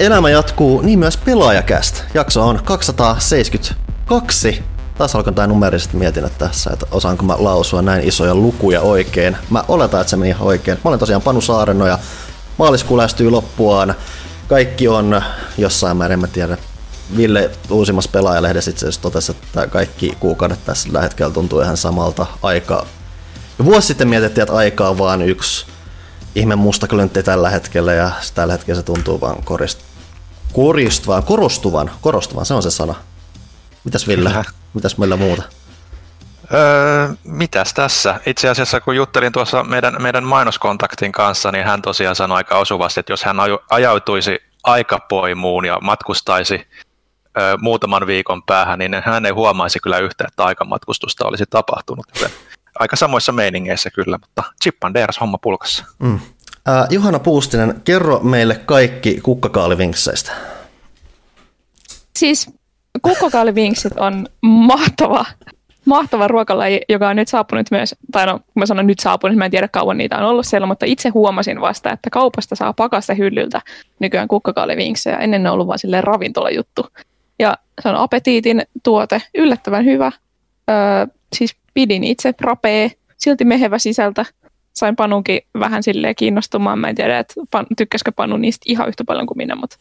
[0.00, 2.04] Elämä jatkuu, niin myös pelaajakäst.
[2.14, 4.62] Jakso on 272.
[4.98, 9.36] Taas alkan tää numerisesti mietin tässä, että osaanko mä lausua näin isoja lukuja oikein.
[9.50, 10.78] Mä oletan, että se meni oikein.
[10.84, 11.98] Mä olen tosiaan Panu Saareno ja
[12.58, 13.94] maaliskuu lähestyy loppuaan.
[14.48, 15.22] Kaikki on
[15.58, 16.58] jossain määrin, mä tiedän,
[17.16, 22.26] Ville uusimmassa pelaajalehdessä itse asiassa totesi, että kaikki kuukaudet tässä tällä hetkellä tuntuu ihan samalta
[22.42, 22.86] aikaa.
[23.58, 25.66] Ja vuosi sitten mietittiin, että aika on vaan yksi
[26.34, 29.85] ihme mustaklöntti tällä hetkellä ja tällä hetkellä se tuntuu vaan korist,
[30.56, 32.94] koristuvan, korostuvan, korostuvan, se on se sana.
[33.84, 34.28] Mitäs Ville?
[34.28, 34.44] Kyllä.
[34.74, 35.42] Mitäs meillä muuta?
[36.54, 38.20] Öö, mitäs tässä?
[38.26, 43.00] Itse asiassa kun juttelin tuossa meidän, meidän mainoskontaktin kanssa, niin hän tosiaan sanoi aika osuvasti,
[43.00, 43.36] että jos hän
[43.70, 46.66] ajautuisi aikapoimuun ja matkustaisi
[47.38, 52.06] ö, muutaman viikon päähän, niin hän ei huomaisi kyllä yhtään, että aikamatkustusta olisi tapahtunut.
[52.14, 52.30] Joten
[52.78, 55.84] aika samoissa meiningeissä kyllä, mutta Chippanders homma pulkassa.
[55.98, 56.20] Mm.
[56.68, 60.32] Uh, Johanna Puustinen, kerro meille kaikki kukkakaalivinkseistä.
[62.18, 62.50] Siis
[63.02, 65.24] kukkakaalivinksit on mahtava,
[65.84, 69.38] mahtava ruokalaji, joka on nyt saapunut myös, tai no kun mä sanon nyt saapunut, niin
[69.38, 72.72] mä en tiedä kauan niitä on ollut siellä, mutta itse huomasin vasta, että kaupasta saa
[72.72, 73.60] pakasta hyllyltä
[73.98, 75.16] nykyään kukkakaalivinksejä.
[75.16, 76.86] Ennen ne on ollut vain silleen ravintolajuttu.
[77.38, 80.12] Ja se on apetiitin tuote, yllättävän hyvä.
[80.70, 80.76] Öö,
[81.36, 84.24] siis pidin itse rapee, silti mehevä sisältä.
[84.76, 86.78] Sain Panunkin vähän silleen kiinnostumaan.
[86.78, 89.76] Mä en tiedä, että pan, tykkäskö Panu niistä ihan yhtä paljon kuin minä, mutta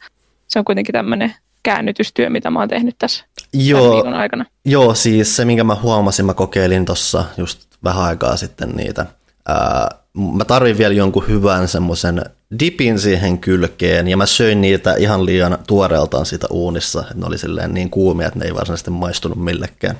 [0.48, 4.45] se on kuitenkin tämmöinen käännytystyö, mitä mä oon tehnyt tässä joo, viikon aikana.
[4.66, 9.05] Joo, siis se, minkä mä huomasin, mä kokeilin tuossa just vähän aikaa sitten niitä.
[9.48, 12.22] Ää, mä tarvin vielä jonkun hyvän semmoisen
[12.60, 17.38] dipin siihen kylkeen, ja mä söin niitä ihan liian tuoreeltaan siitä uunissa, että ne oli
[17.38, 19.98] silleen niin kuumia, että ne ei varsinaisesti maistunut millekään.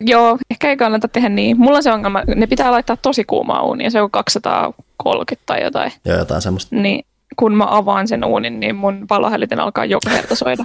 [0.00, 1.58] Joo, ehkä ei kannata tehdä niin.
[1.58, 5.92] Mulla on se ongelma, ne pitää laittaa tosi kuumaa uunia, se on 230 tai jotain.
[6.04, 6.76] Joo, jotain semmoista.
[6.76, 7.04] Niin
[7.36, 10.64] kun mä avaan sen uunin, niin mun palohälytin alkaa joka kerta soida.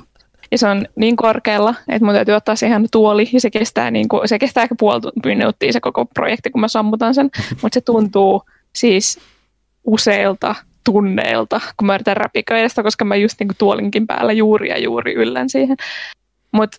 [0.52, 4.10] Ja se on niin korkealla, että mun täytyy ottaa siihen tuoli, ja se kestää, niin
[4.10, 7.30] kuin, se kestää ehkä puoli minuuttia se koko projekti, kun mä sammutan sen.
[7.62, 8.42] Mutta se tuntuu
[8.76, 9.20] siis
[9.84, 14.70] useilta tunneilta, kun mä yritän räpiköidä sitä, koska mä just niin kuin tuolinkin päällä juuri
[14.70, 15.78] ja juuri yllän siihen.
[16.52, 16.78] Mutta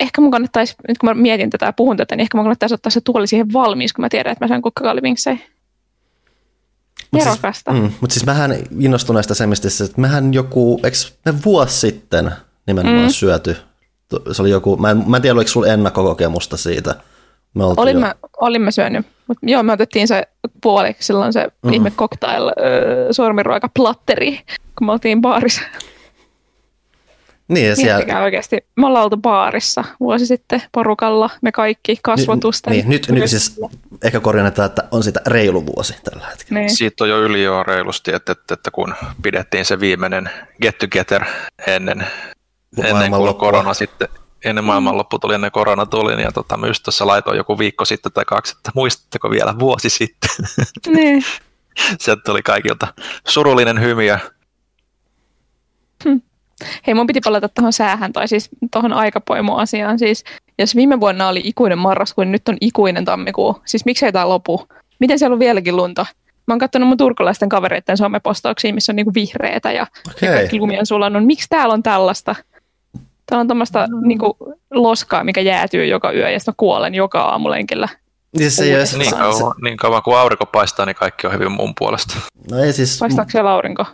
[0.00, 2.74] ehkä mun kannattaisi, nyt kun mä mietin tätä ja puhun tätä, niin ehkä mun kannattaisi
[2.74, 5.38] ottaa se tuoli siihen valmiiksi, kun mä tiedän, että mä saan kukkakaalivinksejä.
[7.10, 12.32] Mutta siis, mm, mut siis mähän innostuneesta semmoista, että mähän joku, eikö me vuosi sitten
[12.66, 13.10] nimenomaan mm.
[13.10, 13.56] syöty,
[14.32, 16.94] se oli joku, mä en, mä en tiedä oliko sulla ennakkokokemusta siitä.
[17.54, 18.00] Me olin, jo...
[18.00, 20.22] mä, olin mä syönyt, mutta joo me otettiin se
[20.62, 21.72] puoliksi silloin se mm-hmm.
[21.72, 22.52] ihme cocktail äh,
[23.10, 24.40] sormiruoka platteri,
[24.78, 25.62] kun me oltiin baarissa.
[27.48, 28.22] Niin, ja siellä...
[28.22, 28.56] oikeasti.
[28.76, 32.72] Me ollaan oltu baarissa vuosi sitten porukalla, me kaikki kasvotusten.
[32.72, 33.60] Niin, nyt, nyt siis
[34.02, 36.60] ehkä korjannetaan, että on sitä reilu vuosi tällä hetkellä.
[36.60, 36.76] Niin.
[36.76, 40.30] Siitä on jo yli jo reilusti, että, että, että kun pidettiin se viimeinen
[40.62, 41.24] get together
[41.66, 42.06] ennen,
[42.84, 44.08] ennen kuin korona sitten,
[44.44, 47.84] ennen maailmanloppu tuli, ennen korona tuli, niin ja tota, mä just tuossa laitoin joku viikko
[47.84, 50.30] sitten tai kaksi, että muistatteko vielä vuosi sitten?
[50.96, 51.24] Niin.
[52.00, 52.94] Sieltä tuli kaikilta
[53.28, 54.18] surullinen hymy ja
[56.04, 56.16] hm.
[56.86, 59.98] Hei, mun piti palata tuohon säähän tai siis tuohon aikapoimu-asiaan.
[59.98, 60.24] Siis,
[60.58, 63.60] jos viime vuonna oli ikuinen marraskuu, niin nyt on ikuinen tammikuu.
[63.64, 64.66] Siis miksei tämä lopu?
[65.00, 66.06] Miten siellä on vieläkin lunta?
[66.46, 70.28] Mä oon katsonut mun turkulaisten kavereiden somepostauksia, missä on niinku vihreitä ja, okay.
[70.28, 71.26] ja kaikki lumi on sulannut.
[71.26, 72.34] Miksi täällä on tällaista?
[73.26, 74.08] Täällä on tämmöistä mm.
[74.08, 74.36] niinku,
[74.70, 77.88] loskaa, mikä jäätyy joka yö ja sitten kuolen joka aamulenkillä.
[78.38, 81.72] Niin, se ei niin, kauan, niin kauan kuin aurinko paistaa, niin kaikki on hyvin mun
[81.78, 82.16] puolesta.
[82.50, 82.98] No ei siis...
[82.98, 83.84] Paistaako siellä aurinko?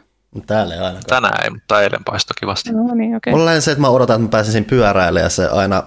[0.46, 1.04] Täällä ei ainakaan.
[1.06, 2.72] Tänään ei, mutta eilen paistoi kivasti.
[2.72, 3.32] No niin, okay.
[3.32, 5.82] Mulla on se, että mä odotan, että mä pääsisin pyöräilemään ja se aina,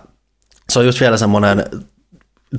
[0.69, 1.65] se on just vielä semmoinen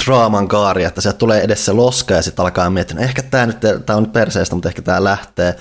[0.04, 3.46] draaman kaari, että sieltä tulee edes se loska ja sitten alkaa miettiä, no ehkä tämä
[3.46, 5.56] nyt, tää on nyt perseestä, mutta ehkä tämä lähtee.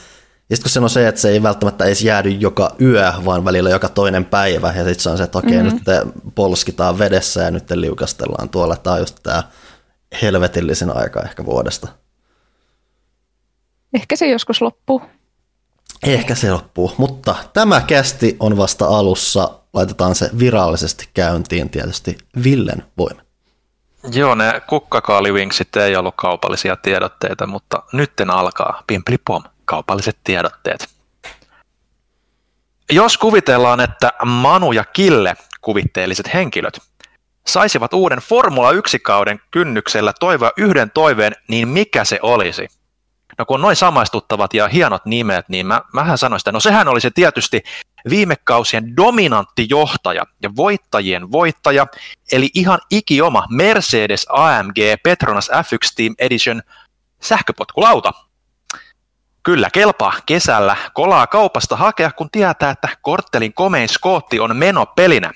[0.50, 3.45] Ja sitten kun se on se, että se ei välttämättä edes jäädy joka yö, vaan
[3.45, 4.68] välillä joka toinen päivä.
[4.68, 5.74] Ja sitten se on se, että okei, mm-hmm.
[5.74, 8.75] nyt polskitaan vedessä ja nyt liukastellaan tuolla.
[8.75, 9.44] Tämä on just tämä
[10.22, 11.88] helvetillisin aika ehkä vuodesta.
[13.94, 15.01] Ehkä se joskus loppuu.
[16.03, 19.50] Ehkä se loppuu, mutta tämä kästi on vasta alussa.
[19.74, 23.21] Laitetaan se virallisesti käyntiin tietysti Villen voima.
[24.12, 28.83] Joo, ne kukkakaalivinksit ei ollut kaupallisia tiedotteita, mutta nytten alkaa
[29.25, 30.89] pom kaupalliset tiedotteet.
[32.91, 36.81] Jos kuvitellaan, että Manu ja Kille, kuvitteelliset henkilöt,
[37.48, 42.68] saisivat uuden Formula 1-kauden kynnyksellä toivoa yhden toiveen, niin mikä se olisi?
[43.38, 46.88] No kun on noin samaistuttavat ja hienot nimet, niin mä, mähän sanoin sitä, no sehän
[46.88, 47.63] oli se tietysti
[48.10, 51.88] viime kausien dominantti johtaja ja voittajien voittaja,
[52.31, 56.62] eli ihan ikioma Mercedes AMG Petronas F1 Team Edition
[57.22, 58.13] sähköpotkulauta.
[59.44, 65.31] Kyllä, kelpaa kesällä kolaa kaupasta hakea, kun tietää, että korttelin komein skootti on menopelinä.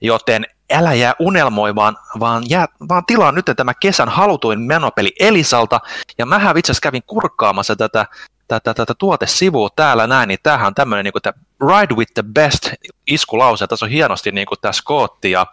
[0.00, 5.80] Joten älä jää unelmoimaan, vaan, jää, vaan tilaa nyt tämä kesän halutuin menopeli Elisalta.
[6.18, 8.06] Ja mä itse asiassa kävin kurkkaamassa tätä,
[8.48, 11.34] tätä, tätä tuotesivua täällä näin, niin tämähän on tämmöinen niin
[11.68, 12.70] Ride with the Best
[13.06, 13.66] iskulause.
[13.66, 15.46] Tässä on hienosti niin kuin tämä Scotti ja,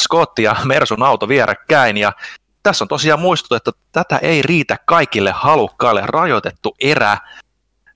[0.00, 1.96] Scotti ja Mersun auto vierekkäin.
[1.96, 2.12] Ja
[2.62, 7.18] tässä on tosiaan muistuttu, että tätä ei riitä kaikille halukkaille rajoitettu erä.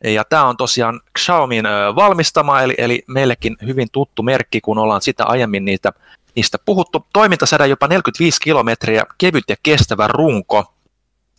[0.04, 1.64] Ja tämä on tosiaan Xiaomin
[1.96, 5.92] valmistama, eli, eli meillekin hyvin tuttu merkki, kun ollaan sitä aiemmin niitä,
[6.36, 7.06] niistä puhuttu.
[7.12, 10.74] Toimintasädä jopa 45 kilometriä, kevyt ja kestävä runko.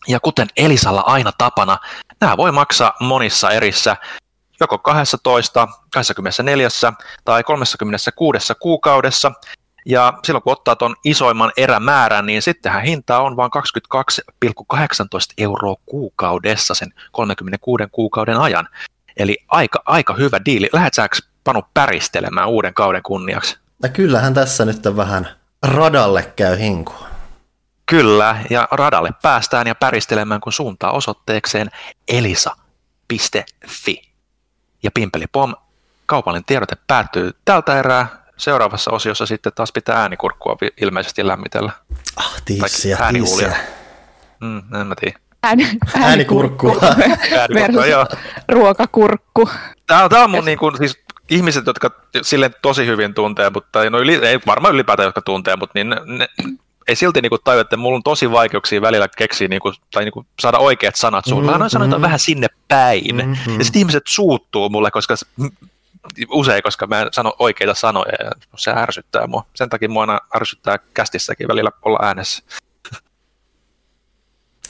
[0.08, 1.78] Ja kuten Elisalla aina tapana,
[2.22, 3.98] nämä voi maksaa monissa erissä,
[4.60, 6.68] joko 12, 24
[7.26, 9.32] tai 36 kuukaudessa.
[9.86, 13.52] Ja silloin kun ottaa tuon isoimman erämäärän, niin sittenhän hinta on vain
[14.46, 14.80] 22,18
[15.38, 18.68] euroa kuukaudessa sen 36 kuukauden ajan.
[19.18, 20.70] Eli aika, aika hyvä diili.
[20.74, 23.58] Lähdetkö Panu päristelemään uuden kauden kunniaksi?
[23.84, 25.30] No kyllähän tässä nyt vähän
[25.68, 27.08] radalle käy hinkua.
[27.86, 31.70] Kyllä, ja radalle päästään ja päristelemään, kun suuntaa osoitteekseen
[32.08, 34.02] elisa.fi.
[34.84, 35.56] Ja Pimpeli Pom,
[36.06, 38.08] kaupallinen tiedote päättyy tältä erää
[38.38, 41.72] seuraavassa osiossa sitten taas pitää äänikurkkua ilmeisesti lämmitellä.
[42.16, 43.58] Ah, tiissiä, tiissiä.
[44.42, 45.20] Mm, en mä tiedä.
[45.44, 46.68] Ääni, äänikurkku.
[47.54, 48.08] versus joo.
[48.50, 49.50] ruokakurkku.
[49.88, 51.92] Tämä, tämä on mun niin kuin, siis ihmiset, jotka
[52.22, 56.02] silleen tosi hyvin tuntee, mutta no yli, ei varmaan ylipäätään, jotka tuntee, mutta niin ne,
[56.06, 56.28] ne,
[56.88, 60.12] ei silti niin tajua, että mulla on tosi vaikeuksia välillä keksiä niin kuin, tai niin
[60.12, 61.46] kuin saada oikeat sanat suun.
[61.46, 61.60] Mm-hmm.
[61.60, 62.02] Mä sanoin mm-hmm.
[62.02, 63.16] vähän sinne päin.
[63.16, 63.58] Mm-hmm.
[63.58, 65.16] Ja sitten ihmiset suuttuu mulle, koska
[66.30, 69.46] usein, koska mä en sano oikeita sanoja ja se ärsyttää mua.
[69.54, 72.44] Sen takia mua aina ärsyttää kästissäkin välillä olla äänessä.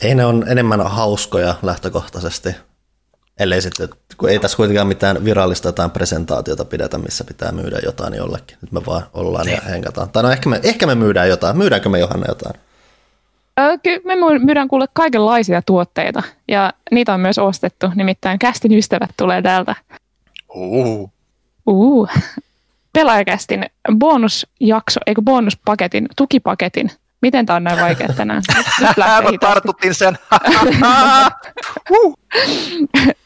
[0.02, 2.50] Ei ne on enemmän hauskoja lähtökohtaisesti.
[3.40, 8.14] Ellei sitten, kun ei tässä kuitenkaan mitään virallista jotain presentaatiota pidetä, missä pitää myydä jotain
[8.14, 8.58] jollekin.
[8.62, 9.56] Nyt me vaan ollaan niin.
[9.56, 10.10] ja hengataan.
[10.10, 11.58] Tai no ehkä me, ehkä me myydään jotain.
[11.58, 12.54] Myydäänkö me Johanna jotain?
[13.84, 17.92] Kyllä me myydään kuule kaikenlaisia tuotteita ja niitä on myös ostettu.
[17.96, 19.76] Nimittäin kästin ystävät tulee täältä.
[20.56, 21.12] Uh.
[21.66, 22.10] Uh.
[22.94, 23.66] Pelaajakästin
[23.96, 26.92] bonusjakso, eikö bonuspaketin, tukipaketin.
[27.22, 28.44] Miten tämä on näin vaikea tänään?
[29.32, 30.18] Nyt tartuttiin sen.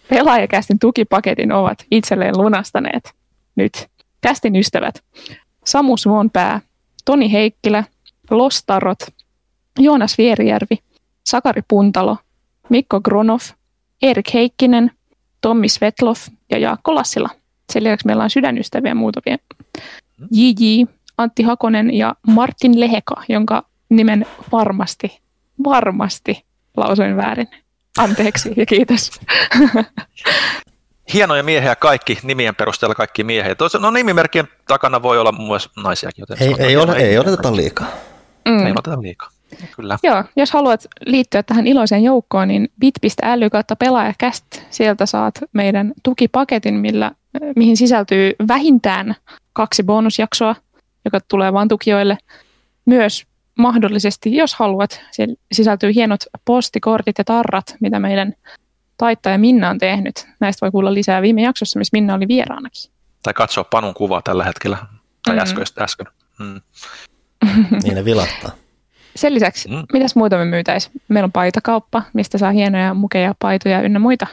[0.10, 3.14] Pelaajakästin tukipaketin ovat itselleen lunastaneet
[3.56, 3.88] nyt.
[4.22, 5.04] Kästin ystävät.
[5.66, 6.62] Samu Suonpää,
[7.06, 7.84] Toni Heikkilä,
[8.30, 9.00] Lostarot,
[9.80, 10.78] Joonas Vierijärvi,
[11.26, 12.18] Sakari Puntalo,
[12.70, 13.40] Mikko Gronov,
[14.02, 14.92] Erik Heikkinen,
[15.42, 16.16] Tommi Svetlov
[16.52, 17.30] ja Jaakko Lassila.
[17.74, 19.38] Sen lisäksi meillä on sydänystäviä muutamia.
[20.32, 20.84] JJ,
[21.18, 25.22] Antti Hakonen ja Martin Leheka, jonka nimen varmasti,
[25.64, 26.46] varmasti
[26.78, 27.48] lausuin väärin.
[27.98, 29.12] Anteeksi ja kiitos.
[31.14, 33.56] Hienoja miehiä kaikki, nimien perusteella kaikki miehiä.
[33.80, 36.22] No nimimerkkien takana voi olla myös naisiakin.
[36.22, 37.88] Joten ei, ei, ole, ei odoteta liikaa.
[38.46, 38.66] Mm.
[38.66, 39.30] Ei odoteta liikaa.
[39.76, 39.98] Kyllä.
[40.04, 46.74] Joo, jos haluat liittyä tähän iloiseen joukkoon, niin bit.ly kautta pelaajakäst, sieltä saat meidän tukipaketin,
[46.74, 47.12] millä
[47.56, 49.16] mihin sisältyy vähintään
[49.54, 50.56] kaksi bonusjaksoa,
[51.06, 52.18] joka tulee vain tukijoille.
[52.86, 53.26] Myös
[53.59, 58.33] mahdollisesti, jos haluat, siellä sisältyy hienot postikortit ja tarrat, mitä meidän
[58.97, 60.28] taittaja Minna on tehnyt.
[60.39, 62.92] Näistä voi kuulla lisää viime jaksossa, missä Minna oli vieraanakin.
[63.23, 65.44] Tai katsoa Panun kuvaa tällä hetkellä, tai mm-hmm.
[65.44, 66.07] äskeistä äsken.
[66.39, 66.61] Mm.
[67.83, 68.51] niin ne vilahtaa.
[69.16, 69.83] Sen lisäksi, mm.
[69.94, 71.01] mitäs muuta me myytäisiin?
[71.07, 74.28] Meillä on paitakauppa, mistä saa hienoja mukeja, paitoja ynnä muita.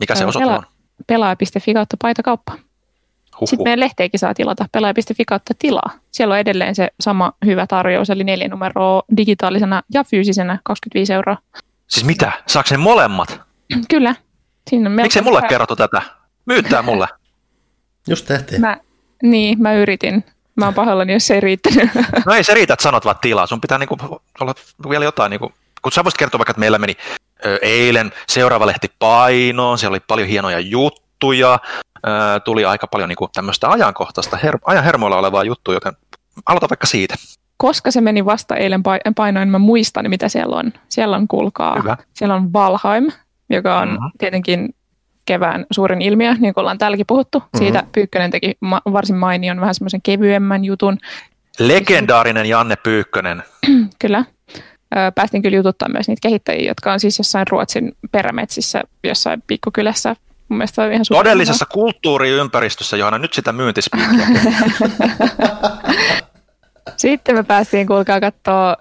[0.00, 0.62] Mikä se osoite on?
[1.06, 2.58] pelaaja.fi kautta paitakauppa.
[3.40, 3.48] Huhhuh.
[3.48, 5.90] Sitten meidän lehteikin saa tilata pelaaja.fi kautta tilaa.
[6.12, 11.36] Siellä on edelleen se sama hyvä tarjous, eli neljä numeroa digitaalisena ja fyysisenä 25 euroa.
[11.86, 12.32] Siis mitä?
[12.46, 13.40] Saako ne molemmat?
[13.90, 14.14] Kyllä.
[14.70, 15.48] Siinä Miksi mulle hyvä.
[15.48, 16.02] kerrottu tätä?
[16.46, 17.06] Myyttää mulle.
[18.08, 18.60] Just tehtiin.
[18.60, 18.76] Mä,
[19.22, 20.24] niin, mä yritin.
[20.56, 21.90] Mä oon pahoillani, jos se ei riittänyt.
[22.26, 23.46] No ei se riitä, että sanot vaan tilaa.
[23.46, 23.96] Sun pitää niinku
[24.40, 24.54] olla
[24.90, 25.30] vielä jotain.
[25.30, 25.52] Niinku,
[25.82, 26.96] kun sä voisit kertoa vaikka, että meillä meni
[27.62, 31.58] eilen seuraava lehti painoon, siellä oli paljon hienoja juttuja,
[32.44, 35.92] tuli aika paljon niin kuin tämmöistä ajankohtaista, her- ajan hermoilla olevaa juttua, joten
[36.46, 37.14] aloita vaikka siitä.
[37.56, 38.82] Koska se meni vasta eilen
[39.16, 40.72] painoin, mä muistan, mitä siellä on.
[40.88, 41.96] Siellä on, kuulkaa, Hyvä.
[42.14, 43.06] siellä on Valheim,
[43.50, 44.10] joka on mm-hmm.
[44.18, 44.74] tietenkin
[45.26, 47.38] kevään suurin ilmiö, niin kuin ollaan täälläkin puhuttu.
[47.38, 47.58] Mm-hmm.
[47.58, 50.98] Siitä Pyykkönen teki ma- varsin mainion, vähän semmoisen kevyemmän jutun.
[51.58, 53.42] Legendaarinen Janne Pyykkönen.
[54.00, 54.24] Kyllä
[55.14, 60.16] päästiin kyllä jututtaa myös niitä kehittäjiä, jotka on siis jossain Ruotsin perämetsissä, jossain pikkukylässä.
[60.48, 64.26] Mun mielestä on ihan Todellisessa super- kulttuuriympäristössä, Johanna, nyt sitä myyntispiikkiä.
[66.96, 68.76] Sitten me päästiin, kuulkaa, katsoa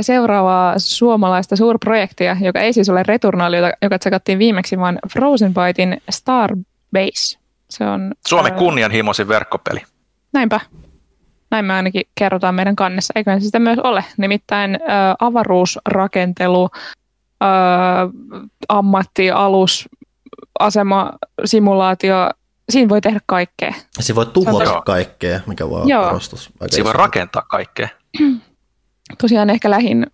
[0.00, 7.38] seuraavaa suomalaista suurprojektia, joka ei siis ole Returnaali, joka tsekattiin viimeksi, vaan Frozen Bytein Starbase.
[7.70, 8.58] Se on, Suomen ää...
[8.58, 9.82] kunnianhimoisin verkkopeli.
[10.32, 10.60] Näinpä.
[11.50, 13.12] Näin me ainakin kerrotaan meidän kannessa.
[13.16, 14.04] Eikö se sitä myös ole?
[14.16, 16.68] Nimittäin ää, avaruusrakentelu,
[17.40, 18.08] ää,
[18.68, 19.30] ammatti,
[20.58, 21.12] asema,
[21.44, 22.30] simulaatio,
[22.70, 23.74] siinä voi tehdä kaikkea.
[24.00, 26.50] Siinä voi tuhota kaikkea, mikä voi olla korostus.
[26.70, 27.88] Siinä voi rakentaa kaikkea.
[29.22, 30.06] Tosiaan ehkä lähin,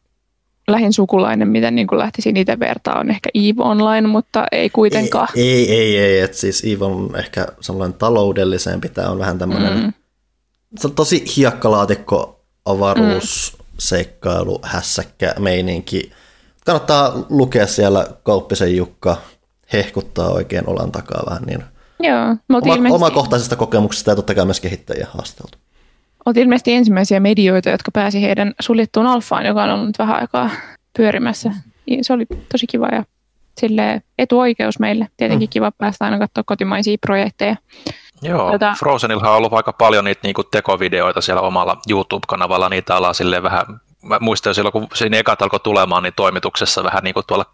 [0.68, 5.28] lähin sukulainen, miten niin lähtisin itse vertaa, on ehkä EVE Online, mutta ei kuitenkaan.
[5.36, 6.20] Ei, ei, ei, ei.
[6.20, 9.92] Et siis EVE on ehkä sellainen taloudellisempi, tämä on vähän tämmöinen, mm.
[10.78, 13.64] se on tosi hiekkalaatikko, avaruus, mm.
[13.78, 16.12] seikkailu, hässäkkä, meininki.
[16.66, 19.16] Kannattaa lukea siellä Kauppisen Jukka
[19.72, 21.64] hehkuttaa oikein olan takaa vähän niin
[22.00, 22.92] Joo, Oma, ilmeisesti...
[22.92, 25.58] Omakohtaisesta kokemuksesta ja totta kai myös kehittäjiä haasteltu.
[26.26, 30.50] Olet ilmeisesti ensimmäisiä medioita, jotka pääsi heidän suljettuun alfaan, joka on ollut vähän aikaa
[30.96, 31.52] pyörimässä.
[32.02, 33.04] Se oli tosi kiva ja
[33.60, 35.08] sille etuoikeus meille.
[35.16, 35.50] Tietenkin mm.
[35.50, 37.56] kiva päästä aina katsoa kotimaisia projekteja.
[38.22, 38.74] Joo, Tätä...
[38.78, 42.68] Frozenilla on ollut aika paljon niitä niinku tekovideoita siellä omalla YouTube-kanavalla.
[42.68, 43.66] Niitä ollaan silleen vähän,
[44.02, 47.44] mä muistan jo silloin, kun siinä ekat alkoi tulemaan, niin toimituksessa vähän niin kuin tuolla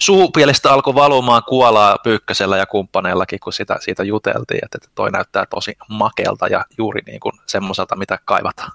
[0.00, 5.76] suupielestä alkoi valumaan kuolaa Pyykkäsellä ja kumppaneillakin, kun sitä, siitä juteltiin, että toi näyttää tosi
[5.88, 8.72] makelta ja juuri niin kuin semmoiselta, mitä kaivataan.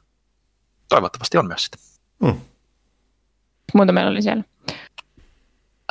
[0.90, 1.78] Toivottavasti on myös sitä.
[2.26, 2.42] Hmm.
[3.74, 4.44] Muuta meillä oli siellä.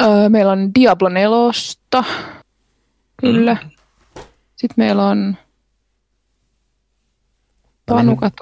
[0.03, 1.39] Öö, meillä on Diablo 4.
[3.17, 3.55] Kyllä.
[3.55, 3.71] Hmm.
[4.57, 5.37] Sitten meillä on
[7.87, 8.35] Panukat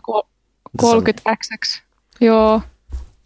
[0.82, 1.82] 30XX.
[2.20, 2.62] Joo.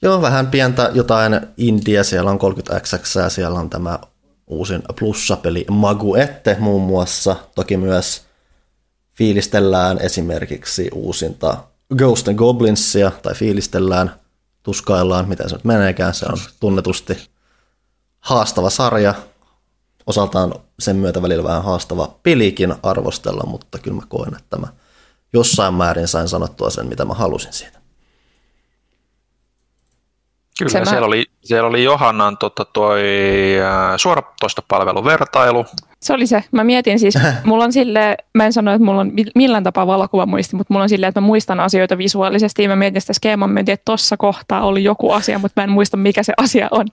[0.03, 3.99] Joo, vähän pientä jotain India, siellä on 30XX ja siellä on tämä
[4.47, 7.37] uusin plussapeli Maguette muun muassa.
[7.55, 8.23] Toki myös
[9.15, 11.57] fiilistellään esimerkiksi uusinta
[11.97, 14.15] Ghost and Goblinsia, tai fiilistellään,
[14.63, 16.15] tuskaillaan, mitä se nyt meneekään.
[16.15, 17.29] Se on tunnetusti
[18.21, 19.15] haastava sarja,
[20.07, 24.67] osaltaan sen myötä välillä vähän haastava pelikin arvostella, mutta kyllä mä koen, että mä
[25.33, 27.82] jossain määrin sain sanottua sen, mitä mä halusin siitä.
[30.59, 30.85] Kyllä, mä...
[30.85, 33.03] siellä, oli, siellä oli Johannan tota, toi,
[33.61, 35.67] äh, suoratoistopalvelun vertailu.
[36.01, 36.45] Se oli se.
[36.53, 40.27] Mä mietin siis, mulla on sille, mä en sano, että mulla on millään tapaa valokuva
[40.27, 42.69] muisti, mutta mulla on silleen, että mä muistan asioita visuaalisesti.
[42.69, 45.71] Mä mietin sitä skeeman, mä mietin, että tossa kohtaa oli joku asia, mutta mä en
[45.71, 46.87] muista, mikä se asia on.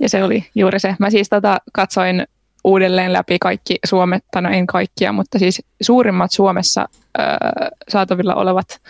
[0.00, 0.96] Ja se oli juuri se.
[0.98, 2.26] Mä siis tota, katsoin
[2.64, 7.26] uudelleen läpi kaikki Suomet, tai no en kaikkia, mutta siis suurimmat Suomessa öö,
[7.88, 8.80] saatavilla olevat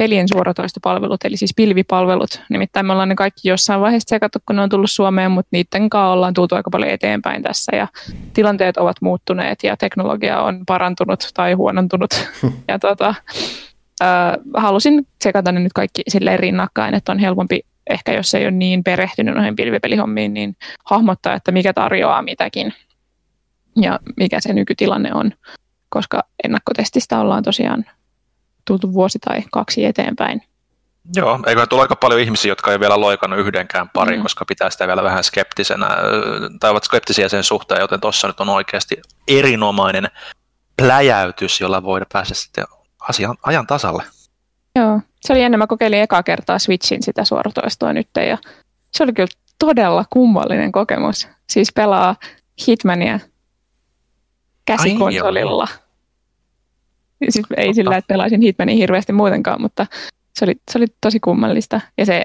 [0.00, 2.42] pelien suoratoistopalvelut, eli siis pilvipalvelut.
[2.50, 5.90] Nimittäin me ollaan ne kaikki jossain vaiheessa sekattu, kun ne on tullut Suomeen, mutta niiden
[5.90, 7.88] kanssa ollaan tultu aika paljon eteenpäin tässä ja
[8.32, 12.10] tilanteet ovat muuttuneet ja teknologia on parantunut tai huonontunut.
[12.68, 13.14] ja tota,
[14.02, 14.08] äh,
[14.56, 18.84] halusin sekata ne nyt kaikki silleen rinnakkain, että on helpompi ehkä jos ei ole niin
[18.84, 22.74] perehtynyt noihin pilvipelihommiin, niin hahmottaa, että mikä tarjoaa mitäkin
[23.76, 25.32] ja mikä se nykytilanne on,
[25.88, 27.84] koska ennakkotestistä ollaan tosiaan
[28.70, 30.42] tultu vuosi tai kaksi eteenpäin.
[31.16, 34.22] Joo, eikö tule aika paljon ihmisiä, jotka ei vielä loikannut yhdenkään pari, mm.
[34.22, 35.88] koska pitää sitä vielä vähän skeptisenä,
[36.60, 40.08] tai ovat skeptisiä sen suhteen, joten tuossa nyt on oikeasti erinomainen
[40.76, 42.64] pläjäytys, jolla voidaan päästä sitten
[43.08, 44.02] asian, ajan tasalle.
[44.76, 48.38] Joo, se oli ennen, mä kokeilin ekaa kertaa Switchin sitä suoratoistoa nyt, ja
[48.90, 51.28] se oli kyllä todella kummallinen kokemus.
[51.48, 52.16] Siis pelaa
[52.68, 53.20] Hitmania
[54.64, 55.68] käsikonsolilla.
[55.70, 55.78] Ai,
[57.28, 57.74] Siis ei Totta.
[57.74, 59.86] sillä, että pelaisin Hitmanin hirveästi muutenkaan, mutta
[60.34, 61.80] se oli, se oli tosi kummallista.
[61.98, 62.24] Ja se,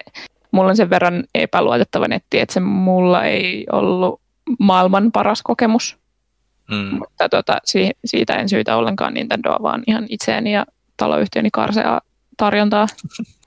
[0.52, 4.22] mulla on sen verran epäluotettava netti, että se mulla ei ollut
[4.60, 5.98] maailman paras kokemus.
[6.72, 7.00] Mm.
[7.00, 7.58] Mutta tota,
[8.06, 10.66] siitä en syytä ollenkaan Nintendoa, vaan ihan itseäni ja
[10.98, 12.02] taloyhtiöni karsea
[12.38, 12.88] tarjontaa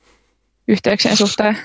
[0.69, 1.59] yhteyksien suhteen.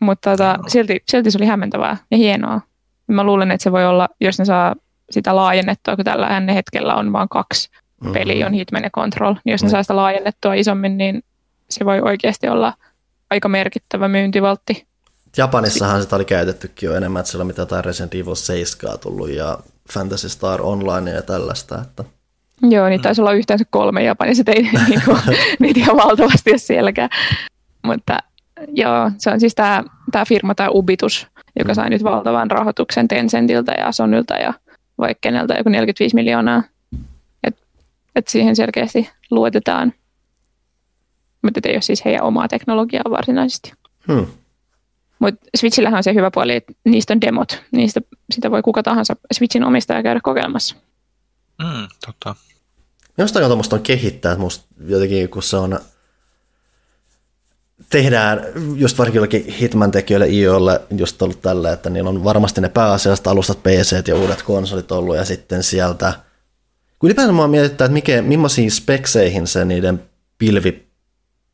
[0.00, 2.60] Mutta tota, silti, silti se oli hämmentävää ja hienoa.
[3.06, 4.74] Mä luulen, että se voi olla, jos ne saa
[5.10, 7.70] sitä laajennettua, kun tällä hetkellä on vain kaksi.
[8.12, 9.34] Peli on Hitman ja Control.
[9.44, 9.70] Niin jos ne mm.
[9.70, 11.22] saa sitä laajennettua isommin, niin
[11.70, 12.72] se voi oikeasti olla
[13.30, 14.86] aika merkittävä myyntivaltti.
[15.36, 19.30] Japanissahan sitä oli käytettykin jo enemmän, että siellä on mitä jotain Resident Evil 7 tullut
[19.30, 19.58] ja
[19.92, 21.82] Fantasy Star Online ja tällaista.
[21.82, 22.04] Että...
[22.62, 25.18] Joo, niitä taisi olla yhteensä kolme Japanissa, ei niinku,
[25.60, 27.10] niitä ihan valtavasti ole sielläkään.
[27.82, 28.18] Mutta
[28.68, 31.26] joo, se on siis tämä, tämä firma, tämä Ubitus,
[31.58, 34.54] joka sai nyt valtavan rahoituksen Tencentiltä ja Sonylta ja
[34.98, 36.62] vaikka keneltä joku 45 miljoonaa
[38.16, 39.92] että siihen selkeästi luotetaan.
[41.42, 43.72] Mutta ei ole siis heidän omaa teknologiaa varsinaisesti.
[44.08, 44.26] Hmm.
[45.18, 47.62] Mutta Switchillähän on se hyvä puoli, että niistä on demot.
[47.72, 48.00] Niistä
[48.34, 50.76] sitä voi kuka tahansa Switchin omistaja käydä kokeilemassa.
[51.58, 52.34] Mm, totta.
[53.18, 55.78] Jostain tuommoista on kehittää, että musta jotenkin kun se on
[57.90, 58.40] tehdään
[58.76, 63.62] just varsinkin jollekin Hitman-tekijöille IOlle just ollut tällä, että niillä on varmasti ne pääasialliset alustat
[63.62, 66.12] PC ja uudet konsolit ollut ja sitten sieltä,
[67.02, 70.02] ylipäätään mä mietittää, että mikä, millaisiin spekseihin se niiden
[70.38, 70.86] pilvi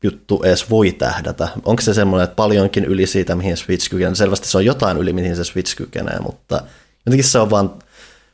[0.03, 1.47] juttu edes voi tähdätä.
[1.65, 4.15] Onko se semmoinen, että paljonkin yli siitä, mihin Switch kykenee?
[4.15, 6.61] Selvästi se on jotain yli, mihin se Switch kykenee, mutta
[7.05, 7.73] jotenkin se on vaan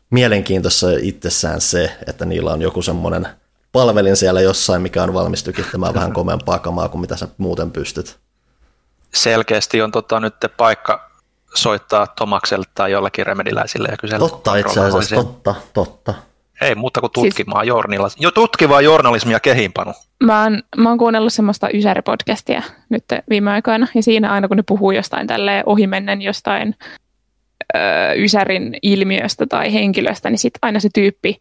[0.09, 3.27] mielenkiintoista itsessään se, että niillä on joku semmoinen
[3.71, 8.17] palvelin siellä jossain, mikä on valmis tykittämään vähän komeampaa kamaa kuin mitä sä muuten pystyt.
[9.13, 11.11] Selkeästi on tota, nyt paikka
[11.55, 14.29] soittaa Tomakselle tai jollekin remediläisille ja kysellä.
[14.29, 16.13] Totta itse asiassa, totta, totta.
[16.61, 17.67] Ei muuta kuin tutkimaan siis...
[17.67, 18.23] journalismia.
[18.27, 19.93] Jo tutkivaa journalismia kehimpanu.
[20.23, 24.63] Mä oon, mä oon kuunnellut semmoista Ysäri-podcastia nyt viime aikoina, ja siinä aina kun ne
[24.67, 26.75] puhuu jostain tälle ohimennen jostain
[27.75, 27.79] ö,
[28.15, 31.39] Ysärin ilmiöstä tai henkilöstä, niin sitten aina se tyyppi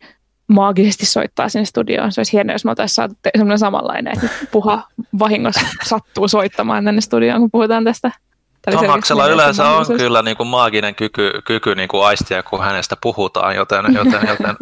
[0.49, 2.13] maagisesti soittaa sinne studioon.
[2.13, 7.01] Se olisi hienoa, jos me oltaisiin saatu semmoinen samanlainen, että puha vahingossa sattuu soittamaan tänne
[7.01, 8.13] studioon, kun puhutaan tästä.
[8.71, 13.57] Tomaksella yleensä on kyllä niin kuin maaginen kyky, kyky niin kuin aistia, kun hänestä puhutaan,
[13.57, 14.57] joten, joten, joten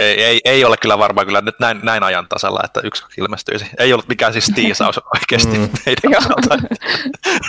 [0.00, 3.66] ei, ei, ei, ole kyllä varmaan kyllä nyt näin, näin ajan tasalla, että yksi ilmestyisi.
[3.78, 5.68] Ei ollut mikään siis tiisaus oikeasti mm.
[5.86, 6.58] meidän osalta.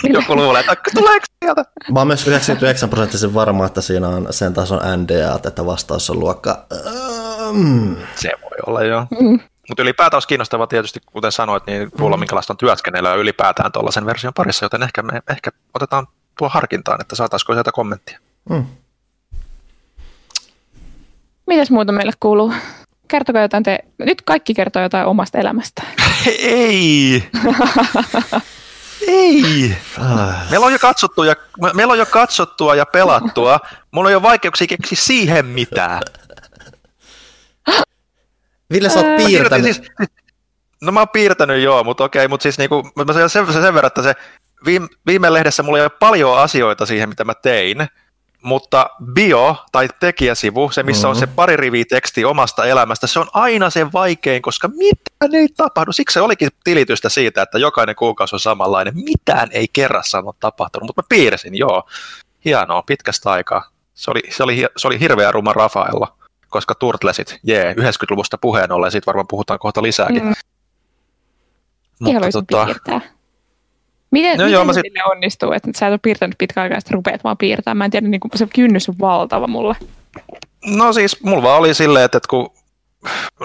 [0.14, 1.64] Joku luulee, että tuleeko sieltä?
[1.92, 6.20] Mä oon myös 99 prosenttisen varma, että siinä on sen tason NDA, että vastaus on
[6.20, 6.66] luokka.
[7.52, 7.96] Mm.
[8.14, 9.06] Se voi olla joo.
[9.20, 9.40] Mm.
[9.68, 12.20] Mutta ylipäätään olisi kiinnostavaa tietysti, kuten sanoit, niin kuulla mm.
[12.20, 16.06] minkälaista on työskennellä ylipäätään tuollaisen version parissa, joten ehkä, me, ehkä otetaan
[16.38, 18.18] tuo harkintaan, että saataisiko sieltä kommenttia.
[18.50, 18.66] Mm.
[21.46, 22.54] Mitäs muuta meille kuuluu?
[23.08, 25.82] Kertokaa jotain te, nyt kaikki kertoo jotain omasta elämästä.
[26.38, 27.28] Ei!
[29.08, 29.76] Ei!
[30.50, 31.34] Meillä on jo katsottua ja,
[31.74, 33.60] meillä on jo katsottua ja pelattua.
[33.90, 36.02] Mulla on jo vaikeuksia keksiä siihen mitään.
[38.74, 39.64] Ville, sä oot piirtänyt.
[39.64, 39.82] Siis,
[40.82, 43.86] no mä oon piirtänyt joo, mutta okei, mutta siis niinku, mä sen, sen, sen verran,
[43.86, 44.14] että se
[44.64, 47.86] viime, viime lehdessä mulla ei ole paljon asioita siihen, mitä mä tein,
[48.42, 51.10] mutta bio tai tekijäsivu, se missä mm-hmm.
[51.10, 51.36] on se mm-hmm.
[51.36, 55.92] pari riviä teksti omasta elämästä, se on aina se vaikein, koska mitään ei tapahdu.
[55.92, 58.94] Siksi se olikin tilitystä siitä, että jokainen kuukausi on samanlainen.
[58.96, 61.88] Mitään ei kerrassa ole tapahtunut, mutta mä piirsin, joo.
[62.44, 63.70] Hienoa, pitkästä aikaa.
[63.94, 66.16] Se oli, se oli, se oli hirveä ruma Rafaella
[66.54, 70.24] koska Turtlesit, jee, 90-luvusta puheen ollen, siitä varmaan puhutaan kohta lisääkin.
[70.24, 70.34] Mm.
[72.00, 72.64] Mutta tota...
[72.64, 73.00] piirtää.
[74.10, 74.82] Miten, no, miten joo, sit...
[75.10, 77.76] onnistuu, että sä et ole piirtänyt pitkään aikaa, että rupeat vaan piirtämään?
[77.76, 79.76] Mä en tiedä, niin kuin, se kynnys on valtava mulle.
[80.66, 82.50] No siis, mulla vaan oli silleen, että, että kun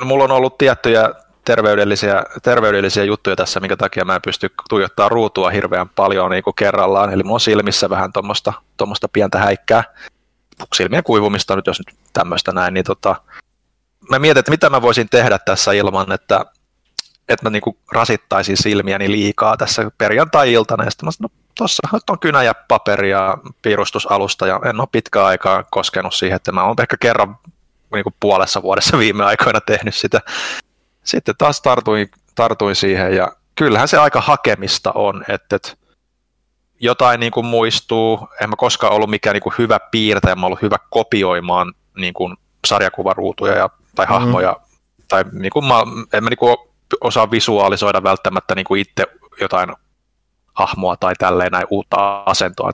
[0.04, 1.10] mulla on ollut tiettyjä
[1.45, 6.56] terveydellisiä, terveydellisiä juttuja tässä, minkä takia mä en pysty tuijottaa ruutua hirveän paljon niin kuin
[6.56, 7.13] kerrallaan.
[7.13, 8.12] Eli mulla on silmissä vähän
[8.78, 9.84] tuommoista pientä häikkää
[10.76, 13.15] silmien kuivumista nyt, jos nyt tämmöistä näin, niin tota,
[14.10, 16.45] mä mietin, että mitä mä voisin tehdä tässä ilman, että,
[17.30, 22.19] että mä niinku rasittaisin silmiäni liikaa tässä perjantai-iltana, ja sitten mä sanoin, no tuossa on
[22.19, 26.76] kynä ja paperi ja piirustusalusta, ja en ole pitkään aikaa koskenut siihen, että mä oon
[26.82, 27.38] ehkä kerran
[27.93, 30.22] niin kuin puolessa vuodessa viime aikoina tehnyt sitä.
[31.04, 35.72] Sitten taas tartuin, tartuin siihen, ja kyllähän se aika hakemista on, että, että
[36.80, 38.28] jotain niin kuin muistuu.
[38.42, 42.38] En mä koskaan ollut mikään niin kuin hyvä piirtäjä, mä ollut hyvä kopioimaan niin kuin
[42.68, 44.10] sarjakuvaruutuja ja, tai mm.
[44.10, 44.58] hahmoja.
[45.08, 45.80] Tai niin kuin mä,
[46.13, 46.58] en mä niin kuin
[47.02, 49.08] osaa visualisoida välttämättä niin kuin itse
[49.42, 49.70] jotain
[50.54, 52.72] hahmoa tai tälleen näin uutta asentoa.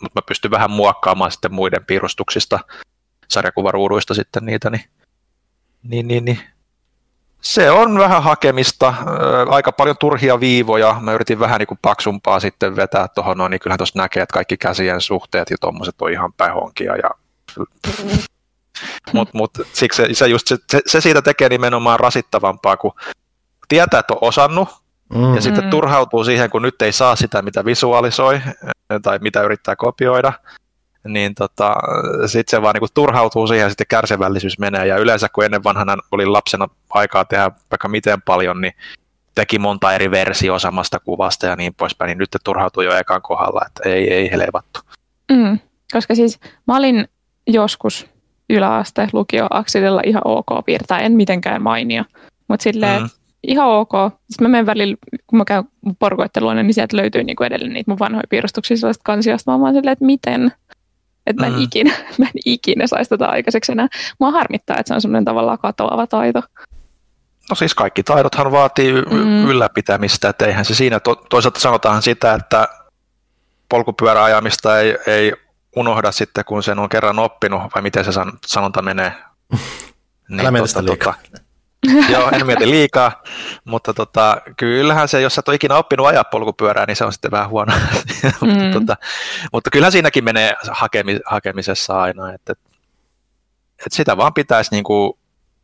[0.00, 2.58] Mutta mä pystyn vähän muokkaamaan sitten muiden piirustuksista,
[3.28, 4.84] sarjakuvaruuduista sitten niitä, niin,
[5.82, 6.40] niin, niin, niin
[7.40, 8.94] se on vähän hakemista,
[9.48, 10.96] aika paljon turhia viivoja.
[11.00, 14.32] Mä yritin vähän niin kuin paksumpaa sitten vetää tuohon noin, niin kyllähän tuossa näkee, että
[14.32, 16.96] kaikki käsien suhteet ja tuommoiset on ihan pähonkia.
[16.96, 17.10] Ja...
[19.12, 22.92] Mutta mut, siksi se, se, just, se, se, siitä tekee nimenomaan rasittavampaa, kun
[23.68, 24.68] tietää, että on osannut,
[25.14, 25.34] mm.
[25.34, 28.40] ja sitten turhautuu siihen, kun nyt ei saa sitä, mitä visualisoi
[29.02, 30.32] tai mitä yrittää kopioida
[31.08, 31.74] niin tota,
[32.26, 34.86] sitten se vaan niinku turhautuu siihen ja sitten kärsivällisyys menee.
[34.86, 38.72] Ja yleensä kun ennen vanhana oli lapsena aikaa tehdä vaikka miten paljon, niin
[39.34, 43.60] teki monta eri versioa samasta kuvasta ja niin poispäin, niin nyt turhautuu jo ekan kohdalla,
[43.66, 44.80] että ei, ei helvattu.
[45.32, 45.58] Mm,
[45.92, 47.08] koska siis mä olin
[47.46, 48.06] joskus
[48.50, 52.04] yläaste lukio akselilla ihan ok piirtää, en mitenkään mainio,
[52.48, 53.08] mutta silleen, mm.
[53.42, 53.92] ihan ok.
[54.30, 55.64] Sitten mä menen välillä, kun mä käyn
[55.98, 59.58] porukoitteluina, niin sieltä löytyy niinku edelleen niitä mun vanhoja piirustuksia sellaista kansiosta.
[59.58, 60.52] Mä oon silleen, että miten?
[61.26, 61.60] Että mä en, mm.
[61.60, 63.88] ikinä, mä en ikinä saisi tätä aikaiseksi enää.
[64.20, 66.42] Mua harmittaa, että se on semmoinen tavallaan katoava taito.
[67.50, 69.48] No siis kaikki taidothan vaatii mm.
[69.48, 72.68] ylläpitämistä, että eihän se siinä, to, toisaalta sanotaan sitä, että
[73.68, 75.32] polkupyöräajamista ei, ei
[75.76, 79.12] unohda sitten, kun sen on kerran oppinut, vai miten se san, sanonta menee.
[80.28, 81.14] niin, Älä tota, tota,
[82.12, 83.22] Joo, en mieti liikaa,
[83.64, 87.12] mutta tota, kyllähän se, jos sä et ole ikinä oppinut ajaa polkupyörää, niin se on
[87.12, 87.72] sitten vähän huono.
[88.40, 88.48] Mm.
[88.48, 88.96] mutta, tota,
[89.52, 92.52] mutta kyllähän siinäkin menee hakemi, hakemisessa aina, että,
[93.86, 95.12] että sitä vaan pitäisi niin kuin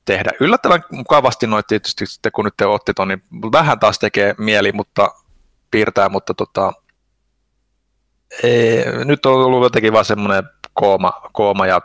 [0.05, 0.31] tehdä.
[0.41, 4.73] Yllättävän mukavasti noit tietysti sitten, kun nyt te otti ton, niin vähän taas tekee mieli,
[4.73, 5.11] mutta
[5.71, 6.73] piirtää, mutta tota,
[8.43, 11.81] ei, nyt on ollut jotenkin vaan semmoinen kooma, kooma ja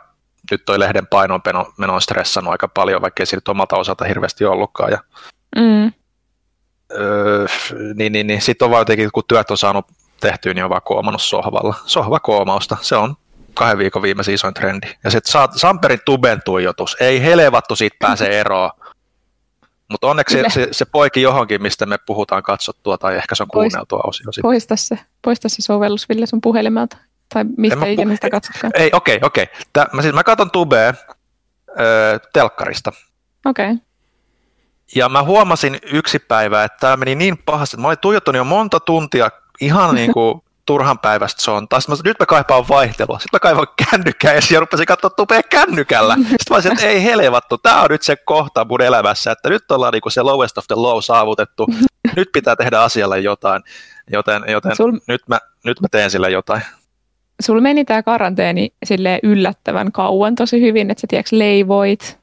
[0.50, 4.92] nyt toi lehden painonpeno on stressannut aika paljon, vaikka ei siitä omalta osalta hirveästi ollutkaan.
[4.92, 4.98] Ja,
[5.56, 5.92] mm.
[6.92, 7.46] öö,
[7.94, 9.86] niin, niin, niin sitten on vaan jotenkin, kun työt on saanut
[10.20, 11.74] tehtyä, niin on vaan koomannut sohvalla.
[11.86, 13.16] Sohva koomausta, se on
[13.54, 14.86] kahden viikon viimeisin isoin trendi.
[15.04, 18.70] Ja sitten Samperin tuben tuijotus, ei helevattu siitä pääse eroon.
[19.90, 23.48] Mutta onneksi se, se, se poiki johonkin, mistä me puhutaan katsottua tai ehkä se on
[23.48, 24.26] kuunneltua osio.
[24.42, 26.96] Poista se, poista se sovellus Ville sun puhelimelta.
[27.32, 28.72] Tai mistä ikinä sitä katsotkaan.
[28.74, 29.46] Ei, okei, okay, okei.
[29.74, 29.86] Okay.
[29.92, 30.94] Mä, siis, mä katson tubea
[31.80, 32.92] ö, telkkarista.
[33.44, 33.70] Okei.
[33.70, 33.84] Okay.
[34.94, 38.44] Ja mä huomasin yksi päivä, että tämä meni niin pahasti, että mä olin tuijottanut jo
[38.44, 41.80] monta tuntia ihan niin kuin turhan päivästä sontaa.
[41.80, 43.18] Sitten mä nyt mä kaipaan vaihtelua.
[43.18, 46.14] Sitten mä kaivaan kännykkää ja rupesin katsoa tupea kännykällä.
[46.20, 49.70] Sitten mä olisin, että ei helvattu, tämä on nyt se kohta mun elämässä, että nyt
[49.70, 51.66] ollaan niinku se lowest of the low saavutettu.
[52.16, 53.62] Nyt pitää tehdä asialle jotain,
[54.10, 54.92] joten, joten Sul...
[55.08, 56.62] nyt, mä, nyt mä teen sille jotain.
[57.42, 62.18] Sulla meni tämä karanteeni sille yllättävän kauan tosi hyvin, että sä tiedätkö leivoit,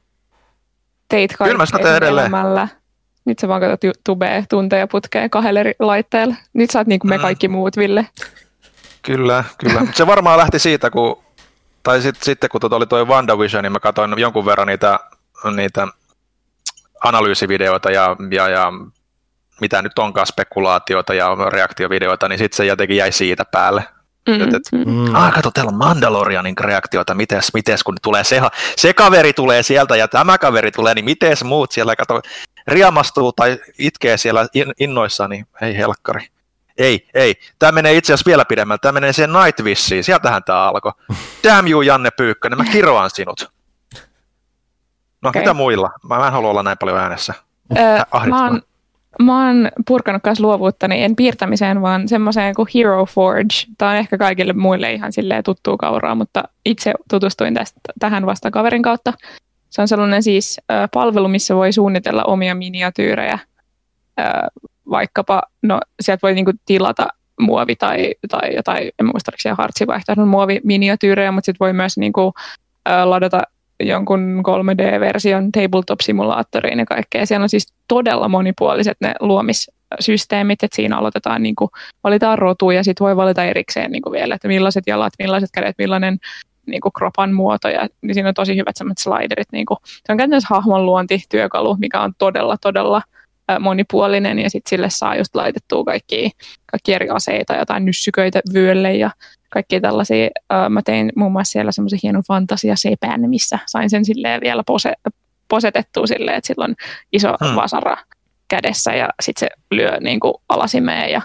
[1.08, 2.68] teit kaikkea elämällä.
[3.24, 6.34] Nyt sä vaan katsot tubea tunteja putkeen kahdella eri laitteella.
[6.52, 7.22] Nyt sä oot niin kuin me mm.
[7.22, 8.06] kaikki muut, Ville.
[9.02, 9.82] Kyllä, kyllä.
[9.94, 11.22] Se varmaan lähti siitä, kun,
[11.82, 14.98] tai sit, sitten kun tuota oli tuo WandaVision, niin mä katsoin jonkun verran niitä,
[15.56, 15.88] niitä
[17.04, 18.72] analyysivideoita ja, ja, ja
[19.60, 23.84] mitä nyt onkaan spekulaatioita ja reaktiovideoita, niin sitten se jotenkin jäi siitä päälle.
[24.30, 24.48] Mm-hmm.
[24.48, 25.14] Et, et, mm.
[25.14, 28.40] ah, kato, täällä on Mandalorianin reaktiota, mites, mites kun tulee se,
[28.76, 32.20] se kaveri tulee sieltä ja tämä kaveri tulee, niin mites muut siellä, kato,
[32.66, 34.46] riamastuu tai itkee siellä
[34.80, 36.28] innoissaan, niin ei helkkari.
[36.78, 37.34] Ei, ei.
[37.58, 38.78] Tämä menee itse asiassa vielä pidemmälle.
[38.82, 40.04] Tämä menee siihen Nightwishiin.
[40.04, 40.92] Sieltähän tämä alkoi.
[41.44, 42.58] Damn you, Janne Pyykkönen.
[42.58, 43.50] Mä kiroan sinut.
[45.22, 45.42] No, okay.
[45.42, 45.90] mitä muilla?
[46.08, 47.34] Mä en halua olla näin paljon äänessä.
[47.78, 48.62] Öö, mä, oon,
[49.18, 53.54] mä oon purkanut myös luovuuttani, en piirtämiseen, vaan semmoiseen kuin Hero Forge.
[53.78, 58.50] Tämä on ehkä kaikille muille ihan silleen tuttuu kauraa, mutta itse tutustuin tästä, tähän vasta
[58.50, 59.12] kaverin kautta.
[59.70, 63.38] Se on sellainen siis äh, palvelu, missä voi suunnitella omia miniatyyrejä.
[64.20, 64.30] Äh,
[64.90, 67.08] vaikkapa, no sieltä voi niinku tilata
[67.40, 72.32] muovi tai, tai jotain, en muista, oliko siellä hartsivaihtoehdon muoviminiatyyrejä, mutta sitten voi myös niinku,
[72.88, 73.42] äh, ladata
[73.80, 77.26] jonkun 3D-version tabletop-simulaattoriin ja kaikkea.
[77.26, 81.70] Siellä on siis todella monipuoliset ne luomissysteemit, että siinä aloitetaan, niin kuin,
[82.04, 85.74] valitaan rotu ja sitten voi valita erikseen niin kuin vielä, että millaiset jalat, millaiset kädet,
[85.78, 86.18] millainen
[86.66, 89.48] niin kuin kropan muoto ja niin siinä on tosi hyvät sellaiset sliderit.
[89.52, 93.02] Niin kuin, se on käytännössä hahmon luontityökalu, mikä on todella, todella
[93.60, 96.30] monipuolinen ja sitten sille saa just laitettua kaikki,
[96.66, 99.10] kaikki eri aseita, jotain nyssyköitä vyölle ja
[99.50, 100.28] kaikki tällaisia.
[100.68, 104.92] Mä tein muun muassa siellä semmoisen hienon fantasiasepän, missä sain sen silleen vielä pose,
[105.48, 106.74] posetettua silleen, että sillä on
[107.12, 107.56] iso hmm.
[107.56, 107.96] vasara
[108.48, 111.22] kädessä ja sitten se lyö niin kuin alasimeen ja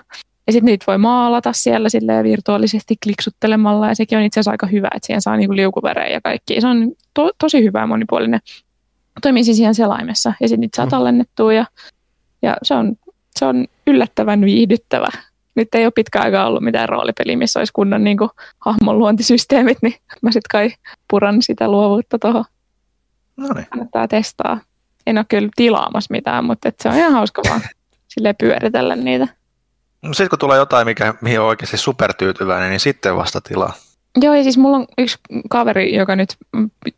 [0.47, 4.67] ja sitten niitä voi maalata siellä silleen virtuaalisesti kliksuttelemalla ja sekin on itse asiassa aika
[4.67, 6.61] hyvä, että siihen saa niinku liukuverejä ja kaikki.
[6.61, 8.39] Se on to- tosi hyvä ja monipuolinen.
[9.21, 10.89] Toimii siis ihan selaimessa ja sitten niitä saa mm.
[10.89, 11.65] tallennettua ja,
[12.41, 12.95] ja se, on,
[13.39, 15.07] se on yllättävän viihdyttävä.
[15.55, 19.95] Nyt ei ole pitkä aikaa ollut mitään roolipeliä, missä olisi kunnon niin kuin, hahmonluontisysteemit, niin
[20.21, 20.73] mä sitten kai
[21.09, 22.45] puran sitä luovuutta tuohon.
[23.37, 23.67] No niin.
[23.69, 24.59] Kannattaa testaa.
[25.07, 27.61] En ole kyllä tilaamassa mitään, mutta se on ihan hauska vaan
[28.13, 29.27] sille pyöritellä niitä.
[30.01, 33.73] No sitten kun tulee jotain, mikä, mihin on oikeasti supertyytyväinen, niin sitten vasta tilaa.
[34.21, 35.17] Joo, ja siis mulla on yksi
[35.49, 36.29] kaveri, joka nyt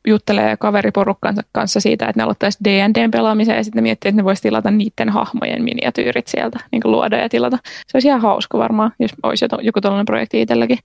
[0.07, 4.41] juttelee kaveriporukkansa kanssa siitä, että ne aloittaisi D&Dn pelaamiseen ja sitten miettii, että ne voisi
[4.41, 7.57] tilata niiden hahmojen miniatyyrit sieltä, niin kuin luoda ja tilata.
[7.63, 10.77] Se olisi ihan hauska varmaan, jos olisi joku tällainen projekti itselläkin.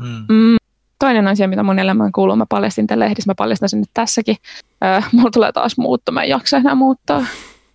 [0.00, 0.34] Mm.
[0.34, 0.56] Mm,
[0.98, 4.36] toinen asia, mitä mun elämään kuuluu, mä paljastin tällä lehdissä, mä paljastan sen nyt tässäkin.
[4.84, 7.26] Äh, mulla tulee taas muutto, mä en jaksa enää muuttaa.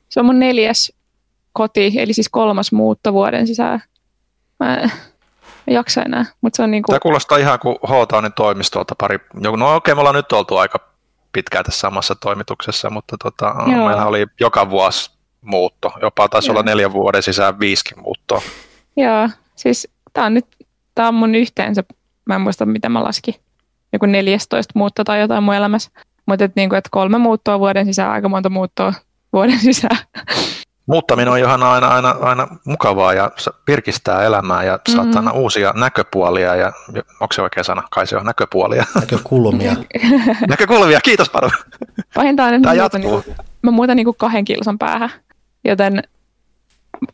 [0.10, 0.93] Se on mun neljäs
[1.54, 3.82] koti, eli siis kolmas muutto vuoden sisään.
[4.60, 4.89] Mä
[5.67, 6.93] en jaksa enää, mutta se on niin kuin...
[6.93, 9.19] Tämä kuulostaa ihan kuin H-Townin toimistolta pari...
[9.34, 10.80] No okei, me ollaan nyt oltu aika
[11.32, 15.91] pitkään tässä samassa toimituksessa, mutta tota, meillä oli joka vuosi muutto.
[16.02, 16.54] Jopa taisi Joo.
[16.54, 18.41] olla neljän vuoden sisään viisikin muuttoa.
[18.97, 20.45] Joo, siis tämä on nyt,
[20.95, 21.84] tämä on mun yhteensä,
[22.26, 23.36] mä en muista mitä mä laskin,
[23.93, 25.91] joku 14 muutto tai jotain mun elämässä.
[26.26, 28.93] Mutta et niinku, et kolme muuttoa vuoden sisään, aika monta muuttoa
[29.34, 29.97] vuoden sisään.
[30.91, 33.32] Muuttaminen on ihan aina, aina, aina mukavaa ja
[33.67, 34.95] virkistää elämää ja mm-hmm.
[34.95, 36.71] saattaa aina uusia näköpuolia ja
[37.19, 37.84] onko se oikea sana?
[37.91, 38.86] Kai se on näköpuolia.
[38.95, 39.75] Näkökulmia.
[40.49, 41.49] näkökulmia, kiitos Paru.
[42.13, 43.23] Pahinta Tämä jatkuu.
[43.25, 45.10] Niin, mä muutan niinku kahden kilsan päähän,
[45.63, 46.04] joten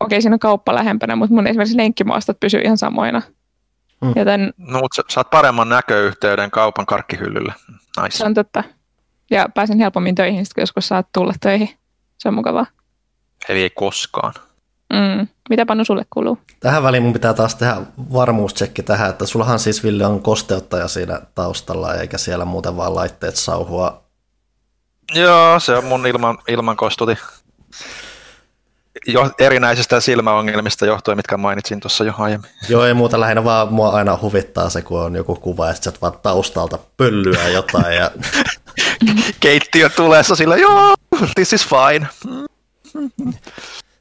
[0.00, 3.22] okei, okay, siinä on kauppa lähempänä, mutta mun esimerkiksi lenkkimaastot pysyy ihan samoina.
[4.00, 4.12] Mm.
[4.16, 7.54] Joten No, mutta sä saat paremman näköyhteyden kaupan karkkihyllylle.
[8.02, 8.16] Nice.
[8.16, 8.64] se on totta.
[9.30, 11.70] Ja pääsen helpommin töihin, kun joskus saat tulla töihin.
[12.18, 12.66] Se on mukavaa.
[13.48, 14.34] Eli ei koskaan.
[14.92, 15.28] Mm.
[15.50, 16.38] Mitä Panu sulle kuuluu?
[16.60, 17.76] Tähän väliin mun pitää taas tehdä
[18.12, 23.36] varmuustsekki tähän, että sullahan siis Ville on kosteuttaja siinä taustalla, eikä siellä muuten vaan laitteet
[23.36, 24.02] sauhua.
[25.14, 27.18] Joo, se on mun ilman, ilmankostuti.
[29.06, 32.50] Jo, erinäisistä silmäongelmista johtuen, mitkä mainitsin tuossa jo aiemmin.
[32.68, 35.92] Joo, ei muuta lähinnä vaan mua aina huvittaa se, kun on joku kuva ja sitten
[36.02, 37.96] vaan taustalta pöllyä jotain.
[37.96, 38.10] Ja...
[39.40, 40.94] Keittiö tuleessa sillä, joo,
[41.34, 42.06] this is fine.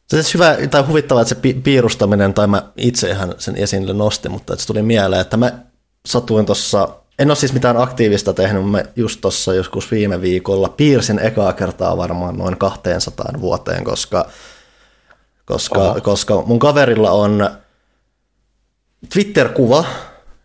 [0.07, 3.93] Se siis hyvä tai huvittavaa, että se pi- piirustaminen, tai mä itse ihan sen esille
[3.93, 5.51] nostin, mutta että se tuli mieleen, että mä
[6.05, 10.69] satuin tuossa, en ole siis mitään aktiivista tehnyt, mutta mä just tuossa joskus viime viikolla
[10.69, 14.29] piirsin ekaa kertaa varmaan noin 200 vuoteen, koska,
[15.45, 16.01] koska, Oho.
[16.01, 17.49] koska mun kaverilla on
[19.13, 19.85] Twitter-kuva,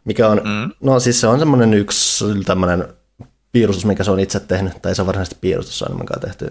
[0.05, 0.73] mikä on, Mm.
[0.81, 2.89] no siis se on semmoinen yksi tämmöinen
[3.53, 6.51] piirustus, mikä se on itse tehnyt, tai se on varsinaisesti piirustus, se on enemmänkaan tehty.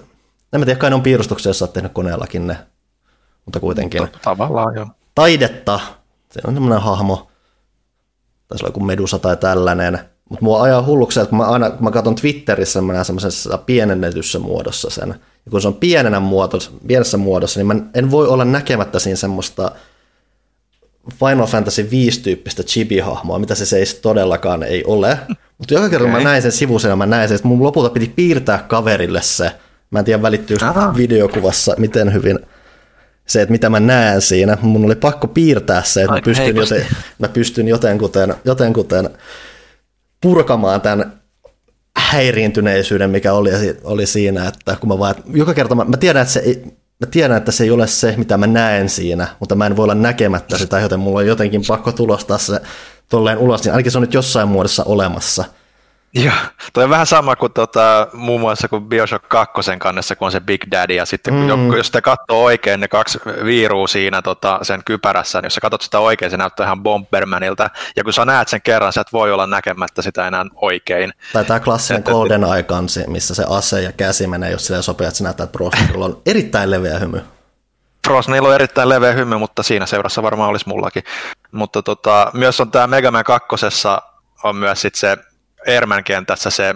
[0.54, 2.58] En mä tiedä, kai ne on piirustuksia, jos sä oot tehnyt koneellakin ne,
[3.46, 4.08] mutta kuitenkin.
[4.22, 4.88] Tavallaan joo.
[5.16, 5.80] Taidetta,
[6.32, 7.32] se on semmoinen hahmo,
[8.48, 11.84] taisi olla joku Medusa tai tällainen, mutta mua ajaa hulluksi, että kun mä, aina, kun
[11.84, 15.10] mä katson Twitterissä, mä näen semmoisessa pienennetyssä muodossa sen,
[15.46, 19.16] ja kun se on pienenä muodossa, pienessä muodossa, niin mä en voi olla näkemättä siinä
[19.16, 19.72] semmoista
[21.10, 25.18] Final Fantasy 5 tyyppistä chibi-hahmoa, mitä se seis todellakaan ei ole.
[25.58, 26.18] Mutta joka kerta okay.
[26.18, 29.52] mä näin sen sivusena, mä näin sen, että mun lopulta piti piirtää kaverille se.
[29.92, 30.94] Mä en tiedä välittyykö Aha.
[30.98, 32.40] videokuvassa miten hyvin
[33.28, 34.58] se, että mitä mä näen siinä.
[34.62, 36.76] Mun oli pakko piirtää se, että mä pystyn, heikosti.
[36.76, 39.10] joten, mä pystyn jotenkuten, jotenkuten
[40.22, 41.22] purkamaan tämän
[41.98, 43.52] häiriintyneisyyden, mikä oli,
[43.84, 46.64] oli siinä, että kun mä vaan, joka kerta mä, mä tiedän, että se ei,
[47.00, 49.84] mä tiedän, että se ei ole se, mitä mä näen siinä, mutta mä en voi
[49.84, 52.62] olla näkemättä sitä, joten mulla on jotenkin pakko tulostaa se
[53.10, 55.46] tolleen ulos, niin ainakin se on nyt jossain muodossa olemassa.
[56.14, 56.34] Joo,
[56.74, 60.40] toi on vähän sama kuin tota, muun muassa kuin Bioshock 2 kannessa, kun on se
[60.40, 61.74] Big Daddy, ja sitten kun Mm.
[61.78, 65.82] jos sitä katsoo oikein, ne kaksi viiruu siinä tota, sen kypärässä, niin jos sä katsot
[65.82, 69.32] sitä oikein, se näyttää ihan Bombermanilta, ja kun sä näet sen kerran, sä et voi
[69.32, 71.14] olla näkemättä sitä enää oikein.
[71.34, 75.08] Tai tämä klassinen Että- Golden Eye-kansi, missä se ase ja käsi menee just silleen sopii,
[75.08, 77.22] että se näyttää, että Brosnanilla on erittäin leveä hymy.
[78.08, 81.04] Frostnilla on erittäin leveä hymy, mutta siinä seurassa varmaan olisi mullakin.
[81.52, 83.48] Mutta tota, myös on tämä Mega Man 2
[84.44, 85.18] on myös sit se
[85.68, 86.76] Airman kentässä se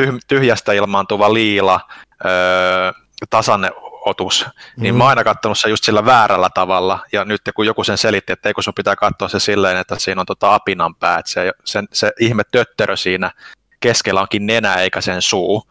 [0.00, 1.80] tyh- tyhjästä ilmaantuva liila
[2.24, 2.92] öö,
[3.30, 4.98] tasanneotus, niin Mhm.
[4.98, 8.32] mä oon aina katsonut se just sillä väärällä tavalla, ja nyt kun joku sen selitti,
[8.32, 11.52] että eikö sun pitää katsoa se silleen, että siinä on tota apinan pää, että se,
[11.64, 13.30] se, se ihme tötterö siinä
[13.80, 15.62] keskellä onkin nenä eikä sen suu,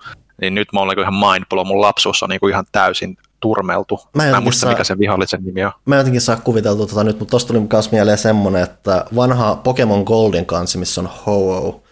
[0.42, 4.00] niin nyt mä oon niinku ihan mindblow, mun lapsuus on niinku ihan täysin turmeltu.
[4.16, 5.72] Mä Mä en muista, saa- mikä sen vihollisen nimi on.
[5.86, 9.56] Mä en jotenkin saa kuviteltua tota nyt, mutta tosta tuli myös mieleen semmonen, että vanha
[9.56, 11.84] Pokemon Goldin kanssa, missä on Ho-Oh,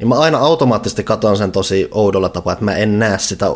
[0.00, 3.46] niin mä aina automaattisesti katon sen tosi oudolla tapaa, että mä en näe sitä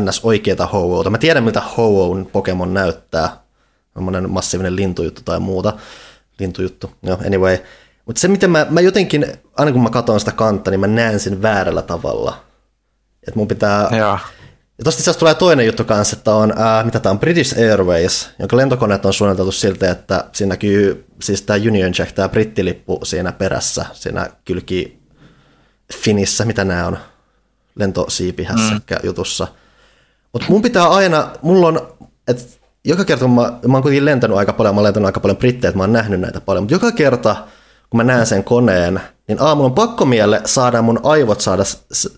[0.00, 0.20] ns.
[0.22, 1.10] oikeata Ho-Ohta.
[1.10, 3.42] Mä tiedän, miltä Ho-Ohn Pokemon näyttää.
[3.94, 5.72] Semmoinen massiivinen lintujuttu tai muuta.
[6.38, 7.58] Lintujuttu, joo, anyway.
[8.06, 11.20] Mutta se, miten mä, mä jotenkin, aina kun mä katson sitä kantta, niin mä näen
[11.20, 12.44] sen väärällä tavalla.
[13.28, 14.18] Että mun pitää, Joo.
[14.78, 18.30] ja tosta itse tulee toinen juttu kanssa, että on, ää, mitä tämä on, British Airways,
[18.38, 23.32] jonka lentokoneet on suunniteltu siltä, että siinä näkyy siis tämä Union Jack, tämä brittilippu siinä
[23.32, 25.01] perässä, siinä kylki
[25.98, 26.98] Finissä, mitä nämä on,
[27.74, 29.06] lentosiipihässäkkä mm.
[29.06, 29.48] jutussa.
[30.32, 31.88] Mutta mun pitää aina, mulla on,
[32.28, 32.42] että
[32.84, 35.36] joka kerta, kun mä, mä oon kuitenkin lentänyt aika paljon, mä oon lentänyt aika paljon
[35.36, 37.36] brittejä, että mä oon nähnyt näitä paljon, mutta joka kerta,
[37.90, 41.62] kun mä näen sen koneen, niin aamulla on pakko mielle saada mun aivot saada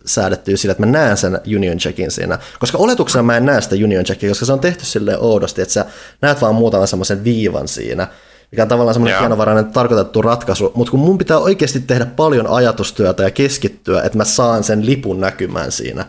[0.06, 2.38] säädettyä sillä, että mä näen sen Union Jackin siinä.
[2.58, 5.74] Koska oletuksena mä en näe sitä Union Jackia, koska se on tehty silleen oudosti, että
[5.74, 5.84] sä
[6.22, 8.08] näet vaan muutaman semmoisen viivan siinä,
[8.50, 9.20] mikä on tavallaan semmoinen Joo.
[9.20, 14.24] hienovarainen tarkoitettu ratkaisu, mutta kun mun pitää oikeasti tehdä paljon ajatustyötä ja keskittyä, että mä
[14.24, 16.04] saan sen lipun näkymään siinä.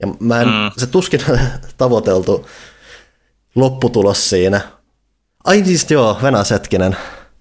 [0.00, 0.70] Ja mä en, mm.
[0.76, 1.20] se tuskin
[1.78, 2.46] tavoiteltu
[3.54, 4.60] lopputulos siinä.
[5.44, 6.96] Ai siis joo, Venäs hetkinen.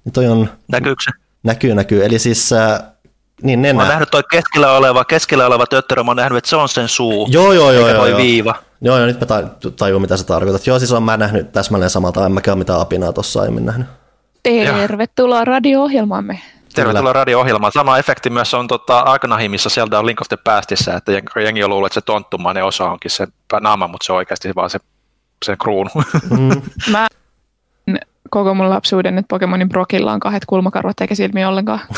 [0.06, 1.12] Niin Toi on, Näkyykö se?
[1.44, 2.06] näkyy, näkyy.
[2.06, 2.80] Eli siis äh,
[3.44, 3.90] niin Mä oon nenä.
[3.90, 7.28] nähnyt toi keskellä oleva, keskellä oleva tötterö, mä oon nähnyt, että se on sen suu.
[7.32, 7.90] Joo, joo, joo.
[7.90, 8.18] joo, joo.
[8.18, 8.56] viiva.
[8.82, 10.68] Joo, joo, nyt mä ta- tajun, mitä sä tarkoitat.
[10.68, 13.88] Joo, siis on mä nähnyt täsmälleen samalta, en mäkään mitään apinaa tuossa aiemmin nähnyt.
[14.48, 16.40] Tervetuloa radio-ohjelmaamme.
[16.76, 17.72] Tervetuloa radio-ohjelmaan.
[17.72, 21.70] Sama efekti myös on tota, Arkanahimissa Zelda Link of the Pastissä, että jeng- jengi on
[21.70, 23.28] luullut, että se tonttumainen osa onkin se
[23.62, 24.80] naama, mutta se on oikeasti vaan se,
[25.46, 25.90] se kruunu.
[26.30, 26.62] Mm.
[26.92, 27.08] Mä
[28.30, 31.80] koko mun lapsuuden, että Pokemonin Brokilla on kahdet kulmakarvat eikä silmiä ollenkaan.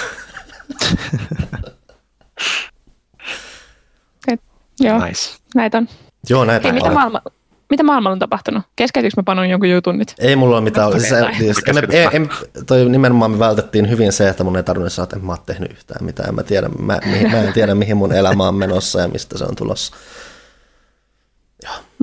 [4.27, 4.41] Et,
[4.79, 5.38] joo, nice.
[5.55, 5.88] näitä on.
[6.29, 7.21] Joo, näitä Hei, on mitä, maailma,
[7.69, 8.63] mitä maailmalla on tapahtunut?
[8.75, 10.15] Keskeytyykö mä panon jonkun jutun nyt?
[10.19, 10.91] Ei mulla ole mitään.
[10.91, 12.29] Siis, siis, en, en, en,
[12.65, 15.41] toi nimenomaan me vältettiin hyvin se, että mun ei tarvinnut sanoa, että en mä oon
[15.45, 16.36] tehnyt yhtään mitään.
[16.36, 19.43] Mä, tiedän, mä, mihin, mä en tiedä, mihin mun elämä on menossa ja mistä se
[19.43, 19.95] on tulossa.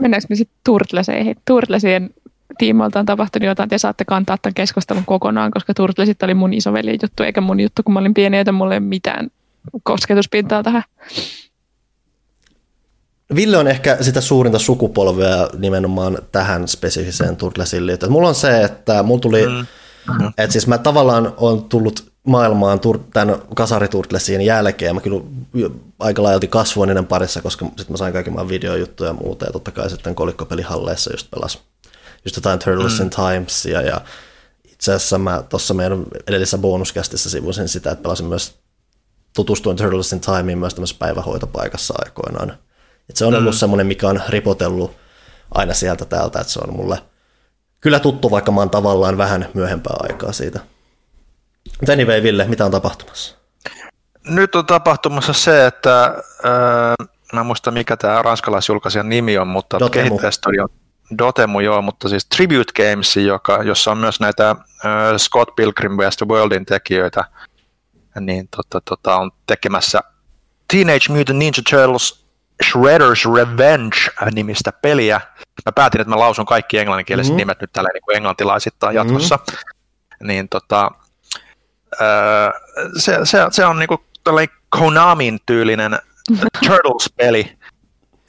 [0.00, 1.36] Mennäänkö me sitten Turtleseihin?
[1.44, 2.10] Turtlesien
[2.58, 6.98] tiimoilta on tapahtunut jotain, te saatte kantaa tämän keskustelun kokonaan, koska Turtlesit oli mun isoveljen
[7.02, 9.28] juttu, eikä mun juttu, kun mä olin pieni, joten mulla ei ole mitään
[9.82, 10.82] kosketuspintaa tähän.
[13.34, 18.12] Ville on ehkä sitä suurinta sukupolvea nimenomaan tähän spesifiseen Turtlesiin liittyen.
[18.12, 19.66] Mulla on se, että mulla tuli, mm.
[20.38, 22.80] että siis mä tavallaan on tullut maailmaan
[23.12, 24.94] tämän kasariturtlesiin jälkeen.
[24.94, 25.20] Mä kyllä
[25.98, 29.46] aika laajalti kasvoin niiden parissa, koska sitten mä sain kaiken maailman videojuttuja ja muuta.
[29.46, 31.58] Ja totta kai sitten kolikkopelihalleissa just pelas
[32.24, 33.82] just jotain Turtles in Timesia.
[33.82, 34.00] Ja
[34.64, 38.54] itse asiassa mä tuossa meidän edellisessä bonuskästissä sivusin sitä, että pelasin myös
[39.34, 42.58] tutustuin Turtles in Timeen myös tämmöisessä päivähoitopaikassa aikoinaan.
[43.10, 44.96] Et se on ollut semmoinen, mikä on ripotellut
[45.54, 46.98] aina sieltä täältä, että se on mulle
[47.80, 50.60] kyllä tuttu, vaikka mä oon tavallaan vähän myöhempää aikaa siitä.
[51.80, 53.36] Mutta anyway, Ville, mitä on tapahtumassa?
[54.24, 59.80] Nyt on tapahtumassa se, että äh, mä en muista mikä tämä ranskalaisjulkaisijan nimi on, mutta
[59.80, 60.08] Dotemu.
[60.08, 60.68] kehittäjästudio on
[61.18, 64.56] Dotemu, joo, mutta siis Tribute Games, joka, jossa on myös näitä äh,
[65.16, 66.16] Scott Pilgrim vs.
[66.16, 67.24] The Worldin tekijöitä,
[68.20, 70.00] niin tota, tota, on tekemässä
[70.72, 72.25] Teenage Mutant Ninja Turtles
[72.64, 75.20] Shredder's Revenge-nimistä peliä.
[75.66, 77.32] Mä päätin, että mä lausun kaikki englanninkieliset Mhm.
[77.32, 77.38] mm-hmm.
[77.38, 79.36] nimet nyt tällä niin englantilaisittain jatkossa.
[79.36, 80.26] Mm-hmm.
[80.26, 80.90] Niin tota,
[82.00, 82.50] öö,
[82.96, 85.98] se, se, se on niinku tällainen Konamin tyylinen
[86.66, 87.58] Turtles-peli,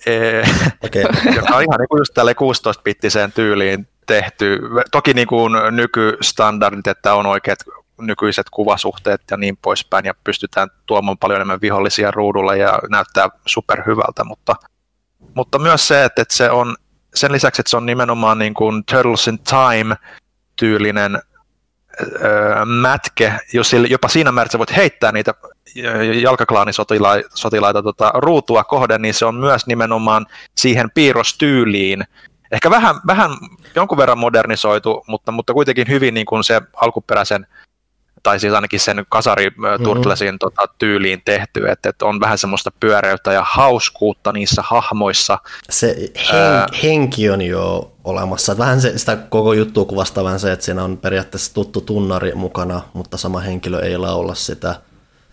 [0.05, 0.43] ee,
[0.83, 1.03] Okei,
[1.35, 4.59] joka on ihan niinku just tälle 16-bittiseen tyyliin tehty.
[4.91, 7.59] Toki niin kuin nykystandardit, että on oikeat
[8.01, 14.23] nykyiset kuvasuhteet ja niin poispäin, ja pystytään tuomaan paljon enemmän vihollisia ruudulle ja näyttää superhyvältä,
[14.23, 14.55] mutta,
[15.33, 16.75] mutta myös se, että, että se on
[17.15, 21.21] sen lisäksi, että se on nimenomaan niin kuin Turtles in Time-tyylinen
[22.21, 25.33] öö, mätke, jos jopa siinä määrin, että sä voit heittää niitä
[26.21, 30.25] jalkaklaanisotilaita sotilaita, tota, ruutua kohden, niin se on myös nimenomaan
[30.57, 32.03] siihen piirrostyyliin.
[32.51, 33.31] Ehkä vähän, vähän
[33.75, 37.47] jonkun verran modernisoitu, mutta, mutta kuitenkin hyvin niin kuin se alkuperäisen
[38.23, 40.37] tai siis ainakin sen kasari mm-hmm.
[40.39, 45.39] Tota, tyyliin tehty, että, että on vähän semmoista pyöreyttä ja hauskuutta niissä hahmoissa.
[45.69, 45.95] se
[46.31, 48.51] hen, henki on jo olemassa.
[48.51, 52.31] Että Vähän se, sitä koko juttua kuvastaa vähän se, että siinä on periaatteessa tuttu tunnari
[52.35, 54.75] mukana, mutta sama henkilö ei laula sitä.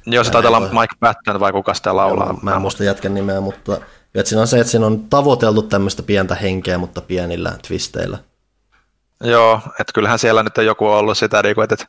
[0.07, 2.33] Jos Mä taitaa olla Mike Patton vai kuka sitä laulaa.
[2.33, 3.81] Mä, mä en muista jätkän nimeä, mutta
[4.15, 8.19] että siinä on se, että siinä on tavoiteltu tämmöistä pientä henkeä, mutta pienillä twisteillä.
[9.21, 11.87] Joo, että kyllähän siellä nyt on joku ollut sitä, niin kuin, että,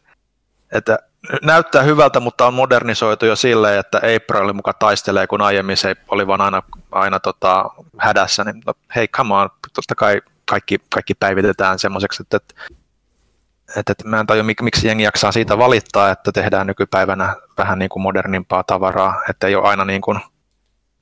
[0.72, 1.00] että
[1.42, 6.28] näyttää hyvältä, mutta on modernisoitu jo silleen, että April muka taistelee, kun aiemmin se oli
[6.28, 11.80] vaan aina, aina tota, hädässä, niin no, hei, come on, totta kai kaikki, kaikki päivitetään
[11.80, 12.54] semmoiseksi, että, että,
[13.76, 17.80] että, että mä en tajua, mik- miksi jengi jaksaa siitä valittaa, että tehdään nykypäivänä vähän
[17.80, 20.20] niin kuin modernimpaa tavaraa, että ei ole aina niin kuin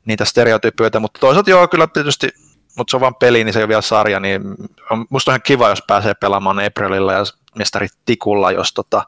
[0.06, 2.30] niitä stereotypioita, mutta toisaalta joo, kyllä tietysti,
[2.78, 4.42] mutta se on vaan peli, niin se ei ole vielä sarja, niin
[4.90, 7.24] on, musta on ihan kiva, jos pääsee pelaamaan Aprililla ja
[7.56, 9.04] mestari Tikulla, jos, tota,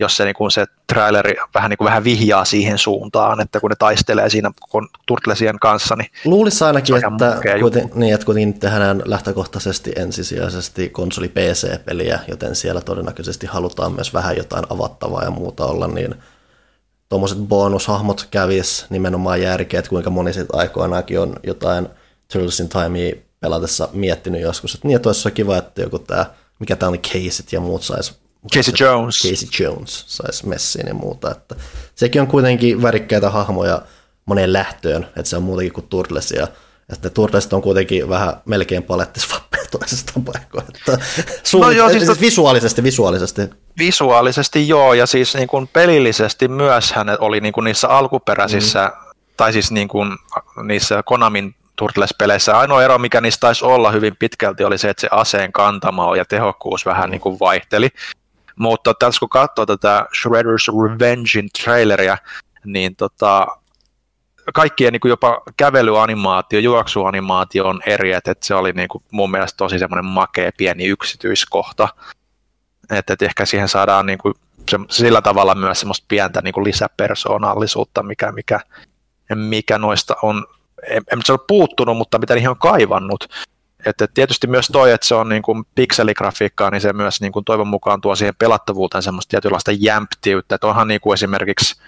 [0.00, 3.70] jos se, niin kuin se traileri vähän, niin kuin vähän vihjaa siihen suuntaan, että kun
[3.70, 9.02] ne taistelee siinä kun Turtlesien kanssa, niin Luulisi ainakin, että, kuiten, niin, että kuitenkin tehdään
[9.04, 15.88] lähtökohtaisesti ensisijaisesti konsoli PC-peliä, joten siellä todennäköisesti halutaan myös vähän jotain avattavaa ja muuta olla,
[15.88, 16.14] niin
[17.08, 21.88] tuommoiset bonushahmot kävis nimenomaan järkeä, että kuinka moni sitten aikoinaankin on jotain
[22.32, 26.26] Turtles in Timea pelatessa miettinyt joskus, että niin, että olisi kiva, että joku tämä,
[26.58, 28.19] mikä tämä on, Caseit ja muut sais
[28.54, 29.18] Casey Jones.
[29.22, 31.30] Casey Jones saisi messiin ja muuta.
[31.30, 31.56] Että
[31.94, 33.82] sekin on kuitenkin värikkäitä hahmoja
[34.26, 36.48] moneen lähtöön, että se on muutenkin kuin Turtlesia.
[36.92, 40.64] Että ne Turtlesit on kuitenkin vähän melkein palettisvappeja toisestaan paikoin.
[40.74, 40.98] Että
[41.42, 43.42] suun, No joo, siis siis visuaalisesti, visuaalisesti.
[43.78, 49.10] visuaalisesti joo, ja siis niin kuin pelillisesti myös hän oli niin kuin niissä alkuperäisissä, mm.
[49.36, 50.16] tai siis niin kuin
[50.62, 52.58] niissä Konamin Turtles-peleissä.
[52.58, 56.24] Ainoa ero, mikä niistä taisi olla hyvin pitkälti, oli se, että se aseen kantama ja
[56.24, 57.88] tehokkuus vähän niin kuin vaihteli.
[58.56, 62.18] Mutta tässä kun katsoo tätä Shredder's Revengein traileria,
[62.64, 63.46] niin tota,
[64.54, 69.56] kaikkien niin kuin jopa kävelyanimaatio, juoksuanimaatio on eri, että se oli niin kuin mun mielestä
[69.56, 71.88] tosi semmoinen makea pieni yksityiskohta
[72.90, 74.34] että, että ehkä siihen saadaan niin kuin
[74.68, 78.60] se, sillä tavalla myös semmoista pientä niin kuin lisäpersoonallisuutta, mikä, mikä,
[79.34, 80.46] mikä noista on,
[80.88, 83.28] en, en se ole puuttunut, mutta mitä niihin on kaivannut.
[83.86, 87.44] Että tietysti myös toi, että se on niin kuin pikseligrafiikkaa, niin se myös niin kuin
[87.44, 91.80] toivon mukaan tuo siihen pelattavuuteen semmoista tietynlaista jämptiyttä, että onhan niin kuin esimerkiksi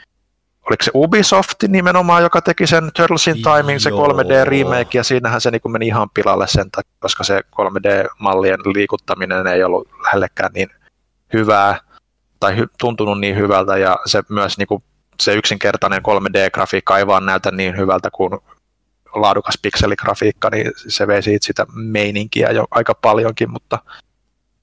[0.71, 5.73] oliko se Ubisoft nimenomaan, joka teki sen Turtlesin Timing, se 3D-remake, ja siinähän se niin
[5.73, 10.69] meni ihan pilalle sen takia, koska se 3D-mallien liikuttaminen ei ollut lähellekään niin
[11.33, 11.81] hyvää,
[12.41, 14.83] tai hy- tuntunut niin hyvältä, ja se myös niin kuin,
[15.21, 18.31] se yksinkertainen 3D-grafiikka ei vaan näytä niin hyvältä kuin
[19.15, 23.79] laadukas pikseligrafiikka, niin se vei siitä sitä meininkiä jo aika paljonkin, mutta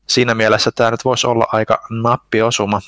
[0.08, 2.82] siinä mielessä tämä nyt voisi olla aika nappiosuma.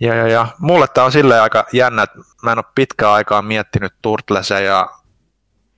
[0.00, 3.42] Ja, ja, ja mulle tämä on silleen aika jännä, että mä en ole pitkään aikaa
[3.42, 4.90] miettinyt Turtlesia ja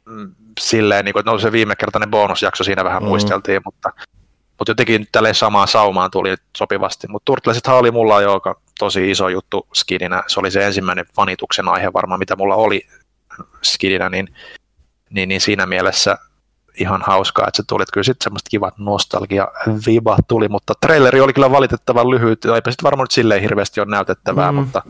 [0.05, 3.09] mm, silleen, niin kuin, että no se viimekertainen bonusjakso siinä vähän mm.
[3.09, 3.93] muisteltiin, mutta,
[4.59, 7.09] mutta jotenkin tälleen samaan saumaan tuli sopivasti.
[7.09, 8.41] Mutta Turtlesithan oli mulla jo
[8.78, 10.22] tosi iso juttu skidinä.
[10.26, 12.87] Se oli se ensimmäinen fanituksen aihe varmaan, mitä mulla oli
[13.62, 14.35] skidinä, niin,
[15.12, 16.18] niin, niin siinä mielessä
[16.80, 19.48] ihan hauskaa, että se tuli, että kyllä sitten semmoista kivat nostalgia
[19.86, 23.90] viba tuli, mutta traileri oli kyllä valitettavan lyhyt, eipä sitten varmaan nyt silleen hirveästi ole
[23.90, 24.58] näytettävää, mm.
[24.58, 24.82] mutta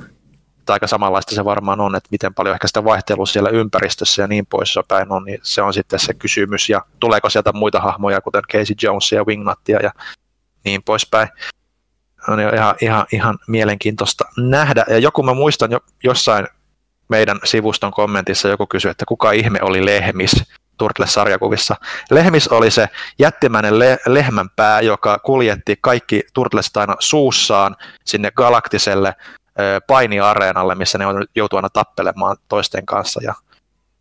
[0.69, 4.47] aika samanlaista se varmaan on, että miten paljon ehkä sitä vaihtelua siellä ympäristössä ja niin
[4.47, 8.77] poispäin on, niin se on sitten se kysymys, ja tuleeko sieltä muita hahmoja, kuten Casey
[8.83, 9.91] Jonesia ja Wingnuttia ja
[10.65, 11.29] niin poispäin.
[12.29, 16.49] On jo ihan, ihan, ihan mielenkiintoista nähdä, ja joku mä muistan jo jossain
[17.09, 20.45] meidän sivuston kommentissa joku kysyi, että kuka ihme oli Lehmis,
[20.79, 21.77] Turtles-sarjakuvissa.
[22.11, 22.89] Lehmis oli se
[23.19, 29.15] jättimäinen le- lehmänpää, joka kuljetti kaikki Turtlesit aina suussaan sinne galaktiselle
[29.61, 33.35] ö, painiareenalle, missä ne joutuu aina tappelemaan toisten kanssa ja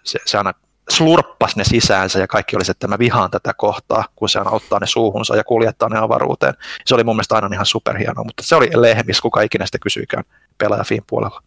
[0.04, 0.54] se, se aina
[0.90, 4.52] slurppasi ne sisäänsä ja kaikki oli se, että mä vihaan tätä kohtaa, kun se aina
[4.52, 6.54] ottaa ne suuhunsa ja kuljettaa ne avaruuteen.
[6.86, 10.24] Se oli mun mielestä aina ihan superhieno, mutta se oli lehmis, kuka ikinä sitä kysyykään
[10.58, 11.42] pelaajafin puolella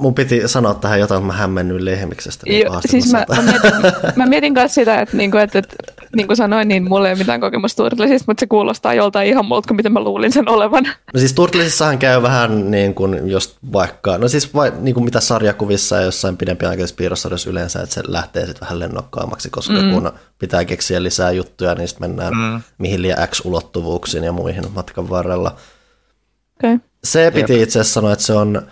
[0.00, 2.46] mun piti sanoa tähän jotain, että mä hämmennyin lehmiksestä.
[2.46, 3.72] Niin jo, siis mä, mä, mietin,
[4.16, 5.76] mä mietin myös sitä, että, niin kuin, että, että
[6.16, 9.44] niin kuin sanoin, niin mulla ei ole mitään kokemusta Turtlesista, mutta se kuulostaa joltain ihan
[9.44, 10.84] muulta kuin mitä mä luulin sen olevan.
[10.84, 15.20] No siis Turtlesissahan käy vähän niin kuin just vaikka, no siis vai, niin kuin mitä
[15.20, 19.92] sarjakuvissa ja jossain pidempiaikaisessa piirrossarjassa yleensä, että se lähtee sitten vähän lennokkaammaksi, koska mm.
[19.92, 22.60] kun pitää keksiä lisää juttuja, niin sitten mennään mm.
[22.78, 25.56] mihin liian X-ulottuvuuksiin ja muihin matkan varrella.
[26.64, 26.78] Okay.
[27.04, 28.62] Se piti itse asiassa sanoa, että se on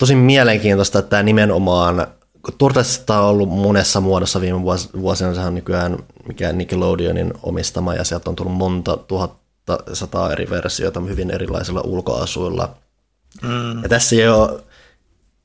[0.00, 2.06] tosi mielenkiintoista, että tämä nimenomaan,
[2.42, 4.62] kun Turtlesista on ollut monessa muodossa viime
[5.00, 5.98] vuosina, sehän on nykyään
[6.28, 12.74] mikä Nickelodeonin omistama, ja sieltä on tullut monta tuhatta sataa eri versiota hyvin erilaisilla ulkoasuilla.
[13.42, 13.82] Mm.
[13.82, 14.62] Ja tässä ei ole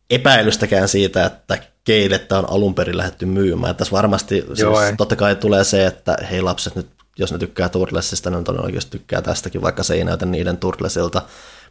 [0.09, 3.75] epäilystäkään siitä, että keille tämä on alun perin lähdetty myymään.
[3.75, 6.87] Tässä varmasti Joo, siis, totta kai tulee se, että hei lapset nyt,
[7.17, 11.21] jos ne tykkää Turtlesista, niin on oikeasti tykkää tästäkin, vaikka se ei näytä niiden Turtlesilta.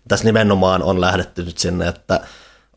[0.08, 2.20] Tässä nimenomaan on lähdetty nyt sinne, että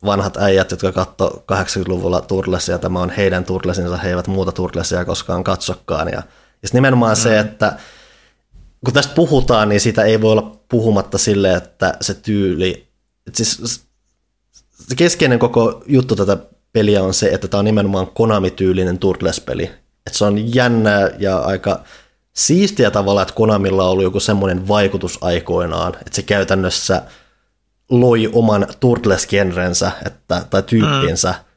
[0.06, 5.44] vanhat äijät, jotka katto 80-luvulla Turtlesia, tämä on heidän Turtlesinsa, he eivät muuta Turtlesia koskaan
[5.44, 6.08] katsokkaan.
[6.08, 6.24] Ja,
[6.64, 7.22] ja nimenomaan mm.
[7.22, 7.78] se, että
[8.86, 12.88] kun tästä puhutaan, niin sitä ei voi olla puhumatta sille, että se tyyli,
[13.28, 13.82] että siis
[14.88, 16.38] se keskeinen koko juttu tätä
[16.74, 19.64] peliä on se, että tämä on nimenomaan Konami-tyylinen Turtles-peli.
[20.08, 21.84] Että se on jännä ja aika
[22.34, 27.02] siistiä tavalla, että Konamilla on ollut joku semmoinen vaikutus aikoinaan, että se käytännössä–
[27.90, 31.30] loi oman Turtles-genrensä että, tai tyyppinsä.
[31.30, 31.48] Mm.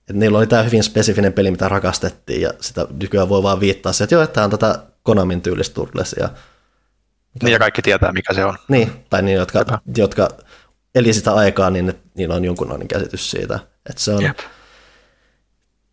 [0.00, 3.92] Että niillä oli tämä hyvin spesifinen peli, mitä rakastettiin, ja sitä nykyään voi vaan viittaa
[3.92, 6.28] siihen, että joo, että tämä on tätä Konamin tyylistä Turtlesia.
[7.42, 8.56] Niin, ja kaikki tietää, mikä se on.
[8.68, 9.64] Niin, tai niin, jotka,
[9.96, 10.28] jotka
[10.94, 13.54] eli sitä aikaa, niin niillä on jonkunlainen käsitys siitä.
[13.90, 14.38] Että se on Jep.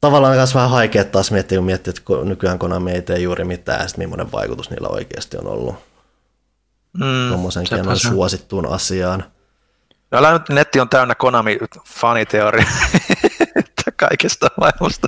[0.01, 3.81] tavallaan myös vähän haikea taas miettiä, kun miettii, että nykyään Konami ei tee juuri mitään,
[3.81, 5.75] ja sitten millainen vaikutus niillä oikeasti on ollut
[6.93, 7.65] mm, tuommoisen
[7.95, 9.23] suosittuun asiaan.
[10.11, 12.65] No, älä nyt, netti on täynnä Konami-faniteoria
[13.95, 15.07] kaikesta maailmasta.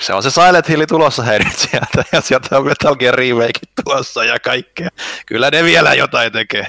[0.00, 4.24] Se on se Silent Hill tulossa heidät sieltä, ja sieltä on Metal Gear Remake tulossa
[4.24, 4.88] ja kaikkea.
[5.26, 6.66] Kyllä ne vielä jotain tekee.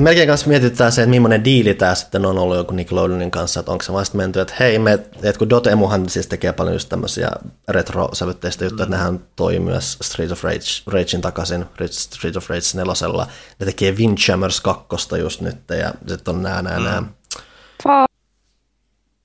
[0.00, 3.72] Melkein kanssa mietittää se, että millainen diili tämä sitten on ollut joku Nickelodeonin kanssa, että
[3.72, 7.30] onko se vasta menty, että hei, me, että kun Dotemuhan siis tekee paljon just tämmöisiä
[7.68, 8.92] retro-sävytteistä juttuja, mm.
[8.92, 13.26] että nehän toi myös Street of Rage, Ragein takaisin, Street of Rage nelosella,
[13.60, 16.84] ne tekee Windjammers 2 just nyt, ja sitten on nää, nää, mm.
[16.84, 17.02] nää.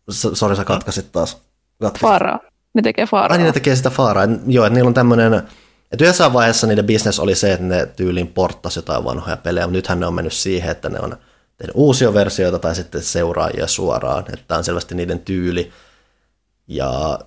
[0.09, 1.37] Sori, sä katkasit taas.
[1.81, 2.01] Katkasit.
[2.01, 2.39] Faaraa.
[2.73, 3.31] Ne tekee Faaraa.
[3.31, 4.27] Ai niin, ne tekee sitä Faaraa.
[4.47, 5.41] Joo, että niillä on tämmöinen
[5.91, 9.77] et yhdessä vaiheessa niiden business oli se, että ne tyyliin porttasi jotain vanhoja pelejä, mutta
[9.77, 11.17] nythän ne on mennyt siihen, että ne on
[11.57, 15.71] tehnyt uusia versioita tai sitten seuraajia suoraan, että tämä on selvästi niiden tyyli.
[16.67, 17.19] Ja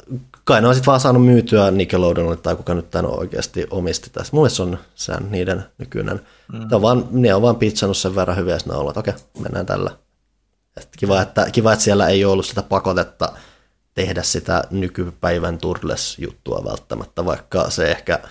[0.44, 4.36] kai ne on sitten vaan saanut myytyä Nickelodeonille tai kuka nyt tämän oikeasti omisti tässä.
[4.36, 6.20] Mun se on sen niiden nykyinen.
[6.52, 6.58] Mm.
[6.58, 9.12] Ne, on vaan, ne on vaan pitsannut sen verran hyviä, että ne on ollut, että
[9.12, 9.90] okei, mennään tällä.
[10.76, 13.32] Et kiva, että, kiva, että siellä ei ollut sitä pakotetta
[13.94, 18.18] tehdä sitä nykypäivän Turtles-juttua välttämättä, vaikka se ehkä–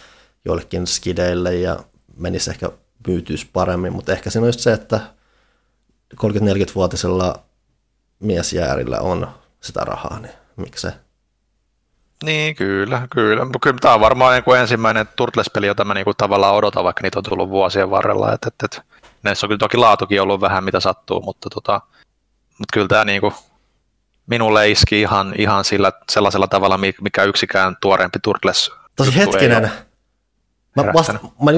[0.48, 1.80] joillekin skideille ja
[2.18, 2.70] menisi ehkä
[3.08, 5.00] myytyisi paremmin, mutta ehkä siinä on just se, että
[6.16, 7.40] 30-40-vuotisella
[8.20, 9.28] miesjäärillä on
[9.62, 10.92] sitä rahaa, niin miksei?
[12.24, 13.46] Niin, kyllä, kyllä.
[13.62, 17.02] kyllä tämä on varmaan niin kuin ensimmäinen Turtles-peli, jota mä niin kuin tavallaan odotan, vaikka
[17.04, 18.34] niitä on tullut vuosien varrella.
[18.34, 18.82] Et, et, et,
[19.24, 21.82] näissä on kyllä toki laatukin ollut vähän mitä sattuu, mutta, tota,
[22.48, 23.34] mutta kyllä tämä niin kuin
[24.28, 29.72] minulle iski ihan, ihan sillä, sellaisella tavalla, mikä yksikään tuoreempi Turtles Tosi hetkinen.
[30.84, 31.14] Mä vasta,
[31.44, 31.52] mä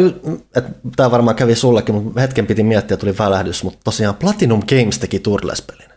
[0.95, 5.19] tämä varmaan kävi sullekin, mutta hetken piti miettiä, tuli välähdys, mutta tosiaan Platinum Games teki
[5.19, 5.89] Turtles-pelin.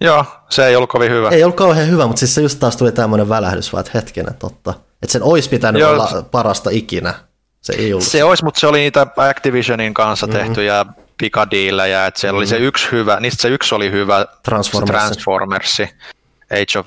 [0.00, 1.28] Joo, se ei ollut kovin hyvä.
[1.28, 4.34] Ei ollut kauhean hyvä, mutta siis se just taas tuli tämmöinen välähdys, vaan että hetkinen,
[4.34, 4.74] totta.
[5.02, 7.14] Että sen olisi pitänyt Joo, olla parasta ikinä.
[7.60, 8.06] Se ei ollut.
[8.06, 10.40] Se olisi, mutta se oli niitä Activisionin kanssa mm-hmm.
[10.40, 10.86] tehtyjä
[11.18, 12.38] pikadiilejä, että siellä mm-hmm.
[12.38, 12.64] oli se mhm.
[12.64, 14.90] yksi hyvä, niistä se yksi oli hyvä, Transformers.
[14.90, 15.88] Transformersi,
[16.50, 16.86] Age of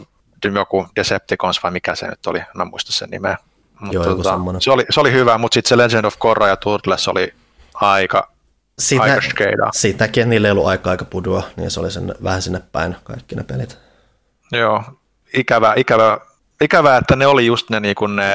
[0.56, 3.38] joku Decepticons vai mikä se nyt oli, mä en muista sen nimeä.
[3.92, 7.08] Joo, tota, se, oli, se oli hyvä, mutta sitten se Legend of Korra ja Turtles
[7.08, 7.34] oli
[7.74, 8.32] aika,
[8.80, 9.72] siitä, aika skeidaa.
[10.26, 13.44] Niillä ei ollut aika aika pudua, niin se oli sen, vähän sinne päin kaikki ne
[13.44, 13.78] pelit.
[14.52, 14.84] Joo,
[15.34, 16.20] ikävä, ikävä,
[16.62, 18.34] ikävä että ne oli just ne, niin kuin ne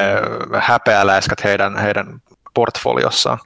[0.61, 2.22] häpeäläiskät heidän, heidän
[2.55, 3.38] portfoliossaan.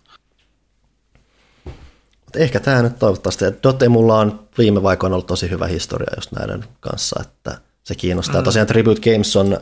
[2.25, 3.45] Mutta ehkä tämä nyt toivottavasti.
[3.63, 8.41] Dotemulla on viime vaikoina ollut tosi hyvä historia just näiden kanssa, että se kiinnostaa.
[8.41, 8.45] Mm.
[8.45, 9.59] Tosiaan Tribute Games on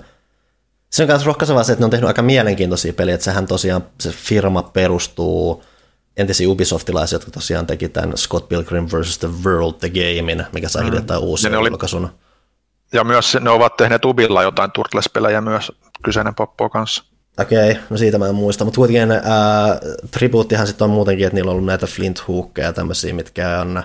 [0.94, 3.84] se on myös rohkaisevaa se, että ne on tehnyt aika mielenkiintoisia pelejä, että sehän tosiaan
[4.00, 5.64] se firma perustuu
[6.16, 9.18] entisiä Ubisoftilaisia, jotka tosiaan teki tämän Scott Pilgrim vs.
[9.18, 10.86] The World The Gamein, mikä sai mm.
[10.86, 12.08] hiljattain uusia oli, julkaisuna.
[12.92, 15.72] Ja myös ne ovat tehneet Ubilla jotain Turtles-pelejä myös
[16.04, 17.04] kyseinen poppo kanssa.
[17.38, 19.20] Okei, okay, no siitä mä en muista, mutta kuitenkin äh,
[20.10, 23.82] tribuuttihan sitten on muutenkin, että niillä on ollut näitä flint hookkeja ja tämmöisiä, mitkä on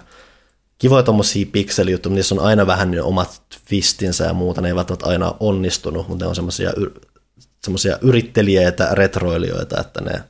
[0.80, 5.00] kivoja tuommoisia pikselijuttuja, niissä on aina vähän ne omat twistinsä ja muuta, ne eivät ole
[5.02, 6.72] aina onnistunut, mutta ne on semmoisia
[7.64, 10.24] semmoisia yrittelijöitä, retroilijoita, että ne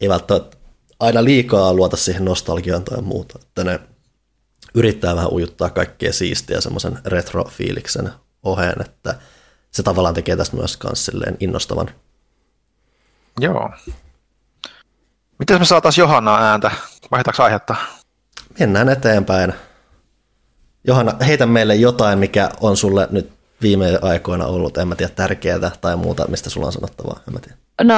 [0.00, 0.56] ei välttämättä
[1.00, 3.80] aina liikaa luota siihen nostalgiaan tai muuta, että ne
[4.74, 8.12] yrittää vähän ujuttaa kaikkea siistiä semmoisen retrofiiliksen
[8.42, 9.14] oheen, että
[9.70, 11.10] se tavallaan tekee tästä myös kans
[11.40, 11.90] innostavan.
[13.40, 13.70] Joo.
[15.38, 16.70] Miten me saataisiin Johanna ääntä?
[17.10, 17.76] Vaihdetaanko aihetta?
[18.60, 19.52] Mennään eteenpäin.
[20.86, 23.30] Johanna, heitä meille jotain, mikä on sulle nyt
[23.62, 27.40] viime aikoina ollut, en mä tiedä, tärkeää tai muuta, mistä sulla on sanottavaa, en mä
[27.40, 27.56] tiedä.
[27.82, 27.94] No,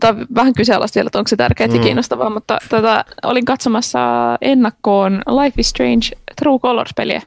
[0.00, 1.74] tämä on vähän kyseenalaista vielä, että onko se tärkeää mm.
[1.74, 3.98] ja kiinnostavaa, mutta tota, olin katsomassa
[4.40, 6.06] ennakkoon Life is Strange
[6.42, 7.22] True Colors-peliä.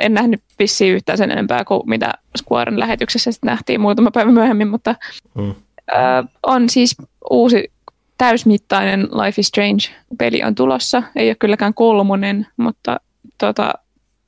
[0.00, 4.68] en nähnyt vissiin yhtään sen enempää kuin mitä Squaren lähetyksessä sitten nähtiin muutama päivä myöhemmin,
[4.68, 4.94] mutta
[5.34, 5.54] mm.
[6.42, 6.96] on siis
[7.30, 7.73] uusi
[8.18, 11.02] täysmittainen Life is Strange-peli on tulossa.
[11.16, 13.00] Ei ole kylläkään kolmonen, mutta
[13.38, 13.74] tota,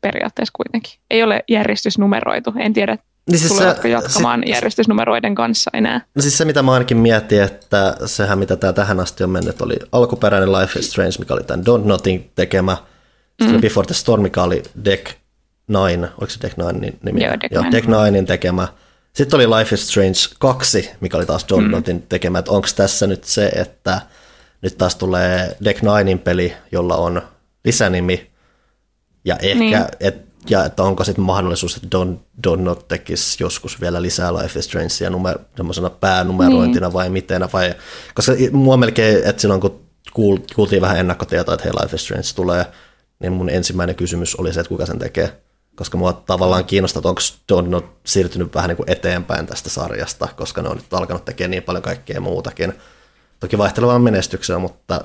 [0.01, 1.01] periaatteessa kuitenkin.
[1.11, 2.53] Ei ole järjestysnumeroitu.
[2.57, 2.99] En tiedä,
[3.31, 6.01] niin siis tulevatko se, jatkamaan sit, järjestysnumeroiden kanssa enää.
[6.15, 9.61] No siis se, mitä mä ainakin mietin, että sehän, mitä tämä tähän asti on mennyt,
[9.61, 12.77] oli alkuperäinen Life is Strange, mikä oli tämän Don't Nothing tekemä.
[13.41, 13.61] Sitten mm.
[13.61, 15.07] Before the Storm, mikä oli Deck
[15.69, 17.25] 9, oliko se Deck 9 nimi?
[17.25, 18.69] Joo, Deck, Joo, Deck 9 tekemä.
[19.17, 22.03] Sitten oli Life is Strange 2, mikä oli taas Don't mm.
[22.09, 22.43] Tekemä.
[22.49, 24.01] Onko tässä nyt se, että
[24.63, 27.23] nyt taas tulee Deck 9 peli, jolla on
[27.65, 28.31] lisänimi,
[29.25, 29.85] ja ehkä, niin.
[30.01, 34.59] et, ja että onko sitten mahdollisuus, että Don, Don Not tekisi joskus vielä lisää Life
[34.59, 35.39] is Strangea numer,
[36.01, 36.95] päänumerointina niin.
[36.95, 37.75] vai miten, vai,
[38.15, 39.81] koska mua melkein, että silloin kun
[40.55, 42.67] kuultiin vähän ennakkotietoa, että hei Life is Strange tulee,
[43.19, 45.46] niin mun ensimmäinen kysymys oli se, että kuka sen tekee.
[45.77, 50.63] Koska mua tavallaan kiinnostaa, että onko Not siirtynyt vähän niin kuin eteenpäin tästä sarjasta, koska
[50.63, 52.73] ne on nyt alkanut tekemään niin paljon kaikkea muutakin.
[53.41, 55.05] Toki vaihtelevaan menestykseen, mutta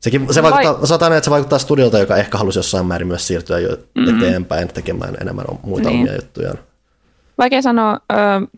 [0.00, 0.86] Sekin, se vaikuttaa, Vai...
[0.86, 4.16] sanotaan, että se vaikuttaa studiolta, joka ehkä halusi jossain määrin myös siirtyä jo mm-hmm.
[4.16, 6.00] eteenpäin tekemään enemmän muita niin.
[6.00, 6.54] omia juttuja.
[7.38, 8.00] Vaikea sanoa.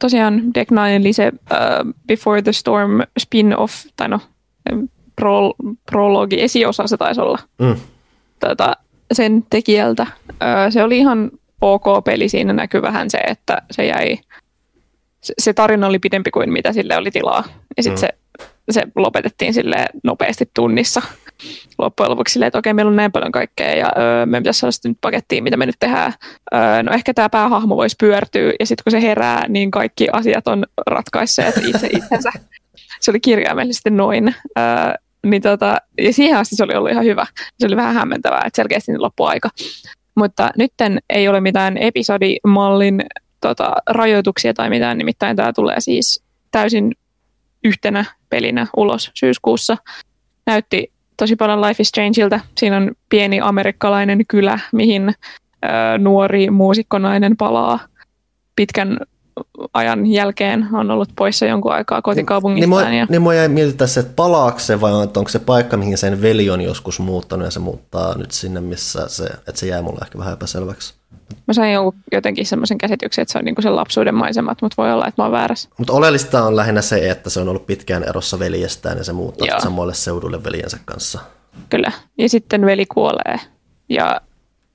[0.00, 1.32] Tosiaan Deck Nine eli se
[2.06, 4.20] Before the Storm spin-off, tai no,
[5.16, 5.54] pro,
[5.90, 7.76] prologi, esiosa se taisi olla mm.
[8.40, 8.76] tota,
[9.12, 10.06] sen tekijältä.
[10.70, 11.30] Se oli ihan
[11.60, 14.18] ok peli, siinä näkyy vähän se, että se jäi,
[15.38, 17.44] se tarina oli pidempi kuin mitä sille oli tilaa.
[17.76, 18.00] Ja sitten mm.
[18.00, 18.18] se
[18.70, 21.02] se lopetettiin sille nopeasti tunnissa
[21.78, 24.72] loppujen lopuksi silleen, että okei, meillä on näin paljon kaikkea ja öö, me pitäisi saada
[24.88, 26.12] nyt pakettiin, mitä me nyt tehdään.
[26.54, 30.48] Öö, no ehkä tämä päähahmo voisi pyörtyä ja sitten kun se herää, niin kaikki asiat
[30.48, 32.30] on ratkaisseet itse itsensä.
[33.00, 34.34] Se oli kirjaimellisesti noin.
[34.58, 34.64] Öö,
[35.30, 37.26] niin tota, ja siihen asti se oli ollut ihan hyvä.
[37.58, 39.48] Se oli vähän hämmentävää, että selkeästi niin loppuaika.
[40.14, 43.02] Mutta nytten ei ole mitään episodimallin
[43.40, 46.94] tota, rajoituksia tai mitään, nimittäin tämä tulee siis täysin
[47.64, 49.76] yhtenä pelinä ulos syyskuussa.
[50.46, 52.40] Näytti tosi paljon Life is Strangeilta.
[52.58, 57.78] Siinä on pieni amerikkalainen kylä, mihin ö, nuori muusikkonainen palaa
[58.56, 58.98] pitkän
[59.74, 62.84] ajan jälkeen on ollut poissa jonkun aikaa kotikaupungistaan.
[62.84, 63.06] Niin, niin, ja...
[63.10, 66.50] niin mua jäi mietitää se, että palaako se vai onko se paikka, mihin sen veli
[66.50, 70.18] on joskus muuttanut ja se muuttaa nyt sinne, missä se, että se jää mulle ehkä
[70.18, 70.94] vähän epäselväksi.
[71.46, 71.74] Mä sain
[72.12, 75.26] jotenkin semmoisen käsityksen, että se on niinku sen lapsuuden maisemat, mutta voi olla, että mä
[75.26, 75.68] oon väärässä.
[75.78, 79.60] Mutta oleellista on lähinnä se, että se on ollut pitkään erossa veljestään ja se muuttaa
[79.60, 81.18] samoille seudulle veljensä kanssa.
[81.70, 83.40] Kyllä, ja sitten veli kuolee
[83.88, 84.20] ja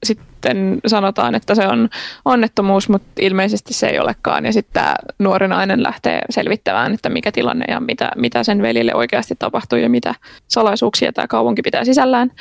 [0.04, 1.90] sitten sanotaan, että se on
[2.26, 4.46] onnettomuus, mutta ilmeisesti se ei olekaan.
[4.46, 8.96] Ja sitten tämä nuori nainen lähtee selvittämään, että mikä tilanne ja mitä, mitä sen velille
[8.96, 10.16] oikeasti tapahtuu ja mitä
[10.48, 12.32] salaisuuksia tämä kaupunki pitää sisällään.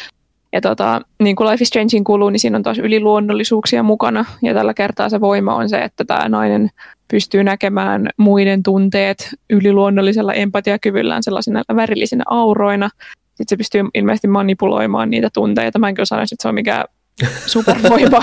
[0.52, 4.24] Ja tota, niin kuin Life is Strangein kuuluu, niin siinä on taas yliluonnollisuuksia mukana.
[4.42, 6.70] Ja tällä kertaa se voima on se, että tämä nainen
[7.10, 12.88] pystyy näkemään muiden tunteet yliluonnollisella empatiakyvyllään sellaisina värillisinä auroina.
[13.34, 15.78] Sitten se pystyy ilmeisesti manipuloimaan niitä tunteita.
[15.78, 16.84] Mä en kyllä sanoisi, että se on mikään
[17.46, 18.22] supervoima.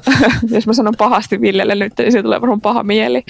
[0.50, 3.24] Jos mä sanon pahasti Villelle nyt, niin se tulee varmaan paha mieli.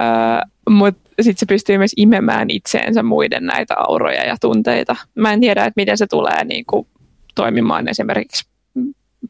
[0.00, 4.96] Uh, Mutta sitten se pystyy myös imemään itseensä muiden näitä auroja ja tunteita.
[5.14, 6.86] Mä en tiedä, että miten se tulee niin kuin,
[7.34, 8.48] toimimaan esimerkiksi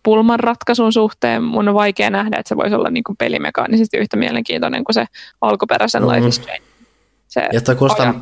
[0.02, 1.42] pulman ratkaisun suhteen.
[1.42, 5.04] Mun on vaikea nähdä, että se voisi olla niin kuin pelimekaanisesti yhtä mielenkiintoinen kuin se
[5.40, 6.16] alkuperäisen mm-hmm.
[6.16, 6.62] Life is Strange.
[7.28, 8.14] Se ja kuulostaa,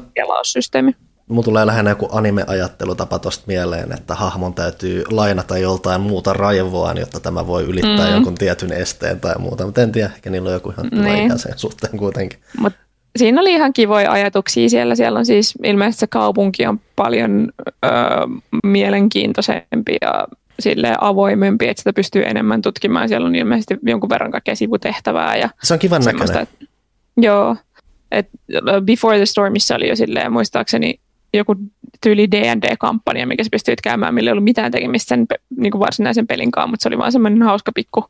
[1.28, 7.20] mun tulee lähinnä joku anime-ajattelutapa tosta mieleen, että hahmon täytyy lainata joltain muuta raivoaan, jotta
[7.20, 8.12] tämä voi ylittää mm.
[8.12, 11.38] jonkun tietyn esteen tai muuta, mutta en tiedä, ehkä niillä on joku ihan niin.
[11.38, 12.38] sen suhteen kuitenkin.
[12.58, 12.72] Mut
[13.16, 14.94] siinä oli ihan kivoja ajatuksia siellä.
[14.94, 17.48] Siellä on siis ilmeisesti se kaupunki on paljon
[17.84, 17.88] ö,
[18.64, 20.26] mielenkiintoisempi ja
[20.60, 23.08] sille avoimempi, että sitä pystyy enemmän tutkimaan.
[23.08, 25.36] Siellä on ilmeisesti jonkun verran kaikkea sivutehtävää.
[25.36, 26.42] Ja se on kivan näköinen.
[26.42, 26.66] Että,
[27.16, 27.56] joo,
[28.10, 28.28] et
[28.84, 31.00] Before the Stormissa oli jo silleen, muistaakseni
[31.37, 31.57] joku
[32.03, 35.26] tyyli D&D-kampanja, mikä sä pystyit käymään, millä ei ollut mitään tekemistä sen
[35.57, 38.05] niin kuin varsinaisen pelin kanssa, mutta se oli vaan semmoinen hauska pikku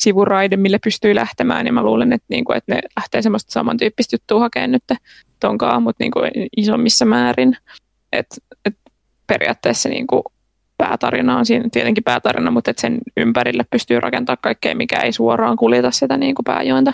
[0.00, 4.14] sivuraide, millä pystyy lähtemään, ja mä luulen, että, niin kuin, että ne lähtee semmoista samantyyppistä
[4.14, 4.84] juttua hakemaan nyt
[5.40, 7.56] tonkaan, mutta niin kuin isommissa määrin.
[8.12, 8.26] Et,
[8.64, 8.76] et
[9.26, 10.22] periaatteessa niin kuin
[10.78, 15.56] päätarina on siinä tietenkin päätarina, mutta että sen ympärille pystyy rakentamaan kaikkea, mikä ei suoraan
[15.56, 16.92] kuljeta sitä niin kuin pääjointa.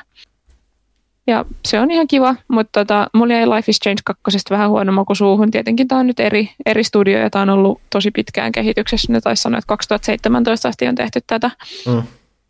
[1.26, 4.92] Ja se on ihan kiva, mutta tota, mulla jäi Life is Change 2 vähän huono
[4.92, 5.50] maku suuhun.
[5.50, 9.12] Tietenkin tämä on nyt eri, eri studio ja tämä on ollut tosi pitkään kehityksessä.
[9.12, 11.50] Ne taisi sanoa, että 2017 asti on tehty tätä.
[11.86, 12.02] Mm.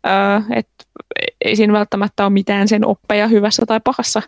[0.07, 0.67] Öö, et
[1.45, 4.21] ei siinä välttämättä ole mitään sen oppeja hyvässä tai pahassa.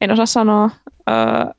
[0.00, 0.70] En osaa sanoa.
[1.10, 1.52] Öö,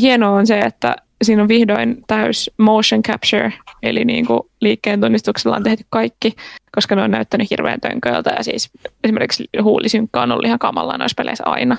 [0.00, 3.52] hienoa on se, että siinä on vihdoin täys motion capture,
[3.82, 6.36] eli niin kuin liikkeen tunnistuksella on tehty kaikki,
[6.74, 8.70] koska ne on näyttänyt hirveän tönköiltä ja siis
[9.04, 11.76] esimerkiksi huulisynkka on ollut ihan kamalla noissa peleissä aina.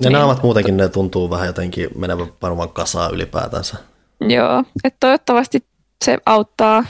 [0.00, 0.12] Ja niin.
[0.12, 3.76] naamat muutenkin ne tuntuu vähän jotenkin menevän varmaan kasaa ylipäätänsä.
[4.20, 5.64] Joo, että toivottavasti
[6.04, 6.80] se auttaa,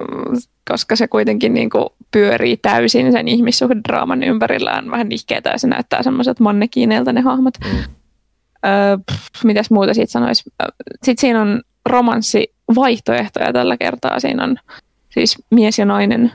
[0.00, 0.36] mm,
[0.70, 6.02] koska se kuitenkin niin kuin pyörii täysin sen ihmissuhdedraaman ympärillään vähän nihkeetä ja se näyttää
[6.02, 7.54] semmoiset mannekiineilta ne hahmot.
[7.64, 7.78] Mm.
[8.66, 10.42] Öö, pff, mitäs muuta siitä sanoisi?
[11.02, 11.62] Sitten siinä on
[12.70, 14.20] romanssivaihtoehtoja tällä kertaa.
[14.20, 14.56] Siinä on
[15.10, 16.32] siis mies ja nainen.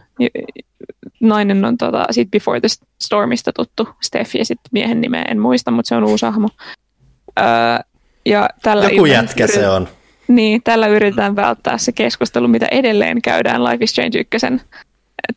[1.20, 2.68] Nainen on tota, sit Before the
[3.04, 6.48] Stormista tuttu Steffi ja sitten miehen nimeä en muista, mutta se on uusi hahmo.
[7.40, 7.46] Öö,
[8.26, 9.88] ja tällä Joku jätkä yrit- se on.
[10.28, 14.48] Niin, tällä yritetään välttää se keskustelu, mitä edelleen käydään Life is Strange 1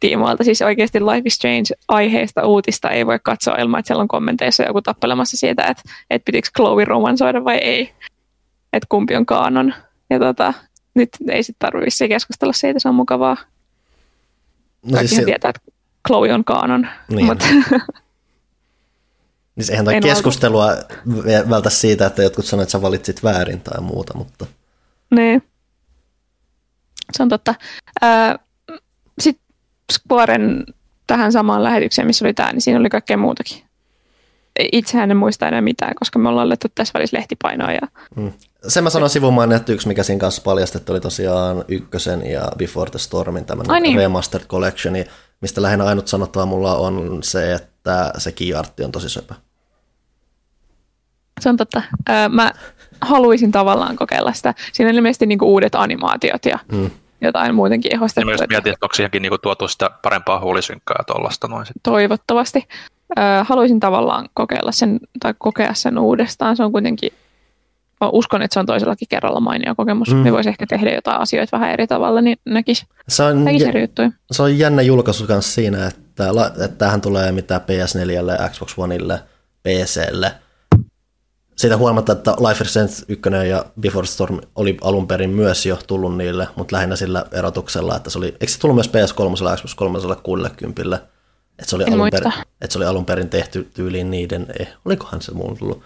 [0.00, 0.44] tiimoilta.
[0.44, 4.82] Siis oikeasti Life is Strange-aiheesta uutista ei voi katsoa ilman, että siellä on kommenteissa joku
[4.82, 7.92] tappelemassa siitä, että, että pitikö Chloe romansoida vai ei.
[8.72, 9.74] Että kumpi on kaanon.
[10.10, 10.54] Ja tota,
[10.98, 13.36] nyt ei sitten tarvitse keskustella siitä, se on mukavaa.
[14.82, 15.60] No Kaikkihan siis tietää, että
[16.06, 16.88] Chloe on kaanon.
[17.08, 17.26] Niin.
[17.26, 17.44] Mut...
[19.56, 21.50] Niin eihän toi keskustelua valta...
[21.50, 24.46] vältä siitä, että jotkut sanoivat, että sä valitsit väärin tai muuta, mutta...
[25.10, 25.42] Niin.
[27.12, 27.54] Se on totta.
[29.20, 29.46] Sitten
[29.92, 30.64] Squaren
[31.06, 33.62] tähän samaan lähetykseen, missä oli tämä, niin siinä oli kaikkea muutakin.
[34.72, 37.72] Itsehän en muista enää mitään, koska me ollaan olettu tässä välissä lehtipainoa.
[37.72, 37.88] Ja...
[38.16, 38.32] Mm.
[38.68, 42.90] Sen mä sanon sivumaan, että yksi mikä siinä kanssa paljastettu oli tosiaan ykkösen ja Before
[42.90, 43.96] the Stormin tämmöinen niin.
[43.96, 44.94] Remastered Collection,
[45.40, 49.34] mistä lähinnä ainut sanottava mulla on se, että se keyartti on tosi söpö.
[51.40, 51.82] Se on totta.
[52.28, 52.52] mä
[53.00, 54.54] haluaisin tavallaan kokeilla sitä.
[54.72, 56.90] Siinä on ilmeisesti niinku uudet animaatiot ja mm
[57.20, 58.30] jotain muutenkin ehostettu.
[58.30, 61.80] Ja mietin, että onko siihenkin niinku tuotu sitä parempaa huulisynkkaa ja tuollaista noin sitten.
[61.82, 62.68] Toivottavasti.
[63.42, 66.56] haluaisin tavallaan kokeilla sen tai kokea sen uudestaan.
[66.56, 67.12] Se on kuitenkin,
[68.00, 70.10] mä uskon, että se on toisellakin kerralla mainio kokemus.
[70.10, 70.16] Mm.
[70.16, 73.80] Me voisi ehkä tehdä jotain asioita vähän eri tavalla, niin näkisi, se on, näkisi eri
[73.80, 74.10] juttuja.
[74.30, 76.30] Se on jännä julkaisu kanssa siinä, että,
[76.64, 79.20] että tähän tulee mitä PS4, Xbox Oneille,
[79.62, 80.32] PClle–
[81.58, 85.78] siitä huolimatta, että Life is Strange 1 ja Before Storm oli alun perin myös jo
[85.86, 89.56] tullut niille, mutta lähinnä sillä erotuksella, että se oli, eikö se tullut myös PS3 ja
[89.56, 92.18] Xbox 360, Että se, oli En alun muista.
[92.18, 95.82] perin, että se oli alun perin tehty tyyliin niiden, eh, olikohan se mulla tullut.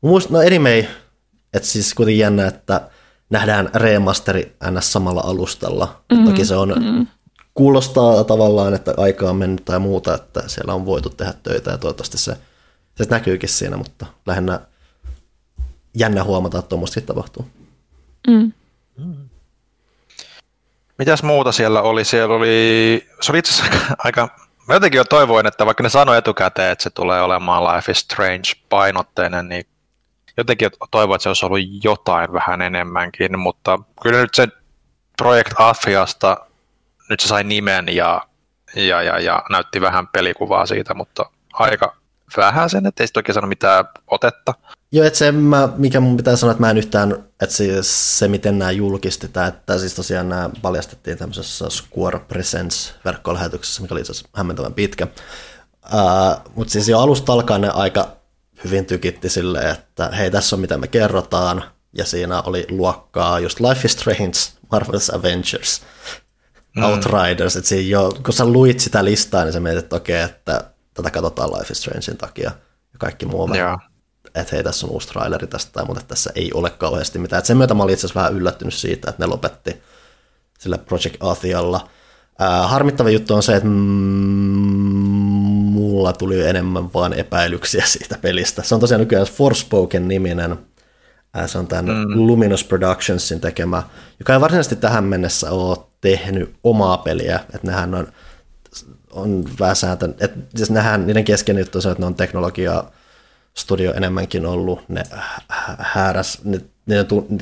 [0.00, 0.84] Muist, no anyway,
[1.54, 2.90] että siis kuitenkin jännä, että
[3.30, 4.92] nähdään remasteri ns.
[4.92, 6.00] samalla alustalla.
[6.12, 6.26] Mm-hmm.
[6.26, 7.06] Toki se on, mm-hmm.
[7.54, 11.78] kuulostaa tavallaan, että aika on mennyt tai muuta, että siellä on voitu tehdä töitä ja
[11.78, 12.36] toivottavasti se,
[12.94, 14.60] se näkyykin siinä, mutta lähinnä
[15.94, 17.46] jännä huomata, että tuommoistakin tapahtuu.
[18.28, 18.52] Mm.
[20.98, 22.04] Mitäs muuta siellä oli?
[22.04, 24.28] Siellä oli, se oli itse asiassa aika, aika
[24.68, 28.00] mä jotenkin jo toivoin, että vaikka ne sanoi etukäteen, että se tulee olemaan Life is
[28.00, 29.66] Strange painotteinen, niin
[30.40, 34.48] jotenkin toivoin, että se olisi ollut jotain vähän enemmänkin, mutta kyllä nyt se
[35.16, 36.36] Project Afiasta,
[37.10, 38.22] nyt se sai nimen ja,
[38.76, 41.96] ja, ja, ja näytti vähän pelikuvaa siitä, mutta aika
[42.36, 44.54] vähän sen, ettei sitten oikein sano mitään otetta.
[44.92, 47.12] Joo, että se, mä, mikä mun pitää sanoa, että mä en yhtään,
[47.42, 53.82] että siis se miten nämä julkistetaan, että siis tosiaan nämä paljastettiin tämmöisessä Square Presents verkkolähetyksessä,
[53.82, 55.06] mikä oli itse hämmentävän pitkä.
[55.94, 58.19] Uh, Mutta siis jo alusta alkaen ne aika
[58.64, 63.60] hyvin tykitti silleen, että hei tässä on mitä me kerrotaan, ja siinä oli luokkaa just
[63.60, 64.38] Life is Strange,
[64.74, 65.82] Marvel's Avengers,
[66.76, 66.82] mm.
[66.82, 70.70] Outriders, että siinä jo, kun sä luit sitä listaa, niin sä mietit, että okei, että
[70.94, 72.50] tätä katsotaan Life is Strangein takia,
[72.92, 73.78] ja kaikki muu on Joo.
[74.34, 77.38] että hei, tässä on uusi traileri tästä, tai, mutta tässä ei ole kauheasti mitään.
[77.38, 79.82] Et sen myötä mä olin itse asiassa vähän yllättynyt siitä, että ne lopetti
[80.58, 81.88] sillä Project Athialla.
[82.38, 84.99] Ää, harmittava juttu on se, että mm,
[85.90, 88.62] mulla tuli enemmän vaan epäilyksiä siitä pelistä.
[88.62, 90.58] Se on tosiaan nykyään Forspoken niminen.
[91.34, 92.26] Ää, se on tämän mm.
[92.26, 93.82] Luminous Productionsin tekemä,
[94.18, 97.40] joka ei varsinaisesti tähän mennessä ole tehnyt omaa peliä.
[97.54, 98.08] Että nehän on,
[99.10, 102.90] on vähän sääntä, että siis nehän, niiden keskeinen juttu on se, että ne on teknologiaa
[103.54, 105.02] studio enemmänkin ollut, ne
[105.48, 106.96] hä- hääräs, ne, ne,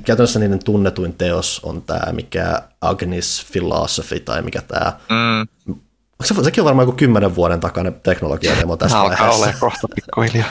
[0.04, 4.92] käytännössä niiden tunnetuin teos on tämä, mikä Agnes Philosophy tai mikä tämä,
[5.66, 5.74] Mm,
[6.24, 9.46] se, sekin on varmaan joku kymmenen vuoden takainen teknologiademo tästä alkaa vaiheessa.
[9.46, 10.48] olla kohta pikkuhiljaa.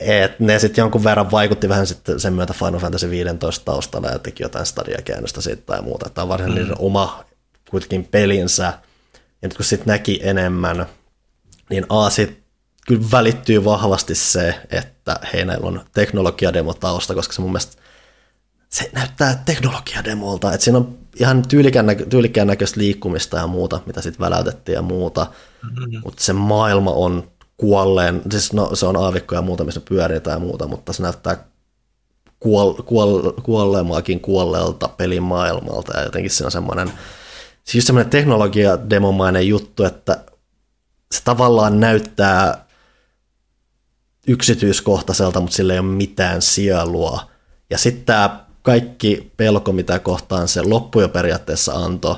[0.00, 4.18] Et ne sitten jonkun verran vaikutti vähän sitten sen myötä Final Fantasy 15 taustalla ja
[4.18, 6.10] teki jotain stadiakäännöstä siitä tai muuta.
[6.10, 6.54] Tämä on varsin mm.
[6.54, 7.24] niiden oma
[7.70, 8.64] kuitenkin pelinsä.
[9.42, 10.86] Ja nyt kun sitten näki enemmän,
[11.70, 12.42] niin A, sit
[12.86, 17.82] kyllä välittyy vahvasti se, että hei näillä on teknologiademo tausta, koska se mun mielestä
[18.74, 24.00] se näyttää teknologiademolta, että siinä on ihan tyylikään, näkö, tyylikään näköistä liikkumista ja muuta, mitä
[24.00, 25.26] sitten väläytettiin ja muuta,
[25.62, 26.00] mm-hmm.
[26.04, 30.46] mutta se maailma on kuolleen, siis no, se on aavikko ja muuta, missä pyöritään ja
[30.46, 31.44] muuta, mutta se näyttää
[32.40, 36.92] kuol, kuol, kuolleemaakin kuolleelta pelimaailmalta ja jotenkin siinä on semmoinen,
[37.64, 40.24] siis just semmoinen teknologiademomainen juttu, että
[41.12, 42.64] se tavallaan näyttää
[44.26, 47.30] yksityiskohtaiselta, mutta sillä ei ole mitään sielua.
[47.70, 52.14] Ja sitten tämä kaikki pelko, mitä kohtaan se loppu jo periaatteessa antoi,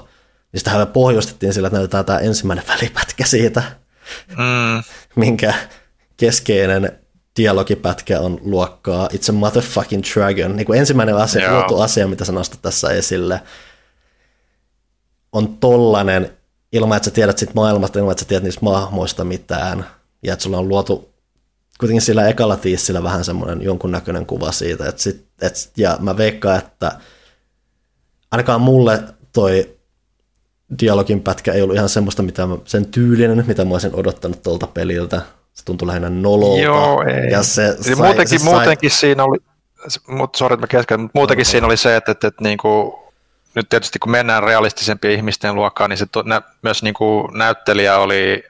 [0.52, 3.62] niin sitähän me pohjustettiin sillä, että näytetään tämä ensimmäinen välipätkä siitä,
[4.28, 4.82] Mm,
[5.16, 5.54] minkä
[6.16, 6.98] keskeinen
[7.36, 10.56] dialogipätkä on luokkaa It's a motherfucking dragon.
[10.56, 11.58] Niin kuin ensimmäinen asia, Joo.
[11.58, 13.42] luotu asia, mitä sä nostat tässä esille,
[15.32, 16.36] on tollanen,
[16.72, 19.86] ilman että sä tiedät siitä maailmasta, ilman että sä tiedät niistä mahmoista mitään,
[20.22, 21.15] ja että sulla on luotu
[21.80, 26.58] kuitenkin sillä ekalla tiissillä vähän semmoinen jonkunnäköinen kuva siitä, että sit, et, ja mä veikkaan,
[26.58, 26.92] että
[28.30, 29.02] ainakaan mulle
[29.32, 29.76] toi
[30.82, 34.66] dialogin pätkä ei ollut ihan semmoista, mitä mä, sen tyylinen, mitä mä olisin odottanut tuolta
[34.66, 35.22] peliltä.
[35.52, 36.62] Se tuntui lähinnä nololta.
[36.62, 37.30] Joo, ei.
[37.30, 39.38] Ja se Eli sai, muutenkin, se sai, muutenkin siinä oli,
[40.08, 42.92] mutta sorry, että mä keskeytän, mutta muutenkin siinä oli se, että, että, että niin kuin,
[43.54, 47.98] nyt tietysti kun mennään realistisempien ihmisten luokkaan, niin se to, nä, myös niin kuin näyttelijä
[47.98, 48.44] oli,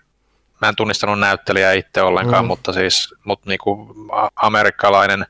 [0.60, 2.46] mä en tunnistanut näyttelijää itse ollenkaan, Mm.
[2.46, 2.48] mm.
[2.48, 5.26] mutta siis mutta niin kuin a- amerikkalainen,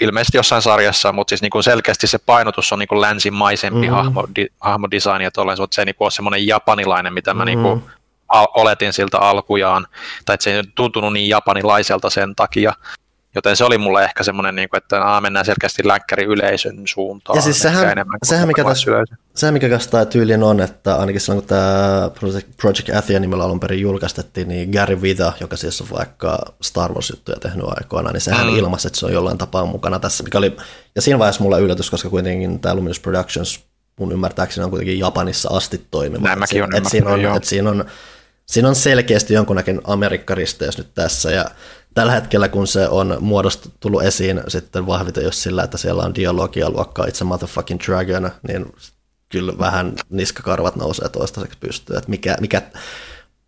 [0.00, 3.86] ilmeisesti jossain sarjassa, mutta siis niin kuin selkeästi se painotus on niin kuin länsimaisempi Mm.
[3.86, 3.92] mm.
[3.94, 7.42] hahmo, di, hahmodesign ja tolleen, mutta se ei niin kuin ole semmoinen japanilainen, mitä mä
[7.42, 7.46] Mm.
[7.46, 7.84] niin kuin
[8.28, 9.86] al- oletin siltä alkujaan,
[10.24, 12.72] tai että se ei tuntunut niin japanilaiselta sen takia,
[13.34, 17.36] joten se oli mulle ehkä semmoinen, niin kuin, että aa, mennään selkeästi läkkäri yleisön suuntaan.
[17.36, 19.14] Ja siis sehän- enemmän sehän, mikä suomalaisyleisö.
[19.34, 23.44] se, mikä kanssa tämä tyylin on, että ainakin silloin kun tämä Project, Project Athia nimellä
[23.44, 28.20] alun perin julkaistettiin, niin Gary Vita, joka siis on vaikka Star Wars-juttuja tehnyt aikoina, niin
[28.20, 28.56] sehän mm.
[28.56, 30.56] Ilmaisi, että se on jollain tapaa mukana tässä, mikä oli,
[30.94, 33.64] ja siinä vaiheessa mulla yllätys, koska kuitenkin tämä Luminous Productions
[33.98, 36.26] mun ymmärtääkseni on kuitenkin Japanissa asti toimiva.
[36.26, 37.84] Näin mäkin olen et siinä on, et siinä on,
[38.46, 41.44] siinä on selkeästi jonkunnäköinen Amerikkaristeys nyt tässä, ja
[41.94, 46.14] tällä hetkellä, kun se on muodostu, tullut esiin sitten vahviten jos sillä, että siellä on
[46.14, 48.72] dialogia luokkaa It's a motherfucking dragon, niin
[49.28, 52.62] kyllä vähän niskakarvat nousee toistaiseksi pystyyn, että mikä, mikä,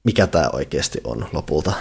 [0.05, 1.73] mikä tämä oikeasti on lopulta.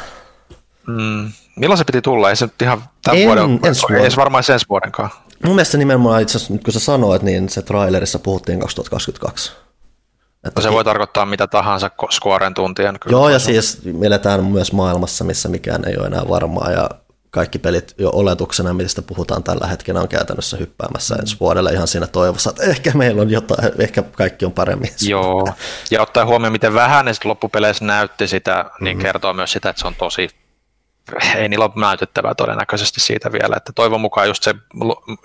[0.87, 1.31] Mm.
[1.55, 2.29] Milloin se piti tulla?
[2.29, 4.09] Ei se nyt ihan tämän En- vuoden, ensi ei vuonna.
[4.09, 5.09] se varmaan ensi vuodenkaan.
[5.45, 9.51] Mun mielestä nimenomaan itse asiassa, nyt kun sä sanoit, niin se trailerissa puhuttiin 2022.
[10.47, 12.99] Että se voi tarkoittaa mitä tahansa Squaren tuntien.
[12.99, 16.89] Kyllä Joo, ja siis me eletään myös maailmassa, missä mikään ei ole enää varmaa, ja
[17.29, 22.07] kaikki pelit jo oletuksena, mistä puhutaan tällä hetkellä, on käytännössä hyppäämässä ensi vuodelle ihan siinä
[22.07, 24.89] toivossa, että ehkä meillä on jotain, ehkä kaikki on paremmin.
[25.01, 25.47] Joo,
[25.91, 29.05] ja ottaa huomioon, miten vähän ne loppupeleissä näytti sitä, niin mm-hmm.
[29.05, 30.29] kertoo myös sitä, että se on tosi
[31.35, 34.55] ei niillä ole näytettävää todennäköisesti siitä vielä, että toivon mukaan just se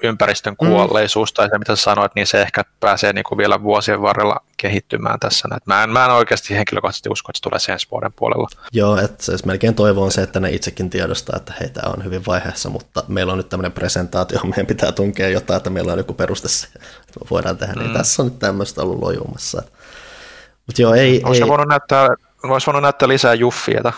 [0.03, 0.69] ympäristön mm.
[0.69, 5.21] kuolleisuus tai se mitä sanoit, niin se ehkä pääsee niin kuin vielä vuosien varrella kehittymään
[5.21, 5.49] tässä.
[5.67, 8.49] mä, en, mä en oikeasti henkilökohtaisesti usko, että se tulee ensi vuoden puolella.
[8.73, 12.05] Joo, että se melkein toivo on se, että ne itsekin tiedostaa, että hei, tämä on
[12.05, 15.99] hyvin vaiheessa, mutta meillä on nyt tämmöinen presentaatio, meidän pitää tunkea jotain, että meillä on
[15.99, 17.87] joku peruste se, että me voidaan tehdä, niin mm.
[17.87, 19.63] niin tässä on nyt tämmöistä ollut lojumassa.
[20.67, 21.23] Mutta joo, ei...
[21.25, 21.49] Olisi ei...
[21.49, 22.09] voinut näyttää,
[22.49, 23.93] voisi voinut näyttää lisää Juffieta.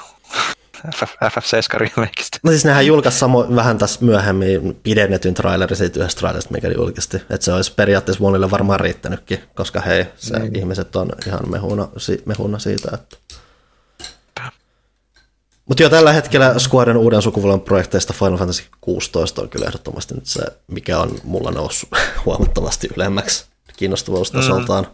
[0.96, 2.38] FF, FF7 remakeista.
[2.42, 7.16] No siis nehän julkaisi samo, vähän tässä myöhemmin pidennetyn trailerin siitä yhdestä trailerista, mikä julkisti.
[7.16, 10.56] Että se olisi periaatteessa monille varmaan riittänytkin, koska hei, se niin.
[10.56, 11.88] ihmiset on ihan mehuna,
[12.26, 13.16] mehuna siitä, että
[15.68, 20.26] mutta jo tällä hetkellä Squaren uuden sukupolven projekteista Final Fantasy 16 on kyllä ehdottomasti nyt
[20.26, 21.88] se, mikä on mulla noussut
[22.24, 23.44] huomattavasti ylemmäksi
[23.76, 24.84] kiinnostavuustasoltaan.
[24.84, 24.90] Mm.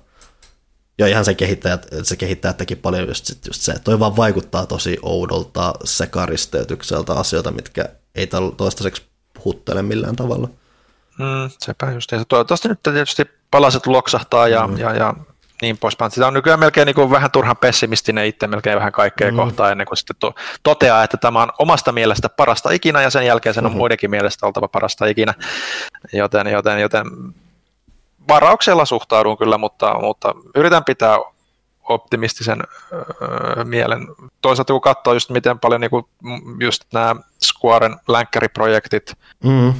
[0.98, 4.16] Ja ihan se kehittäjät, se kehittäjät teki paljon just, sit just se, että toi vaan
[4.16, 7.84] vaikuttaa tosi oudolta sekaristeytykseltä asioita, mitkä
[8.14, 9.02] ei toistaiseksi
[9.34, 10.48] puhuttele millään tavalla.
[11.18, 12.12] Mm, sepä just.
[12.12, 14.78] Ja toivottavasti nyt tietysti palaset loksahtaa ja, mm.
[14.78, 15.14] ja, ja
[15.62, 16.10] niin poispäin.
[16.10, 19.36] Sitä on nykyään melkein niin kuin vähän turhan pessimistinen itse melkein vähän kaikkea mm.
[19.36, 23.26] kohtaa ennen kuin sitten to, toteaa, että tämä on omasta mielestä parasta ikinä ja sen
[23.26, 23.78] jälkeen sen on mm-hmm.
[23.78, 25.34] muidenkin mielestä oltava parasta ikinä.
[26.12, 27.06] Joten, joten, joten
[28.28, 31.18] varauksella suhtaudun kyllä, mutta, mutta yritän pitää
[31.88, 32.62] optimistisen
[32.92, 34.06] öö, mielen.
[34.42, 36.04] Toisaalta kun katsoo just miten paljon niin kuin,
[36.60, 39.12] just nämä Squaren länkkäriprojektit
[39.44, 39.74] mm.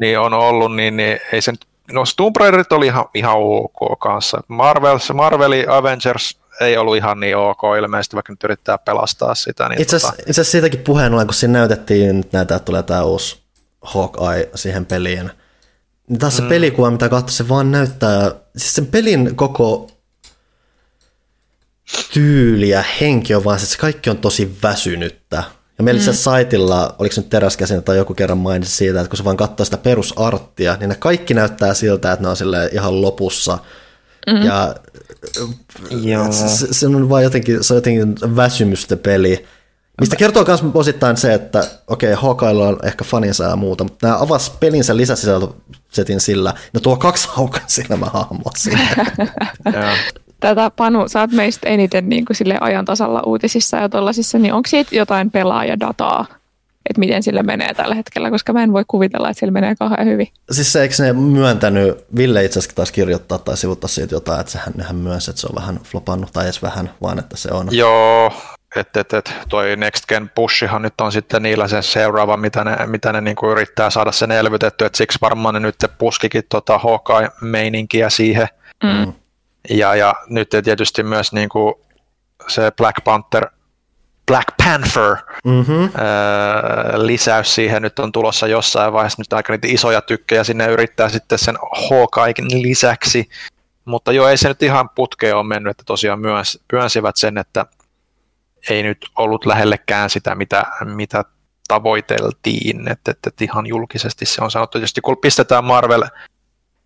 [0.00, 3.98] niin on ollut, niin, niin ei se nyt, no Tomb Raiderit oli ihan, ihan ok
[3.98, 4.40] kanssa.
[4.48, 9.68] Marvel, Marveli Avengers ei ollut ihan niin ok ilmeisesti, vaikka nyt yrittää pelastaa sitä.
[9.68, 10.44] Niin itse, asiassa, tota...
[10.44, 13.42] siitäkin puheen ollen, kun siinä näytettiin näitä, että tulee tämä uusi
[13.82, 15.30] Hawkeye siihen peliin,
[16.08, 16.48] niin taas se mm.
[16.48, 19.90] pelikuva, mitä katsoo, se vaan näyttää, siis sen pelin koko
[22.12, 25.44] tyyli ja henki on vaan, että se kaikki on tosi väsynyttä.
[25.78, 26.12] Ja meillä mm.
[26.12, 29.64] saitilla, oliko se nyt teräskäsin tai joku kerran mainitsi siitä, että kun se vaan katsoo
[29.64, 33.58] sitä perusarttia, niin ne kaikki näyttää siltä, että ne on sille ihan lopussa.
[34.26, 34.42] Mm.
[34.42, 34.74] Ja
[35.90, 36.32] Joo.
[36.32, 39.46] Se, se, on vaan jotenkin, se on jotenkin väsymystä peli.
[40.00, 44.06] Mistä kertoo myös osittain se, että okei, okay, Hawkeilla on ehkä faninsa ja muuta, mutta
[44.06, 48.88] nämä avas pelinsä lisäsisältösetin sillä, ne tuo kaksi haukan silmähahmoa siihen.
[50.40, 54.54] Tätä Panu, sä oot meistä eniten niin kuin sille ajan tasalla uutisissa ja tollasissa, niin
[54.54, 56.26] onko siitä jotain pelaajadataa?
[56.90, 60.06] että miten sillä menee tällä hetkellä, koska mä en voi kuvitella, että sillä menee kauhean
[60.06, 60.28] hyvin.
[60.50, 64.52] Siis se, eikö ne myöntänyt, Ville itse asiassa taisi kirjoittaa tai sivuttaa siitä jotain, että
[64.52, 67.68] sehän nehän myönsi, että se on vähän flopannut, tai edes vähän, vaan että se on.
[67.70, 68.32] Joo,
[68.80, 72.76] että et, et, toi Next Gen Pushihan nyt on sitten niillä se seuraava, mitä ne,
[72.86, 78.10] mitä ne niinku yrittää saada sen elvytetty, että siksi varmaan ne nyt puskikin tota Hawkeye-meininkiä
[78.10, 78.48] siihen.
[78.84, 79.12] Mm.
[79.70, 81.80] Ja, ja nyt tietysti myös niinku
[82.48, 83.46] se Black Panther
[84.26, 85.82] Black Panther mm-hmm.
[85.82, 91.08] öö, lisäys siihen nyt on tulossa jossain vaiheessa, nyt aika niitä isoja tykkejä sinne yrittää
[91.08, 91.56] sitten sen
[91.88, 93.28] Hawkeye lisäksi,
[93.84, 97.66] mutta joo, ei se nyt ihan putkeen ole mennyt, että tosiaan myös, myönsivät sen, että
[98.70, 101.24] ei nyt ollut lähellekään sitä, mitä, mitä
[101.68, 104.78] tavoiteltiin, että, että, että ihan julkisesti se on sanottu.
[104.78, 106.02] Tietysti kun pistetään Marvel,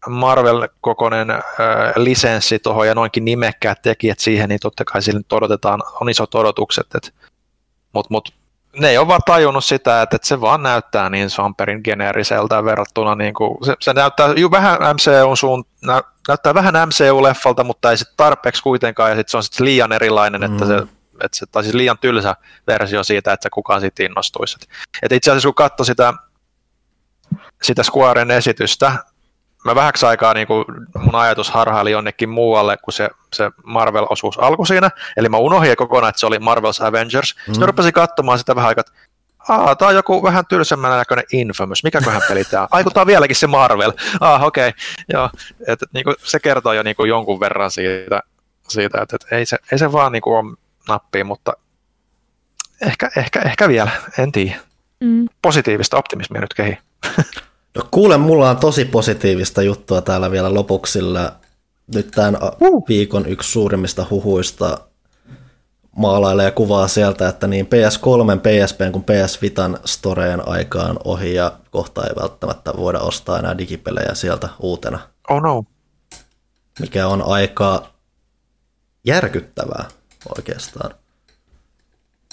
[0.09, 1.41] Marvel-kokoinen äh,
[1.97, 7.15] lisenssi tuohon ja noinkin nimekkäät tekijät siihen, niin totta kai sille odotetaan, on isot odotukset,
[7.93, 8.35] mutta mut,
[8.79, 13.15] ne ei ole vaan tajunnut sitä, että, että se vaan näyttää niin Samperin geneeriseltä verrattuna,
[13.15, 17.97] niin kuin, se, se näyttää ju vähän MCU suun, nä, näyttää vähän MCU-leffalta, mutta ei
[17.97, 20.53] sitten tarpeeksi kuitenkaan, ja sitten se on sitten liian erilainen, mm.
[20.53, 20.87] että se
[21.25, 24.57] että se, tai siis liian tylsä versio siitä, että kukaan siitä innostuisi.
[25.03, 26.15] Et itse asiassa kun katsoi sitä,
[27.63, 28.93] sitä Squaren esitystä,
[29.65, 30.65] mä vähäksi aikaa niin kuin
[30.99, 34.91] mun ajatus harhaili jonnekin muualle kuin se, se Marvel-osuus alkoi siinä.
[35.17, 37.35] Eli mä unohdin kokonaan, että se oli Marvel's Avengers.
[37.37, 37.55] Mm.
[37.55, 38.85] Sitten rupesin katsomaan sitä vähän aikaa,
[39.49, 41.85] Aa, tää on joku vähän tylsemmän näköinen Infamous.
[41.85, 42.69] Mikäköhän peli tää on?
[42.71, 43.93] Ai, kun tää on vieläkin se Marvel.
[44.21, 44.69] Ah, okei.
[44.69, 44.81] Okay.
[45.13, 45.31] Joo,
[45.67, 48.21] et, niinku, se kertoo jo niinku jonkun verran siitä,
[48.69, 50.57] siitä että et ei, se, ei se vaan niinku ole
[50.91, 51.53] nappiin, mutta
[52.87, 54.61] ehkä, ehkä, ehkä vielä, en tiedä.
[55.01, 55.29] Mm.
[55.43, 56.79] Positiivista optimismia nyt kehi.
[57.75, 61.33] No kuule, mulla on tosi positiivista juttua täällä vielä lopuksi, sillä
[61.95, 62.89] nyt tämän uh.
[62.89, 64.79] viikon yksi suurimmista huhuista
[65.97, 72.07] maalailee kuvaa sieltä, että niin PS3, PSP kuin PS Vitan storeen aikaan ohi ja kohta
[72.07, 74.99] ei välttämättä voida ostaa enää digipelejä sieltä uutena.
[75.29, 75.65] Oh no.
[76.81, 77.87] Mikä on aika
[79.05, 79.89] järkyttävää
[80.39, 80.95] oikeastaan.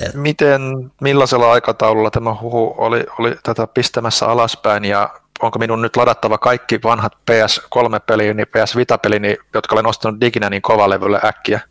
[0.02, 0.14] Et...
[0.14, 0.62] Miten,
[1.02, 6.80] millaisella aikataululla tämä huhu oli, oli tätä pistämässä alaspäin ja onko minun nyt ladattava kaikki
[6.84, 11.62] vanhat PS3-peliini, niin PS Vita-pelini, jotka olen ostanut diginä niin kovalevylle äkkiä?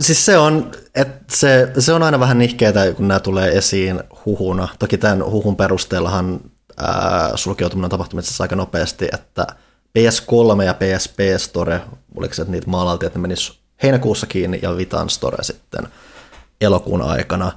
[0.00, 4.68] Siis se on, että se, se on aina vähän nihkeetä, kun nämä tulee esiin huhuna.
[4.78, 6.40] Toki tämän huhun perusteellahan
[6.76, 9.46] ää, sulkeutuminen on tapahtunut aika nopeasti, että
[9.98, 11.80] PS3 ja PSP Store,
[12.16, 15.88] oliko se, että niitä maalaltiin, että ne menis heinäkuussa kiinni ja Vitan Store sitten
[16.60, 17.52] elokuun aikana.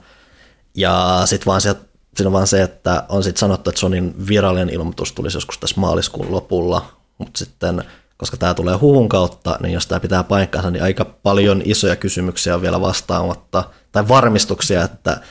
[0.76, 1.76] Ja sitten vaan se,
[2.16, 5.82] siinä on vaan se, että on sitten sanottu, että Sonin virallinen ilmoitus tulisi joskus tässä
[5.82, 6.86] maaliskuun lopulla,
[7.18, 7.84] mutta sitten
[8.18, 12.56] koska tämä tulee huhun kautta, niin jos tämä pitää paikkansa, niin aika paljon isoja kysymyksiä
[12.56, 15.22] on vielä vastaamatta, tai varmistuksia, että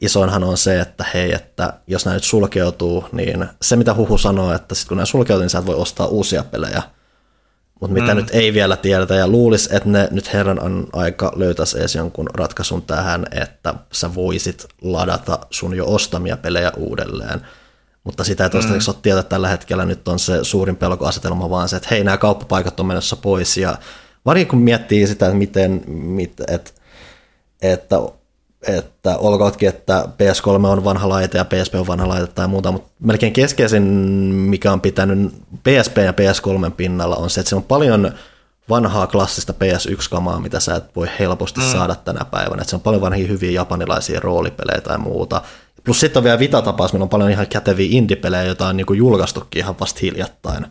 [0.00, 4.52] isoinhan on se, että hei, että jos nämä nyt sulkeutuu, niin se mitä huhu sanoo,
[4.52, 6.82] että sitten kun nämä sulkeutuu, niin sä et voi ostaa uusia pelejä.
[7.80, 8.16] Mutta mitä mm.
[8.16, 12.30] nyt ei vielä tiedetä, ja luulisi, että ne nyt herran on aika löytäisi edes jonkun
[12.34, 17.40] ratkaisun tähän, että sä voisit ladata sun jo ostamia pelejä uudelleen.
[18.04, 18.94] Mutta sitä ei toistaiseksi mm.
[18.94, 22.80] ole tietää tällä hetkellä, nyt on se suurin pelkoasetelma vaan se, että hei, nämä kauppapaikat
[22.80, 23.78] on menossa pois, ja
[24.26, 26.74] varsinkin kun miettii sitä, että miten, mit, et,
[27.62, 27.96] että
[28.66, 32.90] että olkootkin, että PS3 on vanha laite ja PSP on vanha laite tai muuta, mutta
[33.00, 38.12] melkein keskeisin, mikä on pitänyt PSP ja PS3 pinnalla, on se, että se on paljon
[38.68, 41.66] vanhaa klassista PS1-kamaa, mitä sä et voi helposti mm.
[41.66, 42.62] saada tänä päivänä.
[42.62, 45.42] Että se on paljon vanhia hyviä japanilaisia roolipelejä tai muuta.
[45.84, 49.62] Plus sitten on vielä Vita-tapaus, meillä on paljon ihan käteviä indie-pelejä, joita on niin julkaistukin
[49.62, 50.66] ihan vasta hiljattain.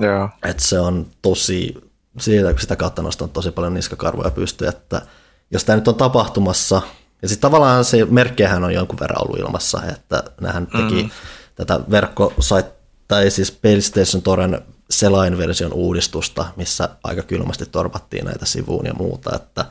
[0.00, 0.28] Joo.
[0.42, 1.74] Et se on tosi,
[2.20, 5.02] siitä, sitä kautta nostanut tosi paljon niskakarvoja pystyä, että
[5.50, 6.82] jos tämä nyt on tapahtumassa,
[7.22, 11.10] ja sitten tavallaan se merkkejähän on jonkun verran ollut ilmassa, että nähän teki mm.
[11.54, 12.66] tätä verkkosait,
[13.08, 19.64] tai siis PlayStation Toren selain-version uudistusta, missä aika kylmästi torpattiin näitä sivuun ja muuta, että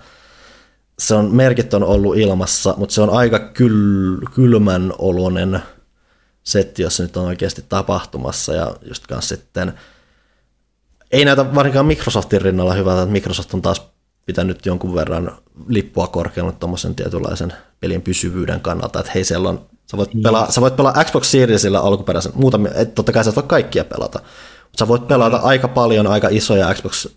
[1.00, 5.60] se on, merkit on ollut ilmassa, mutta se on aika kyl, kylmän oloinen
[6.44, 9.74] setti, jos se nyt on oikeasti tapahtumassa, ja just sitten
[11.12, 13.93] ei näytä varsinkaan Microsoftin rinnalla hyvältä, että Microsoft on taas
[14.26, 19.98] pitänyt jonkun verran lippua korkealle tuommoisen tietynlaisen pelin pysyvyyden kannalta, että hei siellä on, sä
[19.98, 20.24] voit, niin.
[20.24, 24.20] pelaa, sä voit pelaa Xbox Seriesillä alkuperäisen, muutamia, et totta kai sä voi kaikkia pelata,
[24.64, 25.44] mutta sä voit pelata mm.
[25.46, 27.08] aika paljon aika isoja Xbox,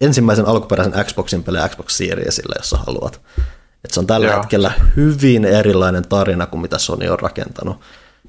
[0.00, 3.20] ensimmäisen alkuperäisen Xboxin pelejä Xbox Seriesillä, jos sä haluat.
[3.84, 4.36] Et se on tällä Joo.
[4.36, 7.80] hetkellä hyvin erilainen tarina kuin mitä Sony on rakentanut.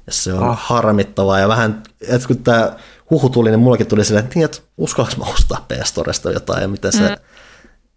[0.06, 0.58] Ja se on oh.
[0.60, 2.76] harmittavaa ja vähän, että kun tämä
[3.10, 5.94] huhu tuli, niin mullakin tuli silleen, että, niin, että uskallanko mä ostaa PS
[6.32, 7.16] jotain ja miten se, mm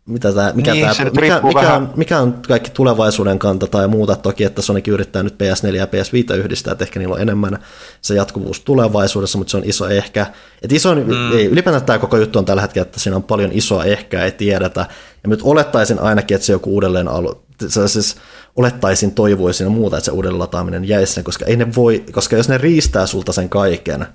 [0.05, 4.15] mitä tämä, mikä, niin, tämä, mikä, mikä, on, mikä on kaikki tulevaisuuden kanta tai muuta.
[4.15, 7.59] Toki, että Sonic yrittää nyt PS4 ja PS5 yhdistää, että ehkä niillä on enemmän
[8.01, 10.25] se jatkuvuus tulevaisuudessa, mutta se on iso ehkä.
[10.61, 11.37] Et iso, mm.
[11.37, 14.31] ei, ylipäätään tämä koko juttu on tällä hetkellä, että siinä on paljon isoa ehkä, ei
[14.31, 14.85] tiedetä.
[15.23, 17.43] Ja nyt olettaisin ainakin, että se joku uudelleen alu,
[17.87, 18.15] siis
[18.55, 22.49] olettaisin, toivoisin ja muuta, että se uudelleen lataaminen jäisi koska ei ne voi, koska jos
[22.49, 24.05] ne riistää sulta sen kaiken,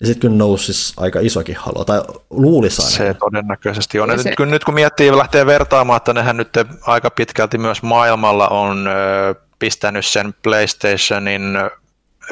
[0.00, 2.96] ja sitten kyllä nousisi aika isokin halo, tai luulisi aina.
[2.96, 4.20] Se todennäköisesti on.
[4.20, 4.28] Se...
[4.28, 6.48] Nyt, kun, nyt kun miettii, lähtee vertaamaan, että nehän nyt
[6.86, 11.42] aika pitkälti myös maailmalla on ö, pistänyt sen PlayStationin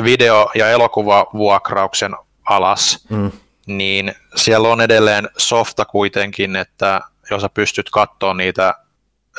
[0.05, 3.31] video- ja elokuvavuokrauksen alas, mm.
[3.67, 7.01] niin siellä on edelleen softa kuitenkin, että
[7.31, 8.75] jos sä pystyt katsoa niitä,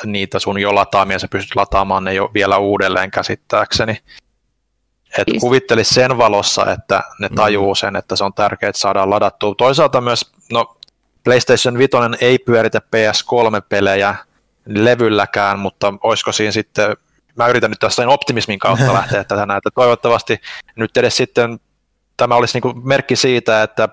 [0.05, 3.97] niitä sun jo lataamia, sä pystyt lataamaan ne jo vielä uudelleen käsittääkseni.
[5.17, 7.35] Et kuvittelisi sen valossa, että ne mm.
[7.35, 9.55] tajuu sen, että se on tärkeää, että saadaan ladattua.
[9.57, 10.77] Toisaalta myös, no
[11.23, 11.91] PlayStation 5
[12.21, 14.15] ei pyöritä PS3-pelejä
[14.65, 16.97] levylläkään, mutta olisiko siinä sitten,
[17.35, 19.69] mä yritän nyt tässä optimismin kautta lähteä tätä näitä.
[19.75, 20.41] Toivottavasti
[20.75, 21.59] nyt edes sitten
[22.17, 23.89] tämä olisi niin merkki siitä, että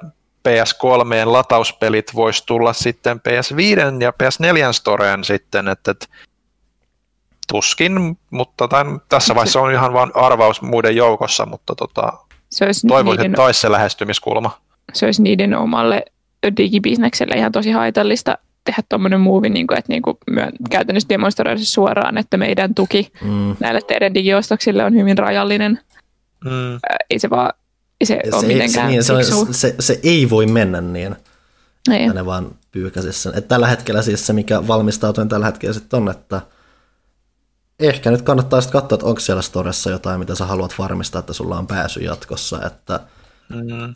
[0.48, 6.06] PS3 latauspelit voisi tulla sitten PS5 ja PS4 storeen sitten, että, että
[7.49, 12.12] Tuskin, mutta tämän, tässä vaiheessa on ihan vain arvaus muiden joukossa, mutta tota,
[12.51, 14.59] se olisi toivoisin, niiden, että taisi se lähestymiskulma.
[14.93, 16.05] Se olisi niiden omalle
[16.57, 21.59] digibisnekselle ihan tosi haitallista tehdä tuommoinen muuvi, niin kuin, että niin kuin myö, käytännössä demonstroida
[21.59, 23.57] suoraan, että meidän tuki mm.
[23.61, 25.80] näille teidän digiostoksille on hyvin rajallinen.
[26.45, 26.78] Mm.
[27.11, 27.53] Ei se vaan
[28.01, 31.16] ei se, se ole mitenkään se, niin, se, on, se, se, ei voi mennä niin.
[31.93, 32.09] Ei.
[32.09, 33.32] Ne vaan pyyhkäsisi sen.
[33.38, 36.41] Et tällä hetkellä siis se, mikä valmistautuu tällä hetkellä sitten on, että–
[37.80, 41.32] ehkä nyt kannattaa sitten katsoa, että onko siellä storessa jotain, mitä sä haluat varmistaa, että
[41.32, 43.00] sulla on pääsy jatkossa, että
[43.48, 43.94] mm.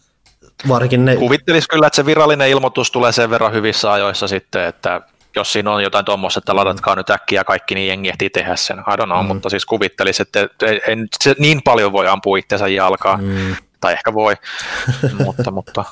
[0.68, 1.16] varsinkin ne...
[1.16, 5.00] Kuvittelisi kyllä, että se virallinen ilmoitus tulee sen verran hyvissä ajoissa sitten, että
[5.36, 8.78] jos siinä on jotain tuommoista, että ladatkaa nyt äkkiä kaikki, niin jengi ehtii tehdä sen.
[8.78, 9.26] I don't know, mm.
[9.26, 13.56] mutta siis kuvittelisi, että ei, ei, se niin paljon voi ampua itsensä jalkaa, mm.
[13.80, 14.36] tai ehkä voi,
[15.24, 15.84] mutta, mutta,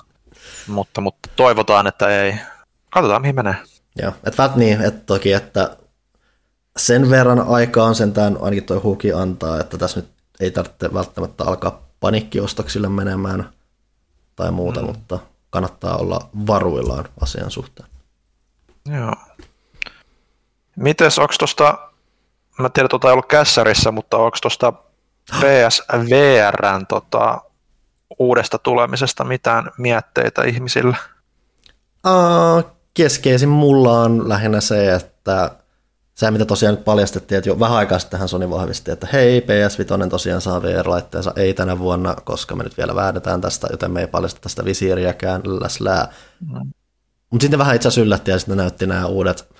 [0.66, 2.34] mutta, mutta toivotaan, että ei.
[2.90, 3.55] Katsotaan, mihin menee.
[4.03, 5.76] Joo, että vält niin, että toki, että
[6.77, 10.11] sen verran aikaan sentään ainakin toi huki antaa, että tässä nyt
[10.41, 13.51] ei tarvitse välttämättä alkaa panikkiostoksille menemään
[14.37, 14.87] tai muuta, mm.
[14.87, 15.18] mutta
[15.51, 17.89] kannattaa olla varuillaan asian suhteen.
[18.89, 19.12] Joo.
[20.77, 21.79] Mites, onko tuosta,
[22.59, 24.73] mä tiedän, tuota ei ollut kässärissä, mutta onko tuosta
[25.31, 27.41] PSVRn tota,
[28.18, 30.97] uudesta tulemisesta mitään mietteitä ihmisillä?
[32.07, 35.51] Uh, keskeisin mulla on lähinnä se, että
[36.27, 40.09] se, mitä tosiaan nyt paljastettiin, että jo vähän aikaa sitten Sony vahvisti, että hei, PS5
[40.09, 44.07] tosiaan saa VR-laitteensa, ei tänä vuonna, koska me nyt vielä väännetään tästä, joten me ei
[44.07, 46.12] paljasta tästä visiiriäkään, läslää.
[46.41, 46.70] Mm.
[47.31, 49.55] Mutta sitten vähän itse asiassa yllätti ja sitten näytti nämä uudet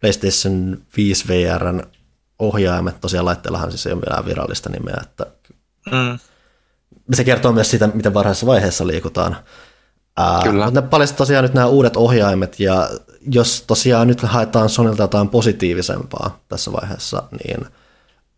[0.00, 1.82] PlayStation 5 VRn
[2.38, 5.26] ohjaimet, tosiaan laitteellahan siis ei ole vielä virallista nimeä, että
[5.92, 6.18] mm.
[7.14, 9.36] se kertoo myös siitä, miten varhaisessa vaiheessa liikutaan.
[10.42, 10.64] Kyllä.
[10.64, 12.90] Mutta ne paljasti tosiaan nyt nämä uudet ohjaimet, ja
[13.30, 17.66] jos tosiaan nyt haetaan Sonilta jotain positiivisempaa tässä vaiheessa, niin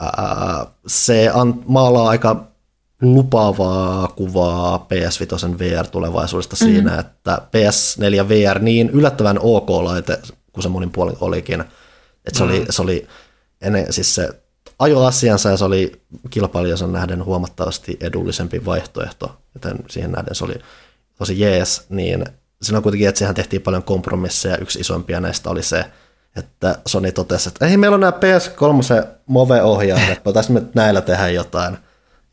[0.01, 2.47] ää, se an, maalaa aika
[3.03, 6.75] lupaavaa kuvaa PS5 VR-tulevaisuudesta mm-hmm.
[6.75, 10.19] siinä, että PS4 VR niin yllättävän ok-laite,
[10.53, 11.61] kun se monin puolin olikin,
[12.27, 12.51] että se, mm.
[12.51, 13.07] oli, se oli
[13.61, 14.29] ennen, siis se
[14.79, 20.55] ajo asiansa ja se oli kilpailijansa nähden huomattavasti edullisempi vaihtoehto, joten siihen nähden se oli
[21.19, 22.25] tosi jees, niin
[22.63, 24.59] siinä on kuitenkin, että siihen tehtiin paljon kompromisseja.
[24.59, 25.85] Yksi isompia näistä oli se,
[26.37, 31.79] että Sony totesi, että ei meillä on nämä PS3 Move-ohjaimet, voitaisiin me näillä tehdä jotain.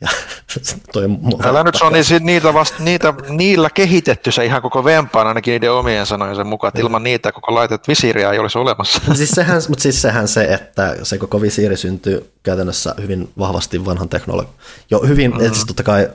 [0.02, 0.08] Ja
[0.94, 1.04] toi
[1.44, 6.06] Älä nyt Sony niitä vasta, niitä, niillä kehitetty se ihan koko vempaan ainakin niiden omien
[6.06, 9.02] sanojensa mukaan, että ilman niitä koko laitet visiiriä ei olisi olemassa.
[9.14, 14.10] Siis sehän, mutta siis sehän se, että se koko visiiri syntyy käytännössä hyvin vahvasti vanhan
[14.10, 14.56] teknologian.
[14.92, 15.54] Jo hyvin, mm-hmm.
[15.54, 16.10] siis totta kai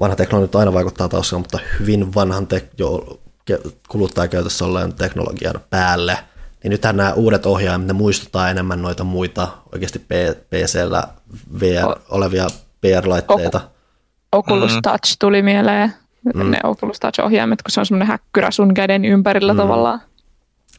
[0.00, 3.20] vanha teknologia aina vaikuttaa taustalla, mutta hyvin vanhan te- jo
[3.88, 6.18] kuluttajakäytössä olleen teknologian päälle,
[6.62, 9.98] niin nythän nämä uudet ohjaimet, ne muistuttaa enemmän noita muita oikeasti
[10.50, 11.08] PCllä
[11.60, 12.46] VR, olevia
[12.82, 13.60] VR-laitteita.
[14.32, 14.82] Oculus mm.
[14.82, 15.92] Touch tuli mieleen,
[16.34, 16.50] mm.
[16.50, 19.56] ne Oculus Touch-ohjaimet, kun se on semmoinen häkkyrä sun käden ympärillä mm.
[19.56, 20.00] tavallaan.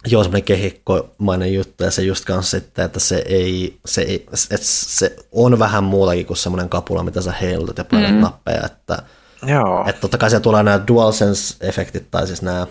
[0.06, 4.68] Joo, semmoinen kehikkomainen juttu, ja se just kanssa sitten, että se ei, se, ei, että
[4.68, 8.22] se on vähän muutakin kuin semmoinen kapula, mitä sä heilutat ja painat mm.
[8.22, 9.04] nappeja, että,
[9.46, 9.86] Joo.
[9.88, 12.68] että totta kai siellä tulee nämä DualSense-efektit, tai siis nämä,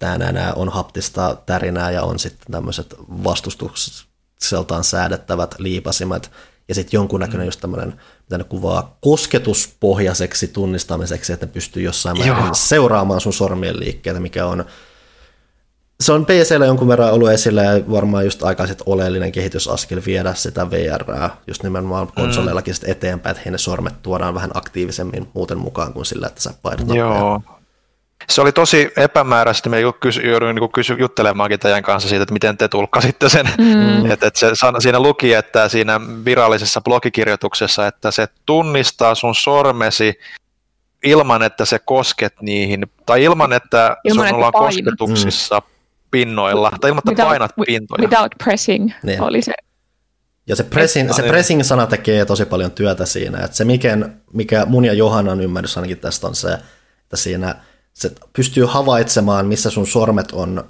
[0.00, 6.30] nämä, nämä, nämä on haptista tärinää, ja on sitten tämmöiset vastustukseltaan säädettävät liipasimet,
[6.68, 7.48] ja sitten jonkunnäköinen mm.
[7.48, 13.80] just tämmöinen, mitä ne kuvaa, kosketuspohjaiseksi tunnistamiseksi, että ne pystyy jossain määrin seuraamaan sun sormien
[13.80, 14.64] liikkeitä, mikä on
[16.02, 20.70] se on PCllä jonkun verran ollut esillä ja varmaan just aikaiset oleellinen kehitysaskel viedä sitä
[20.70, 21.04] VR
[21.46, 22.12] just nimenomaan mm.
[22.22, 22.90] konsoleillakin mm.
[22.90, 27.42] eteenpäin, että ne sormet tuodaan vähän aktiivisemmin muuten mukaan kuin sillä, että sä painat Joo.
[28.30, 32.68] Se oli tosi epämääräisesti, me jouduin niin kysy, juttelemaankin teidän kanssa siitä, että miten te
[32.68, 33.48] tulkkasitte sen.
[33.58, 34.10] Mm.
[34.10, 34.46] että, että se,
[34.78, 40.18] siinä luki, että siinä virallisessa blogikirjoituksessa, että se tunnistaa sun sormesi
[41.04, 45.71] ilman, että se kosket niihin, tai ilman, että ilman, sun ollaan kosketuksissa mm
[46.12, 48.08] pinnoilla, tai ilman, että painat pintoja.
[48.08, 49.22] Without pressing niin.
[49.22, 49.52] oli se.
[50.46, 53.98] Ja se pressing, se pressing-sana tekee tosi paljon työtä siinä, että se mikä,
[54.32, 56.52] mikä mun ja Johannan ymmärrys ainakin tästä on se,
[57.02, 57.54] että siinä
[57.94, 60.64] se pystyy havaitsemaan, missä sun sormet on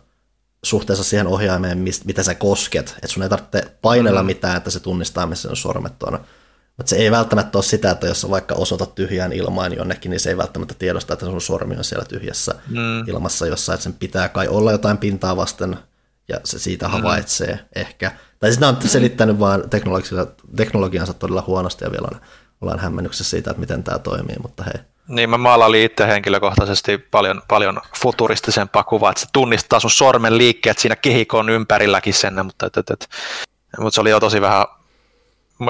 [0.64, 4.26] suhteessa siihen ohjaimeen, mitä sä kosket, että sun ei tarvitse painella mm.
[4.26, 6.20] mitään, että se tunnistaa, missä sun sormet on.
[6.76, 10.30] Mutta se ei välttämättä ole sitä, että jos vaikka osoitat tyhjään ilmaan jonnekin, niin se
[10.30, 13.08] ei välttämättä tiedosta, että sun sormi on siellä tyhjässä mm.
[13.08, 15.78] ilmassa jossain, että sen pitää kai olla jotain pintaa vasten,
[16.28, 16.92] ja se siitä mm.
[16.92, 18.12] havaitsee ehkä.
[18.38, 19.62] Tai sitten on selittänyt vaan
[20.56, 22.20] teknologiansa todella huonosti, ja vielä on,
[22.60, 24.84] ollaan hämmennyksessä siitä, että miten tämä toimii, mutta hei.
[25.08, 30.78] Niin, mä maalailin itse henkilökohtaisesti paljon, paljon futuristisempaa kuvaa, että se tunnistaa sun sormen liikkeet
[30.78, 33.08] siinä kehikon ympärilläkin sen, mutta, et, et, et,
[33.78, 34.66] mutta se oli jo tosi vähän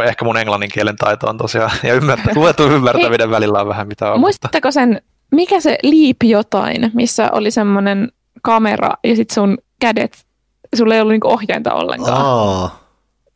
[0.01, 4.13] ehkä mun englannin kielen taito on tosiaan, ja ymmärtä, luettu ymmärtäminen välillä on vähän mitä
[4.13, 4.21] on.
[4.21, 5.03] Muistatteko sen,
[5.33, 8.13] mikä se Leap jotain, missä oli semmoinen
[8.43, 10.25] kamera ja sitten sun kädet,
[10.77, 12.23] sulla ei ollut niinku ohjainta ollenkaan.
[12.23, 12.83] Aa.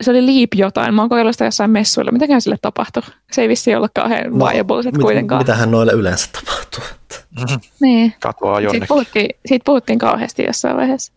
[0.03, 2.13] Se oli Leap jotain, mä oon kokeillut sitä jossain messuilla.
[2.13, 3.03] Mitäkään sille tapahtui?
[3.33, 5.41] Se ei vissi olla kauhean no, viable mit, kuitenkaan.
[5.41, 6.85] Mitähän noille yleensä tapahtuu?
[7.81, 8.15] niin.
[8.21, 8.81] Katoaa jonnekin.
[8.81, 11.13] Siitä puhuttiin, siitä puhuttiin kauheasti jossain vaiheessa.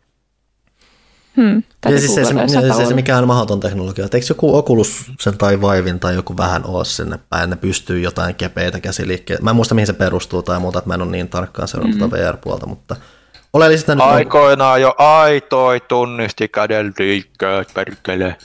[1.39, 4.03] Hmm, ja siis se, se, se, se, mikä on mahdoton teknologia.
[4.13, 8.35] Eikö joku Oculus sen tai Vaivin tai joku vähän ole sinne päin, ne pystyy jotain
[8.35, 9.43] kepeitä käsiliikkeitä.
[9.43, 11.97] Mä en muista mihin se perustuu tai muuta, että mä en ole niin tarkkaan seurannut
[11.97, 12.09] mm-hmm.
[12.09, 12.95] tuota VR-puolta, mutta
[13.53, 14.03] oleellista nyt...
[14.03, 18.35] Aikoinaan jo aitoi tunnisti käden liikkeet, perkele.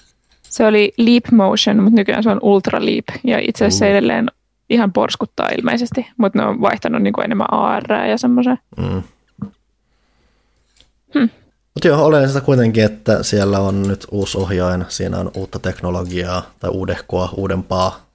[0.43, 3.91] Se oli Leap Motion, mutta nykyään se on Ultra Leap, ja itse asiassa mm.
[3.91, 4.31] edelleen
[4.71, 8.59] ihan porskuttaa ilmeisesti, mutta ne on vaihtanut niin kuin enemmän AR ja semmoisen.
[8.77, 9.03] Mm.
[11.15, 11.29] Hmm.
[11.75, 16.71] Mutta joo, oleellista kuitenkin, että siellä on nyt uusi ohjain, siinä on uutta teknologiaa tai
[16.71, 18.07] uudehkoa, uudempaa.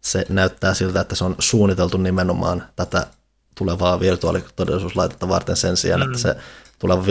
[0.00, 3.06] Se näyttää siltä, että se on suunniteltu nimenomaan tätä
[3.54, 6.06] tulevaa virtuaalitodellisuuslaitetta varten sen sijaan, mm.
[6.06, 6.36] että se
[6.78, 7.06] tuleva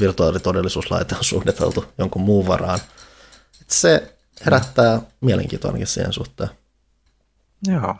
[0.00, 2.80] virtuaalitodellisuuslaite on suunniteltu jonkun muun varaan.
[3.60, 6.50] Et se herättää mielenkiintoinenkin siihen suhteen.
[7.66, 7.94] Joo.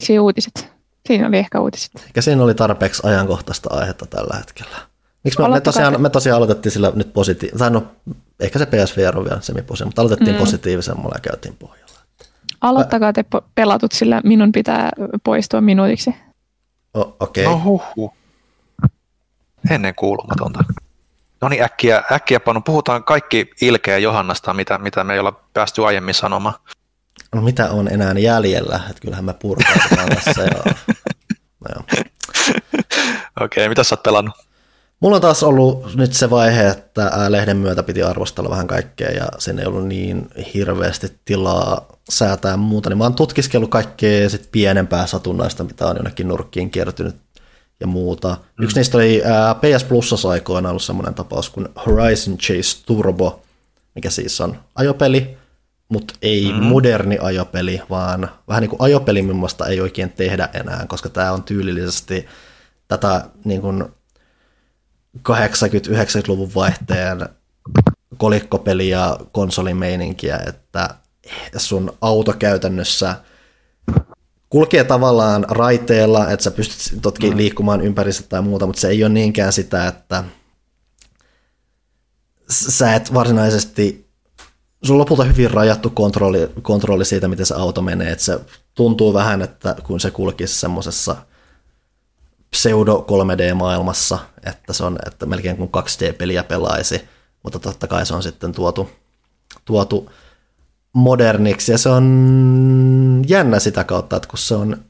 [0.00, 0.73] Siinä uutiset.
[1.08, 1.92] Siinä oli ehkä uutiset.
[2.06, 4.76] Eikä siinä oli tarpeeksi ajankohtaista aihetta tällä hetkellä.
[5.24, 7.86] Miksi me, me, tosiaan, me tosiaan aloitettiin sillä nyt positiivisen, tai no
[8.40, 10.40] ehkä se PSVR on vielä semipositiivinen, mutta aloitettiin mm.
[10.40, 11.94] positiivisemmalla ja käytiin pohjalla.
[12.60, 13.24] Aloittakaa te
[13.54, 14.90] pelatut, sillä minun pitää
[15.24, 16.14] poistua minuutiksi.
[16.94, 17.46] Okei.
[17.46, 17.58] Okay.
[17.58, 18.14] No huhhuh.
[19.70, 20.64] Ennen kuulumatonta.
[21.40, 22.60] No niin, äkkiä, äkkiä panu.
[22.60, 26.54] Puhutaan kaikki ilkeä Johannasta, mitä, mitä me ei olla päästy aiemmin sanomaan.
[27.34, 28.80] No mitä on enää jäljellä?
[28.90, 30.42] Että kyllähän me purkautetaan tässä.
[30.42, 30.74] Ja...
[31.68, 31.84] No,
[33.40, 34.34] Okei, okay, mitä sä oot pelannut?
[35.00, 39.28] Mulla on taas ollut nyt se vaihe, että lehden myötä piti arvostella vähän kaikkea ja
[39.38, 45.06] sen ei ollut niin hirveästi tilaa säätää muuta, niin mä oon tutkiskellut kaikkea sit pienempää
[45.06, 47.16] satunnaista, mitä on jonnekin nurkkiin kertynyt
[47.80, 48.28] ja muuta.
[48.28, 48.64] Mm.
[48.64, 53.42] Yksi niistä oli ää, PS Plusassa aikoina ollut semmoinen tapaus kuin Horizon Chase Turbo,
[53.94, 55.36] mikä siis on ajopeli,
[55.88, 56.62] mutta ei mm.
[56.62, 61.42] moderni ajopeli, vaan vähän niin kuin ajopeli, millaista ei oikein tehdä enää, koska tämä on
[61.42, 62.26] tyylillisesti
[62.88, 63.84] tätä niin kuin
[65.18, 67.28] 80-90-luvun vaihteen
[68.16, 70.94] kolikkopeli ja konsolimeininkiä, että
[71.56, 73.16] sun auto käytännössä
[74.48, 77.36] kulkee tavallaan raiteella, että sä pystyt toki mm.
[77.36, 80.24] liikkumaan ympärissä tai muuta, mutta se ei ole niinkään sitä, että
[82.50, 84.03] sä et varsinaisesti,
[84.84, 88.40] sun on lopulta hyvin rajattu kontrolli, kontrolli siitä, miten se auto menee, että se
[88.74, 91.16] tuntuu vähän, että kun se kulkisi semmoisessa
[92.50, 97.08] pseudo 3D-maailmassa, että se on että melkein kuin 2D-peliä pelaisi,
[97.42, 98.90] mutta totta kai se on sitten tuotu,
[99.64, 100.10] tuotu
[100.92, 104.84] moderniksi ja se on jännä sitä kautta, että kun se on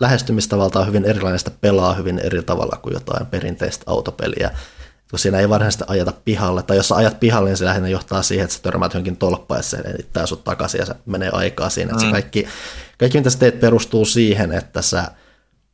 [0.00, 4.50] lähestymistavaltaan hyvin erilainen, sitä pelaa hyvin eri tavalla kuin jotain perinteistä autopeliä.
[5.12, 8.22] Kun siinä ei varsinaisesti ajata pihalle, tai jos sä ajat pihalle, niin se lähinnä johtaa
[8.22, 11.92] siihen, että sä törmäät johonkin tolppaan ja se sut takaisin ja se menee aikaa siinä.
[11.92, 11.94] Mm.
[11.94, 12.48] Että se kaikki,
[12.98, 15.04] kaikki, mitä sä teet, perustuu siihen, että sä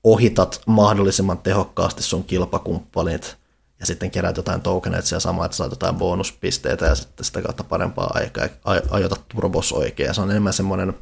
[0.05, 3.37] ohitat mahdollisimman tehokkaasti sun kilpakumppanit
[3.81, 7.65] ja sitten keräät jotain tokeneita ja samaa, että saat jotain bonuspisteitä ja sitten sitä kautta
[7.65, 10.15] parempaa aikaa ja ajotat turbos oikein.
[10.15, 10.95] Se on enemmän semmoinen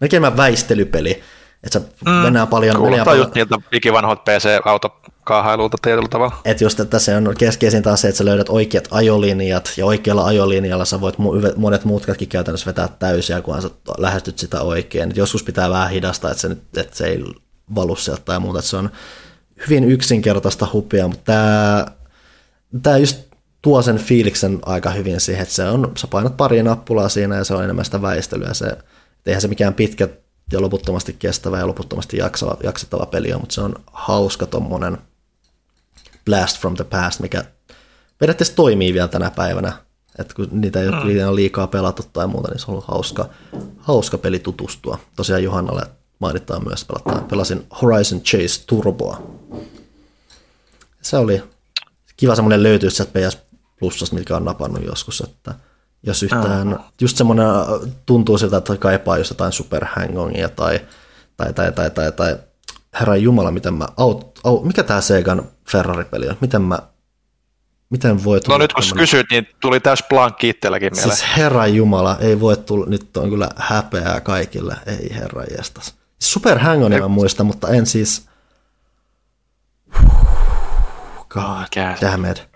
[0.00, 1.22] melkein väistelypeli,
[1.64, 2.76] että sä mm, mennään paljon...
[2.76, 4.32] Kuulostaa mennään just niiltä ikivanhoilta
[5.28, 6.36] PC-autokaahailulta tietyllä tavalla.
[6.44, 10.24] Että just, että se on keskeisin taas se, että sä löydät oikeat ajolinjat, ja oikealla
[10.24, 11.16] ajolinjalla sä voit
[11.56, 15.10] monet mutkatkin käytännössä vetää täysiä, kun sä lähestyt sitä oikein.
[15.10, 17.24] Et joskus pitää vähän hidastaa, että se, että se ei
[17.74, 18.90] valu sieltä tai muuta, että se on
[19.64, 21.86] hyvin yksinkertaista hupia, mutta tämä,
[22.82, 23.18] tämä just
[23.62, 27.44] tuo sen fiiliksen aika hyvin siihen, että se on, sä painat pari nappulaa siinä ja
[27.44, 28.54] se on enemmän sitä väistelyä.
[28.54, 28.76] Se,
[29.26, 30.08] eihän se mikään pitkä
[30.52, 34.98] ja loputtomasti kestävä ja loputtomasti jaksava, jaksettava peli on, mutta se on hauska tommonen
[36.28, 37.44] blast from the past, mikä
[38.18, 39.72] periaatteessa toimii vielä tänä päivänä.
[40.18, 43.28] että kun niitä ei ole liikaa pelattu tai muuta, niin se on ollut hauska,
[43.78, 44.98] hauska peli tutustua.
[45.16, 45.82] Tosiaan Johannalle
[46.18, 49.22] mainitaan myös, pelataan, pelasin Horizon Chase Turboa.
[51.02, 51.42] Se oli
[52.16, 53.38] kiva semmoinen löytyy sieltä PS
[53.78, 55.54] Plusasta, mikä on napannut joskus, että
[56.02, 56.84] jos yhtään, uh-huh.
[57.00, 60.80] just semmoinen äh, tuntuu siltä, että kaipaa just jotain Super Hangongia tai,
[61.36, 62.36] tai, tai, tai, tai, tai
[63.00, 66.78] herra Jumala, miten mä, aut, aut, mikä tämä Segan Ferrari-peli on, miten mä,
[67.90, 68.58] miten voi tulla...
[68.58, 69.02] No nyt kun tämmönen...
[69.02, 71.16] kysyt, niin tuli täys blankki itselläkin mieleen.
[71.16, 75.94] Siis herra Jumala, ei voi tulla, nyt on kyllä häpeää kaikille, ei herra jestas.
[76.18, 78.28] Super Hangonia mä muistan, mutta en siis...
[81.28, 81.66] God
[82.00, 82.48] damn it.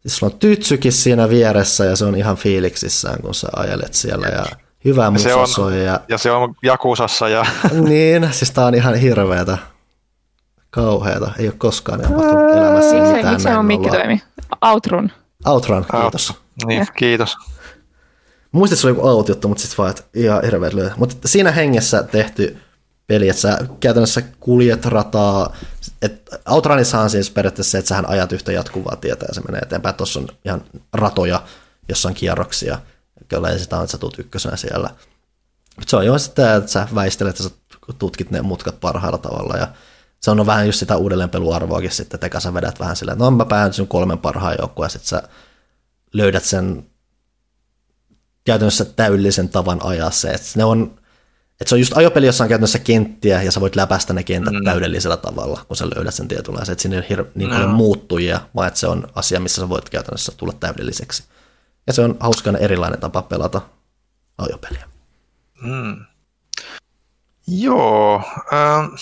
[0.00, 4.26] Siis sulla on tytsykin siinä vieressä ja se on ihan fiiliksissään, kun sä ajelet siellä
[4.26, 4.46] ja
[4.84, 5.84] hyvä musa se on, soi.
[5.84, 6.00] Ja...
[6.08, 7.28] ja se on Jakusassa.
[7.28, 7.46] Ja...
[7.88, 9.58] niin, siis tää on ihan hirveetä.
[10.70, 11.32] Kauheeta.
[11.38, 14.22] Ei ole koskaan tapahtunut elämässä mitään Miksi se, on mikki toimi?
[14.62, 15.10] Outrun.
[15.46, 16.30] Outrun, kiitos.
[16.30, 16.40] Out.
[16.66, 17.36] Niin, kiitos.
[18.52, 20.90] Muistin, että se oli joku out juttu, mutta sitten vaan, että ihan hirveät lyö.
[20.96, 22.58] Mutta siinä hengessä tehty
[23.06, 25.56] peli, että sä käytännössä kuljet rataa,
[26.02, 29.60] että Outrunnissa on siis periaatteessa se, että sähän ajat yhtä jatkuvaa tietä ja se menee
[29.60, 29.94] eteenpäin.
[29.94, 31.42] Tuossa on ihan ratoja,
[31.88, 32.78] jossa on kierroksia,
[33.28, 34.90] kyllä sitä on, että sä tuut ykkösenä siellä.
[35.76, 37.50] Mutta se on jo sitten, että sä väistelet ja sä
[37.98, 39.68] tutkit ne mutkat parhaalla tavalla ja
[40.20, 43.44] se on vähän just sitä uudelleenpeluarvoakin sitten, että sä vedät vähän silleen, että no mä
[43.44, 45.22] pääsin kolmen parhaan joukkueen ja sitten sä
[46.12, 46.86] löydät sen
[48.44, 50.98] käytännössä täydellisen tavan ajaa se, että ne on
[51.60, 54.54] Et se on just ajopeli, jossa on käytännössä kenttiä, ja sä voit läpäistä ne kentät
[54.54, 54.64] Mm.
[54.64, 56.66] täydellisellä tavalla, kun sä löydät sen tietynlaisen.
[56.66, 57.54] Se, että siinä ei ole hir- niin No.
[57.56, 61.24] paljon muuttujia, vaan että se on asia, missä sä voit käytännössä tulla täydelliseksi.
[61.88, 63.60] Ja se on hauskana erilainen tapa pelata
[64.38, 64.84] ajopeliä.
[65.62, 66.04] Mm.
[67.46, 68.22] Joo.
[68.52, 68.94] Ähm.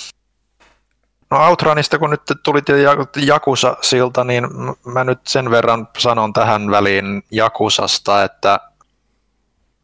[1.30, 2.60] No Outranista, kun nyt tuli
[3.16, 4.44] Jakusa siltä, niin
[4.84, 8.60] mä nyt sen verran sanon tähän väliin Jakusasta, että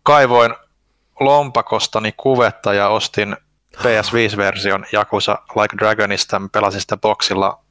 [0.03, 0.55] kaivoin
[1.21, 3.37] lompakostani kuvetta ja ostin
[3.77, 6.43] PS5-version Jakusa Like Dragonista.
[6.53, 7.62] Pelasin sitä boxilla,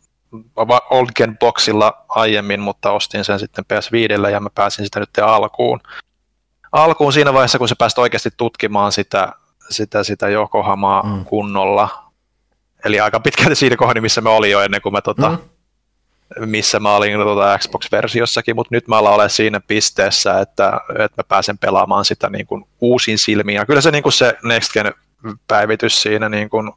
[0.90, 5.80] Oldgen boxilla aiemmin, mutta ostin sen sitten PS5 ja mä pääsin sitä nyt alkuun
[6.72, 9.34] alkuun siinä vaiheessa, kun sä pääst oikeasti tutkimaan sitä,
[9.70, 11.26] sitä, sitä Yokohamaa mm.
[11.26, 12.12] Kunnolla.
[12.86, 16.50] Eli aika pitkälti siinä kohdassa, missä mä olin jo ennen kuin mä, tota, Mm.
[16.50, 21.24] missä mä olin tota Xbox-versiossakin, mutta nyt mä ollaan ole siinä pisteessä, että, että mä
[21.28, 23.56] pääsen pelaamaan sitä niin kuin uusin silmiin.
[23.56, 24.94] Ja kyllä se, niin kuin se Next Gen
[25.48, 26.72] päivitys siinä niin kuin,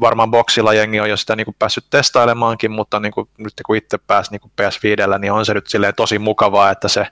[0.00, 3.76] varmaan boksilla jengi on jo sitä niin kuin päässyt testailemaankin, mutta niin kuin, nyt kun
[3.76, 7.06] itse pääsi niin kuin PS5, niin on se nyt silleen tosi mukavaa, että se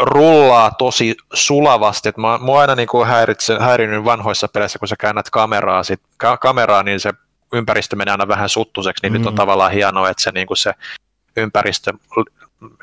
[0.00, 2.08] rullaa tosi sulavasti.
[2.08, 6.00] että mä, mua aina niin kuin häiritse, häirinyt vanhoissa peleissä, kun sä käännät kameraa, sit,
[6.16, 7.12] ka, kameraa, niin se
[7.52, 9.18] ympäristö menee aina vähän suttuseksi, niin mm.
[9.18, 9.36] nyt on Mm.
[9.36, 10.72] tavallaan hienoa, että se, niin kuin se
[11.36, 11.92] ympäristö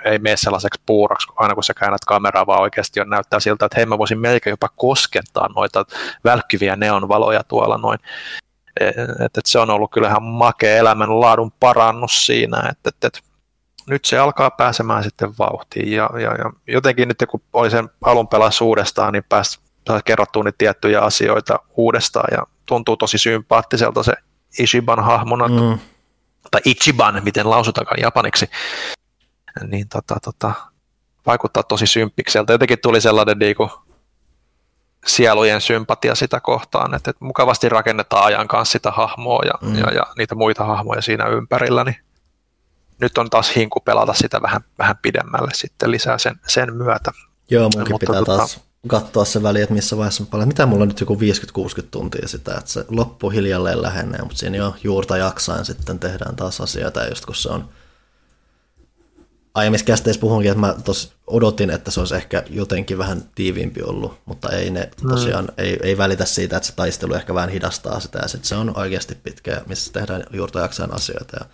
[0.05, 3.75] ei mene sellaiseksi puuraksi, aina kun sä käännät kameraa, vaan oikeasti on näyttää siltä, että
[3.77, 5.85] hei mä voisin melkein jopa koskettaa noita
[6.23, 7.99] välkkyviä neonvaloja tuolla noin.
[8.79, 13.23] Et, et se on ollut kyllähän makea elämän laadun parannus siinä, että et, et,
[13.87, 18.27] nyt se alkaa pääsemään sitten vauhtiin ja, ja, ja jotenkin nyt kun oli sen alun
[18.27, 19.59] pelas uudestaan, niin pääsi
[20.05, 24.13] kerrottua niitä tiettyjä asioita uudestaan ja tuntuu tosi sympaattiselta se
[24.59, 25.79] Ishiban hahmona, mm.
[26.51, 28.49] Tai Ichiban, miten lausutakaan japaniksi,
[29.67, 30.51] niin tota, tota,
[31.25, 32.53] vaikuttaa tosi symppikseltä.
[32.53, 33.69] Jotenkin tuli sellainen niinku,
[35.07, 39.77] sielujen sympatia sitä kohtaan, että, että mukavasti rakennetaan ajan kanssa sitä hahmoa ja, mm.
[39.77, 41.97] Ja, ja niitä muita hahmoja siinä ympärillä, niin
[43.01, 47.11] nyt on taas hinku pelata sitä vähän, vähän pidemmälle sitten lisää sen, sen myötä.
[47.49, 50.47] Joo, munkin Mutta pitää tota- taas katsoa se väli, että missä vaiheessa mä paljon.
[50.47, 51.17] Mitä mulla on nyt joku 50-60
[51.91, 56.61] tuntia sitä, että se loppu hiljalleen lähenee, mutta siinä jo juurta jaksain sitten tehdään taas
[56.61, 57.69] asioita, ja just kun se on
[59.55, 64.19] aiemmissa kästeissä puhunkin, että mä tos odotin, että se olisi ehkä jotenkin vähän tiiviimpi ollut,
[64.25, 68.19] mutta ei ne tosiaan, ei, ei välitä siitä, että se taistelu ehkä vähän hidastaa sitä,
[68.21, 71.45] ja sitten se on oikeasti pitkä, missä tehdään juurta jaksain asioita, ja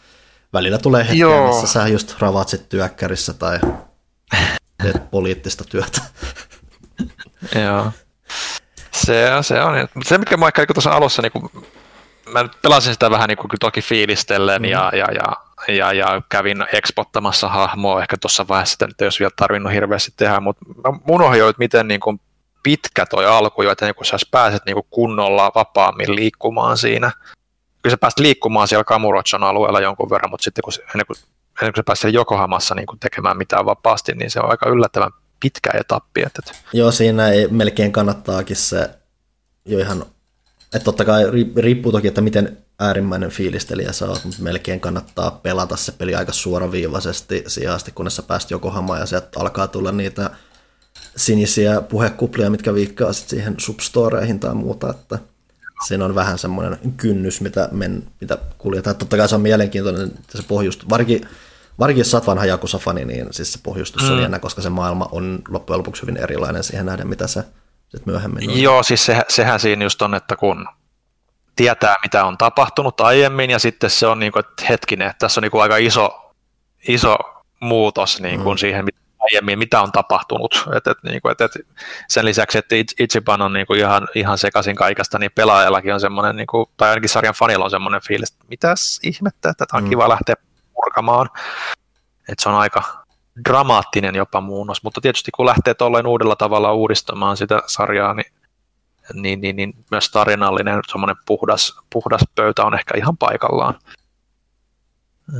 [0.53, 1.47] välillä tulee hetkiä, Joo.
[1.47, 3.59] missä sä just ravatsit työkkärissä tai
[4.83, 6.01] teet poliittista työtä.
[7.65, 7.91] Joo.
[8.91, 9.87] Se, se on.
[9.93, 11.65] Mutta se, mikä mä ehkä niin tuossa alussa, niin kun,
[12.31, 14.67] mä nyt pelasin sitä vähän niin kuin toki fiilistellen mm.
[14.67, 19.19] ja, ja, ja, ja, ja, kävin expottamassa hahmoa ehkä tuossa vaiheessa, että nyt ei olisi
[19.19, 20.65] vielä tarvinnut hirveästi tehdä, mutta
[21.37, 22.19] jo, että miten niin kuin
[22.63, 27.11] pitkä toi alku jo, että niin sä pääset niin kuin kunnolla vapaammin liikkumaan siinä.
[27.81, 31.17] Kyllä sä pääst liikkumaan siellä Kamurochon alueella jonkun verran, mutta sitten kun, ennen kuin,
[31.61, 35.11] ennen kuin sä pääset Jokohamassa niin kuin tekemään mitään vapaasti, niin se on aika yllättävän
[35.39, 36.21] pitkä etappi.
[36.25, 36.41] Että,
[36.73, 38.89] Joo, siinä ei, melkein kannattaakin se
[39.65, 40.05] jo ihan,
[40.73, 45.31] että totta kai ri- riippuu toki, että miten äärimmäinen fiilistelijä sä oot, mutta melkein kannattaa
[45.31, 49.91] pelata se peli aika suoraviivaisesti siihen asti, kunnes sä pääst Jokohamaan ja sieltä alkaa tulla
[49.91, 50.29] niitä
[51.15, 55.19] sinisiä puhekuplia, mitkä viikkaa sit siihen substoreihin tai muuta, että
[55.87, 58.95] siinä on vähän semmoinen kynnys, mitä, men, mitä kuljetaan.
[58.95, 61.27] Totta kai se on mielenkiintoinen, että se pohjustus, varsinkin,
[61.79, 64.11] varsinkin jos sä oot vanha Jakusa-fani, niin siis se pohjustus mm.
[64.11, 67.43] on jännä, koska se maailma on loppujen lopuksi hyvin erilainen siihen nähden, mitä se
[67.87, 68.61] sit myöhemmin on.
[68.61, 70.67] Joo, siis se, sehän siinä just on, että kun
[71.61, 75.39] tietää, mitä on tapahtunut aiemmin, ja sitten se on niin kuin, että hetkinen, että tässä
[75.39, 76.31] on niin kuin aika iso,
[76.87, 77.15] iso
[77.59, 78.57] muutos niin kuin mm.
[78.57, 80.67] siihen mitä aiemmin, mitä on tapahtunut.
[80.75, 81.51] Et, et, niin kuin, et, et
[82.07, 85.99] sen lisäksi, että Ichi- Ichiban on niin kuin ihan, ihan sekaisin kaikesta, niin pelaajallakin on
[85.99, 89.77] semmoinen, niin kuin, tai ainakin sarjan fanilla on semmoinen fiilis, että mitäs ihmettä, että tämä
[89.77, 89.89] on Mm.
[89.89, 90.35] kiva lähteä
[90.73, 91.29] purkamaan.
[92.29, 92.83] Että se on aika
[93.49, 98.33] dramaattinen jopa muunnos, mutta tietysti kun lähtee tolleen uudella tavalla uudistamaan sitä sarjaa, niin
[99.13, 103.75] niin, niin, niin myös tarinallinen semmoinen puhdas, puhdas pöytä on ehkä ihan paikallaan.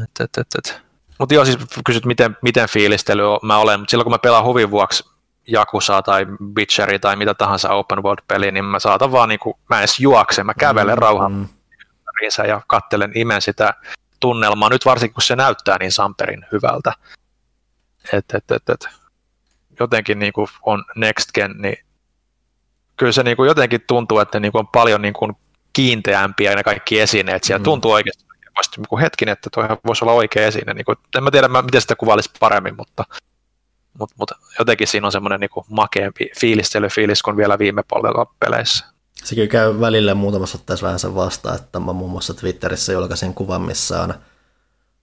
[0.03, 0.81] Et, et, et, et.
[1.19, 4.45] Mutta joo, siis kysyt, miten, miten fiilistely on- mä olen, mutta silloin kun mä pelaan
[4.45, 5.03] huvin vuoksi
[5.47, 6.25] Jakusaa tai
[6.57, 9.99] Witcheria tai mitä tahansa open world peliä, niin mä saatan vaan, niinku, mä en edes
[9.99, 11.49] juokse, mä kävelen mm, rauhan
[11.99, 13.73] ympäriinsä ja kattelen imen sitä
[14.19, 16.93] tunnelmaa, nyt varsinkin kun se näyttää niin samperin hyvältä.
[18.13, 18.88] Et, et, et, et.
[19.79, 21.77] Jotenkin niin kuin on Next Gen, niin
[23.02, 25.34] kyllä se niin kuin jotenkin tuntuu, että niin kuin on paljon niin kuin
[25.73, 27.44] kiinteämpiä ne kaikki esineet.
[27.44, 27.64] Siellä Mm.
[27.64, 28.23] tuntuu oikeasti
[28.78, 30.73] niin kuin hetkin, että toihan voisi olla oikea esine.
[30.73, 33.03] Niin kuin, en mä tiedä, mä- miten sitä kuvailisi paremmin, mutta
[33.99, 38.86] Mutta mut jotenkin siinä on semmoinen niinku makeampi fiilistelyfiilis kuin vielä viime polvella peleissä.
[39.23, 43.61] Sekin käy välillä muutamassa otteessa vähän sen vastaan, että mä muun muassa Twitterissä julkaisin kuvan,
[43.61, 44.14] missä on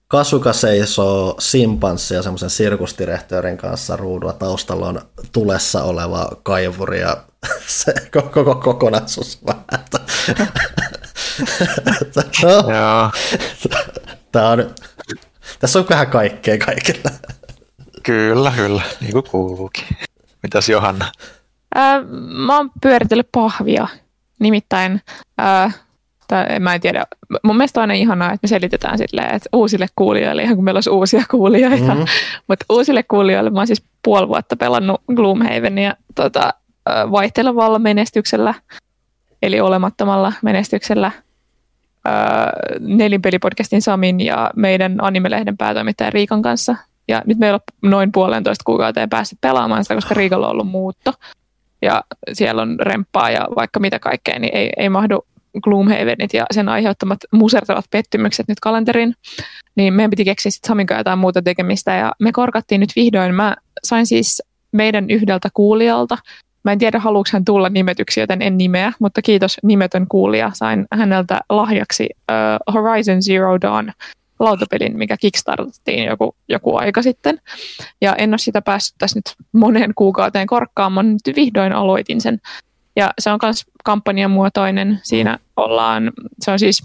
[0.07, 4.33] Kasuka seisoo simpanssi ja semmoisen sirkusdirehtöörin kanssa ruudulla.
[4.33, 5.01] Taustalla on
[5.31, 7.17] tulessa oleva kaivuri ja
[7.67, 9.65] se koko, koko kokonaisuus vähän.
[12.43, 13.11] no,
[14.31, 14.75] Tää on,
[15.59, 17.11] tässä on vähän kaikkea kaikilla.
[18.03, 19.83] Kyllä, kyllä, niin kuin kuuluukin.
[20.43, 21.05] Mitäs Johanna?
[21.75, 23.87] Ää, mä oon pyöritellyt pahvia.
[24.39, 25.01] Nimittäin
[25.37, 25.71] ää,
[26.27, 27.05] tai mä en tiedä,
[27.43, 30.77] mun mielestä on aina ihanaa, että me selitetään silleen, että uusille kuulijoille, ihan kun meillä
[30.77, 32.05] olisi uusia kuulijoita, mm-hmm.
[32.47, 36.53] mutta uusille kuulijoille mä oon siis puoli vuotta pelannut Gloomhavenia tota,
[37.11, 38.53] vaihtelevalla menestyksellä,
[39.41, 41.11] eli olemattomalla menestyksellä
[42.79, 46.75] nelinpelipodcastin Samin ja meidän animelehden päätoimittajan Riikan kanssa.
[47.07, 51.13] Ja nyt meillä on noin puolentoista kuukauteen päässyt pelaamaan sitä, koska Riikalla on ollut muutto.
[51.81, 52.03] Ja
[52.33, 55.25] siellä on remppaa ja vaikka mitä kaikkea, niin ei, ei mahdu
[55.61, 59.13] Gloomhavenit ja sen aiheuttamat musertavat pettymykset nyt kalenteriin,
[59.75, 63.35] niin meidän piti keksiä sitten Samin jotain muuta tekemistä ja me korkattiin nyt vihdoin.
[63.35, 66.17] Mä sain siis meidän yhdeltä kuulijalta,
[66.63, 70.51] mä en tiedä haluuks hän tulla nimetyksi, joten en nimeä, mutta kiitos nimetön kuulija.
[70.53, 73.91] Sain häneltä lahjaksi uh, Horizon Zero Dawn
[74.39, 77.39] lautapelin, mikä kickstartattiin joku, joku aika sitten.
[78.01, 82.39] Ja en ole sitä päässyt tässä nyt moneen kuukauteen korkkaamaan, nyt vihdoin aloitin sen
[82.95, 84.99] ja se on myös kampanjamuotoinen.
[85.03, 86.11] Siinä ollaan,
[86.41, 86.83] se on siis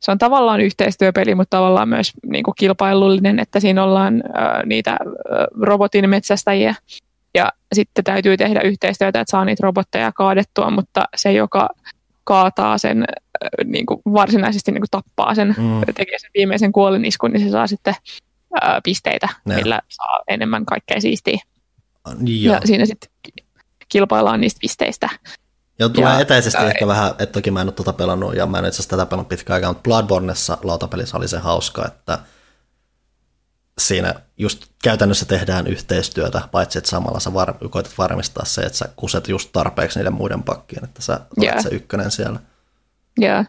[0.00, 4.90] se on tavallaan yhteistyöpeli, mutta tavallaan myös niin kuin kilpailullinen, että siinä ollaan äh, niitä
[4.90, 4.98] äh,
[5.60, 6.74] robotin metsästäjiä
[7.34, 11.68] ja sitten täytyy tehdä yhteistyötä, että saa niitä robotteja kaadettua, mutta se, joka
[12.24, 13.04] kaataa sen,
[13.64, 15.94] niin kuin varsinaisesti niin kuin tappaa sen, mm.
[15.94, 17.94] tekee sen viimeisen kuoliniskun, niin se saa sitten
[18.64, 19.54] äh, pisteitä, ne.
[19.54, 21.38] millä saa enemmän kaikkea siistiä.
[22.26, 23.10] Ja, ja siinä sitten
[23.88, 25.08] kilpaillaan niistä pisteistä.
[25.78, 28.46] Joo, tulee ja, etäisesti ää, ehkä vähän, että toki mä en ole tuota pelannut ja
[28.46, 32.18] mä en itse asiassa tätä pelannut pitkään aikaa, mutta Bloodborneissa lautapelissä oli se hauska, että
[33.78, 38.88] siinä just käytännössä tehdään yhteistyötä, paitsi että samalla sä var, koetat varmistaa se, että sä
[38.96, 42.38] kuset just tarpeeksi niiden muiden pakkiin, että sä olet se ykkönen siellä.
[43.18, 43.44] Joo,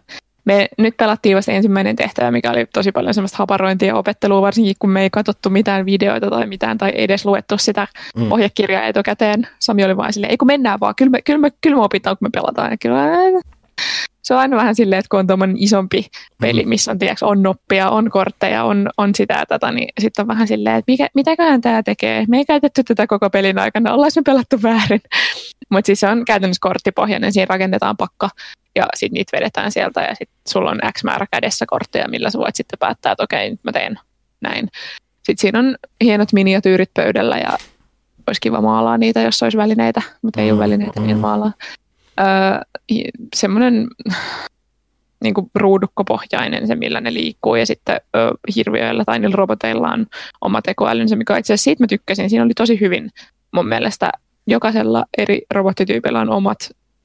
[0.45, 4.75] me nyt pelattiin vasta ensimmäinen tehtävä, mikä oli tosi paljon semmoista haparointia ja opettelua, varsinkin
[4.79, 8.31] kun me ei katsottu mitään videoita tai mitään, tai ei edes luettu sitä mm.
[8.31, 9.47] ohjekirjaa etukäteen.
[9.59, 12.17] Sami oli vain silleen, ei kun mennään vaan, kyllä me, kyllä me, kyllä me opitaan,
[12.17, 12.71] kun me pelataan.
[12.71, 13.07] Ja kyllä,
[14.25, 16.07] se on aina vähän silleen, että kun on tuommoinen isompi
[16.41, 16.69] peli, mm.
[16.69, 20.27] missä on, tiiäks, on noppia, on kortteja, on, on sitä ja tätä, niin sitten on
[20.27, 22.25] vähän silleen, että mikä, mitäköhän tämä tekee?
[22.27, 25.01] Me ei käytetty tätä koko pelin aikana, ollaan me pelattu väärin.
[25.71, 28.29] Mutta siis se on käytännössä korttipohjainen, siinä rakennetaan pakka
[28.75, 32.39] ja sitten niitä vedetään sieltä ja sitten sulla on X määrä kädessä kortteja, millä sä
[32.39, 33.99] voit sitten päättää, että okei, nyt mä teen
[34.41, 34.67] näin.
[35.15, 37.57] Sitten siinä on hienot miniatyyrit pöydällä ja
[38.27, 41.51] olisi kiva maalaa niitä, jos olisi välineitä, mutta ei ole mm, välineitä, niin maalaa.
[42.19, 42.25] Öö,
[43.35, 43.87] semmoinen
[45.23, 50.05] niin ruudukkopohjainen se, millä ne liikkuu, ja sitten ö, hirviöillä tai niillä roboteilla on
[50.41, 52.29] oma tekoälynsä, mikä itse asiassa siitä mä tykkäsin.
[52.29, 53.11] Siinä oli tosi hyvin
[53.51, 54.09] mun mielestä
[54.47, 56.57] jokaisella eri robottityypillä on omat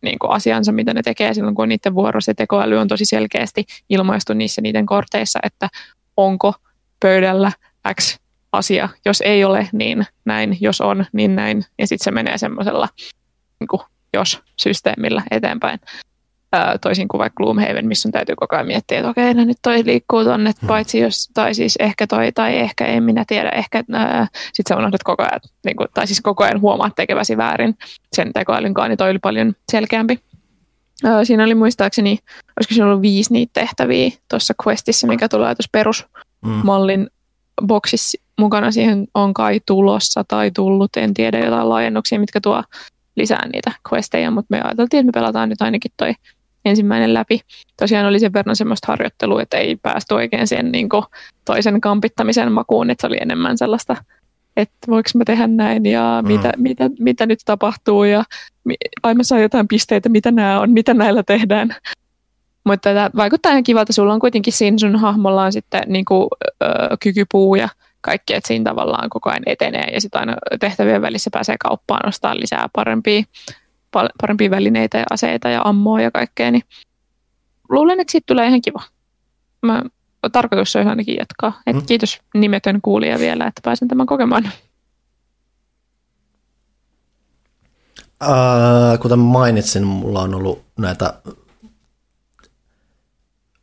[0.03, 3.65] niin kuin asiansa, mitä ne tekee silloin, kun niiden vuoro se tekoäly on tosi selkeästi
[3.89, 5.69] ilmaistu niissä niiden korteissa, että
[6.17, 6.55] onko
[7.01, 7.53] pöydällä
[8.01, 8.19] X
[8.53, 8.89] asia.
[9.05, 10.57] Jos ei ole, niin näin.
[10.61, 11.65] Jos on, niin näin.
[11.79, 12.89] Ja sitten se menee semmoisella
[13.61, 13.81] niin
[14.15, 15.81] jos-systeemillä eteenpäin.
[16.53, 19.57] Ää, toisin kuin vaikka Gloomhaven, missä on täytyy koko ajan miettiä, että okei, no nyt
[19.63, 20.67] toi liikkuu tonne, hmm.
[20.67, 23.85] paitsi jos, tai siis ehkä toi, tai ehkä en minä tiedä, ehkä
[24.53, 27.79] sitten sä unohdat koko ajan, niin kuin, tai siis koko ajan huomaat tekeväsi väärin
[28.13, 30.21] sen tekoälynkaan, niin toi oli paljon selkeämpi.
[31.05, 32.19] Ää, siinä oli muistaakseni,
[32.61, 37.67] olisiko siinä ollut viisi niitä tehtäviä tuossa questissa, mikä tulee tuossa perusmallin hmm.
[37.67, 38.71] boksissa mukana.
[38.71, 42.63] Siihen on kai tulossa tai tullut, en tiedä, jotain laajennuksia, mitkä tuo
[43.17, 46.15] lisää niitä questeja, mutta me ajateltiin, että me pelataan nyt ainakin toi
[46.65, 47.41] ensimmäinen läpi.
[47.77, 50.89] Tosiaan oli sen verran semmoista harjoittelua, että ei päästy oikein siihen niin
[51.45, 53.97] toisen kampittamisen makuun, että se oli enemmän sellaista,
[54.57, 56.29] että voiko mä tehdä näin ja mm.
[56.29, 58.25] mitä, mitä, mitä nyt tapahtuu ja
[59.03, 61.77] ai mä saan jotain pisteitä, mitä nämä on, mitä näillä tehdään.
[62.65, 63.93] Mutta tämä vaikuttaa ihan kivalta.
[63.93, 66.29] Sulla on kuitenkin siinä sun hahmolla on sitten niin kuin,
[66.63, 66.67] ö,
[67.03, 67.69] kykypuu ja
[68.01, 72.37] kaikki, että siinä tavallaan koko ajan etenee ja sitten aina tehtävien välissä pääsee kauppaan ostaa
[72.37, 73.23] lisää parempia
[74.21, 76.63] parempia välineitä ja aseita ja ammoa ja kaikkea, niin
[77.69, 78.83] luulen, että siitä tulee ihan kiva.
[79.63, 79.83] Mä,
[80.33, 81.61] tarkoitus olisi ainakin jatkaa.
[81.67, 81.87] Et mm.
[81.87, 84.45] Kiitos nimetön kuulija vielä, että pääsen tämän kokemaan.
[88.23, 91.15] Äh, kuten mainitsin, mulla on ollut näitä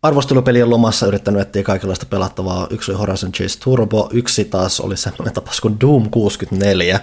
[0.01, 2.67] arvostelupelien lomassa yrittänyt etsiä kaikenlaista pelattavaa.
[2.69, 6.99] Yksi oli Horizon Chase Turbo, yksi taas oli semmoinen tapaus kuin Doom 64,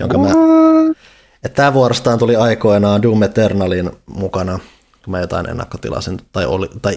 [0.00, 0.28] jonka mä...
[1.42, 4.58] Että tämä vuorostaan tuli aikoinaan Doom Eternalin mukana,
[5.04, 6.94] kun mä jotain ennakkotilasin, tai, oli, tai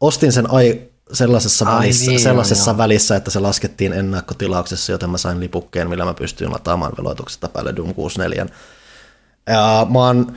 [0.00, 2.78] ostin sen ai, sellaisessa, Ai välissä, niin, sellaisessa joo.
[2.78, 7.76] välissä, että se laskettiin ennakkotilauksessa, joten mä sain lipukkeen, millä mä pystyin lataamaan veloituksesta päälle
[7.76, 8.46] Doom 64.
[9.46, 10.32] Ja mä oon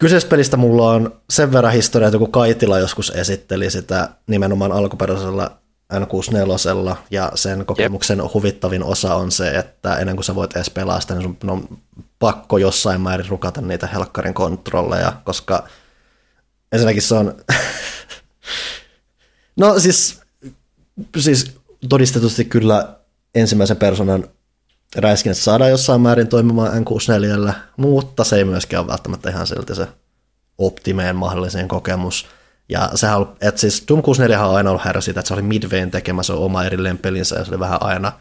[0.00, 5.50] Kyseisestä pelistä mulla on sen verran historiaa, että joku Kaitila joskus esitteli sitä nimenomaan alkuperäisellä
[5.94, 8.34] N64, ja sen kokemuksen Jep.
[8.34, 11.78] huvittavin osa on se, että ennen kuin sä voit edes pelaa sitä, niin sun on
[12.18, 15.68] pakko jossain määrin rukata niitä helkkarin kontrolleja, koska
[16.72, 17.36] ensinnäkin se on...
[19.56, 20.20] no siis,
[21.18, 21.52] siis
[21.88, 22.96] todistetusti kyllä
[23.34, 24.28] ensimmäisen persoonan
[24.96, 29.88] räiskinnät saadaan jossain määrin toimimaan N64, mutta se ei myöskään ole välttämättä ihan silti se
[30.58, 32.26] optimeen mahdollinen kokemus.
[32.68, 35.42] Ja sehän on, että siis Doom 64 on aina ollut herra siitä, että se oli
[35.42, 38.12] Midwayn tekemä, se oma erilleen pelinsä ja se oli vähän aina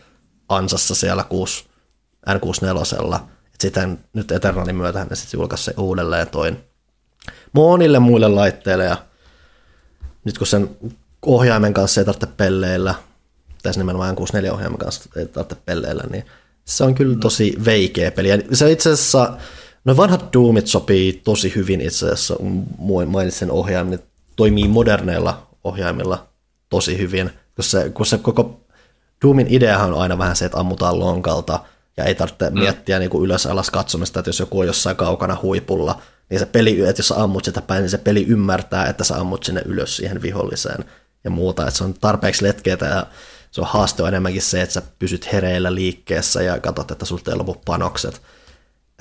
[0.49, 1.65] ansassa siellä 6,
[2.29, 3.15] N64.
[3.53, 6.69] Et sitten nyt Eternalin myötä ne sitten julkaisi se uudelleen toin
[7.53, 8.97] monille muille laitteille ja
[10.25, 10.77] nyt kun sen
[11.25, 12.95] ohjaimen kanssa ei tarvitse pelleillä,
[13.63, 16.25] tässä nimenomaan N64-ohjaimen kanssa ei tarvitse pelleillä, niin
[16.69, 18.29] se on kyllä tosi veikeä peli.
[18.29, 19.37] Ja se itse asiassa,
[19.85, 22.35] no vanhat Doomit sopii tosi hyvin itse asiassa,
[23.07, 23.99] mainitsen ohjaimen, ne
[24.35, 26.27] toimii moderneilla ohjaimilla
[26.69, 28.59] tosi hyvin, kun se, kun se koko
[29.25, 31.59] Doomin ideahan on aina vähän se, että ammutaan lonkalta
[31.97, 32.59] ja ei tarvitse mm.
[32.59, 36.45] miettiä niin kuin ylös alas katsomista, että jos joku on jossain kaukana huipulla, niin se
[36.45, 39.61] peli, että jos sä ammut sitä päin, niin se peli ymmärtää, että sä ammut sinne
[39.65, 40.85] ylös siihen viholliseen
[41.23, 43.05] ja muuta, että se on tarpeeksi letkeätä ja
[43.51, 47.31] se on haaste on enemmänkin se, että sä pysyt hereillä liikkeessä ja katsot, että sulta
[47.31, 48.21] ei lopu panokset.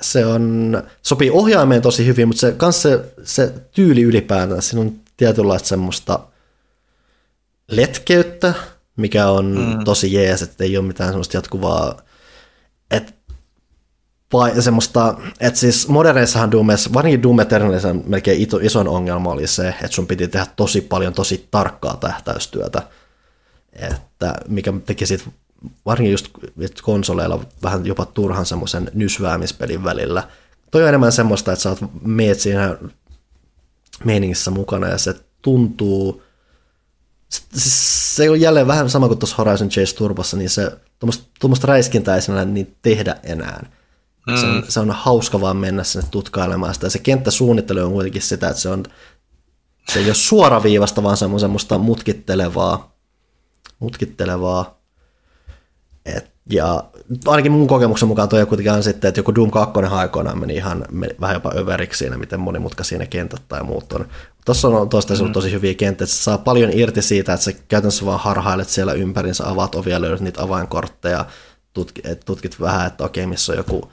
[0.01, 4.99] Se on, sopii ohjaimeen tosi hyvin, mutta se, kans se, se tyyli ylipäätään, siinä on
[5.17, 6.19] tietynlaista semmoista
[7.67, 8.53] letkeyttä,
[8.95, 9.83] mikä on mm.
[9.83, 12.01] tosi jees, että ei ole mitään semmoista jatkuvaa,
[12.91, 13.13] että
[14.33, 19.67] vai semmoista, että siis moderneissahan Doomeissa, varsinkin Doom Eternalissa melkein ito, ison ongelma oli se,
[19.69, 22.81] että sun piti tehdä tosi paljon tosi tarkkaa tähtäystyötä,
[23.73, 25.23] että mikä teki siitä
[25.85, 26.27] varsinkin just
[26.81, 30.27] konsoleilla vähän jopa turhan semmoisen nysväämispelin välillä.
[30.71, 32.77] Toi on enemmän semmoista, että sä oot meet siinä
[34.03, 36.23] meiningissä mukana ja se tuntuu,
[37.55, 40.71] se on jälleen vähän sama kuin tuossa Horizon Chase Turbossa, niin se
[41.39, 43.69] tuommoista räiskintää ei sinällä niin tehdä enää.
[44.27, 44.37] Mm.
[44.37, 46.85] Se, on, se on hauska vaan mennä sinne tutkailemaan sitä.
[46.85, 48.83] Ja se kenttäsuunnittelu on kuitenkin sitä, että se, on,
[49.93, 52.98] se ei ole suoraviivasta, vaan semmoista mutkittelevaa,
[53.79, 54.79] mutkittelevaa.
[56.05, 56.83] Et, ja
[57.25, 60.85] ainakin mun kokemuksen mukaan toi kuitenkin on sitten, että joku Doom 2 aikoinaan meni ihan
[60.91, 64.07] meni vähän jopa överiksi siinä, miten monimutkaisia ne kentät tai muut on.
[64.45, 65.33] Tuossa on toistaiseksi mm.
[65.33, 69.49] tosi hyviä kenttiä, että saa paljon irti siitä, että sä käytännössä vaan harhailet siellä ympärinsä,
[69.49, 71.25] avaat ovia, löydät niitä avainkortteja,
[71.73, 73.91] tutkit, tutkit vähän, että okei, missä on joku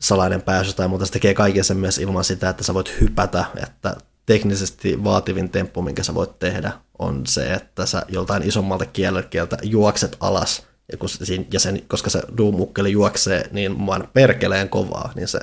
[0.00, 1.06] salainen pääsy tai muuta.
[1.06, 3.96] Se tekee kaiken sen myös ilman sitä, että sä voit hypätä, että
[4.26, 10.16] teknisesti vaativin temppu, minkä sä voit tehdä, on se, että sä joltain isommalta kieleltä juokset
[10.20, 10.62] alas,
[10.92, 11.08] ja, kun
[11.52, 15.40] ja sen, koska se Doom-ukkeli juoksee niin vaan perkeleen kovaa, niin se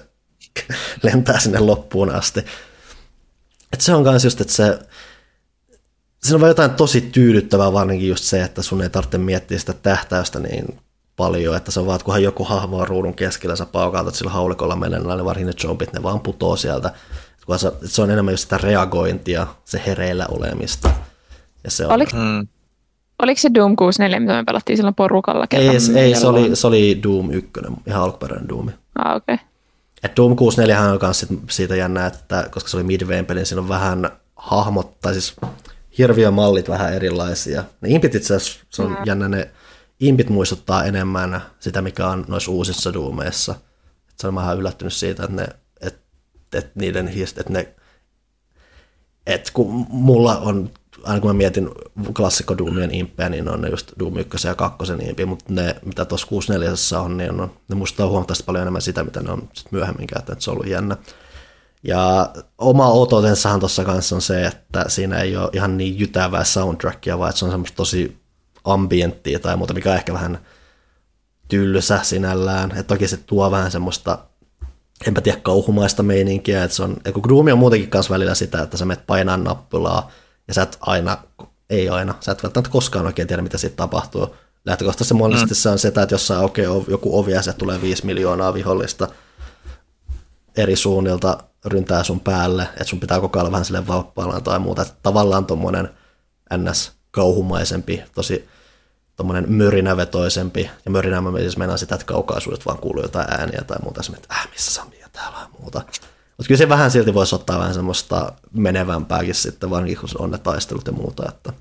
[1.03, 2.45] lentää sinne loppuun asti.
[3.73, 4.80] Et se on myös just, että se,
[6.23, 9.73] siinä on vaan jotain tosi tyydyttävää, varsinkin just se, että sun ei tarvitse miettiä sitä
[9.73, 10.80] tähtäystä niin
[11.15, 14.32] paljon, että se on vaan, että kunhan joku hahmo on ruudun keskellä, sä paukautat sillä
[14.32, 16.94] haulikolla menen, niin varsinkin ne zombit, ne vaan putoo sieltä.
[17.57, 20.90] Se, se on enemmän just sitä reagointia, se hereillä olemista.
[21.64, 22.48] Ja se on, Oliko, mm.
[23.22, 25.46] oliko se Doom 64, mitä me pelattiin silloin porukalla?
[25.52, 27.52] Ei, ei se, oli, se oli Doom 1,
[27.88, 28.70] ihan alkuperäinen Doom.
[28.96, 29.36] Ah, okei.
[29.36, 29.46] Okay.
[30.04, 33.62] Et Doom 64 on myös siitä jännä, että koska se oli Midwayn peli, niin siinä
[33.62, 35.36] on vähän hahmot, tai siis
[35.98, 37.64] hirviömallit vähän erilaisia.
[37.82, 38.98] Ne impit itse asiassa, se on mm.
[39.06, 39.52] jännä, ne
[40.00, 43.56] impit muistuttaa enemmän sitä, mikä on noissa uusissa Doomeissa.
[44.10, 45.48] Et se on vähän yllättynyt siitä, että ne,
[45.82, 46.02] et,
[46.54, 47.08] et niiden
[47.38, 47.76] että ne,
[49.26, 50.70] et kun mulla on,
[51.03, 51.69] aina kun mä mietin
[52.18, 56.06] klassikko Doomien impejä, niin on ne just Doom 1 ja 2 impi, mutta ne, mitä
[56.06, 59.72] tuossa 64 on, niin on, ne muistaa huomattavasti paljon enemmän sitä, mitä ne on sit
[59.72, 60.98] myöhemmin käyttänyt, että se on ollut jännä.
[61.84, 67.19] Ja oma ototensahan tuossa kanssa on se, että siinä ei ole ihan niin jytävää soundtrackia,
[67.19, 68.18] vaan että se on semmoista tosi
[68.64, 70.40] ambienttia tai muuta, mikä on ehkä vähän
[71.48, 72.78] tylsä sinällään.
[72.78, 74.18] Et toki se tuo vähän semmoista,
[75.07, 76.64] enpä tiedä, kauhumaista meininkiä.
[76.64, 80.11] Et se on, kun Doom on muutenkin kanssa välillä sitä, että sä menet painaa nappulaa
[80.52, 81.18] ja sä et aina,
[81.69, 84.36] ei aina, sä et välttämättä koskaan oikein tiedä, mitä siitä tapahtuu.
[84.65, 85.56] Lähtökohtaisesti monesti mm.
[85.56, 89.07] se on sitä, että jossain okay, joku ovi ja se tulee viisi miljoonaa vihollista
[90.57, 94.82] eri suunnilta ryntää sun päälle, että sun pitää koko ajan vähän silleen valppailla tai muuta.
[94.82, 95.90] Että tavallaan tuommoinen
[96.57, 98.49] NS-kauhumaisempi, tosi
[99.15, 103.78] tuommoinen mörinävetoisempi, ja mörinä mä siis meinaan sitä, että kaukaisuudet vaan kuuluu jotain ääniä tai
[103.84, 105.82] muuta, että äh, missä Sami ja täällä on muuta.
[106.41, 110.38] Mutta kyllä se vähän silti voisi ottaa vähän semmoista menevämpääkin sitten, varsinkin kun on ne
[110.38, 111.53] taistelut ja muuta, että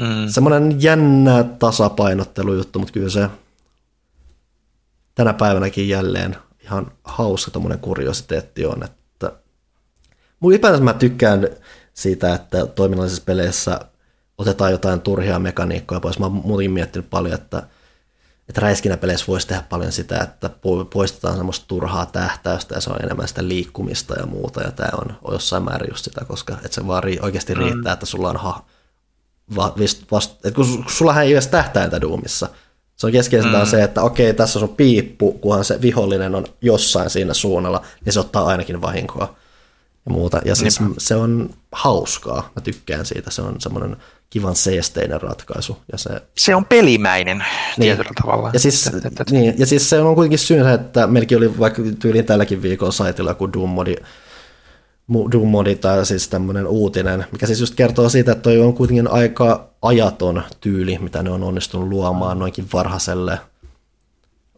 [0.00, 0.28] mm.
[0.28, 3.28] semmoinen jännä tasapainottelujuttu, mutta kyllä se
[5.14, 9.32] tänä päivänäkin jälleen ihan hauska tuommoinen kuriositeetti on, että
[10.40, 11.48] mun ylipäätänsä mä tykkään
[11.94, 13.80] siitä, että toiminnallisissa peleissä
[14.38, 16.18] otetaan jotain turhia mekaniikkoja pois.
[16.18, 17.62] Mä oon muutenkin miettinyt paljon, että,
[18.48, 20.50] että räiskinäpeleissä voisi tehdä paljon sitä, että
[20.92, 25.32] poistetaan semmoista turhaa tähtäystä ja se on enemmän sitä liikkumista ja muuta, ja tämä on
[25.32, 27.60] jossain määrin just sitä, koska että se vaan oikeasti mm.
[27.60, 28.64] riittää, että sulla on ha,
[29.56, 32.48] va, vist, vast, että kun sulla ei edes tähtäintä Doomissa,
[32.96, 33.66] se on keskeisintä mm.
[33.66, 38.20] se, että okei, tässä on piippu, kunhan se vihollinen on jossain siinä suunnalla, niin se
[38.20, 39.36] ottaa ainakin vahinkoa
[40.06, 40.40] ja muuta.
[40.44, 40.94] Ja siis Niinpä.
[40.98, 43.96] se on hauskaa, mä tykkään siitä, se on semmoinen
[44.30, 45.78] kivan seesteinen ratkaisu.
[45.92, 47.86] Ja se, se on pelimäinen niin.
[47.86, 48.50] tietyllä tavalla.
[48.52, 48.90] Ja siis,
[49.30, 53.30] niin, ja siis se on kuitenkin syy, että meilläkin oli vaikka tyyliin tälläkin viikolla saitilla
[53.30, 53.96] joku Doommodi,
[55.32, 59.68] Doommodi tai siis tämmöinen uutinen, mikä siis just kertoo siitä, että toi on kuitenkin aika
[59.82, 63.38] ajaton tyyli, mitä ne on onnistunut luomaan noinkin varhaiselle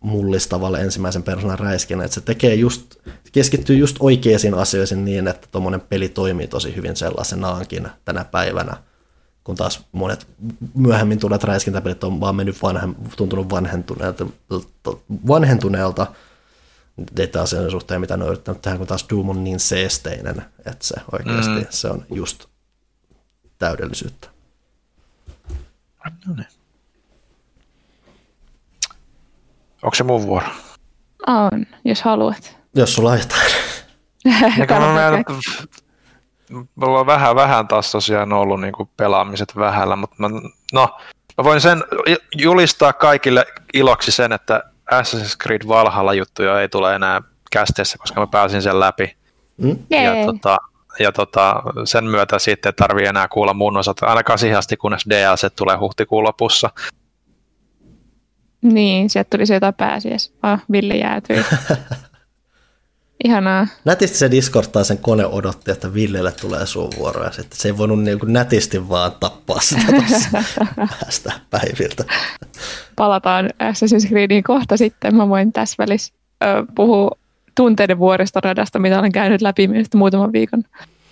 [0.01, 2.97] mullistavalle ensimmäisen persoonan räiskinä, että se tekee just,
[3.33, 8.77] keskittyy just oikeisiin asioihin niin, että tuommoinen peli toimii tosi hyvin sellaisenaankin tänä päivänä
[9.49, 10.27] kun taas monet
[10.75, 14.27] myöhemmin tulleet räiskintäpelit on vaan mennyt vanhem, tuntunut vanhentuneelta,
[15.29, 16.07] vanhentuneelta
[17.19, 20.87] niitä asioiden suhteen, mitä ne on yrittänyt tehdä, kun taas Doom on niin seesteinen, että
[20.87, 21.67] se oikeasti mm.
[21.71, 22.47] se on just
[23.59, 24.29] täydellisyyttä.
[26.27, 26.58] No niin.
[29.83, 30.47] Onko se mun vuoro?
[31.27, 32.59] On, jos haluat.
[32.75, 33.53] Jos sulla on jotain.
[36.75, 40.29] mulla on vähän, vähän taas tosiaan ollut niin kuin pelaamiset vähällä, mutta mä,
[40.73, 40.89] no,
[41.39, 41.85] mä voin sen
[42.37, 48.27] julistaa kaikille iloksi sen, että Assassin's Creed Valhalla juttuja ei tule enää kästeessä, koska mä
[48.27, 49.17] pääsin sen läpi.
[49.57, 49.79] Mm?
[49.91, 50.57] Ja, tota,
[50.99, 55.05] ja tota, sen myötä sitten ei tarvii enää kuulla mun osat, ainakaan siihen asti, kunnes
[55.11, 56.71] DLC tulee huhtikuun lopussa.
[58.63, 60.33] Niin, sieltä tuli se jotain pääsiäis.
[60.43, 61.37] Ah, Ville jäätyi.
[63.25, 63.67] Ihanaa.
[63.85, 67.79] Nätisti se Discord sen kone odotti, että Villelle tulee sun vuoro ja sitten se ei
[67.79, 69.83] voinut niin kuin nätisti vaan tappaa sitä
[71.01, 72.05] päästä päiviltä.
[72.97, 75.17] Palataan Assassin's Creediin kohta sitten.
[75.17, 76.15] Mä voin tässä välissä
[76.75, 77.11] puhua
[77.55, 80.65] tunteiden vuoristoradasta, mitä olen käynyt läpi muutaman viikon.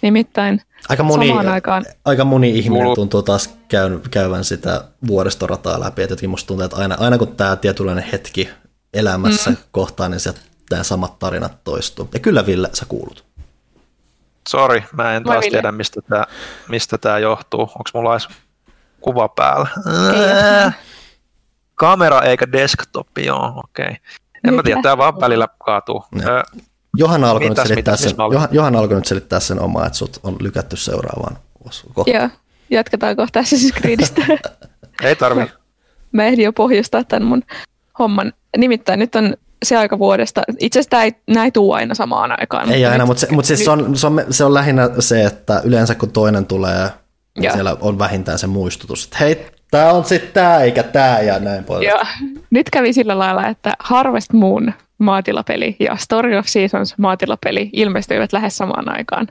[0.03, 1.85] Nimittäin aika moni, samaan aikaan...
[2.05, 6.03] Aika moni ihminen tuntuu taas käyn, käyvän sitä vuoristorataa läpi.
[6.03, 8.51] Et jotenkin musta tuntuu, että aina, aina kun tämä tietynlainen hetki
[8.95, 9.57] elämässä mm.
[9.73, 10.41] kohtaa, niin sieltä
[10.71, 12.09] nämä samat tarinat toistuu.
[12.15, 13.25] Ja kyllä Ville, sä kuulut.
[14.49, 16.25] Sori, mä en taas tiedä, mistä tämä
[16.69, 17.61] mistä tää johtuu.
[17.61, 18.29] Onko mulla edes
[19.01, 19.69] kuva päällä?
[20.67, 20.71] Ei.
[21.75, 23.85] Kamera eikä desktop, joo, okei.
[23.85, 23.97] Okay.
[24.49, 26.05] En mä tiedä, tämä vaan välillä kaatuu.
[26.97, 30.37] Johanna alkoi, nyt selittää sen, Johan, Johanna alkoi nyt selittää sen omaa, että sut on
[30.41, 31.39] lykätty seuraavaan
[31.95, 32.21] kohtaan.
[32.21, 32.29] Joo,
[32.71, 34.23] jatketaan kohta siis Creedistä.
[35.03, 35.47] Ei tarvi.
[36.13, 37.43] Mä ehdin jo pohjustaa tämän mun
[37.99, 38.33] homman.
[38.57, 40.43] Nimittäin nyt on se aika vuodesta.
[40.59, 42.73] Itse asiassa ei, nämä ei tule aina samaan aikaan.
[42.73, 45.61] Ei aina, mutta, se, mutta siis se, on, se, on, se on lähinnä se, että
[45.65, 46.89] yleensä kun toinen tulee,
[47.39, 51.39] niin siellä on vähintään se muistutus, että hei, tämä on sitten tämä eikä tämä ja
[51.39, 51.87] näin pois.
[51.87, 52.05] Joo.
[52.51, 58.57] Nyt kävi sillä lailla, että Harvest Moon maatilapeli ja Story of Seasons maatilapeli ilmestyivät lähes
[58.57, 59.27] samaan aikaan.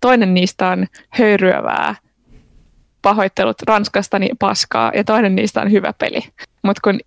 [0.00, 1.94] Toinen niistä on höyryävää
[3.02, 6.20] pahoittelut Ranskastani paskaa ja toinen niistä on hyvä peli.
[6.62, 7.00] Mutta kun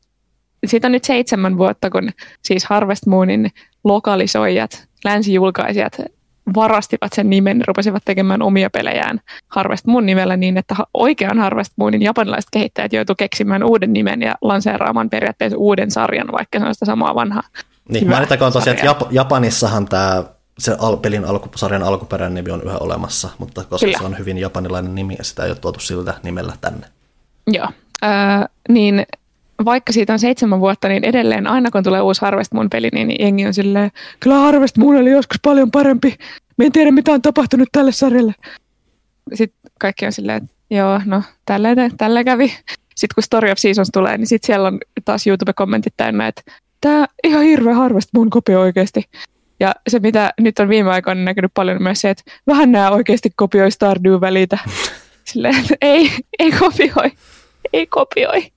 [0.66, 2.10] siitä on nyt seitsemän vuotta, kun
[2.42, 3.52] siis Harvest Moonin
[3.84, 5.98] lokalisoijat, länsijulkaisijat
[6.56, 11.74] varastivat sen nimen ja rupesivat tekemään omia pelejään Harvest Moon nimellä niin, että oikean Harvest
[11.76, 16.74] Moonin japanilaiset kehittäjät joutuivat keksimään uuden nimen ja lanseeraamaan periaatteessa uuden sarjan, vaikka se on
[16.74, 17.44] sitä samaa vanhaa.
[17.90, 20.24] Niin, mainittakoon tosiaan, että Jap- Japanissahan tämä
[20.60, 23.98] se al- pelin alku, sarjan alkuperäinen nimi on yhä olemassa, mutta koska Kyllä.
[23.98, 26.88] se on hyvin japanilainen nimi, sitä ei ole tuotu sillä nimellä tänne.
[27.48, 27.68] Joo,
[28.04, 29.06] äh, niin
[29.66, 33.16] vaikka siitä on seitsemän vuotta, niin edelleen aina kun tulee uusi Harvest Moon peli, niin
[33.20, 36.16] jengi on silleen, kyllä Harvest Moon oli joskus paljon parempi.
[36.58, 38.34] Me en tiedä, mitä on tapahtunut tälle sarjalle.
[39.34, 42.48] Sitten kaikki on silleen, että joo, no tällä, tällä kävi.
[42.96, 46.42] Sitten kun Story of Seasons tulee, niin sitten siellä on taas YouTube-kommentit täynnä, että
[46.84, 49.04] tämä ihan hirveä Harvest Moon kopio oikeasti.
[49.60, 53.30] Ja se, mitä nyt on viime aikoina näkynyt paljon myös se, että vähän nämä oikeasti
[53.36, 54.58] kopioi Stardew välitä.
[55.32, 57.12] Silleen, että ei, ei kopioi,
[57.74, 58.48] ei kopioi.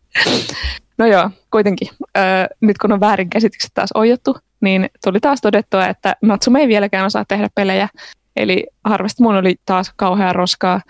[0.98, 1.89] No joo, kuitenkin.
[2.19, 2.23] Öö,
[2.61, 7.24] nyt kun on väärinkäsitykset taas ojottu, niin tuli taas todettua, että Natsume ei vieläkään osaa
[7.28, 7.89] tehdä pelejä.
[8.36, 10.81] Eli Harvest Moon oli taas kauhean roskaa.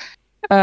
[0.52, 0.58] Öö,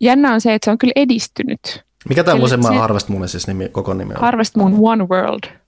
[0.00, 1.84] jännä on se, että se on kyllä edistynyt.
[2.08, 4.20] Mikä tämä Sille- se, se- Harvest Moonin siis nimi, koko nimi on?
[4.20, 5.65] Harvest Moon One World.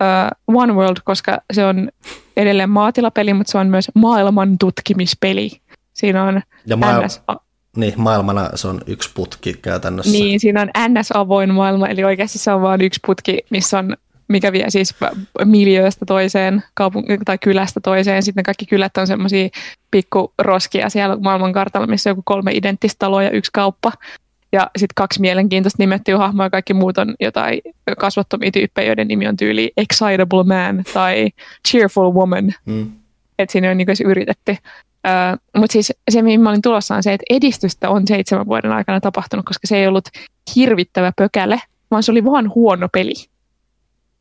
[0.00, 1.88] Uh, One World, koska se on
[2.36, 5.50] edelleen maatilapeli, mutta se on myös maailman tutkimispeli.
[5.92, 7.22] Siinä on ja maail- NS,
[7.76, 10.12] niin, maailmana se on yksi putki käytännössä.
[10.12, 13.96] niin, siinä on NS-avoin maailma, eli oikeasti se on vain yksi putki, missä on
[14.28, 14.94] mikä vie siis
[15.44, 18.22] miljööstä toiseen kaupung- tai kylästä toiseen.
[18.22, 19.48] Sitten kaikki kylät on semmoisia
[19.90, 23.92] pikkuroskia siellä maailmankartalla, missä on joku kolme identtistä taloa ja yksi kauppa.
[24.52, 27.60] Ja sitten kaksi mielenkiintoista nimettyä hahmoa ja kaikki muut on jotain
[27.98, 31.28] kasvottomia tyyppejä, joiden nimi on tyyli Excitable Man tai
[31.68, 32.54] Cheerful Woman.
[32.66, 32.92] Mm.
[33.38, 34.52] Että siinä on niin yritetty.
[34.52, 38.72] Uh, Mutta siis se, mihin mä olin tulossa, on se, että edistystä on seitsemän vuoden
[38.72, 40.08] aikana tapahtunut, koska se ei ollut
[40.56, 41.60] hirvittävä pökäle,
[41.90, 43.14] vaan se oli vaan huono peli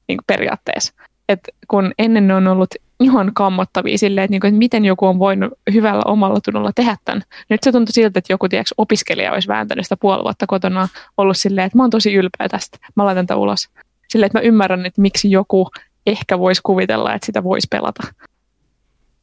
[0.08, 0.94] niin periaatteessa.
[1.30, 2.70] Et kun ennen ne on ollut
[3.00, 6.98] ihan kammottavia silleen, että, niin kuin, että miten joku on voinut hyvällä omalla tunnolla tehdä
[7.06, 7.24] tämän.
[7.50, 11.38] Nyt se tuntui siltä, että joku tiedätkö, opiskelija olisi vääntänyt sitä puoli vuotta kotona, ollut
[11.38, 13.70] silleen, että mä oon tosi ylpeä tästä, mä laitan tämän ulos.
[14.08, 15.70] Silleen, että mä ymmärrän, että miksi joku
[16.06, 18.04] ehkä voisi kuvitella, että sitä voisi pelata.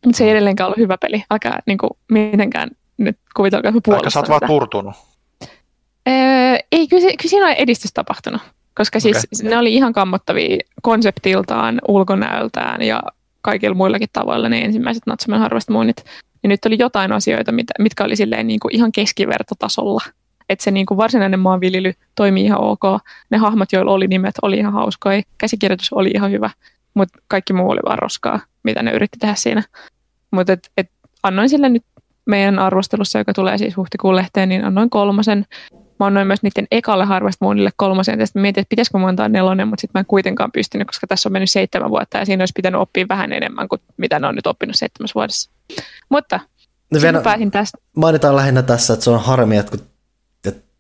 [0.05, 1.25] Mutta se ei edelleenkään ollut hyvä peli.
[1.31, 4.95] Älkää niin kuin, mitenkään nyt kuvitelkaa, että mä sä oot vaan turtunut.
[6.09, 8.41] Öö, ei, kyllä, kyllä siinä on edistys tapahtunut,
[8.75, 9.51] koska siis Okei.
[9.51, 13.03] ne oli ihan kammottavia konseptiltaan, ulkonäöltään ja
[13.47, 16.05] kaikilla muillakin tavoilla ne ensimmäiset Natsumen Harvest Moonit.
[16.43, 20.03] Ja nyt oli jotain asioita, mitä, mitkä oli silleen niin kuin ihan keskivertotasolla.
[20.49, 22.83] Että se niin kuin varsinainen maanviljely toimii ihan ok.
[23.31, 25.23] Ne hahmot, joilla oli nimet, oli ihan hauskoja.
[25.39, 26.51] Käsikirjoitus oli ihan hyvä,
[26.95, 29.63] mutta kaikki muu oli vaan roskaa, mitä ne yritti tehdä siinä.
[30.31, 30.91] Mutta et, et
[31.23, 31.85] annoin sille nyt
[32.25, 35.45] meidän arvostelussa, joka tulee siis huhtikuun lehteen, niin annoin kolmosen.
[36.01, 39.29] Mä annoin myös niiden ekalle Harvest Moonille kolmosen, ja sitten mietin, että pitäisikö mä antaa
[39.29, 42.43] nelonen, mutta sitten mä en kuitenkaan pystynyt, koska tässä on mennyt seitsemän vuotta, ja siinä
[42.43, 45.51] olisi pitänyt oppia vähän enemmän kuin mitä ne on nyt oppinut seitsemässä vuodessa.
[46.09, 46.41] Mutta
[46.91, 47.79] No vielä pääsin tästä.
[47.97, 49.87] mainitaan lähinnä tässä, että se on harmi, että, kun,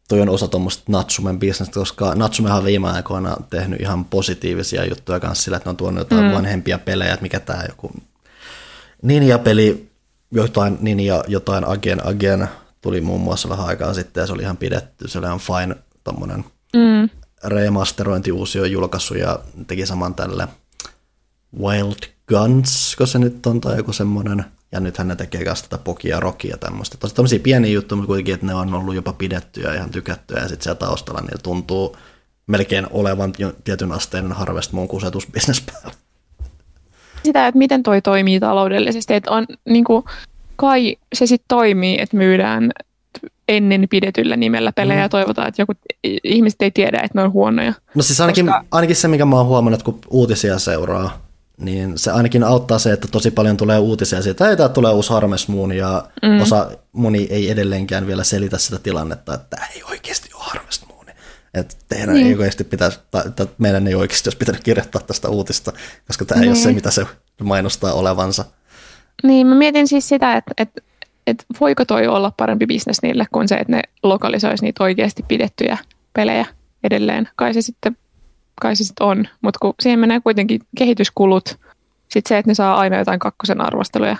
[0.08, 5.20] toi on osa tuommoista Natsumen bisnestä, koska Natsumehan on viime aikoina tehnyt ihan positiivisia juttuja
[5.20, 6.32] kanssa sillä, että ne on tuonut jotain mm.
[6.32, 7.92] vanhempia pelejä, että mikä tämä joku
[9.02, 9.90] Ninja-peli,
[10.30, 12.48] jotain Ninja, jotain Agen Agen
[12.86, 15.76] tuli muun muassa vähän aikaa sitten ja se oli ihan pidetty, se oli ihan fine
[16.04, 16.44] tommonen
[16.76, 17.08] Mm,
[17.44, 20.48] remasterointi uusi on julkaissut ja teki saman tälle
[21.60, 21.98] Wild
[22.28, 24.44] Guns, kun se nyt on, tai joku semmoinen.
[24.72, 26.96] Ja nythän ne tekee kanssa tätä Pokia Rockia ja tämmöistä.
[26.96, 30.40] Tosi tämmöisiä pieniä juttuja, mutta kuitenkin, että ne on ollut jopa pidettyjä ja ihan tykättyjä.
[30.40, 31.96] Ja sitten siellä taustalla niillä tuntuu
[32.46, 33.32] melkein olevan
[33.64, 35.92] tietyn asteen Harvest Moon kusetusbisnes päällä.
[37.24, 40.04] sitä, että miten toi toimii taloudellisesti, että on niin kuin,
[40.56, 42.70] kai se sitten toimii, että myydään
[43.48, 45.02] ennen pidetyllä nimellä pelejä Mm.
[45.02, 45.72] ja toivotaan, että joku,
[46.24, 47.72] ihmiset ei tiedä, että ne on huonoja.
[47.94, 51.26] No siis ainakin, Koska- ainakin se, mikä mä oon huomannut, kun uutisia seuraa,
[51.60, 54.92] niin se ainakin auttaa se, että tosi paljon tulee uutisia siitä, että "Ei, tää tulee
[54.92, 56.40] uusi Harvest Moon, ja mm.
[56.40, 60.96] osa moni ei edelleenkään vielä selitä sitä tilannetta, että tämä ei oikeasti ole Harvest Moon.
[61.54, 62.26] Että teidän Niin.
[62.26, 65.72] ei oikeasti pitäisi, tai, tai meidän ei oikeasti olisi pitänyt kirjoittaa tästä uutista,
[66.06, 66.74] koska tämä ei ole se, Niin.
[66.74, 67.06] mitä se
[67.42, 68.44] mainostaa olevansa.
[69.22, 70.82] Niin, mä mietin siis sitä, että, että,
[71.26, 75.78] että voiko toi olla parempi bisnes niille kuin se, että ne lokalisoisi niitä oikeasti pidettyjä
[76.12, 76.46] pelejä
[76.84, 77.28] edelleen.
[77.36, 77.96] Kai se sitten,
[78.60, 81.58] kai se sitten on, mutta kun siihen menee kuitenkin kehityskulut,
[82.08, 84.16] sitten se, että ne saa aina jotain kakkosen arvosteluja,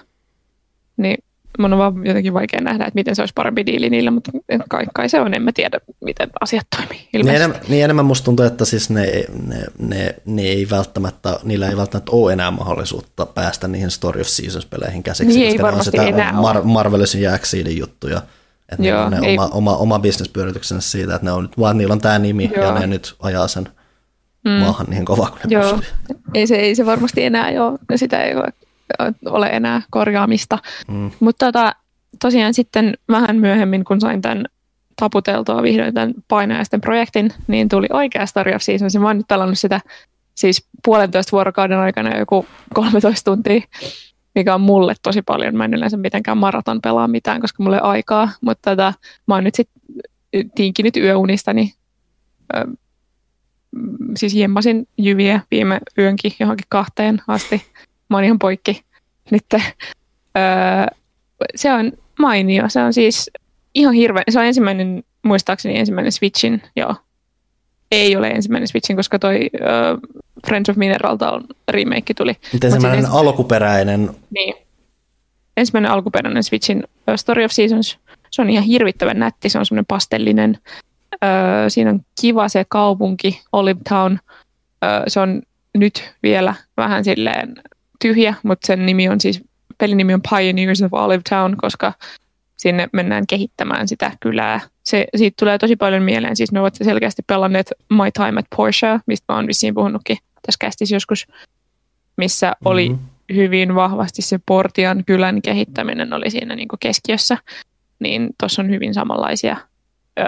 [0.97, 1.24] niin
[1.59, 4.31] mun on vaan jotenkin vaikea nähdä, että miten se olisi parempi diili niille, mutta
[4.69, 6.99] kai, kai se on, en mä tiedä, miten asiat toimii.
[6.99, 7.45] Niin, Ilmeisesti.
[7.45, 9.07] enemmän, niin enemmän musta tuntuu, että siis ne,
[9.47, 14.27] ne, ne, ne ei välttämättä, niillä ei välttämättä ole enää mahdollisuutta päästä niihin Story of
[14.27, 16.62] Seasons-peleihin käsiksi, Niin, ei koska ne on sitä Mar-.
[16.65, 18.23] Marvelisin ja Exceedin juttuja.
[18.69, 21.59] Että ne Joo, on ne ei- oma, oma, oma bisnespyörityksensä siitä, että ne on, nyt-
[21.59, 22.65] vaan niillä on tämä nimi Joo.
[22.66, 23.69] ja ne nyt ajaa sen
[24.45, 24.51] mm.
[24.51, 25.97] maahan niin kovaa kuin ne Joo, pystyy.
[26.35, 28.53] ei se, ei se varmasti enää ole, sitä ei ole,
[29.27, 30.59] ole enää korjaamista.
[30.89, 31.11] Mm.
[31.21, 31.75] Mutta tota,
[32.21, 34.45] tosiaan sitten vähän myöhemmin, kun sain tämän
[34.97, 38.95] taputeltua vihdoin tämän painajaisten projektin, niin tuli oikea Story of Seasons.
[38.95, 39.81] Ja Mä oon nyt pelannut sitä
[40.35, 43.61] siis puolentoista vuorokauden aikana joku 13 tuntia,
[44.35, 45.57] mikä on mulle tosi paljon.
[45.57, 48.31] Mä en yleensä mitenkään maraton pelaa mitään, koska mulla ei ole aikaa.
[48.41, 48.93] Mutta tota,
[49.27, 49.83] mä oon nyt sitten
[50.55, 51.73] tinkinyt yöunistani.
[52.57, 52.65] Ö,
[54.17, 57.63] siis jemmasin jyviä viime yönkin johonkin kahteen asti.
[58.11, 58.83] Mä oon ihan poikki
[59.31, 59.45] nyt.
[59.55, 59.61] Öö,
[61.55, 62.65] se on mainio.
[62.69, 63.31] Se on siis
[63.74, 64.23] ihan hirveä.
[64.31, 66.95] Se on ensimmäinen, muistaakseni ensimmäinen Switchin, joo.
[67.91, 69.59] Ei ole ensimmäinen Switchin, koska toi ö,
[70.47, 72.33] Friends of Mineralta on remake tuli.
[72.33, 74.55] Miten Mut siis semmoinen ensi- alkuperäinen, niin.
[75.57, 77.99] Ensimmäinen alkuperäinen Switchin ö, Story of Seasons.
[78.31, 79.49] Se on ihan hirvittävän nätti.
[79.49, 80.59] Se on semmoinen pastellinen
[81.24, 84.19] Öö, siinä on kiva se kaupunki, Olive Town.
[84.85, 85.43] Öö, se on
[85.78, 87.55] nyt vielä vähän silleen
[88.01, 89.44] tyhjä, mutta sen nimi on siis,
[89.78, 91.93] pelin nimi on Pioneers of Olive Town, koska
[92.56, 94.60] sinne mennään kehittämään sitä kylää.
[94.82, 99.01] Se, siitä tulee tosi paljon mieleen, siis ne ovat selkeästi pelanneet My Time at Porsche,
[99.06, 101.27] mistä mä oon vissiin puhunutkin tässä kästissä joskus,
[102.16, 102.66] missä mm-hmm.
[102.66, 102.97] oli
[103.35, 107.39] hyvin vahvasti se Portian kylän kehittäminen oli siinä niin keskiössä,
[107.98, 109.56] niin tuossa on hyvin samanlaisia
[110.18, 110.23] ö,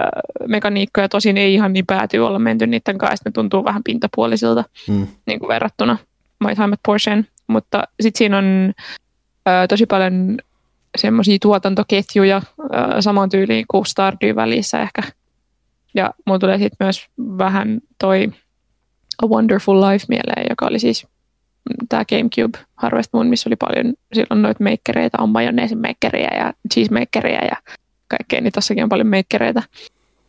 [0.47, 5.07] mekaniikkoja, tosin ei ihan niin pääty olla menty niiden kanssa, ne tuntuu vähän pintapuolisilta mm.
[5.25, 5.97] niin kuin verrattuna
[6.43, 8.73] My Time at Porschen, mutta sitten siinä on
[9.47, 10.37] ö, tosi paljon
[10.97, 15.01] semmoisia tuotantoketjuja ö, saman tyyliin kuin Stardew välissä ehkä.
[15.93, 18.31] Ja mulla tulee sitten myös vähän toi
[19.23, 21.07] A Wonderful Life mieleen, joka oli siis
[21.89, 26.93] tämä GameCube Harvest Moon, missä oli paljon silloin noita makereita, on majoneesin makeria ja cheese
[26.93, 27.57] makeria ja
[28.07, 29.63] kaikkea, niin tossakin on paljon makereita,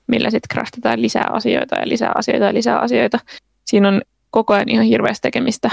[0.06, 3.18] millä sitten craftetaan lisää asioita ja lisää asioita ja lisää asioita.
[3.64, 5.70] Siinä on koko ajan ihan hirveästi tekemistä,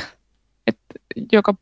[1.32, 1.54] joka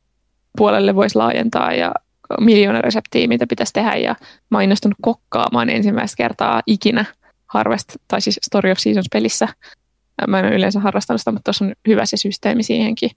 [0.57, 1.91] puolelle voisi laajentaa ja
[2.39, 4.15] miljoona reseptiä, mitä pitäisi tehdä ja
[4.49, 7.05] mä oon innostunut kokkaamaan ensimmäistä kertaa ikinä
[7.47, 9.47] Harvest, tai siis Story of Seasons pelissä.
[10.27, 13.09] Mä en ole yleensä harrastanut sitä, mutta tuossa on hyvä se systeemi siihenkin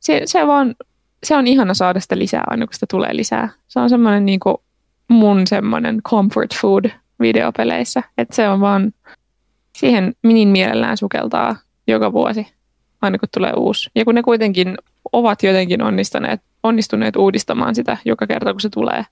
[0.00, 0.74] se, se, vaan,
[1.22, 3.48] se on ihana saada sitä lisää aina, kun sitä tulee lisää.
[3.68, 4.40] Se on semmoinen niin
[5.08, 6.84] mun semmoinen comfort food
[7.20, 8.92] videopeleissä, että se on vaan,
[9.78, 11.56] siihen minin mielellään sukeltaa
[11.86, 12.46] joka vuosi,
[13.02, 13.90] aina kun tulee uusi.
[13.94, 14.78] Ja kun ne kuitenkin
[15.12, 19.04] ovat jotenkin onnistuneet, onnistuneet uudistamaan sitä joka kerta, kun se tulee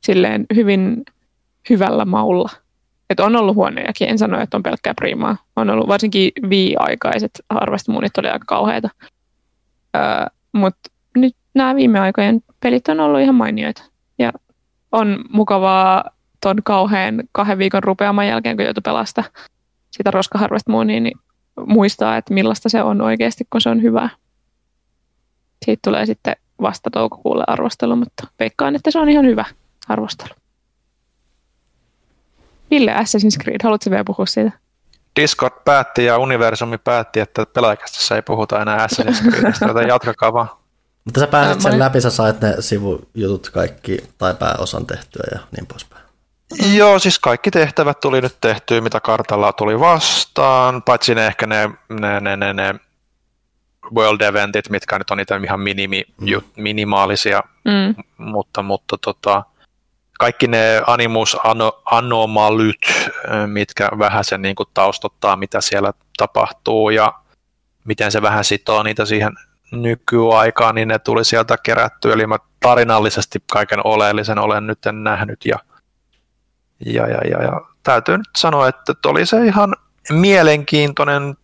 [0.00, 1.04] silleen hyvin
[1.70, 2.50] hyvällä maulla.
[3.10, 5.36] Että on ollut huonojakin, en sano, että on pelkkää primaa.
[5.56, 8.88] On ollut varsinkin vii-aikaiset harvastamuunit oli aika kauheita.
[9.96, 10.02] Öö,
[10.52, 13.84] Mutta nyt nämä viime aikojen pelit on ollut ihan mainioita.
[14.18, 14.32] Ja
[14.92, 16.04] on mukavaa
[16.40, 19.24] ton kauhean kahden viikon rupeaman jälkeen, kun joutui pelasta
[19.90, 21.18] sitä Roska Harvest Moonia, niin
[21.66, 24.08] muistaa, että millaista se on oikeasti, kun se on hyvä.
[25.64, 29.44] Siitä tulee sitten vasta toukokuulle arvostelu, mutta veikkaan, että se on ihan hyvä
[29.88, 30.34] arvostelu.
[32.70, 34.50] Ville Assassin's Creed, haluatko vielä puhua siitä?
[35.20, 40.48] Discord päätti ja universumi päätti, että pelaajakästissä ei puhuta enää Assassin's Creedistä, joten jatkakaa vaan.
[41.04, 45.66] Mutta sä pääsit sen läpi, sä sait ne sivujutut kaikki tai pääosan tehtyä ja niin
[45.66, 46.04] poispäin.
[46.74, 51.70] Joo, siis kaikki tehtävät tuli nyt tehtyä, mitä kartalla tuli vastaan, paitsi ne ehkä ne,
[52.00, 52.74] ne, ne, ne, ne
[53.94, 56.26] world eventit, mitkä nyt on niitä ihan minimi, mm.
[56.56, 58.04] minimaalisia, mm.
[58.18, 59.42] mutta, mutta tota,
[60.18, 61.36] kaikki ne animus
[61.84, 63.10] anomalyt,
[63.46, 67.14] mitkä vähän sen niin kuin taustottaa, mitä siellä tapahtuu ja
[67.84, 69.32] miten se vähän sitoo niitä siihen
[69.70, 72.12] nykyaikaan, niin ne tuli sieltä kerätty.
[72.12, 75.58] Eli mä tarinallisesti kaiken oleellisen olen nyt nähnyt ja,
[76.86, 79.76] ja, ja, ja, ja täytyy nyt sanoa, että oli se ihan
[80.10, 81.36] mielenkiintoinen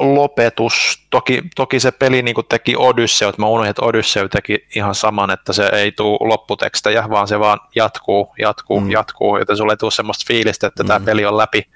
[0.00, 1.06] lopetus.
[1.10, 5.52] Toki, toki se peli niin teki Odysseut, mä unohdin, että Odysseu teki ihan saman, että
[5.52, 8.90] se ei tule lopputekstejä, vaan se vaan jatkuu, jatkuu, mm.
[8.90, 10.86] jatkuu, joten sulle ei tule semmoista fiilistä, että mm.
[10.86, 11.70] tämä peli on läpi.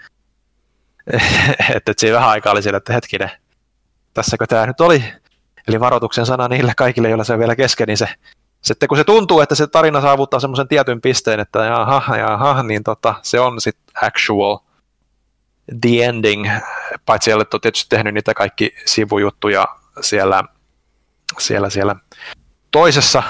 [1.77, 3.31] että et siinä vähän aikaa oli sillä, että hetkinen,
[4.15, 5.05] tässäkö tämä nyt oli?
[5.69, 8.09] Eli varoituksen sana niille kaikille, joilla se on vielä kesken, niin se
[8.61, 12.85] sitten kun se tuntuu, että se tarina saavuttaa semmoisen tietyn pisteen, että jaha, jaha, niin
[12.85, 14.59] tota, se on sitten actual–
[15.81, 16.51] The Ending,
[17.07, 19.67] paitsi olet tietysti tehnyt niitä kaikki sivujuttuja
[20.01, 20.45] siellä,
[21.39, 21.97] siellä, siellä
[22.71, 23.23] toisessa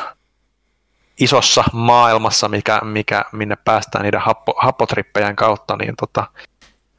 [1.21, 6.27] isossa maailmassa, mikä, mikä, minne päästään niiden happo, happotrippejän kautta, niin, tota,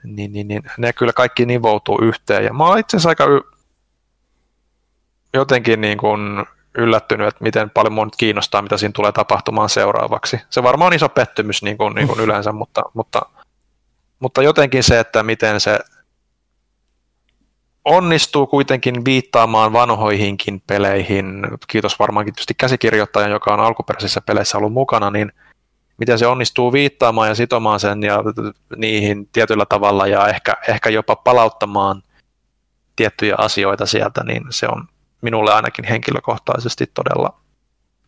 [0.03, 2.45] niin, niin, niin, ne kyllä kaikki nivoutuu yhteen.
[2.45, 3.51] Ja mä oon itse asiassa aika y-
[5.33, 6.45] jotenkin niin kuin
[6.77, 10.41] yllättynyt, että miten paljon mun kiinnostaa, mitä siinä tulee tapahtumaan seuraavaksi.
[10.49, 13.21] Se varmaan on iso pettymys niin kuin, niin kuin yleensä, mutta, mutta
[14.19, 15.79] mutta jotenkin se, että miten se
[17.85, 25.11] onnistuu kuitenkin viittaamaan vanhoihinkin peleihin, kiitos varmaankin tietysti käsikirjoittajan, joka on alkuperäisissä peleissä ollut mukana,
[25.11, 25.31] niin
[25.97, 28.23] miten se onnistuu viittaamaan ja sitomaan sen ja
[28.75, 32.03] niihin tietyllä tavalla ja ehkä, ehkä jopa palauttamaan
[32.95, 34.87] tiettyjä asioita sieltä, niin se on
[35.21, 37.39] minulle ainakin henkilökohtaisesti todella,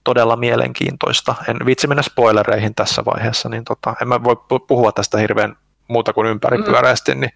[0.03, 1.35] todella mielenkiintoista.
[1.47, 4.35] En vitsi mennä spoilereihin tässä vaiheessa, niin tota, en mä voi
[4.67, 5.55] puhua tästä hirveän
[5.88, 7.15] muuta kuin ympäripyöreästi.
[7.15, 7.31] Niin,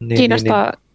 [0.00, 0.88] niin, Kiinnostaa, niin, niin.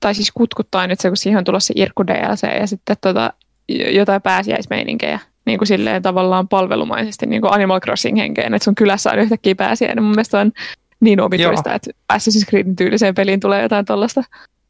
[0.00, 3.32] tai siis kutkuttaa nyt se, kun siihen on tulossa Irkku DLC ja sitten tota,
[3.68, 9.10] jotain pääsiäismeininkejä niin kuin silleen tavallaan palvelumaisesti niin kuin Animal Crossing henkeen, että sun kylässä
[9.10, 10.04] on yhtäkkiä pääsiäinen.
[10.04, 10.52] Mun mielestä on
[11.00, 14.22] niin omituista, että Assassin's Creedin tyyliseen peliin tulee jotain tuollaista.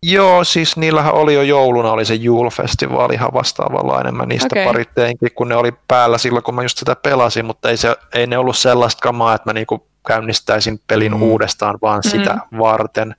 [0.03, 4.15] Joo, siis niillähän oli jo jouluna oli se Jule-festivaali ihan vastaavanlainen.
[4.15, 4.65] Mä niistä okay.
[4.65, 7.97] parit teinkin, kun ne oli päällä silloin, kun mä just sitä pelasin, mutta ei, se,
[8.15, 11.23] ei ne ollut sellaista kamaa, että mä niinku käynnistäisin pelin Mm.
[11.23, 12.11] uudestaan vaan Mm.
[12.11, 13.15] sitä varten.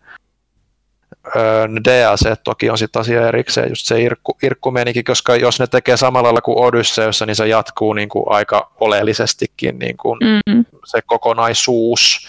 [1.35, 5.67] Öö, ne DLC toki on sitten asia erikseen, just se irkku, irkkumenikin, koska jos ne
[5.67, 10.65] tekee samalla lailla kuin Odysseus, niin se jatkuu niin kuin aika oleellisestikin niin kuin Mm.
[10.85, 12.27] se kokonaisuus.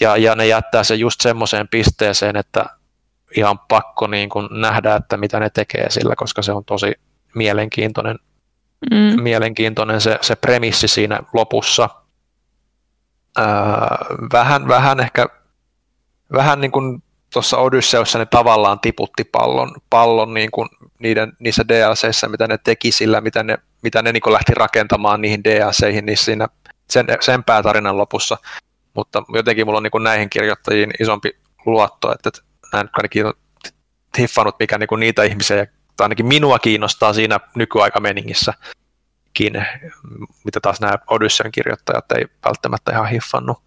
[0.00, 2.66] Ja, ja ne jättää se just semmoiseen pisteeseen, että
[3.36, 6.92] ihan pakko niin kuin nähdä, että mitä ne tekee sillä, koska se on tosi
[7.34, 8.18] mielenkiintoinen,
[8.90, 9.22] Mm.
[9.22, 11.88] mielenkiintoinen se, se premissi siinä lopussa.
[13.38, 13.44] Öö,
[14.32, 15.26] vähän, vähän ehkä,
[16.32, 17.02] vähän niin kuin
[17.32, 22.92] tuossa Odysseussa ne tavallaan tiputti pallon, pallon niin kuin niiden, niissä DLCissä, mitä ne teki
[22.92, 26.48] sillä, mitä ne, mitä ne niin kuin lähti rakentamaan niihin DLCihin, niin siinä
[26.90, 28.38] sen, sen päätarinan lopussa.
[28.94, 31.36] Mutta jotenkin mulla on niin kuin näihin kirjoittajiin isompi
[31.66, 32.42] luotto, että, että
[32.72, 33.24] mä ainakin
[34.18, 35.66] hiffannut, mikä niin kuin niitä ihmisiä,
[35.96, 38.60] tai ainakin minua kiinnostaa siinä nykyaikameningissäkin,
[40.44, 43.62] mitä taas nämä Odysseyn kirjoittajat ei välttämättä ihan hiffannut.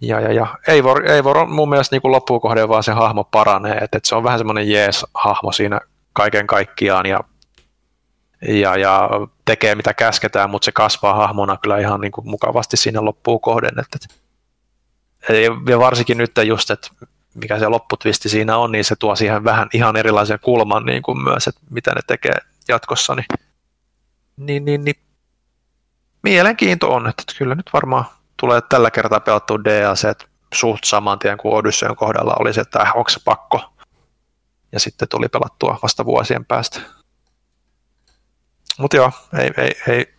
[0.00, 0.46] Ja, ja, ja.
[0.68, 4.14] Eivor, Eivor on mun mielestä niin loppuun kohden vaan se hahmo paranee, että, että se
[4.14, 5.80] on vähän semmoinen jees-hahmo siinä
[6.12, 7.20] kaiken kaikkiaan ja,
[8.48, 9.10] ja, ja
[9.44, 13.78] tekee mitä käsketään, mutta se kasvaa hahmona kyllä ihan niin kuin mukavasti siinä loppuun kohden.
[13.80, 14.14] Että, että,
[15.70, 16.88] ja varsinkin nyt just, että
[17.34, 21.22] mikä se lopputvisti siinä on, niin se tuo siihen vähän ihan erilaisen kulman niin kuin
[21.22, 22.36] myös, että mitä ne tekee
[22.68, 23.14] jatkossa.
[23.14, 23.26] Niin,
[24.36, 24.96] niin, niin, niin.
[26.22, 28.04] Mielenkiinto on, että kyllä nyt varmaan
[28.36, 32.92] tulee tällä kertaa pelattua DLC suht saman tien kuin Odysseyn kohdalla oli se, että äh,
[32.96, 33.72] onko se pakko.
[34.72, 36.80] Ja sitten tuli pelattua vasta vuosien päästä.
[38.78, 40.14] Mutta joo, ei, ei, ei.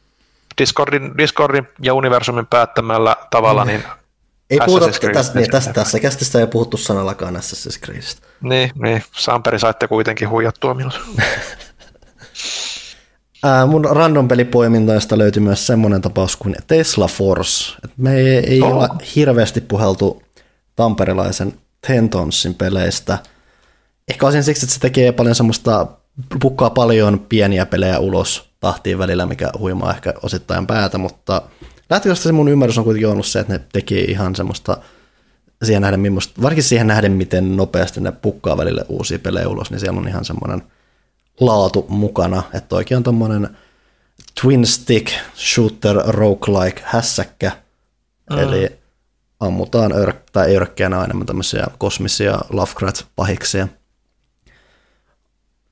[0.58, 3.84] Discordin, Discordin ja universumin päättämällä tavalla, niin
[4.50, 5.74] Ei puhuta, tässä, niin, ensimmäinen.
[5.74, 8.28] tässä kästissä ei puhuttu sanallakaan Assassin's Creedistä.
[8.42, 11.02] niin, niin, Samperi saitte kuitenkin huijattua minut.
[13.48, 17.76] Ää, mun random pelipoimintoista löytyi myös semmoinen tapaus kuin Tesla Force.
[17.84, 18.74] Et me ei, ei Oho.
[18.74, 20.24] olla hirveästi puheltu
[20.76, 21.54] tamperilaisen
[21.88, 23.18] Tentonsin peleistä.
[24.08, 25.88] Ehkä osin siksi, että se tekee paljon semmoista,
[26.42, 31.42] pukkaa paljon pieniä pelejä ulos tahtiin välillä, mikä huimaa ehkä osittain päätä, mutta
[31.90, 34.78] lähtökohtaisesti se mun ymmärrys on kuitenkin ollut se, että ne teki ihan semmoista
[35.64, 40.00] siihen nähden, varsinkin siihen nähden, miten nopeasti ne pukkaa välille uusia pelejä ulos, niin siellä
[40.00, 40.64] on ihan semmoinen
[41.40, 43.58] laatu mukana, että oikein on tommonen
[44.42, 47.52] twin stick shooter roguelike hässäkkä,
[48.30, 48.38] mm.
[48.38, 48.78] eli
[49.40, 53.68] ammutaan ör- tai ei örkkeenä enemmän tämmöisiä kosmisia Lovecraft-pahiksia.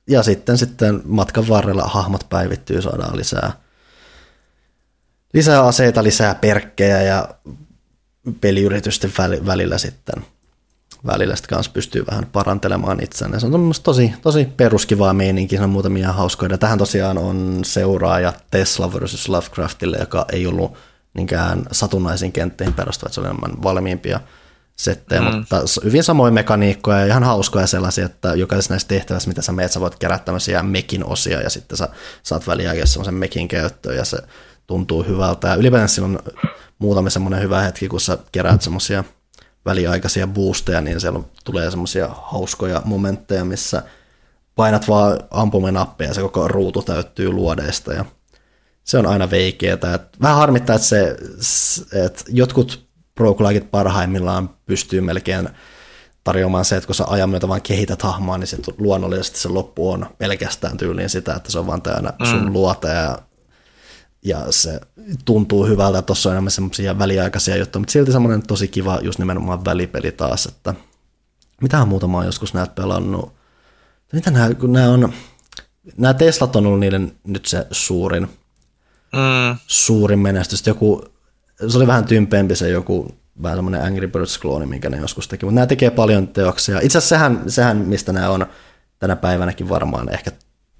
[0.08, 3.52] Ja sitten, sitten matkan varrella hahmot päivittyy, saadaan lisää,
[5.32, 7.28] lisää aseita, lisää perkkejä ja
[8.40, 10.26] peliyritysten väli- välillä sitten
[11.06, 13.40] välillä sitten kanssa pystyy vähän parantelemaan itseään.
[13.40, 16.58] Se on tosi, tosi peruskivaa meininkiä, se on muutamia hauskoja.
[16.58, 20.72] Tähän tosiaan on seuraaja Tesla versus Lovecraftille, joka ei ollut
[21.14, 24.20] niinkään satunnaisiin kentteihin perustuva, että se oli enemmän valmiimpia
[24.76, 25.36] settejä, mm.
[25.36, 29.72] mutta hyvin samoin mekaniikkoja ja ihan hauskoja sellaisia, että jokaisessa näissä tehtävissä, mitä sä meet,
[29.72, 31.88] sä voit kerätä tämmöisiä mekin osia ja sitten sä
[32.22, 34.18] saat väliaikaisesti semmoisen mekin käyttöön ja se
[34.66, 35.48] tuntuu hyvältä.
[35.48, 36.18] Ja ylipäätään siinä on
[36.78, 39.04] muutama semmoinen hyvä hetki, kun sä keräät semmoisia
[39.66, 43.82] väliaikaisia boosteja, niin siellä tulee semmoisia hauskoja momentteja, missä
[44.54, 48.04] painat vaan ampumenappeja ja se koko ruutu täyttyy luodeista ja
[48.84, 49.94] se on aina veikeetä.
[49.94, 51.16] Et vähän harmittaa, että, se,
[52.04, 52.86] että jotkut
[53.16, 55.48] roguelikeit parhaimmillaan pystyy melkein
[56.24, 59.90] tarjoamaan se, että kun sä ajan myötä vaan kehität hahmoa, niin se luonnollisesti se loppu
[59.90, 62.52] on pelkästään tyyliin sitä, että se on vaan täynnä sun mm.
[62.52, 63.18] luota ja,
[64.26, 64.80] ja se
[65.24, 69.18] tuntuu hyvältä, että tuossa on enemmän semmoisia väliaikaisia juttuja, mutta silti semmoinen tosi kiva just
[69.18, 70.74] nimenomaan välipeli taas, että
[71.60, 73.32] mitähän muuta mä oon joskus näet pelannut.
[74.12, 75.12] Mitä nämä, kun nämä on,
[75.96, 78.28] nämä Teslat on ollut niiden nyt se suurin,
[79.12, 80.66] Mm, suurin menestys.
[80.66, 81.04] Joku,
[81.68, 83.08] se oli vähän tympeämpi se joku
[83.42, 86.80] vähän semmoinen Angry Birds-klooni, minkä ne joskus teki, mutta nämä tekee paljon teoksia.
[86.82, 88.46] Itse asiassa sehän, sehän, mistä nämä on
[88.98, 90.30] tänä päivänäkin varmaan ehkä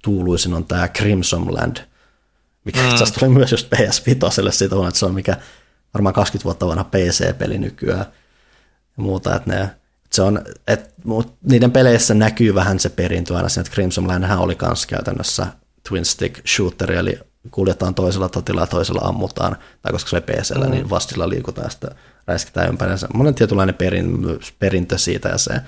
[0.03, 1.77] tuuluisin, on tämä Crimson Land,
[2.67, 2.89] mikä mm.
[2.89, 5.37] itse tuli myös just PS5 siitä on, että se on mikä
[5.93, 8.05] varmaan 20 vuotta vanha PC-peli nykyään
[8.97, 9.69] ja muuta, että ne,
[10.11, 14.39] se on, et, mut niiden peleissä näkyy vähän se perintö aina siinä, että Crimson Landhän
[14.39, 15.47] oli kans käytännössä
[15.89, 17.19] twin stick shooter, eli
[17.51, 20.71] kuljetaan toisella tatilla ja toisella ammutaan, tai koska se oli PCllä, mm.
[20.71, 21.89] niin vastilla liikutaan ja
[22.27, 22.97] räiskitään ympäri.
[22.97, 24.17] Semmoinen tietynlainen perin,
[24.59, 25.61] perintö siitä, ja se,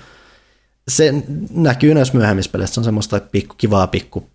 [0.88, 1.14] se
[1.50, 4.30] näkyy näissä myöhemmissä peleissä, se on semmoista pikku, kivaa pikku,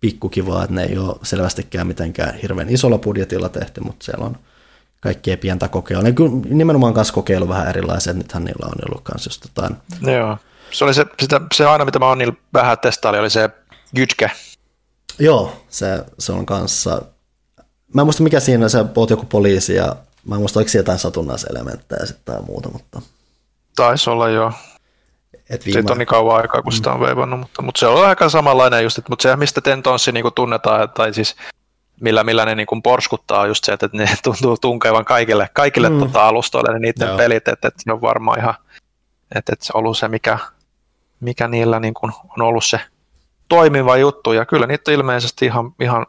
[0.00, 4.36] pikkukivaa, että ne ei ole selvästikään mitenkään hirveän isolla budjetilla tehty, mutta siellä on
[5.00, 6.04] kaikkea pientä kokeilua.
[6.04, 9.76] Ne kyllä nimenomaan kanssa kokeilu vähän erilaisia, että nythän niillä on ollut kans just jotain.
[10.16, 10.38] joo.
[10.70, 13.50] Se oli se, sitä, se aina, mitä mä oon niillä vähän testaili, oli se
[13.96, 14.30] Jytke.
[15.18, 17.02] Joo, se, se on kanssa,
[17.94, 19.96] mä en muista mikä siinä, se oot joku poliisi ja
[20.28, 23.02] Mä en muista, oliko siellä jotain satunnaiselementtejä sitten tai muuta, mutta...
[23.76, 24.52] Taisi olla jo.
[25.50, 25.80] Et viime...
[25.80, 28.82] Siitä on niin kauan aikaa, kun sitä on veivannut, mutta, mutta se on aika samanlainen
[28.82, 31.36] just, että, mutta se, mistä Tentonssi niin tunnetaan, tai siis
[32.00, 35.98] millä, millä ne niin kuin porskuttaa just se, että ne tuntuu tunkevan kaikille, kaikille mm.
[35.98, 37.16] tota alustoille ne niiden Joo.
[37.16, 38.54] pelit, että, että se on varmaan ihan,
[39.34, 40.38] että, että se on ollut se, mikä,
[41.20, 42.80] mikä niillä niin kuin on ollut se
[43.48, 46.06] toimiva juttu, ja kyllä niitä ilmeisesti ihan, ihan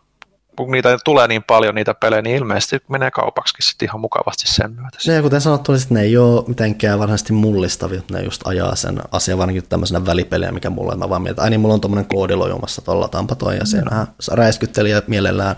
[0.66, 4.72] kun niitä tulee niin paljon niitä pelejä, niin ilmeisesti menee kaupaksi sitten ihan mukavasti sen
[4.72, 5.12] myötä.
[5.14, 9.38] Ja kuten sanottu, niin ne ei ole mitenkään varsinaisesti mullistavia, ne just ajaa sen asian
[9.38, 12.82] varsinkin tämmöisenä välipeliä, mikä mulle mä vaan mietin, ai niin mulla on tuommoinen koodi lojumassa
[12.82, 15.56] tuolla tampa toi, ja siinähän räiskytteli ja mielellään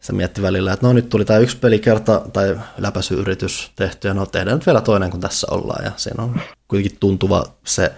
[0.00, 4.26] se mietti välillä, että no nyt tuli tämä yksi pelikerta tai läpäisyyritys tehty, ja no
[4.26, 7.92] tehdään nyt vielä toinen, kun tässä ollaan, ja siinä on kuitenkin tuntuva se,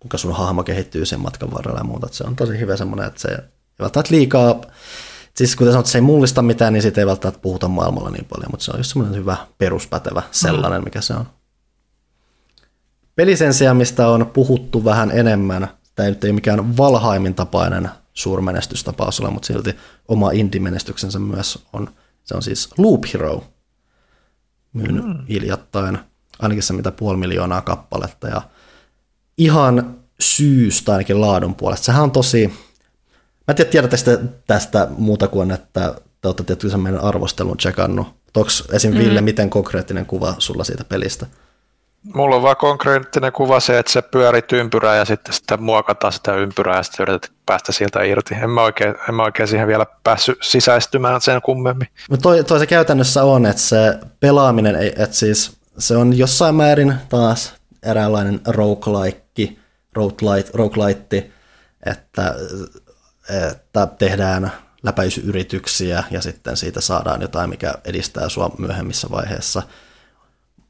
[0.00, 3.06] kuinka sun hahmo kehittyy sen matkan varrella ja muuta, että se on tosi hyvä semmoinen,
[3.06, 3.36] että se ei
[3.80, 4.60] välttämättä liikaa
[5.36, 8.50] Siis kuten sanot, se ei mullista mitään, niin siitä ei välttämättä puhuta maailmalla niin paljon,
[8.50, 11.26] mutta se on just semmoinen hyvä peruspätevä sellainen, mikä se on.
[13.16, 17.90] Peli sen sijaan, mistä on puhuttu vähän enemmän, tämä ei nyt ei mikään valhaimin tapainen
[18.14, 19.76] suurmenestystapaus ole, mutta silti
[20.08, 21.90] oma indie-menestyksensä myös on,
[22.24, 23.44] se on siis Loop Hero,
[24.72, 25.26] myynyt mm.
[25.28, 25.98] hiljattain,
[26.38, 28.42] ainakin se mitä puoli miljoonaa kappaletta, ja
[29.38, 31.84] ihan syystä ainakin laadun puolesta.
[31.84, 32.52] Sehän on tosi,
[33.46, 38.06] Mä en tiedä, tiedättekö tästä muuta kuin, että te olette tietysti meidän arvostelun tsekannut.
[38.36, 38.98] Onko esim.
[38.98, 39.24] Ville, mm.
[39.24, 41.26] miten konkreettinen kuva sulla siitä pelistä?
[42.14, 46.34] Mulla on vaan konkreettinen kuva se, että se pyörit ympyrää ja sitten sitä muokataan sitä
[46.34, 48.34] ympyrää ja sitten yrität päästä sieltä irti.
[48.34, 51.88] En mä oikein, en mä oikein siihen vielä päässyt sisäistymään sen kummemmin.
[52.10, 56.94] No toi, toi se käytännössä on, että se pelaaminen, että siis se on jossain määrin
[57.08, 59.56] taas eräänlainen roguelike,
[59.94, 61.30] roguelite, roguelite
[61.86, 62.34] että
[63.50, 64.52] että tehdään
[64.82, 69.62] läpäisyyrityksiä ja sitten siitä saadaan jotain, mikä edistää sua myöhemmissä vaiheessa.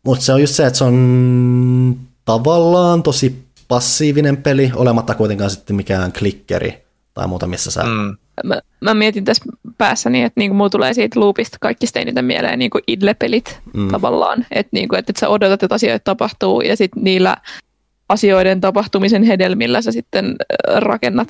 [0.06, 5.76] Mutta se on just se, että se on tavallaan tosi passiivinen peli, olematta kuitenkaan sitten
[5.76, 6.84] mikään klikkeri
[7.14, 7.82] tai muuta, missä sä...
[7.82, 8.16] Mm.
[8.44, 9.44] Mä, mä mietin tässä
[9.78, 13.88] päässäni, että niinku mulla tulee siitä loopista kaikista eniten mieleen niinku idle-pelit mm.
[13.88, 14.46] tavallaan.
[14.50, 17.36] Että niinku, et, et sä odotat, että asioita tapahtuu ja sitten niillä
[18.10, 20.36] asioiden tapahtumisen hedelmillä sä sitten
[20.76, 21.28] rakennat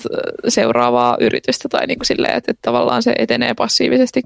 [0.48, 4.22] seuraavaa yritystä tai niin kuin silleen, että, että tavallaan se etenee passiivisesti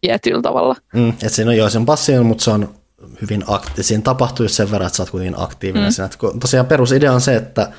[0.00, 0.76] tietyllä tavalla.
[0.94, 2.74] Mm, että siinä on jo sen passiivinen, mutta se on
[3.22, 3.84] hyvin aktiivinen.
[3.84, 5.92] Siinä tapahtuu just sen verran, että sä oot kuitenkin aktiivinen mm.
[5.92, 6.06] siinä.
[6.06, 7.72] Että tosiaan perusidea on se, että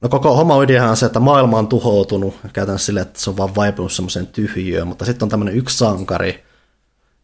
[0.00, 3.36] no koko homma ideahan on se, että maailma on tuhoutunut käytännössä silleen, että se on
[3.36, 6.44] vaan vaipunut semmoiseen tyhjöön, mutta sitten on tämmöinen yksi sankari,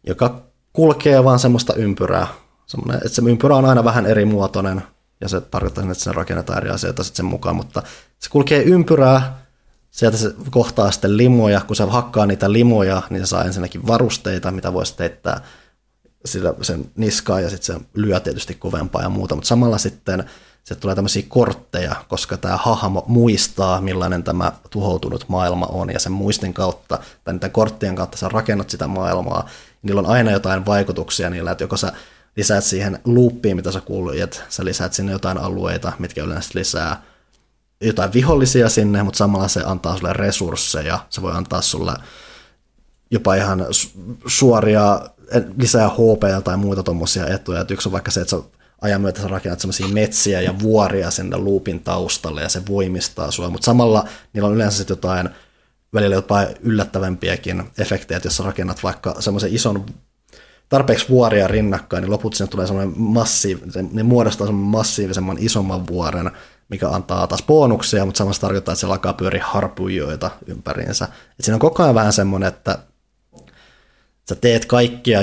[0.07, 0.41] joka
[0.73, 2.27] kulkee vaan semmoista ympyrää.
[2.65, 4.81] Semmoinen, että se ympyrä on aina vähän eri muotoinen,
[5.21, 7.83] ja se tarkoittaa, että sen rakennetaan eri asioita sitten sen mukaan, mutta
[8.19, 9.37] se kulkee ympyrää,
[9.91, 14.51] sieltä se kohtaa sitten limoja, kun se hakkaa niitä limoja, niin se saa ensinnäkin varusteita,
[14.51, 15.41] mitä voisi teittää
[16.25, 20.29] sillä sen niskaa ja sitten se lyö tietysti kovempaa ja muuta, mutta samalla sitten
[20.63, 26.11] se tulee tämmöisiä kortteja, koska tämä hahmo muistaa, millainen tämä tuhoutunut maailma on, ja sen
[26.11, 29.49] muistin kautta, tai niiden korttien kautta sä rakennat sitä maailmaa,
[29.81, 31.93] niillä on aina jotain vaikutuksia niillä, että joko sä
[32.35, 37.03] lisäät siihen loopiin, mitä sä kuulijat, sä lisäät sinne jotain alueita, mitkä yleensä lisää
[37.81, 41.93] jotain vihollisia sinne, mutta samalla se antaa sulle resursseja, se voi antaa sulle
[43.11, 43.65] jopa ihan
[44.25, 45.01] suoria,
[45.57, 48.43] lisää HP tai muita tuommoisia etuja, että yksi on vaikka se, että sä
[48.81, 53.49] ajan myötä sä rakennat semmoisia metsiä ja vuoria sinne loopin taustalle ja se voimistaa sua,
[53.49, 55.29] mutta samalla niillä on yleensä sitten jotain
[55.93, 59.85] välillä jopa yllättävämpiäkin efektejä, että jos sä rakennat vaikka semmoisen ison
[60.69, 63.59] tarpeeksi vuoria rinnakkain, niin loput sinne tulee semmoinen massiiv,
[63.91, 66.31] ne muodostaa semmoinen massiivisemman isomman vuoren,
[66.69, 71.05] mikä antaa taas bonuksia, mutta samassa tarkoittaa, että se alkaa pyöriä harpujoita ympäriinsä.
[71.39, 72.77] Et siinä on koko ajan vähän semmoinen, että
[74.29, 75.21] sä teet kaikkia,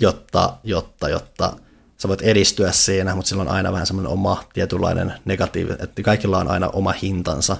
[0.00, 1.56] jotta, jotta, jotta
[1.98, 6.38] sä voit edistyä siinä, mutta sillä on aina vähän semmoinen oma tietynlainen negatiivinen, että kaikilla
[6.38, 7.56] on aina oma hintansa.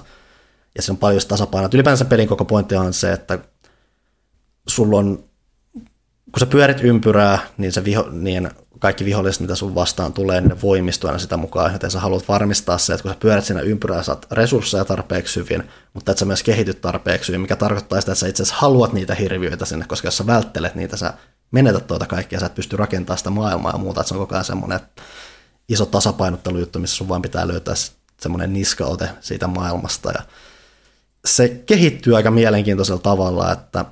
[0.75, 1.69] Ja se on paljon tasapainoa.
[1.73, 3.39] Ylipäänsä pelin koko pointti on se, että
[4.67, 5.23] sulla on
[6.35, 10.49] kun sä pyörit ympyrää, niin, se viho, niin kaikki viholliset, mitä sun vastaan tulee, niin
[10.49, 13.61] ne voimistuu aina sitä mukaan, joten sä haluat varmistaa se, että kun sä pyörät siinä
[13.61, 15.63] ympyrää, saat resursseja tarpeeksi hyvin,
[15.93, 18.93] mutta että sä myös kehityt tarpeeksi hyvin, mikä tarkoittaa sitä, että sä itse asiassa haluat
[18.93, 21.13] niitä hirviöitä sinne, koska jos sä välttelet niitä, sä
[21.51, 24.35] menetät tuota kaikkea, sä et pysty rakentamaan sitä maailmaa ja muuta, että se on koko
[24.35, 24.79] ajan semmoinen
[25.69, 27.75] iso tasapainottelujuttu, missä sun vaan pitää löytää
[28.21, 30.11] semmoinen niskaote siitä maailmasta.
[30.11, 30.23] Ja
[31.25, 33.85] se kehittyy aika mielenkiintoisella tavalla, että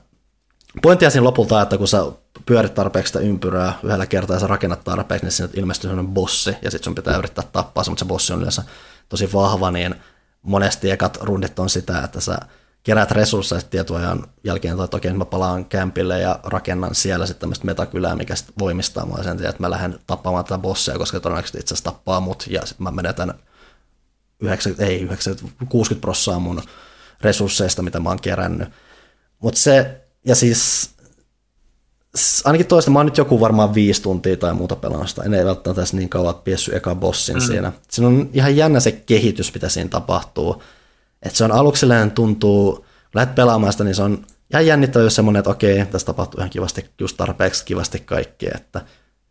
[0.82, 2.04] pointtia siinä lopulta, että kun sä
[2.46, 6.56] pyörit tarpeeksi sitä ympyrää yhdellä kertaa ja sä rakennat tarpeeksi, niin sinne ilmestyy sellainen bossi
[6.62, 8.64] ja sitten sun pitää yrittää tappaa se, mutta se bossi on yleensä
[9.10, 9.96] tosi vahva, niin
[10.42, 12.38] monesti ekat rundit on sitä, että sä
[12.84, 18.16] keräät resursseja tietoajan jälkeen, tai toki mä palaan kämpille ja rakennan siellä sitten tämmöistä metakylää,
[18.16, 21.92] mikä sitten voimistaa mua sen että mä lähden tappamaan tätä bossia, koska todennäköisesti itse asiassa
[21.92, 23.34] tappaa mut, ja sitten mä menetän
[24.40, 26.62] 90, ei 90, 60 prossaa mun
[27.22, 28.70] resursseista, mitä mä oon kerännyt.
[29.40, 30.93] Mutta se, ja siis
[32.44, 35.82] ainakin toista, mä oon nyt joku varmaan viisi tuntia tai muuta pelannut en ei välttämättä
[35.82, 37.42] tässä niin kauan piessy eka bossin mm.
[37.42, 37.72] siinä.
[37.90, 40.64] Siinä on ihan jännä se kehitys, mitä siinä tapahtuu.
[41.24, 41.86] Että se on aluksi
[42.16, 46.06] tuntuu, kun lähdet pelaamaan sitä, niin se on ihan jännittävä, jos semmoinen, että okei, tässä
[46.06, 48.82] tapahtuu ihan kivasti, just tarpeeksi kivasti kaikkea, että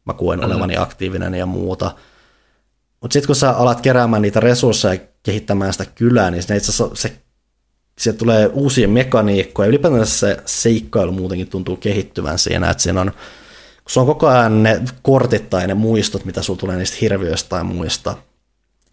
[0.04, 0.46] mä koen mm.
[0.46, 1.94] olevani aktiivinen ja muuta.
[3.00, 7.12] Mutta sitten kun sä alat keräämään niitä resursseja kehittämään sitä kylää, niin se, itse se
[7.98, 9.68] sieltä tulee uusia mekaniikkoja.
[9.68, 13.10] Ylipäätään se seikkailu muutenkin tuntuu kehittyvän siinä, että siinä on,
[13.84, 17.48] kun se on koko ajan ne kortit tai ne muistot, mitä sulla tulee niistä hirviöistä
[17.48, 18.16] tai muista,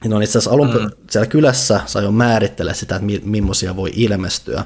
[0.03, 0.91] niin on itse asiassa alun mm.
[1.09, 4.65] siellä kylässä saa jo määrittele sitä, että mi- millaisia voi ilmestyä.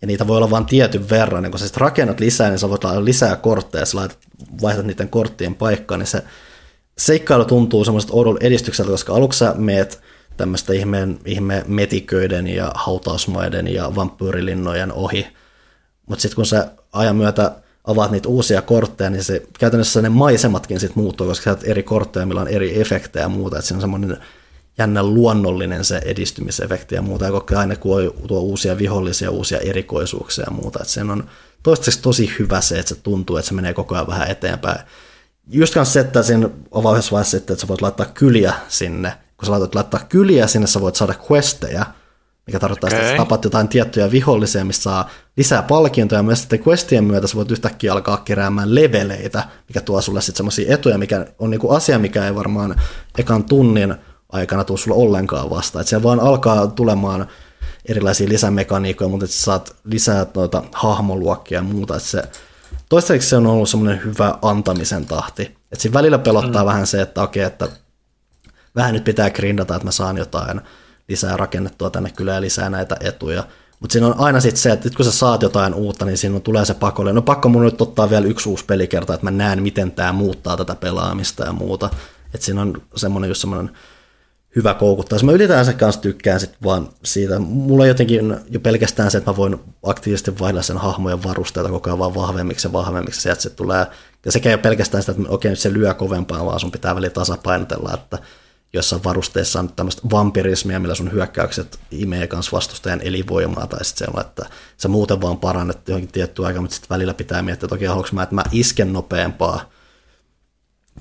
[0.00, 2.84] Ja niitä voi olla vain tietyn verran, niin kun sä rakennat lisää, niin sä voit
[2.84, 4.18] laittaa lisää kortteja, ja sä laitat,
[4.62, 6.22] vaihdat niiden korttien paikkaan, niin se
[6.98, 10.00] seikkailu tuntuu semmoiselta oudolta edistykseltä, koska aluksi sä meet
[10.36, 15.26] tämmöistä ihme, ihme metiköiden ja hautausmaiden ja vampyyrilinnojen ohi.
[16.06, 17.52] Mutta sitten kun sä ajan myötä
[17.84, 22.26] avaat niitä uusia kortteja, niin se, käytännössä ne maisematkin sitten muuttuu, koska sä eri kortteja,
[22.26, 24.16] millä on eri efektejä ja muuta, että se on semmoinen
[24.78, 30.50] jännä luonnollinen se edistymisefekti ja muuta, ja aina kun tuo uusia vihollisia, uusia erikoisuuksia ja
[30.50, 31.28] muuta, että sen on
[31.62, 34.78] toistaiseksi tosi hyvä se, että se tuntuu, että se menee koko ajan vähän eteenpäin.
[35.50, 39.12] Just se, että siinä vaiheessa, että sä voit laittaa kyliä sinne,
[39.44, 41.86] kun sä laitat laittaa kyliä sinne, sä voit saada questeja,
[42.46, 42.98] mikä tarkoittaa okay.
[42.98, 47.04] sitä, että sä tapat jotain tiettyjä vihollisia, mistä saa lisää palkintoja, ja myös sitten questien
[47.04, 51.50] myötä sä voit yhtäkkiä alkaa keräämään leveleitä, mikä tuo sulle sitten semmoisia etuja, mikä on
[51.50, 52.80] niinku asia, mikä ei varmaan
[53.18, 53.94] ekan tunnin
[54.28, 55.80] aikana tule sulle ollenkaan vastaan.
[55.80, 57.26] Että siellä vaan alkaa tulemaan
[57.88, 61.96] erilaisia lisämekaniikoja, mutta että sä saat lisää noita hahmoluokkia ja muuta.
[61.96, 62.22] Että se,
[62.88, 65.42] toistaiseksi se on ollut semmoinen hyvä antamisen tahti.
[65.42, 66.66] Että siinä välillä pelottaa mm.
[66.66, 67.68] vähän se, että okei, että
[68.76, 70.60] vähän nyt pitää grindata, että mä saan jotain
[71.08, 73.44] lisää rakennettua tänne kyllä ja lisää näitä etuja.
[73.80, 76.64] Mutta siinä on aina sitten se, että kun sä saat jotain uutta, niin siinä tulee
[76.64, 77.12] se pakolle.
[77.12, 80.56] No pakko mun nyt ottaa vielä yksi uusi pelikerta, että mä näen, miten tämä muuttaa
[80.56, 81.90] tätä pelaamista ja muuta.
[82.34, 83.70] Että siinä on semmoinen just semmoinen
[84.56, 85.18] hyvä koukuttaa.
[85.22, 87.38] Mä ylipäänsä kanssa tykkään sit vaan siitä.
[87.38, 91.98] Mulla jotenkin jo pelkästään se, että mä voin aktiivisesti vaihdella sen hahmojen varusteita koko ajan
[91.98, 93.20] vaan vahvemmiksi ja vahvemmiksi.
[93.20, 93.86] Sieltä se tulee,
[94.24, 96.94] ja sekä ei ole pelkästään sitä, että okei, nyt se lyö kovempaa, vaan sun pitää
[96.94, 98.18] välillä tasapainotella, että
[98.74, 104.12] jossain varusteessa on tämmöistä vampirismia, millä sun hyökkäykset imee kanssa vastustajan elinvoimaa, tai sitten se
[104.14, 104.46] on, että
[104.76, 108.10] sä muuten vaan parannet johonkin tiettyä aikaa, mutta sitten välillä pitää miettiä, että okei, haluanko
[108.12, 109.70] mä, että mä isken nopeampaa,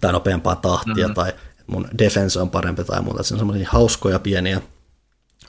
[0.01, 1.13] tai nopeampaa tahtia, mm-hmm.
[1.13, 1.33] tai
[1.67, 3.23] mun defense on parempi tai muuta.
[3.23, 4.61] Se on semmoisia hauskoja pieniä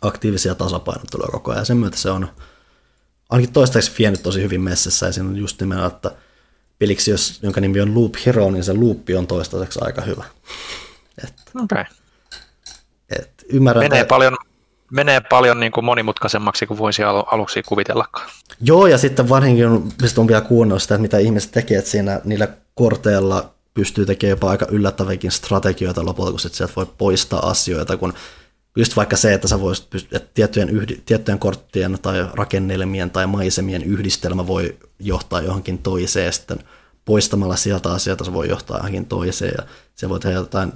[0.03, 1.67] aktiivisia tasapainotteluja koko ajan.
[1.67, 2.29] Sen myötä se on
[3.31, 6.11] ainakin toistaiseksi vienyt tosi hyvin messissä ja siinä on just nimenomaan, että
[6.79, 10.25] peliksi, jos, jonka nimi on Loop Hero, niin se loopi on toistaiseksi aika hyvä.
[11.63, 11.65] Okei.
[11.65, 11.85] Okay.
[13.49, 14.09] Ymmärrän, menee että...
[14.09, 14.37] paljon,
[14.91, 18.31] menee paljon niin kuin monimutkaisemmaksi kuin voisi aluksi kuvitellakaan.
[18.61, 22.21] Joo, ja sitten varsinkin on, on vielä kuunnellut sitä, että mitä ihmiset tekee, että siinä
[22.25, 27.97] niillä korteilla pystyy tekemään jopa aika yllättäviäkin strategioita lopulta, kun sit sieltä voi poistaa asioita,
[27.97, 28.13] kun
[28.77, 33.83] just vaikka se, että sä voisit, että tiettyjen, yhdi, tiettyjen korttien tai rakennelmien tai maisemien
[33.83, 36.59] yhdistelmä voi johtaa johonkin toiseen, sitten
[37.05, 39.65] poistamalla sieltä asioita se voi johtaa johonkin toiseen, ja
[39.95, 40.73] se voi tehdä jotain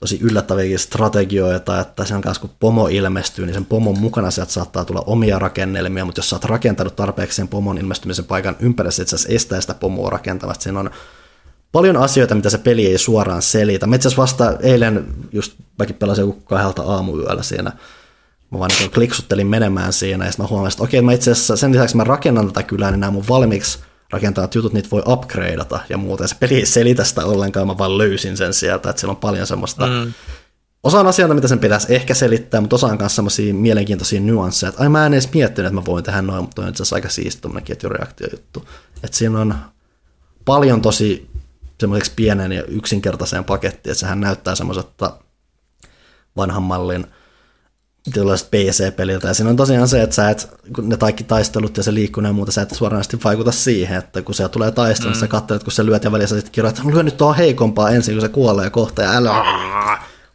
[0.00, 4.84] tosi yllättäviäkin strategioita, että sen kanssa kun pomo ilmestyy, niin sen pomon mukana sieltä saattaa
[4.84, 9.18] tulla omia rakennelmia, mutta jos sä oot rakentanut tarpeeksi sen pomon ilmestymisen paikan ympäri, että
[9.18, 10.90] sä estää sitä pomoa rakentamasta, siinä on
[11.72, 13.86] paljon asioita, mitä se peli ei suoraan selitä.
[13.86, 17.72] Mä itse vasta eilen just mäkin pelasin joku kahdelta aamuyöllä siinä.
[18.50, 21.56] Mä vaan niin kliksuttelin menemään siinä ja sitten mä huomasin, että okei, mä itse asiassa
[21.56, 23.78] sen lisäksi mä rakennan tätä kylää, niin nämä mun valmiiksi
[24.10, 26.24] rakentavat jutut, niitä voi upgradeata ja muuta.
[26.24, 29.16] Ja se peli ei selitä sitä ollenkaan, mä vaan löysin sen sieltä, että siellä on
[29.16, 30.12] paljon semmoista mm.
[30.82, 34.68] Osa on asioita, mitä sen pitäisi ehkä selittää, mutta osa on myös semmoisia mielenkiintoisia nyansseja,
[34.68, 36.96] että ai mä en edes miettinyt, että mä voin tehdä noin, mutta on itse asiassa
[36.96, 38.68] aika siisti tuommoinen ketjureaktiojuttu.
[39.04, 39.54] Että siinä on
[40.44, 41.30] paljon tosi
[41.80, 45.18] semmoiseksi pienen ja yksinkertaiseen pakettiin, että sehän näyttää semmoiselta
[46.36, 47.06] vanhan mallin
[48.14, 49.28] tällaiset PC-peliltä.
[49.28, 52.30] Ja siinä on tosiaan se, että sä et, kun ne kaikki taistelut ja se liikkuminen
[52.30, 55.20] ja muuta, sä et suoranaisesti vaikuta siihen, että kun se tulee taistelu, mm.
[55.20, 58.14] sä katselet, kun se lyöt ja välissä sitten kirjoit, että lyö nyt tuohon heikompaa ensin,
[58.14, 59.34] kun se kuolee kohta ja älä.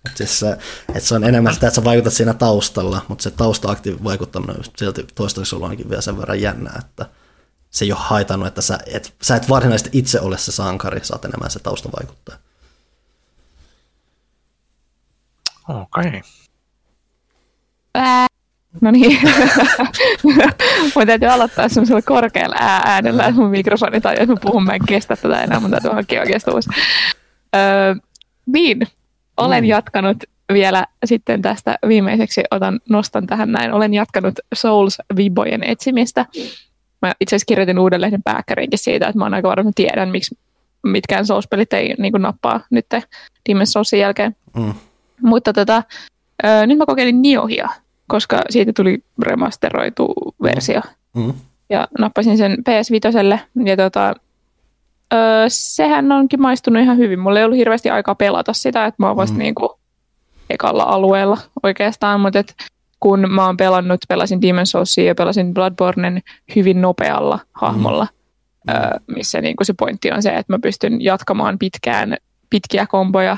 [0.03, 0.51] Mutta siis se,
[0.89, 4.63] että se on enemmän sitä, että sä vaikutat siinä taustalla, mutta se tausta-aktiivi vaikuttaminen on
[4.77, 7.05] silti toistaiseksi ollut ainakin vielä sen verran jännää, että
[7.69, 11.13] se ei ole haitannut, että sä et, sä et varsinaisesti itse ole se sankari, sä
[11.13, 12.37] oot enemmän se taustavaikuttaja.
[15.69, 16.07] Okei.
[16.07, 16.21] Okay.
[18.81, 19.19] No niin.
[20.95, 24.73] mun täytyy aloittaa semmoisella korkealla ää äänellä, että mun mikrofoni tai että mä puhun, mä
[24.73, 26.69] en kestä tätä enää, mun täytyy hankkia oikeasti uusi.
[27.55, 27.95] Öö,
[28.45, 28.87] niin,
[29.37, 29.67] olen mm.
[29.67, 30.17] jatkanut
[30.53, 36.25] vielä sitten tästä viimeiseksi, otan, nostan tähän näin, olen jatkanut Souls-vibojen etsimistä.
[37.01, 40.37] Mä itse asiassa kirjoitin uudelleen pääkkärinkin siitä, että mä oon aika varma, tiedän, miksi
[40.83, 42.85] mitkään Souls-pelit ei niin nappaa nyt
[43.49, 44.35] Demon's Soulsin jälkeen.
[44.57, 44.73] Mm.
[45.21, 45.83] Mutta tota,
[46.45, 47.69] ö, nyt mä kokeilin Niohia,
[48.13, 50.13] koska siitä tuli remasteroitu
[50.43, 50.81] versio.
[51.15, 51.33] Mm.
[51.69, 53.39] Ja nappasin sen PS5.
[53.65, 54.15] Ja tota,
[55.13, 55.17] ö,
[55.47, 57.19] sehän onkin maistunut ihan hyvin.
[57.19, 59.39] Mulla ei ollut hirveästi aikaa pelata sitä, että mä oon vasta mm.
[59.39, 59.69] niin kuin
[60.49, 62.55] ekalla alueella oikeastaan, mutta et
[62.99, 66.21] kun mä oon pelannut, pelasin Demon's Soulsia ja pelasin Bloodbornen
[66.55, 68.07] hyvin nopealla hahmolla,
[68.67, 68.73] mm.
[68.75, 72.17] ö, missä niin kuin se pointti on se, että mä pystyn jatkamaan pitkään
[72.49, 73.37] pitkiä komboja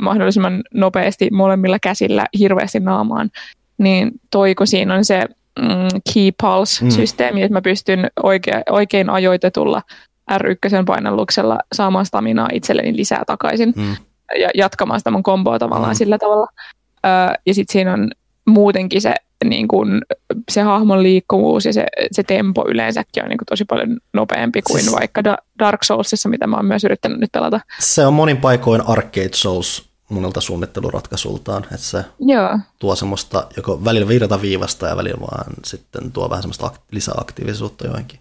[0.00, 3.30] mahdollisimman nopeasti molemmilla käsillä hirveästi naamaan,
[3.78, 5.26] niin toiko siinä on se
[5.58, 7.44] mm, key pulse-systeemi, mm.
[7.44, 9.82] että mä pystyn oikein, oikein ajoitetulla
[10.32, 13.96] R1 painalluksella saamaan staminaa itselleni lisää takaisin mm.
[14.40, 15.98] ja jatkamaan sitä mun komboa tavallaan mm.
[15.98, 16.46] sillä tavalla.
[17.06, 18.10] Öö, ja sitten siinä on
[18.46, 19.14] muutenkin se,
[19.44, 20.02] niin kun,
[20.50, 24.80] se hahmon liikkuvuus ja se, se tempo yleensäkin on niin kun, tosi paljon nopeampi kuin
[24.80, 25.22] siis, vaikka
[25.58, 27.60] Dark Soulsissa, mitä mä oon myös yrittänyt nyt pelata.
[27.78, 32.58] Se on monin paikoin Arcade Souls monelta suunnitteluratkaisultaan, että se Joo.
[32.78, 38.20] tuo semmoista joko välillä virtaviivasta ja välillä vaan sitten tuo vähän semmoista lisäaktiivisuutta joihinkin.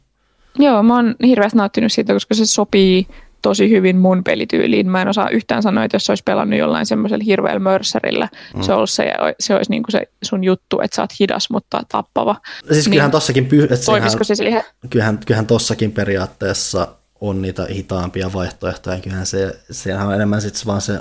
[0.59, 3.07] Joo, mä oon hirveästi nauttinut siitä, koska se sopii
[3.41, 4.89] tosi hyvin mun pelityyliin.
[4.89, 8.61] Mä en osaa yhtään sanoa, että jos se olisi pelannut jollain semmoisella hirveällä mörserillä, mm.
[8.61, 11.81] se, olisi se, se olisi niin kuin se sun juttu, että sä oot hidas, mutta
[11.91, 12.35] tappava.
[12.71, 14.63] Siis niin, kyllähän tossakin, py- että toimisiko se siihen?
[14.89, 16.87] Kyllähän, kyllähän tossakin periaatteessa
[17.21, 18.99] on niitä hitaampia vaihtoehtoja.
[18.99, 20.99] Kyllähän se, sehän on enemmän sitten vaan se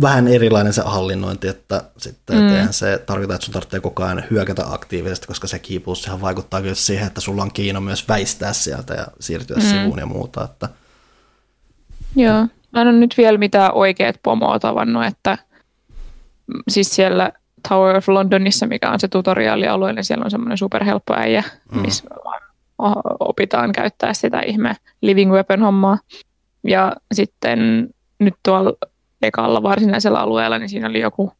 [0.00, 2.48] vähän erilainen se hallinnointi, että sitten mm.
[2.48, 6.62] eihän se tarkoita, että sun tarvitsee koko ajan hyökätä aktiivisesti, koska se kiipuus sehän vaikuttaa
[6.62, 9.62] kyllä siihen, että sulla on kiino myös väistää sieltä ja siirtyä mm.
[9.62, 10.44] sivuun ja muuta.
[10.44, 10.68] Että...
[12.16, 15.38] Joo, mä en ole nyt vielä mitään oikeat pomoa tavannut, että
[16.68, 17.32] siis siellä
[17.68, 21.80] Tower of Londonissa, mikä on se tutoriaalialue, niin siellä on semmoinen superhelppo äijä, mm.
[21.80, 22.04] missä
[23.20, 25.98] opitaan käyttää sitä ihme living weapon hommaa.
[26.64, 28.72] Ja sitten nyt tuolla
[29.22, 31.32] ekalla varsinaisella alueella, niin siinä oli joku,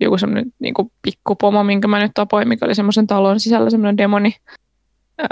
[0.00, 4.36] joku semmoinen niin pikkupomo, minkä mä nyt tapoin, mikä oli semmoisen talon sisällä semmoinen demoni.
[5.20, 5.28] Öö,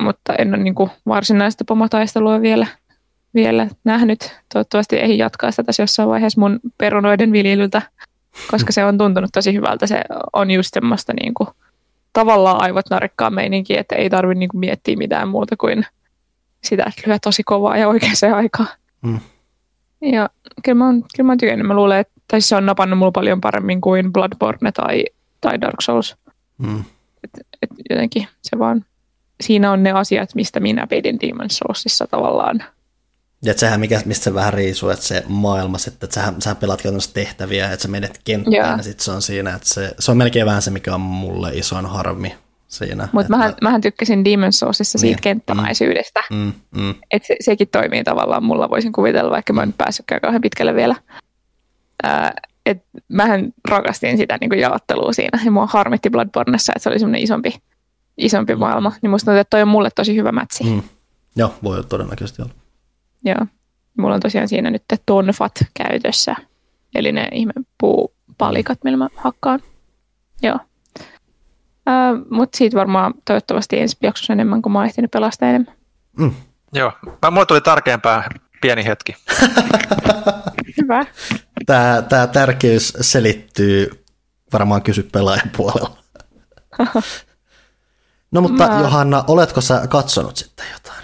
[0.00, 2.66] mutta en ole niin kuin varsinaista pomotaistelua vielä,
[3.34, 4.40] vielä nähnyt.
[4.52, 7.82] Toivottavasti ei jatkaa sitä tässä jossain vaiheessa mun perunoiden viljelyltä,
[8.50, 9.86] koska se on tuntunut tosi hyvältä.
[9.86, 10.00] Se
[10.32, 11.48] on just semmoista niin kuin,
[12.12, 15.86] tavallaan aivot narikkaa meininki, että ei tarvitse niin miettiä mitään muuta kuin
[16.64, 18.68] sitä, että lyö tosi kovaa ja oikeaan aikaan.
[19.02, 19.20] Mm.
[20.12, 20.30] Ja
[20.64, 21.66] kyllä mä, oon, kyllä mä oon tykännyt.
[21.66, 25.04] Mä luulen, että tai se on napannut mulla paljon paremmin kuin Bloodborne tai,
[25.40, 26.16] tai Dark Souls.
[26.58, 26.84] Mm.
[27.24, 27.30] Et,
[27.62, 28.84] et jotenkin se vaan,
[29.40, 32.64] siinä on ne asiat, mistä minä pidin Demon's Soulsissa tavallaan.
[33.42, 36.56] Ja että sehän, mikä, mistä se vähän riisuu, että se maailma sitten, että sähän, sähän
[36.56, 38.76] pelaat käytännössä tehtäviä, että sä menet kenttään yeah.
[38.76, 41.50] ja sitten se on siinä, että se, se on melkein vähän se, mikä on mulle
[41.54, 42.34] isoin harmi
[42.74, 43.08] siinä.
[43.12, 45.22] Mutta mähän, mähän tykkäsin Demon's Soulsissa siitä niin.
[45.22, 46.20] kenttämäisyydestä.
[46.30, 46.94] Mm, mm.
[47.10, 50.74] Että se, sekin toimii tavallaan, mulla voisin kuvitella, vaikka mä en nyt päässytkään kauhean pitkälle
[50.74, 50.94] vielä.
[52.02, 52.32] Ää,
[52.66, 57.22] et mähän rakastin sitä niin jaottelua siinä, ja mua harmitti Bloodborneissa, että se oli semmoinen
[57.22, 57.54] isompi,
[58.16, 58.92] isompi maailma.
[59.02, 60.64] Niin musta tuntuu, että toi on mulle tosi hyvä mätsi.
[60.64, 60.82] Mm.
[61.36, 62.52] Joo, voi todennäköisesti olla.
[63.24, 63.46] Joo.
[63.98, 66.36] Mulla on tosiaan siinä nyt tonfat käytössä,
[66.94, 69.60] eli ne ihme puupalikat, millä mä hakkaan.
[70.42, 70.58] Joo.
[71.86, 75.74] Uh, Mutta siitä varmaan toivottavasti ensi jaksossa enemmän, kun mä oon ehtinyt pelastaa enemmän.
[76.18, 76.34] Mm.
[76.72, 76.92] Joo,
[77.22, 78.28] mä, mulle tuli tärkeämpää
[78.60, 79.16] pieni hetki.
[80.82, 81.04] Hyvä.
[81.66, 84.04] Tämä, tämä tärkeys selittyy
[84.52, 85.98] varmaan kysy pelaajan puolella.
[88.32, 88.80] no mutta mä...
[88.80, 91.03] Johanna, oletko sä katsonut sitten jotain?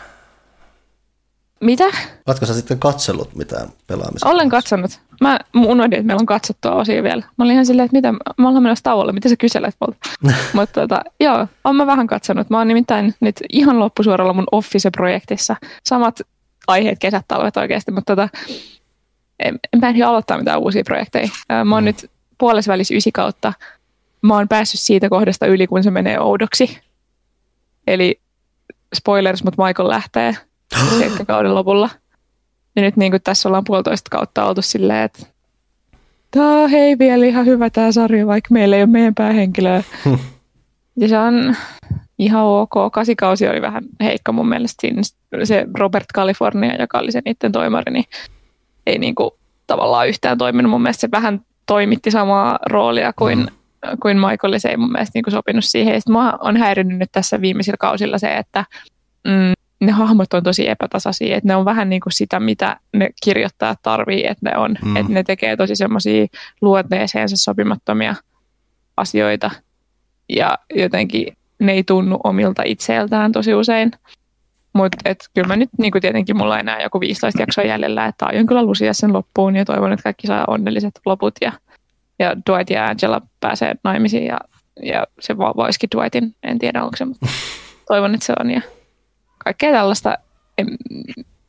[1.61, 1.85] Mitä?
[2.27, 4.29] Oletko sä sitten katsellut mitään pelaamista?
[4.29, 5.01] Olen katsonut.
[5.21, 7.23] Mä unohdin, että meillä on katsottua osia vielä.
[7.37, 9.99] Mä olin ihan silleen, että mitä, mä ollaan menossa tauolle, mitä sä kyselet multa?
[10.53, 12.51] Mutta tota, joo, on mä vähän katsonut.
[12.51, 15.57] Mä oon nimittäin nyt ihan loppusuoralla mun Office-projektissa.
[15.85, 16.21] Samat
[16.67, 18.29] aiheet, kesät, talvet oikeasti, mutta tota,
[19.39, 21.29] en, en pääse aloittaa mitään uusia projekteja.
[21.65, 21.87] Mä oon mm.
[21.87, 23.53] nyt puolessa välissä ysi kautta.
[24.23, 26.79] Mä oon päässyt siitä kohdasta yli, kun se menee oudoksi.
[27.87, 28.21] Eli
[28.95, 30.37] spoilers, mutta Michael lähtee
[31.27, 31.91] kauden lopulla.
[32.77, 35.27] Ja nyt niin kuin tässä ollaan puolitoista kautta oltu silleen, että
[36.31, 39.83] tämä hei vielä ihan hyvä tämä sarja, vaikka meillä ei ole meidän päähenkilöä.
[41.01, 41.57] ja se on
[42.19, 42.73] ihan ok.
[42.93, 44.81] Kasikausi oli vähän heikko mun mielestä.
[44.81, 45.03] Siinä
[45.45, 48.05] se Robert California, joka oli se niiden toimari, niin
[48.87, 49.31] ei niin kuin
[49.67, 50.71] tavallaan yhtään toiminut.
[50.71, 53.47] Mun mielestä se vähän toimitti samaa roolia kuin mm.
[54.03, 55.95] kuin Michael, se ei mun mielestä niin kuin sopinut siihen.
[55.95, 58.65] Ja sitten mua on häirinnyt nyt tässä viimeisillä kausilla se, että
[59.25, 63.11] mm, ne hahmot on tosi epätasaisia, että ne on vähän niin kuin sitä, mitä ne
[63.25, 64.97] kirjoittajat tarvii, että ne on, mm.
[64.97, 66.27] että ne tekee tosi semmoisia
[66.61, 68.15] luonteeseensa sopimattomia
[68.97, 69.51] asioita
[70.29, 73.93] ja jotenkin ne ei tunnu omilta itseeltään tosi usein.
[74.73, 74.97] Mutta
[75.35, 78.63] kyllä mä nyt niin tietenkin mulla on enää joku 15 jaksoa jäljellä, että aion kyllä
[78.63, 81.53] lusia sen loppuun ja toivon, että kaikki saa onnelliset loput ja,
[82.19, 84.39] ja Dwight ja Angela pääsee naimisiin ja,
[84.83, 87.27] ja se voisikin Dwightin, en tiedä onko se, mutta
[87.89, 88.61] toivon, että se on ja
[89.45, 90.19] kaikkea tällaista.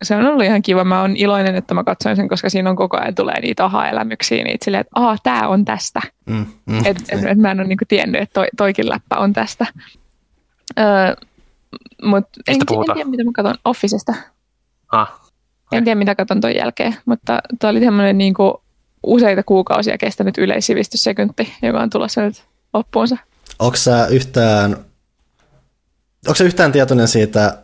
[0.04, 0.84] Se on ollut ihan kiva.
[0.84, 4.44] Mä oon iloinen, että mä katsoin sen, koska siinä on koko ajan tulee niitä aha-elämyksiä,
[4.44, 6.02] niitä silleen, että aha, tää on tästä.
[6.26, 9.34] Mm, mm, et, et, et, mä en ole niinku tiennyt, että toi, toikin läppä on
[9.34, 9.66] tästä.
[10.80, 11.16] Öö,
[12.04, 12.60] Mut en, en
[12.94, 14.14] tiedä, mitä mä katson Officesta.
[14.92, 15.22] Ah.
[15.72, 18.54] En tiedä, mitä katson ton jälkeen, mutta tuo oli tämmöinen niin kuin
[19.04, 22.44] useita kuukausia kestänyt yleissivistyssekunti, joka on tulossa nyt
[22.74, 23.18] loppuunsa.
[23.60, 24.72] Onko sä yhtään,
[26.28, 27.61] onko sä yhtään tietoinen siitä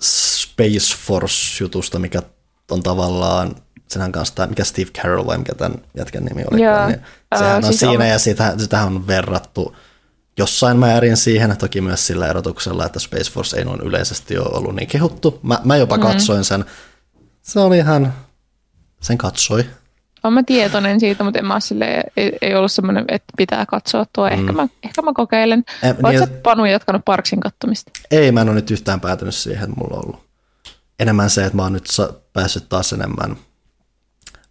[0.00, 2.22] Space Force-jutusta, mikä
[2.70, 3.54] on tavallaan
[3.88, 7.00] senhän kanssa, tämä, mikä Steve Carroll vai mikä tämän jätkän nimi oli, niin
[7.38, 8.10] sehän uh, on siis siinä on...
[8.10, 9.76] ja sitä, sitähän on verrattu
[10.38, 14.74] jossain määrin siihen, toki myös sillä erotuksella, että Space Force ei noin yleisesti ole ollut
[14.74, 15.40] niin kehuttu.
[15.42, 16.12] Mä, mä jopa mm-hmm.
[16.12, 16.64] katsoin sen.
[17.42, 18.14] Se oli ihan,
[19.00, 19.64] sen katsoi.
[20.24, 24.06] Olen mä tietoinen siitä, mutta en mä sille, ei, ei ollut semmoinen, että pitää katsoa
[24.12, 24.26] tuo.
[24.26, 24.56] Ehkä, mm.
[24.56, 25.64] mä, ehkä mä kokeilen.
[25.82, 27.90] Oletko niin, Panu jatkanut Parksin kattomista?
[28.10, 30.26] Ei, mä en ole nyt yhtään päätynyt siihen, että mulla on ollut
[31.00, 31.84] enemmän se, että mä oon nyt
[32.32, 33.36] päässyt taas enemmän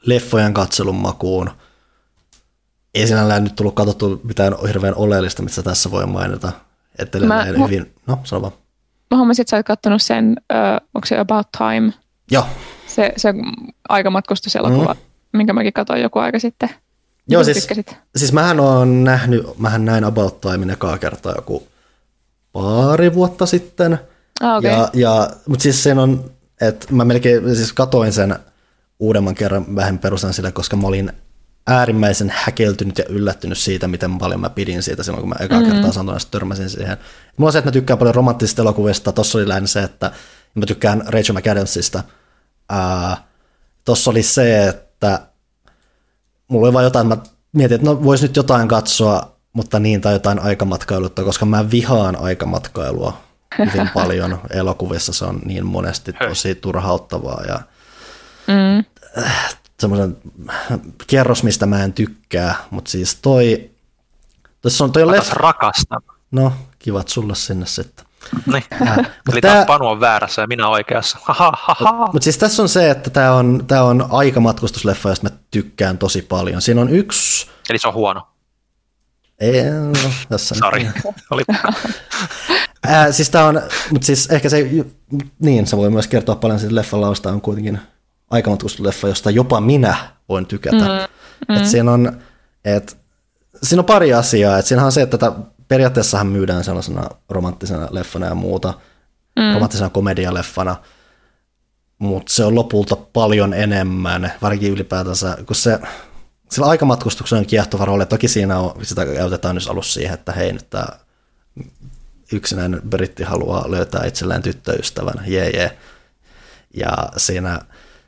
[0.06, 1.52] leffojen katselun makuun–
[2.96, 6.52] ei sinällään nyt tullut katsottu mitään hirveän oleellista, mitä tässä voi mainita.
[7.00, 8.54] Että mä, hyvin, no sano vaan.
[9.12, 11.94] Mä huomasin, että sä oot kattonut sen, uh, onko se About Time?
[12.32, 12.46] Joo.
[12.88, 13.34] Se, se
[13.90, 15.00] aikamatkustuselokuva, mm.
[15.36, 16.70] Minkä mäkin katsoin joku aika sitten.
[17.28, 17.68] Joo, siis,
[18.16, 21.68] siis mähän on nähnyt, mähän näin About Time ekaa kertaa joku
[22.52, 24.00] pari vuotta sitten.
[24.42, 24.72] Ah, okay.
[24.72, 26.32] ja, ja, mutta siis sen on,
[26.62, 28.36] että mä melkein siis katoin sen
[29.00, 31.12] uudemman kerran vähän perustan sille, koska mä olin
[31.68, 35.74] äärimmäisen häkeltynyt ja yllättynyt siitä, miten paljon mä pidin siitä silloin, kun mä ekaa mm-hmm.
[35.74, 36.98] kertaa sanoin, törmäsin siihen.
[37.38, 39.12] Mulla on se, että mä tykkään paljon romanttisista elokuvista.
[39.12, 40.12] Tossa oli lähinnä se, että
[40.56, 42.04] mä tykkään Rachel McAdamsista.
[42.74, 43.18] Uh,
[43.86, 44.85] tossa oli se, että
[46.48, 47.18] mulla oli vaan jotain, mä
[47.52, 52.16] mietin, että no vois nyt jotain katsoa, mutta niin tai jotain aikamatkailutta, koska mä vihaan
[52.16, 53.18] aikamatkailua
[53.58, 55.14] hyvin paljon elokuvissa.
[55.14, 57.60] Se on niin monesti tosi turhauttavaa ja
[58.48, 58.86] mm
[59.80, 60.18] semmoisen
[61.08, 63.72] kerros, mistä mä en tykkää, mutta siis toi,
[64.62, 65.54] tuossa on toi leffa.
[66.32, 68.05] No, kivat sulle sinne sitten.
[68.46, 68.64] Niin.
[69.32, 69.66] Eli tää...
[69.66, 71.20] Panu on väärässä ja minä oikeassa.
[72.14, 76.22] Mutta siis tässä on se, että tämä on, tää on aikamatkustusleffa, josta mä tykkään tosi
[76.22, 76.62] paljon.
[76.62, 77.48] Siinä on yksi...
[77.70, 78.28] Eli se on huono.
[79.40, 80.88] Ei, no, tässä Sari.
[81.32, 81.44] Oli.
[82.88, 83.62] äh, siis tää on,
[83.92, 84.70] mutta siis ehkä se,
[85.40, 87.80] niin, se voi myös kertoa paljon siitä leffan lausta on kuitenkin
[88.30, 89.96] aikamatkustusleffa, josta jopa minä
[90.30, 90.78] voin tykätä.
[90.78, 91.62] Mm, mm.
[91.62, 92.22] Et siinä, on,
[92.66, 92.98] et,
[93.64, 94.58] siinä on pari asiaa.
[94.58, 95.36] Et siinähän on se, että tätä
[95.68, 98.74] periaatteessahan myydään sellaisena romanttisena leffana ja muuta,
[99.36, 99.54] mm.
[99.54, 100.76] romanttisena komedialeffana,
[102.00, 105.80] mutta se on lopulta paljon enemmän, varsinkin ylipäätänsä, kun se,
[106.52, 108.06] sillä aikamatkustuksen on kiehtova rooli.
[108.06, 110.88] Toki siinä on, sitä käytetään nyt alussa siihen, että hei nyt tämä
[112.32, 115.78] yksinäinen britti haluaa löytää itselleen tyttöystävän, jee jee.
[116.74, 117.62] Ja siinä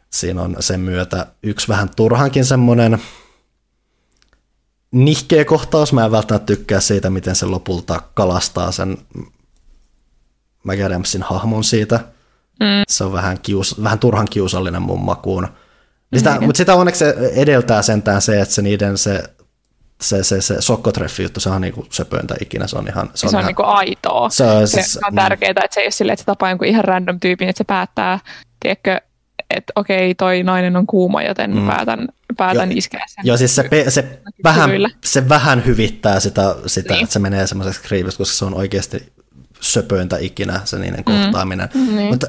[0.09, 2.99] Siinä on sen myötä yksi vähän turhankin semmoinen
[4.91, 5.93] nihkeä kohtaus.
[5.93, 8.97] Mä en välttämättä tykkää siitä, miten se lopulta kalastaa sen
[10.64, 11.99] McAdamsin hahmon siitä.
[12.59, 12.84] Mm.
[12.88, 15.47] Se on vähän, kius, vähän turhan kiusallinen mun makuun.
[16.18, 16.45] Sitä, mm.
[16.45, 19.23] Mutta sitä onneksi se edeltää sentään se, että se niiden se
[20.01, 23.11] se, se, se sokkotreffi juttu, se on niinku söpöintä ikinä, se on ihan...
[23.15, 24.30] Se on, se on ihan, niinku aitoa.
[24.30, 26.68] Se on, siis, se on tärkeää, että se ei ole silleen, että se tapaa jonkun
[26.68, 28.19] ihan random tyypin, että se päättää,
[28.59, 29.01] tiedätkö,
[29.49, 31.68] että okei, toi nainen on kuuma, joten mm.
[31.68, 32.07] päätän,
[32.38, 33.26] päätän jo, iskeä sen.
[33.26, 34.69] Joo, siis se, pe, se, vähän,
[35.06, 37.03] se vähän hyvittää sitä, sitä niin.
[37.03, 39.14] että se menee semmoiseksi kriiviksi, koska se on oikeasti
[39.60, 41.03] söpöintä ikinä se niiden mm.
[41.03, 41.69] kohtaaminen.
[41.74, 42.07] Niin.
[42.07, 42.28] Mutta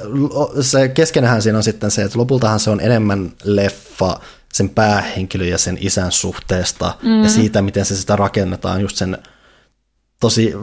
[0.60, 4.20] se keskenähän siinä on sitten se, että lopultahan se on enemmän leffa
[4.52, 7.22] sen päähenkilön ja sen isän suhteesta mm.
[7.22, 9.18] ja siitä, miten se sitä rakennetaan, just sen
[10.20, 10.54] tosi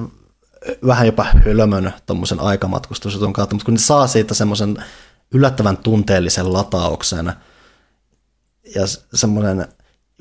[0.87, 4.83] vähän jopa hölmön tuommoisen aikamatkustusjutun kautta, mutta kun ne saa siitä semmoisen
[5.31, 7.33] yllättävän tunteellisen latauksen
[8.75, 8.81] ja
[9.13, 9.67] semmoinen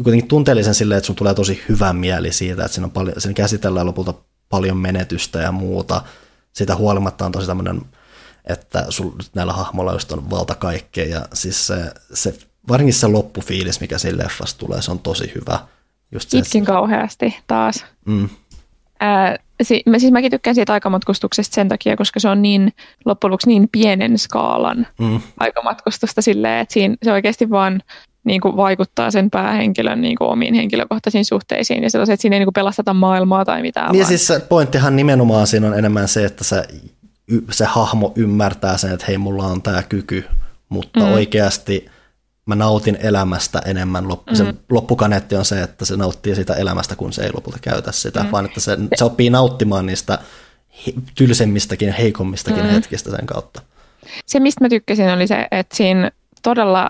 [0.02, 3.35] kuitenkin tunteellisen silleen, että sun tulee tosi hyvä mieli siitä, että siinä, on paljon, siinä
[3.35, 4.14] käsitellään lopulta
[4.48, 6.02] paljon menetystä ja muuta.
[6.52, 7.82] Siitä huolimatta on tosi tämmöinen,
[8.44, 13.81] että sul, näillä hahmoilla just on valta kaikkea ja siis se, se varsinkin se loppufiilis,
[13.81, 15.59] mikä siinä leffassa tulee, se on tosi hyvä.
[16.12, 17.85] Just se, Itkin kauheasti taas.
[18.06, 18.28] mm.
[19.00, 22.72] Ää, si- mä, siis mäkin tykkään siitä aikamatkustuksesta sen takia, koska se on niin
[23.04, 25.20] loppujen lopuksi niin pienen skaalan Mm.
[25.40, 27.82] aikamatkustusta silleen, että siinä se oikeasti vaan
[28.24, 32.40] niin kuin vaikuttaa sen päähenkilön niin kuin omiin henkilökohtaisiin suhteisiin ja sellaiset, että siinä ei
[32.40, 33.92] niin kuin pelasteta maailmaa tai mitään.
[33.92, 36.62] Niin vaan- siis se pointtihan nimenomaan siinä on enemmän se, että se,
[37.50, 40.24] se hahmo ymmärtää sen, että hei, mulla on tämä kyky,
[40.68, 41.12] mutta mm.
[41.12, 41.86] oikeasti
[42.46, 44.04] mä nautin elämästä enemmän.
[44.04, 44.36] Lop- mm.
[44.36, 48.22] Se loppukaneetti on se, että se nauttii sitä elämästä, kun se ei lopulta käytä sitä,
[48.22, 48.30] mm.
[48.30, 50.18] vaan että se, se oppii nauttimaan niistä
[51.14, 52.70] tylsemmistäkin heikommistakin mm.
[52.70, 53.62] hetkistä sen kautta.
[54.26, 56.10] se, mistä mä tykkäsin, oli se, että siinä
[56.42, 56.88] todella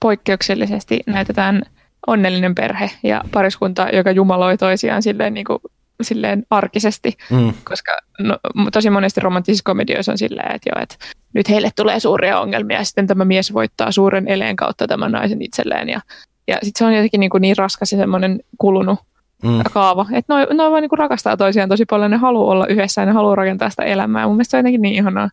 [0.00, 1.62] poikkeuksellisesti näytetään
[2.06, 5.58] onnellinen perhe ja pariskunta, joka jumaloi toisiaan silleen, niin kuin,
[6.02, 7.52] silleen arkisesti, Mm.
[7.64, 8.38] koska no,
[8.72, 10.96] tosi monesti romanttisissa komedioissa on silleen, että, joo, että
[11.34, 15.42] nyt heille tulee suuria ongelmia ja sitten tämä mies voittaa suuren eleen kautta tämän naisen
[15.42, 16.00] itselleen ja,
[16.48, 18.98] ja sitten se on jotenkin niin, kuin niin raskas ja semmoinen kulunut
[19.42, 19.62] Mm.
[19.72, 23.02] kaava, että noi, noi vaan niin kuin rakastaa toisiaan tosi paljon, ne haluaa olla yhdessä
[23.02, 24.26] ja ne haluaa rakentaa sitä elämää.
[24.26, 25.30] Mun mielestä se on jotenkin niin ihanaa.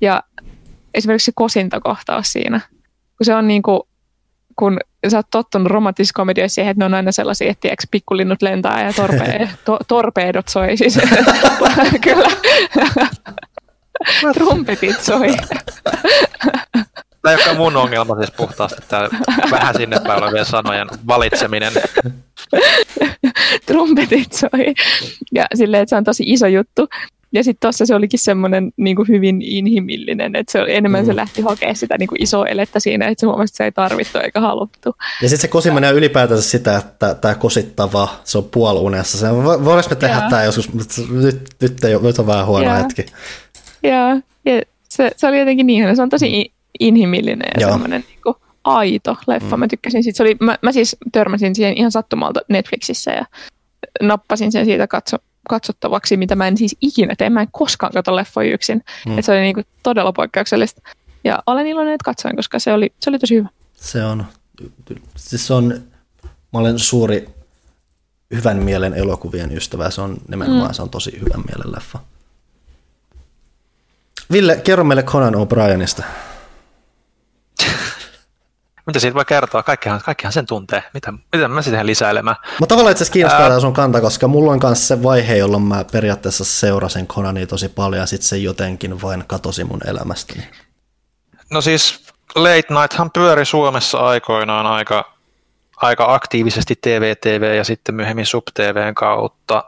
[0.00, 0.22] Ja
[0.94, 2.60] esimerkiksi se kosintakohtaus siinä,
[3.18, 3.80] kun se on niin kuin,
[4.56, 4.78] kun
[5.08, 8.84] sä oot tottunut romanttisissa komedioissa siihen, että ne on aina sellaisia, että tiiäks, pikkulinnut lentää
[8.84, 10.98] ja torpe, to, torpeedot soi siis.
[12.04, 12.30] Kyllä.
[14.34, 15.28] Trumpetit soi.
[17.22, 19.08] Tämä ei olekaan mun ongelma siis puhtaasti, tämä
[19.50, 21.72] vähän sinne päin olevien sanojen valitseminen.
[23.66, 24.74] trumpetit soi.
[25.34, 26.88] Ja silleen, että se on tosi iso juttu.
[27.32, 31.06] Ja sitten tuossa se olikin semmoinen niin hyvin inhimillinen, että se oli, enemmän mm.
[31.06, 33.72] se lähti hakemaan sitä niin kuin isoa elettä siinä, että se huomasi, että se ei
[33.72, 34.96] tarvittu eikä haluttu.
[35.22, 39.18] Ja sitten se kosiminen on ylipäätänsä sitä, että tämä kosittava, se on puolunessa.
[39.18, 40.30] Se, vo- voidaanko me tehdä Joo.
[40.30, 42.76] tämä joskus, mutta nyt, nyt, ei, nyt on vähän huono Joo.
[42.76, 43.06] hetki.
[43.82, 44.08] Ja,
[44.44, 45.96] ja se, se, oli jotenkin niin.
[45.96, 47.70] Se on tosi i- inhimillinen ja Joo.
[47.70, 49.56] semmoinen niin kuin aito leffa.
[49.56, 49.60] Mm.
[49.60, 50.16] Mä tykkäsin siitä.
[50.16, 53.24] Se oli, mä, mä siis törmäsin siihen ihan sattumalta Netflixissä ja
[54.02, 55.16] nappasin sen siitä katso,
[55.48, 57.30] katsottavaksi, mitä mä en siis ikinä tee.
[57.30, 58.84] Mä en koskaan katso leffoja yksin.
[59.06, 59.18] Mm.
[59.18, 60.82] Et se oli niin kuin todella poikkeuksellista.
[61.24, 63.48] Ja olen iloinen, että katsoin, koska se oli, se oli tosi hyvä.
[63.72, 64.26] Se on,
[65.16, 65.80] siis se on,
[66.52, 67.28] mä olen suuri
[68.34, 69.90] hyvän mielen elokuvien ystävä.
[69.90, 70.74] Se on nimenomaan, mm.
[70.74, 71.98] se on tosi hyvän mielen leffa.
[74.32, 76.04] Ville, kerro meille Conan O'Brienista.
[78.86, 79.62] Mitä siitä voi kertoa?
[79.62, 80.82] Kaikkihan, kaikkihan sen tuntee.
[80.94, 82.36] Mitä, mitä mä sitten lisäilemään?
[82.60, 83.60] Mä tavallaan itse asiassa kiinnostaa Ää...
[83.60, 88.00] sun kanta, koska mulla on kanssa se vaihe, jolloin mä periaatteessa seurasin Conania tosi paljon
[88.00, 90.48] ja sitten se jotenkin vain katosi mun elämästäni.
[91.50, 95.12] No siis Late Nighthan pyöri Suomessa aikoinaan aika,
[95.76, 99.64] aika aktiivisesti TV-TV ja sitten myöhemmin SubTVn kautta,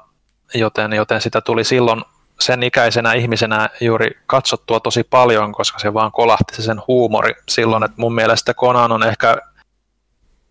[0.54, 2.02] joten, joten sitä tuli silloin
[2.40, 7.84] sen ikäisenä ihmisenä juuri katsottua tosi paljon, koska se vaan kolahti se sen huumori silloin,
[7.84, 9.36] että mun mielestä Conan on ehkä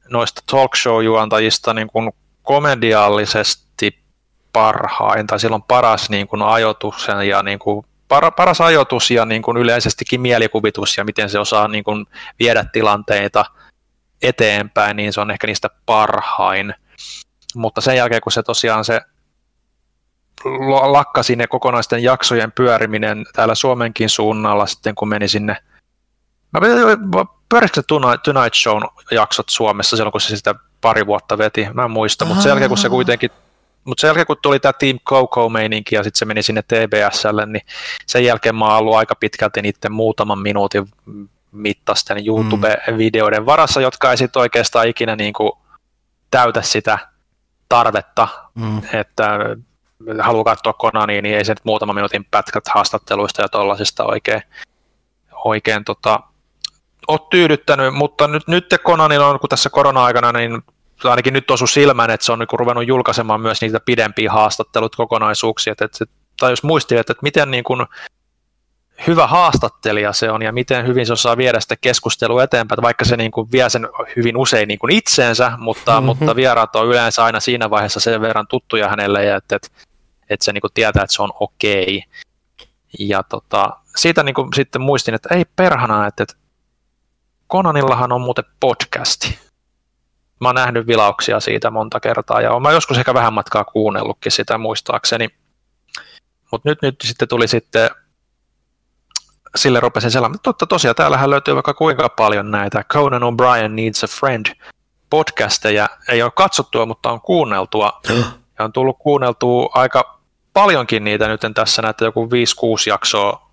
[0.09, 2.11] noista talk show-juontajista niin kuin
[2.43, 3.99] komediallisesti
[4.53, 9.41] parhain, tai silloin paras niin kuin ajoitus ja niin kuin par, paras ajoitus ja niin
[9.41, 12.05] kuin yleisestikin mielikuvitus ja miten se osaa niin kuin
[12.39, 13.45] viedä tilanteita
[14.21, 16.73] eteenpäin, niin se on ehkä niistä parhain.
[17.55, 19.01] Mutta sen jälkeen, kun se tosiaan se
[20.81, 25.57] lakkasi ne kokonaisten jaksojen pyöriminen täällä Suomenkin suunnalla sitten, kun meni sinne
[26.51, 26.59] Mä
[27.49, 27.81] pyörikö
[28.23, 28.81] Tonight Show
[29.11, 31.67] jaksot Suomessa silloin, kun se sitä pari vuotta veti?
[31.73, 33.31] Mä en muista, mutta sen jälkeen, kun se kuitenkin
[33.87, 37.61] mutta sen jälkeen, kun tuli tämä Team Coco-meininki ja sitten se meni sinne TBSlle, niin
[38.05, 40.85] sen jälkeen mä oon ollut aika pitkälti niiden muutaman minuutin
[41.51, 45.51] mittaisten YouTube-videoiden varassa, jotka ei sitten oikeastaan ikinä niin kuin
[46.31, 46.99] täytä sitä
[47.69, 48.81] tarvetta, mm.
[48.93, 49.39] että
[50.21, 54.41] haluaa katsoa Konania, niin ei se nyt muutaman minuutin pätkät haastatteluista ja tollasista oikein,
[55.31, 56.19] oikein tota,
[57.07, 60.61] ole tyydyttänyt, mutta nyt, nyt Konanilla on, kun tässä korona-aikana, niin
[61.03, 65.71] ainakin nyt osu silmään, että se on niin ruvennut julkaisemaan myös niitä pidempiä haastattelut kokonaisuuksia,
[65.71, 66.05] että, että,
[66.39, 67.85] tai jos muistii, että, että miten niin kuin
[69.07, 73.17] hyvä haastattelija se on ja miten hyvin se osaa viedä sitä keskustelua eteenpäin, vaikka se
[73.17, 76.05] niin kuin vie sen hyvin usein niin kuin itseensä, mutta, mm-hmm.
[76.05, 79.67] mutta vieraat on yleensä aina siinä vaiheessa sen verran tuttuja hänelle, ja että, että,
[80.29, 82.03] että se niin kuin tietää, että se on okei.
[82.99, 86.35] Ja tota, siitä niin kuin sitten muistin, että ei perhana, että, että
[87.47, 89.39] Konanillahan on muuten podcasti.
[90.39, 94.57] Mä oon nähnyt vilauksia siitä monta kertaa ja olen joskus ehkä vähän matkaa kuunnellutkin sitä
[94.57, 95.29] muistaakseni.
[96.51, 97.89] Mutta nyt, nyt sitten tuli sitten,
[99.55, 104.07] sille rupesin sellainen, totta tosiaan, täällähän löytyy vaikka kuinka paljon näitä Conan O'Brien Needs a
[104.07, 104.45] Friend
[105.09, 105.89] podcasteja.
[106.09, 108.01] Ei ole katsottua, mutta on kuunneltua.
[108.59, 110.16] Ja on tullut kuunneltua aika
[110.57, 112.29] paljonkin niitä nyt tässä näitä joku 5-6
[112.87, 113.51] jaksoa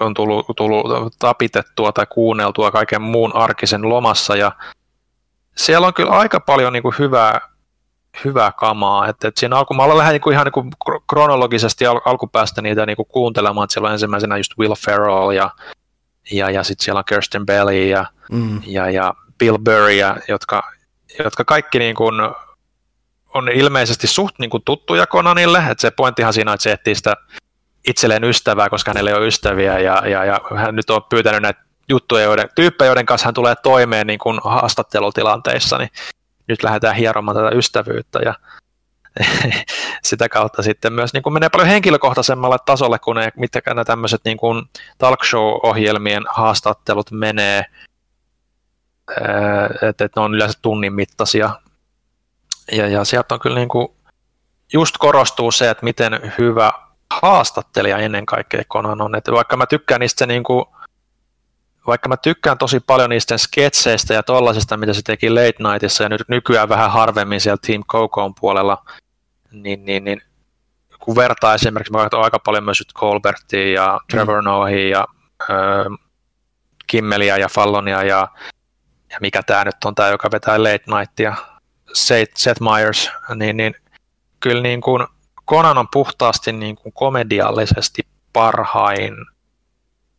[0.00, 4.52] on tullut, tullut tapitettua tai kuunneltua kaiken muun arkisen lomassa ja
[5.56, 7.40] siellä on kyllä aika paljon niin kuin hyvää,
[8.24, 9.08] hyvää kamaa.
[9.08, 12.62] Et, et siinä alku, mä olen vähän niin kuin, ihan niin kuin kronologisesti al, alkupäästä
[12.62, 15.50] niitä niin kuin kuuntelemaan, että siellä on ensimmäisenä just Will Ferrell ja,
[16.32, 18.62] ja, ja sitten siellä on Kirsten Belly ja, mm.
[18.66, 19.92] ja, ja Bill Burry,
[20.28, 20.62] jotka,
[21.24, 22.14] jotka kaikki niin kuin
[23.34, 26.94] on ilmeisesti suht niin kuin tuttuja Conanille, että se pointtihan siinä on, että se etsii
[26.94, 27.16] sitä
[27.88, 31.60] itselleen ystävää, koska hänellä ei ole ystäviä ja, ja, ja hän nyt on pyytänyt näitä
[31.88, 35.90] juttuja, joiden, tyyppejä, joiden kanssa hän tulee toimeen niin kuin haastattelutilanteissa, niin
[36.46, 38.34] nyt lähdetään hieromaan tätä ystävyyttä ja
[40.02, 44.20] sitä kautta sitten myös niin kuin menee paljon henkilökohtaisemmalle tasolle, kun ne, mitkä nämä tämmöiset
[44.24, 44.62] niin kuin
[44.98, 47.64] talk show-ohjelmien haastattelut menee,
[49.88, 51.50] että et ne on yleensä tunnin mittaisia.
[52.72, 53.88] Ja, ja sieltä on kyllä niin kuin,
[54.72, 56.72] just korostuu se, että miten hyvä
[57.10, 59.14] haastattelija ennen kaikkea Conan on.
[59.14, 60.64] Että vaikka mä tykkään niistä niin kuin,
[61.86, 66.08] vaikka mä tykkään tosi paljon niistä sketseistä ja tollasista, mitä se teki Late Nightissa ja
[66.08, 68.84] nyt nykyään vähän harvemmin siellä Team Cocoon puolella,
[69.52, 70.22] niin, niin, niin
[71.00, 74.44] kun vertaa esimerkiksi, mä katson aika paljon myös Colbertia ja Trevor mm.
[74.44, 75.06] Noahia ja
[75.50, 75.98] äh,
[76.86, 78.28] Kimmeliä ja Fallonia ja,
[79.10, 81.34] ja mikä tämä nyt on tämä, joka vetää Late Nightia,
[81.94, 83.74] Seth, Seth Meyers, niin, niin
[84.40, 85.06] kyllä niin kuin
[85.48, 88.02] Conan on puhtaasti niin kuin komediallisesti
[88.32, 89.14] parhain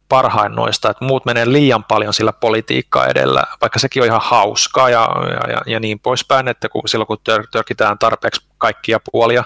[0.09, 4.89] parhain noista, että muut menee liian paljon sillä politiikkaa edellä, vaikka sekin on ihan hauskaa
[4.89, 5.07] ja,
[5.49, 9.43] ja, ja, niin poispäin, että kun, silloin kun tör, törkitään tarpeeksi kaikkia puolia,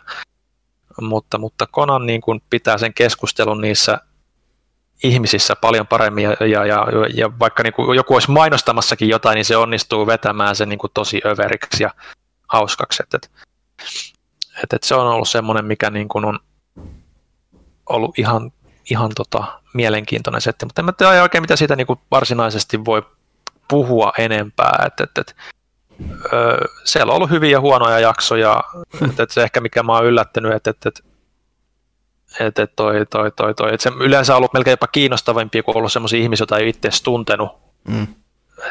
[1.02, 3.98] mutta, mutta Conan niin kuin pitää sen keskustelun niissä
[5.06, 9.46] ihmisissä paljon paremmin ja, ja, ja, ja vaikka niin kuin joku olisi mainostamassakin jotain, niin
[9.46, 11.92] se onnistuu vetämään sen niin kuin tosi överiksi ja
[12.48, 13.04] hauskaksi.
[13.04, 13.18] Että,
[14.64, 16.40] että, että se on ollut semmoinen, mikä niin kuin on
[17.90, 18.52] ollut ihan
[18.90, 23.04] ihan tota, mielenkiintoinen setti, mutta en mä tiedä oikein, mitä siitä niin kuin varsinaisesti voi
[23.68, 24.84] puhua enempää.
[24.88, 25.36] Et, et, et,
[26.34, 28.64] ö, siellä on ollut hyviä ja huonoja jaksoja,
[29.10, 31.04] että et se ehkä mikä mä oon yllättänyt, että et, et,
[32.40, 33.74] et, et toi, toi, toi, toi.
[33.74, 36.90] Et se yleensä on ollut melkein jopa kiinnostavampia kuin ollut sellaisia ihmisiä, joita ei itse
[37.04, 37.50] tuntenut.
[37.88, 38.08] Mm.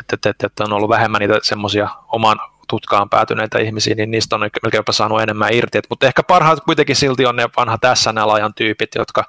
[0.01, 2.39] Että et, et, et on ollut vähemmän niitä semmoisia oman
[2.69, 5.79] tutkaan päätyneitä ihmisiä, niin niistä on melkein jopa saanut enemmän irti.
[5.79, 9.25] Et, mutta ehkä parhaat kuitenkin silti on ne vanhat SNL-ajan tyypit, jotka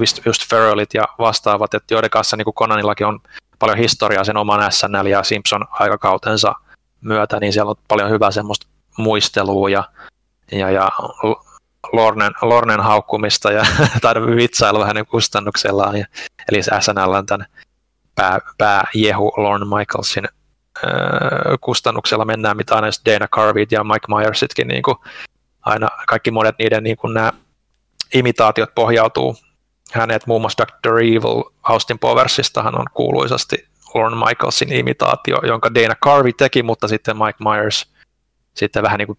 [0.00, 3.20] just, just Ferrellit ja vastaavat, että joiden kanssa niin kuin Conanillakin on
[3.58, 6.54] paljon historiaa sen oman SNL ja Simpson aikakautensa
[7.00, 8.66] myötä, niin siellä on paljon hyvää semmoista
[8.98, 9.84] muistelua ja,
[10.52, 10.90] ja, ja
[11.92, 13.64] Lornen, Lornen haukkumista ja
[14.02, 15.96] tai vitsailua hänen kustannuksellaan.
[15.96, 16.06] Ja,
[16.52, 17.46] eli SNL on tämän
[18.14, 20.28] pää, pää Jehu Lorne Michaelsin
[21.60, 24.96] kustannuksella mennään, mitä aina Dana Carvey ja Mike Myersitkin niin kuin
[25.62, 27.32] aina kaikki monet niiden niin kuin nämä
[28.14, 29.36] imitaatiot pohjautuu
[29.92, 30.98] hänet muun muassa Dr.
[30.98, 37.38] Evil Austin Powersistahan on kuuluisasti Lorne Michaelsin imitaatio, jonka Dana Carvey teki, mutta sitten Mike
[37.44, 37.94] Myers
[38.54, 39.18] sitten vähän niin kuin,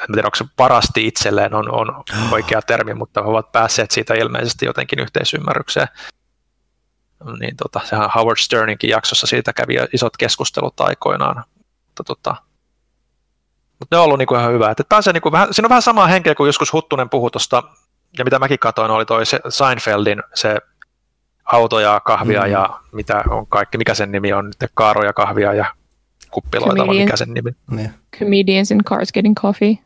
[0.00, 4.14] en tiedä onko se parasti itselleen on, on oikea termi, mutta he ovat päässeet siitä
[4.14, 5.88] ilmeisesti jotenkin yhteisymmärrykseen
[7.40, 11.44] niin tota, sehän Howard Sterninkin jaksossa siitä kävi isot keskustelut aikoinaan.
[11.86, 12.36] Mutta, tota,
[13.78, 14.70] mutta ne on ollut niin kuin ihan hyvä.
[14.70, 17.62] Että pääsee niin kuin vähän, siinä on vähän samaa henkeä kuin joskus Huttunen puhui tuosta,
[18.18, 20.56] ja mitä mäkin katsoin, oli toi Seinfeldin se
[21.44, 22.50] auto ja kahvia mm.
[22.50, 25.74] ja mitä on kaikki, mikä sen nimi on nyt, kaaroja, kahvia ja
[26.30, 27.50] kuppiloita, vai mikä sen nimi?
[27.70, 27.94] Niin.
[28.18, 29.78] Comedians in Cars Getting Coffee.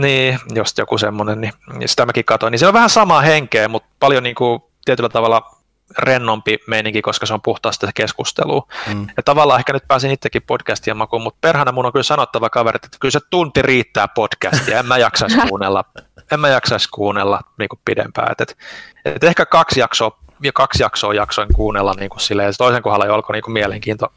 [0.00, 2.50] Niin, just joku semmoinen, niin, niin sitä mäkin katsoin.
[2.50, 5.56] Niin se on vähän samaa henkeä, mutta paljon niin kuin tietyllä tavalla
[5.98, 8.68] rennompi meininki, koska se on puhtaasti se keskustelu.
[8.94, 9.06] Mm.
[9.16, 12.76] Ja tavallaan ehkä nyt pääsin itsekin podcastien makuun, mutta perhana mun on kyllä sanottava kaveri,
[12.76, 15.84] että kyllä se tunti riittää podcastia, en mä jaksaisi kuunnella,
[16.32, 18.32] en mä jaksaisi kuunnella niin kuin pidempään.
[18.32, 18.56] Et, et,
[19.04, 23.14] et ehkä kaksi jaksoa, ja kaksi jaksoa jaksoin kuunnella niin kuin silleen, toisen kohdalla jo
[23.14, 24.12] alkoi niin kuin mielenkiinto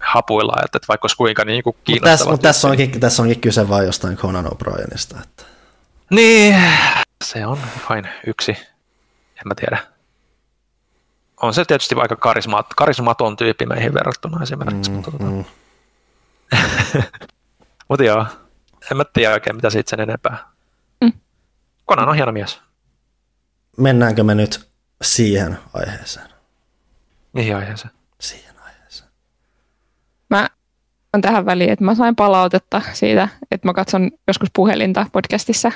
[0.00, 2.10] hapuilla, että, että vaikka olisi kuinka niin kuin kiinnostava.
[2.10, 5.22] Mutta tässä, mutta tässä, onkin, tässä onkin kyse vain jostain Conan O'Brienista.
[5.22, 5.42] Että...
[6.10, 6.62] Niin,
[7.24, 7.58] se on
[7.90, 9.96] vain yksi, en mä tiedä
[11.42, 14.90] on se tietysti aika karismaat, karismaton tyyppi meihin verrattuna esimerkiksi.
[14.90, 15.24] Mm, mutta, tota.
[15.24, 15.44] mm.
[17.88, 18.26] mutta joo,
[18.90, 20.48] en mä tiedä oikein mitä siitä sen enempää.
[21.00, 21.12] Mm.
[21.86, 22.60] On hieno mies.
[23.76, 24.68] Mennäänkö me nyt
[25.02, 26.28] siihen aiheeseen?
[27.32, 27.90] Mihin aiheeseen?
[28.20, 28.55] Siihen
[31.20, 35.72] tähän väliin, että mä sain palautetta siitä, että mä katson joskus puhelinta podcastissa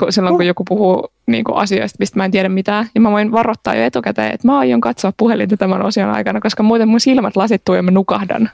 [0.00, 3.10] kun silloin kun joku puhuu niin kuin asioista, mistä mä en tiedä mitään, niin mä
[3.10, 7.00] voin varoittaa jo etukäteen, että mä aion katsoa puhelinta tämän osion aikana, koska muuten mun
[7.00, 8.50] silmät lasittuu ja mä nukahdan.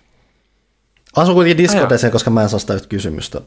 [1.16, 3.40] Asun kuitenkin Discordiseen, koska mä en saa sitä kysymystä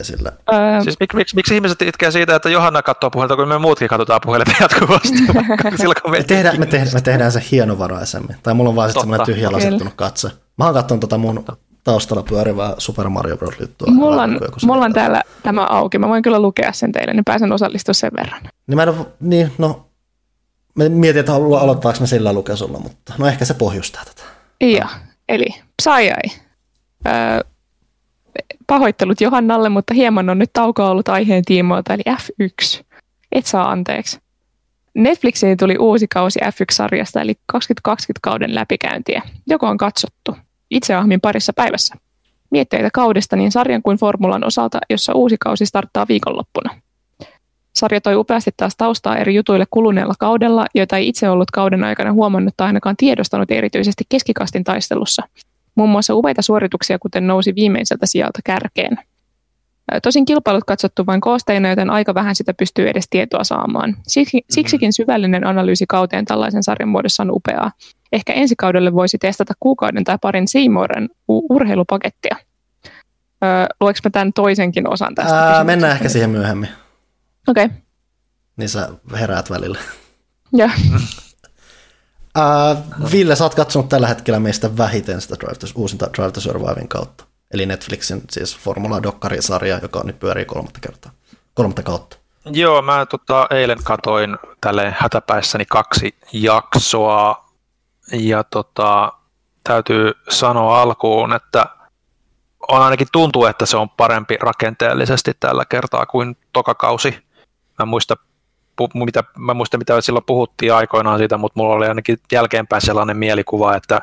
[0.00, 0.32] esille.
[0.52, 3.88] Öö, siis mik, miksi, miksi ihmiset itkee siitä, että Johanna katsoo puhelinta, kun me muutkin
[3.88, 5.08] katsotaan puhelinta jatkuvasti?
[5.32, 8.36] me, me, tehdään, me, tehdään, me tehdään se hienovaraisemmin.
[8.42, 10.28] Tai mulla on vaan sitten semmoinen tyhjä lasettunut katse.
[10.58, 11.44] Mä oon katsonut tota mun
[11.84, 13.54] taustalla pyörivää Super Mario Bros.
[13.60, 13.92] juttua.
[13.92, 15.98] Mulla on, mulla on täällä tämä auki.
[15.98, 18.40] Mä voin kyllä lukea sen teille, niin pääsen osallistumaan sen verran.
[18.66, 19.86] Niin, mä en, niin no,
[20.74, 24.22] me mietin, että aloittaako me sillä lukesulla, mutta no ehkä se pohjustaa tätä.
[24.60, 24.88] Joo,
[25.28, 25.46] eli
[25.82, 26.40] Psyai.
[27.06, 27.40] Öö,
[28.66, 32.84] pahoittelut Johannalle, mutta hieman on nyt tauko ollut aiheen tiimoilta, eli F1.
[33.32, 34.18] Et saa anteeksi.
[34.94, 40.36] Netflixiin tuli uusi kausi F1-sarjasta, eli 2020 kauden läpikäyntiä, joka on katsottu.
[40.70, 41.94] Itse ahmin parissa päivässä.
[42.50, 46.80] Mietteitä kaudesta niin sarjan kuin formulan osalta, jossa uusi kausi starttaa viikonloppuna.
[47.74, 52.12] Sarja toi upeasti taas taustaa eri jutuille kuluneella kaudella, joita ei itse ollut kauden aikana
[52.12, 55.22] huomannut tai ainakaan tiedostanut erityisesti keskikastin taistelussa.
[55.74, 58.98] Muun muassa upeita suorituksia, kuten nousi viimeiseltä sieltä kärkeen.
[60.02, 63.96] Tosin kilpailut katsottu vain koosteina, joten aika vähän sitä pystyy edes tietoa saamaan.
[64.06, 64.54] Siksi, mm-hmm.
[64.54, 67.72] siksikin syvällinen analyysi kauteen tällaisen sarjan muodossa on upeaa.
[68.12, 72.36] Ehkä ensi kaudelle voisi testata kuukauden tai parin Seymouren urheilupakettia.
[73.44, 75.38] Öö, lueks mä tämän toisenkin osan tästä?
[75.38, 76.68] Ää, mennään ehkä siihen myöhemmin.
[77.48, 77.64] Okei.
[77.64, 77.76] Okay.
[78.56, 79.78] Niin sä heräät välillä.
[80.52, 80.70] Joo.
[83.12, 86.88] Ville, sä oot katsonut tällä hetkellä meistä vähiten sitä Drive to, uusinta Drive to Survivin
[86.88, 87.29] kautta.
[87.54, 91.12] Eli Netflixin siis Formula Dokkari-sarja, joka nyt pyörii kolmatta kertaa.
[91.54, 92.16] Kolmatta kautta.
[92.44, 97.44] Joo, mä tota, eilen katoin tälle hätäpäissäni kaksi jaksoa.
[98.12, 99.12] Ja tota,
[99.64, 101.66] täytyy sanoa alkuun, että
[102.68, 107.18] on ainakin tuntuu, että se on parempi rakenteellisesti tällä kertaa kuin tokakausi.
[107.78, 108.16] Mä muista,
[108.94, 113.76] mitä, mä muista, mitä silloin puhuttiin aikoinaan siitä, mutta mulla oli ainakin jälkeenpäin sellainen mielikuva,
[113.76, 114.00] että,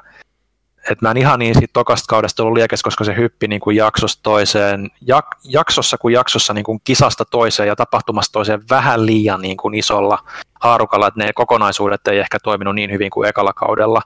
[0.91, 3.75] että mä en ihan niin siitä tokasta kaudesta ollut liekes, koska se hyppi niin kuin
[3.75, 9.41] jaksosta toiseen, jak, jaksossa kuin jaksossa niin kuin kisasta toiseen ja tapahtumasta toiseen vähän liian
[9.41, 10.19] niin kuin isolla
[10.61, 14.01] haarukalla, että ne kokonaisuudet ei ehkä toiminut niin hyvin kuin ekalla kaudella.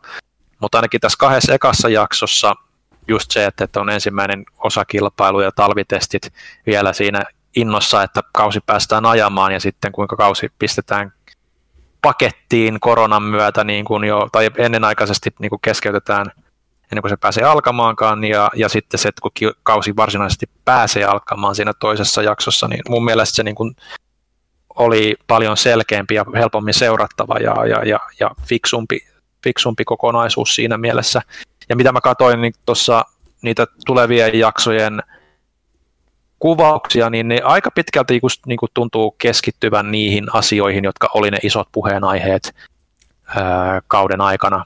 [0.61, 2.55] Mutta ainakin tässä kahdessa ekassa jaksossa
[3.07, 6.33] just se, että on ensimmäinen osakilpailu ja talvitestit
[6.65, 7.23] vielä siinä
[7.55, 11.13] innossa, että kausi päästään ajamaan ja sitten kuinka kausi pistetään
[12.01, 16.25] pakettiin koronan myötä niin kuin jo, tai ennenaikaisesti niin kuin keskeytetään
[16.91, 19.31] ennen kuin se pääsee alkamaankaan, ja, ja sitten se, että kun
[19.63, 23.75] kausi varsinaisesti pääsee alkamaan siinä toisessa jaksossa, niin mun mielestä se niin kuin
[24.75, 28.99] oli paljon selkeämpi ja helpommin seurattava ja, ja, ja, ja fiksumpi,
[29.43, 31.21] fiksumpi kokonaisuus siinä mielessä.
[31.69, 33.05] Ja mitä mä katsoin niin tuossa
[33.41, 35.03] niitä tulevien jaksojen
[36.39, 41.37] kuvauksia, niin ne aika pitkälti just, niin kuin tuntuu keskittyvän niihin asioihin, jotka oli ne
[41.43, 42.55] isot puheenaiheet
[43.35, 44.65] ää, kauden aikana.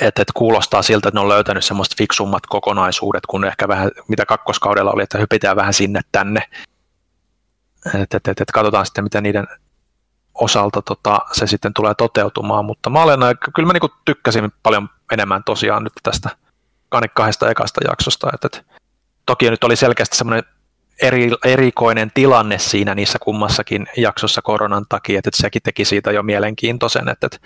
[0.00, 4.26] Että et kuulostaa siltä, että ne on löytänyt semmoista fiksummat kokonaisuudet, kun ehkä vähän, mitä
[4.26, 6.42] kakkoskaudella oli, että hypitään vähän sinne tänne.
[7.94, 9.46] Että et, et, et katsotaan sitten, miten niiden
[10.34, 13.20] osalta tota, se sitten tulee toteutumaan, mutta mä olen,
[13.54, 16.30] kyllä mä niinku tykkäsin paljon enemmän tosiaan nyt tästä
[17.14, 18.74] kahdesta ekasta jaksosta, että, että
[19.26, 20.44] toki nyt oli selkeästi semmoinen
[21.02, 26.22] eri, erikoinen tilanne siinä niissä kummassakin jaksossa koronan takia, että, että sekin teki siitä jo
[26.22, 27.38] mielenkiintoisen, että, että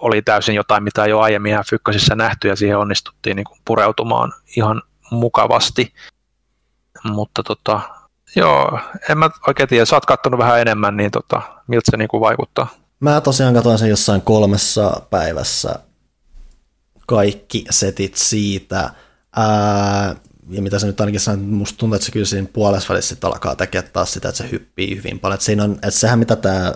[0.00, 4.32] oli täysin jotain, mitä jo aiemmin ihan Fykkösissä nähty ja siihen onnistuttiin niin kuin pureutumaan
[4.56, 5.92] ihan mukavasti.
[7.04, 7.80] Mutta tota,
[8.36, 12.08] joo, en mä oikein tiedä, sä oot kattonut vähän enemmän, niin tota, miltä se niin
[12.08, 12.66] kuin vaikuttaa?
[13.00, 15.78] Mä tosiaan katsoin sen jossain kolmessa päivässä
[17.06, 18.90] kaikki setit siitä.
[19.36, 20.16] Ää,
[20.50, 23.56] ja mitä se nyt ainakin sanoo, musta tuntuu, että se kyllä siinä puolessa välissä alkaa
[23.56, 25.34] tekemään taas sitä, että se hyppii hyvin paljon.
[25.34, 26.74] Että siinä on, että sehän mitä tämä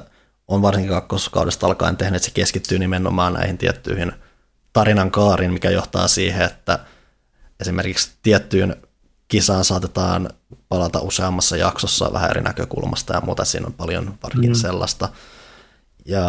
[0.52, 4.12] on varsinkin kakkoskaudesta alkaen tehnyt, että se keskittyy nimenomaan näihin tiettyihin
[4.72, 6.78] tarinan kaariin, mikä johtaa siihen, että
[7.60, 8.76] esimerkiksi tiettyyn
[9.28, 10.28] kisaan saatetaan
[10.68, 13.44] palata useammassa jaksossa vähän eri näkökulmasta ja muuta.
[13.44, 14.54] Siinä on paljon varsinkin mm.
[14.54, 15.08] sellaista.
[16.04, 16.22] Ja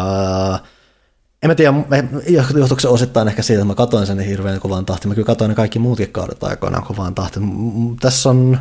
[1.42, 1.74] en mä tiedä,
[2.30, 5.08] johtuuko se osittain ehkä siitä, että mä katoin sen hirveän kovaan tahtiin.
[5.08, 7.46] Mä kyllä katoin ne kaikki muutkin kaudet aikoinaan kovaan tahtiin.
[8.00, 8.58] Tässä on,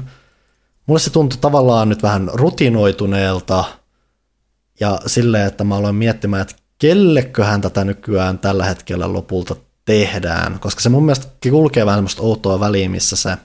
[0.86, 3.64] mulle se tuntui tavallaan nyt vähän rutinoituneelta
[4.80, 10.82] ja silleen, että mä aloin miettimään, että kelleköhän tätä nykyään tällä hetkellä lopulta tehdään, koska
[10.82, 13.38] se mun mielestä kulkee vähän semmoista outoa väliä, missä se,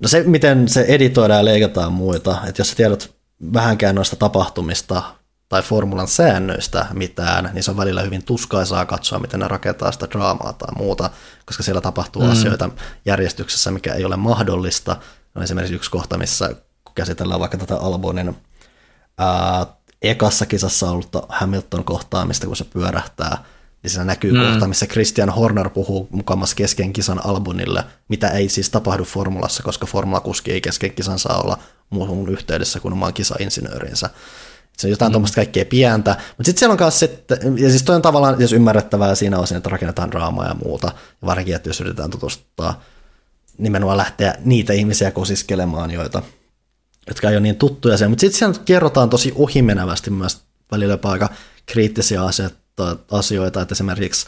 [0.00, 3.10] no se miten se editoidaan ja leikataan muita, että jos sä tiedät
[3.52, 5.02] vähänkään noista tapahtumista,
[5.50, 10.06] tai formulan säännöistä mitään, niin se on välillä hyvin tuskaisaa katsoa, miten ne rakentaa sitä
[10.10, 11.10] draamaa tai muuta,
[11.46, 12.30] koska siellä tapahtuu mm.
[12.30, 12.70] asioita
[13.04, 14.96] järjestyksessä, mikä ei ole mahdollista.
[15.34, 16.50] On esimerkiksi yksi kohta, missä
[16.94, 18.36] käsitellään vaikka tätä Albonin
[19.20, 19.66] ää,
[20.02, 23.44] ekassa kisassa ollutta Hamilton-kohtaamista, kun se pyörähtää,
[23.82, 24.40] niin siinä näkyy mm.
[24.40, 29.86] kohta, missä Christian Horner puhuu mukamassa kesken kisan Albonille, mitä ei siis tapahdu formulassa, koska
[29.86, 31.58] formulakuski ei kesken kisan saa olla
[31.90, 34.10] muuhun yhteydessä kuin omaan kisainsinöörinsä.
[34.78, 35.12] Se on jotain mm.
[35.12, 38.52] tuommoista kaikkea pientä, mutta sitten siellä on myös sitten, ja siis toi on tavallaan jos
[38.52, 40.86] ymmärrettävää siinä osin, että rakennetaan draamaa ja muuta,
[41.22, 42.82] ja varsinkin, että jos yritetään tutustuttaa
[43.58, 46.22] nimenomaan lähteä niitä ihmisiä kosiskelemaan, joita,
[47.10, 50.38] jotka ei ole niin tuttuja siellä, mutta sitten siellä kerrotaan tosi ohimenevästi myös
[50.72, 51.28] välillä jopa aika
[51.66, 52.20] kriittisiä
[53.10, 54.26] asioita, että esimerkiksi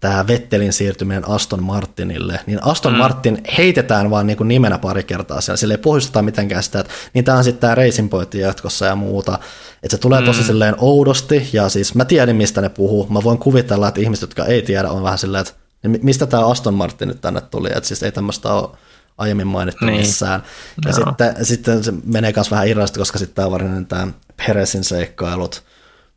[0.00, 2.98] tämä Vettelin siirtyminen Aston Martinille, niin Aston mm.
[2.98, 6.92] Martin heitetään vaan niin kuin nimenä pari kertaa siellä, sille ei pohjusteta mitenkään sitä, että
[7.14, 9.38] niin tämä on sitten tämä Racing Point jatkossa ja muuta,
[9.82, 10.26] että se tulee mm.
[10.26, 14.22] tosi silleen oudosti, ja siis mä tiedän mistä ne puhuu, mä voin kuvitella, että ihmiset,
[14.22, 17.68] jotka ei tiedä, on vähän silleen, että niin mistä tämä Aston Martin nyt tänne tuli,
[17.68, 18.68] että siis ei tämmöistä ole
[19.18, 20.00] aiemmin mainittu niin.
[20.00, 20.42] missään.
[20.84, 21.04] Ja no.
[21.04, 25.64] sitten, sitten se menee myös vähän irrasti, koska sitten tämä varsinainen tämä Peresin seikkailut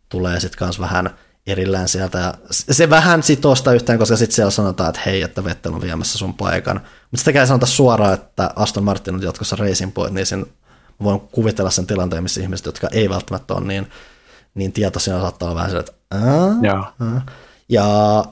[0.10, 1.10] tulee sitten kanssa vähän
[1.48, 2.20] erillään sieltä.
[2.20, 5.82] Ja se vähän sitoo sitä yhteen, koska sitten siellä sanotaan, että hei, että Vettel on
[5.82, 6.76] viemässä sun paikan.
[6.76, 10.46] Mutta sitäkään ei sanota suoraan, että Aston Martin on jatkossa Racing Point, niin sen
[11.04, 13.88] voin kuvitella sen tilanteen, missä ihmiset, jotka ei välttämättä ole niin,
[14.56, 15.94] niin tietoisia, saattaa olla vähän se, että
[16.62, 16.94] ja.
[17.70, 18.26] ja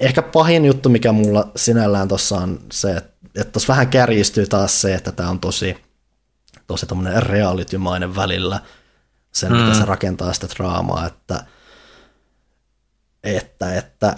[0.00, 3.11] ehkä pahin juttu, mikä mulla sinällään tuossa on se, että
[3.52, 5.76] tuossa vähän kärjistyy taas se, että tämä on tosi,
[6.66, 6.86] tosi
[7.18, 8.60] realitymainen välillä
[9.32, 9.58] sen, mm.
[9.58, 11.44] miten se rakentaa sitä draamaa, että,
[13.22, 14.16] että, että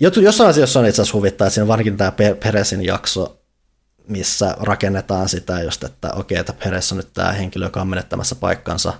[0.00, 2.12] jossain asiassa on itse asiassa huvittaa, että siinä on varsinkin tämä
[2.42, 3.42] Peresin jakso,
[4.08, 8.34] missä rakennetaan sitä just, että okei, että Peres on nyt tämä henkilö, joka on menettämässä
[8.34, 8.92] paikkansa,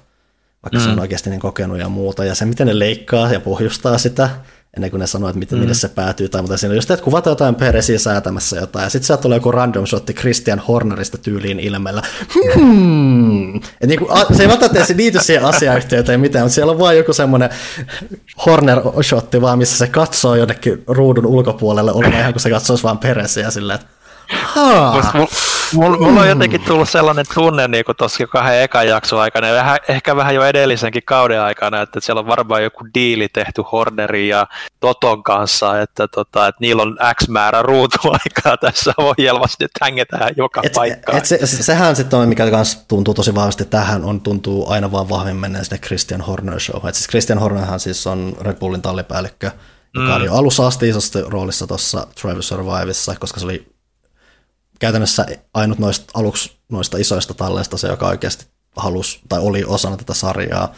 [0.62, 0.84] vaikka mm.
[0.84, 4.30] se on oikeasti niin kokenut ja muuta, ja se miten ne leikkaa ja pohjustaa sitä,
[4.76, 5.60] ennen kuin ne sanoo, että miten, mm.
[5.60, 9.06] minne se päätyy, tai mutta siinä just, että kuvataan jotain peresiä säätämässä jotain, ja sitten
[9.06, 12.02] sieltä tulee joku random shotti Christian Hornerista tyyliin ilmellä.
[12.54, 13.56] Hmm.
[13.56, 16.98] Et niin kuin, se ei välttämättä se liity siihen asiayhteyteen mitään, mutta siellä on vain
[16.98, 17.50] joku semmoinen
[18.46, 23.50] Horner-shotti vaan, missä se katsoo jonnekin ruudun ulkopuolelle, oleva ihan kuin se katsoisi vaan peresiä
[23.50, 24.01] silleen, että
[25.74, 29.54] Mulla, mulla on jotenkin tullut sellainen tunne niin kuin tuossa kahden ekan jakson aikana ja
[29.54, 34.28] vähän, ehkä vähän jo edellisenkin kauden aikana, että siellä on varmaan joku diili tehty Hornerin
[34.28, 34.46] ja
[34.80, 40.60] Toton kanssa, että, tota, että niillä on X määrä ruutuaikaa tässä ohjelmassa, nyt hängetään joka
[40.64, 41.18] et, paikkaan.
[41.18, 45.08] Et se, sehän sitten on, mikä myös tuntuu tosi vahvasti, tähän on tuntuu aina vaan
[45.08, 46.88] vahvemmin menneen sinne Christian Horner show.
[46.88, 49.50] Et siis Christian Hornerhan siis on Red Bullin tallipäällikkö,
[49.94, 50.16] joka mm.
[50.16, 53.72] oli alussa asti isosti roolissa tuossa Driver Survivissa, koska se oli
[54.82, 58.46] käytännössä ainut noista, aluksi noista isoista talleista se, joka oikeasti
[58.76, 60.74] halusi tai oli osana tätä sarjaa,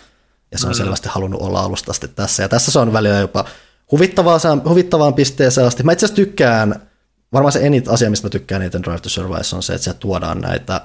[0.53, 0.77] ja se on mm.
[0.77, 2.43] selvästi halunnut olla alusta asti tässä.
[2.43, 3.45] Ja tässä se on välillä jopa
[3.91, 5.83] huvittavaa, huvittavaan pisteeseen asti.
[5.83, 6.89] Mä itse asiassa tykkään,
[7.33, 10.01] varmaan se enit asia, mistä mä tykkään niiden Drive to Survive, on se, että sieltä
[10.01, 10.81] tuodaan näitä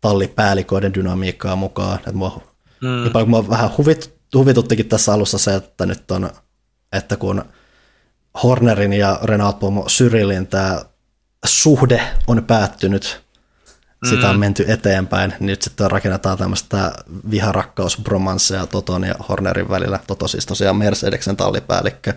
[0.00, 1.98] tallipäälikoiden dynamiikkaa mukaan.
[1.98, 2.42] Että mua,
[2.82, 3.04] mm.
[3.04, 6.30] jopa kun mua vähän huvit, huvituttikin tässä alussa se, että nyt on,
[6.92, 7.44] että kun
[8.42, 10.91] Hornerin ja Renault Pomo Cyrilin tämä
[11.44, 13.22] suhde on päättynyt,
[14.08, 14.40] sitä on mm.
[14.40, 16.92] menty eteenpäin, nyt sitten rakennetaan tämmöistä
[17.30, 19.98] viharakkaus bromansseja Toton ja Hornerin välillä.
[20.06, 22.12] Toto siis tosiaan Mercedeksen tallipäällikkö.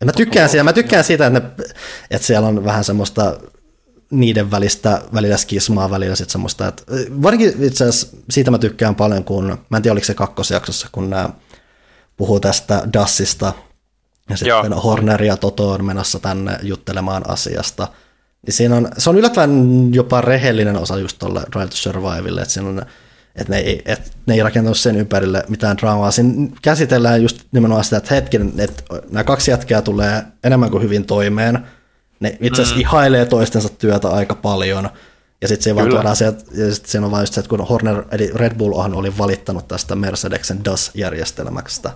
[0.00, 1.50] Ja mä tykkään, siitä, mä tykkään siitä, että, ne,
[2.10, 3.38] että siellä on vähän semmoista
[4.10, 6.82] niiden välistä välillä skismaa, välillä sitten semmoista, että
[7.22, 11.10] varsinkin itse asiassa siitä mä tykkään paljon, kun, mä en tiedä oliko se kakkosjaksossa, kun
[11.10, 11.30] nämä
[12.16, 13.52] puhuu tästä Dassista,
[14.30, 14.80] ja sitten Joo.
[14.80, 17.88] Horner ja Toto on menossa tänne juttelemaan asiasta–
[18.46, 22.54] niin siinä on, se on yllättävän jopa rehellinen osa just tuolle Drive to Survivelle, että,
[22.54, 22.82] siinä on,
[23.34, 26.10] että ne, ei, että ne ei rakentanut sen ympärille mitään draamaa.
[26.10, 31.06] Siinä käsitellään just nimenomaan sitä, että hetken, että nämä kaksi jätkää tulee enemmän kuin hyvin
[31.06, 31.66] toimeen.
[32.20, 32.80] Ne itse asiassa mm.
[32.80, 34.90] ihailee toistensa työtä aika paljon.
[35.40, 37.66] Ja sitten se vaan tuodaan sieltä, ja sitten siinä on vain just se, että kun
[37.66, 41.90] Horner, eli Red Bull oli valittanut tästä Mercedeksen DAS-järjestelmästä,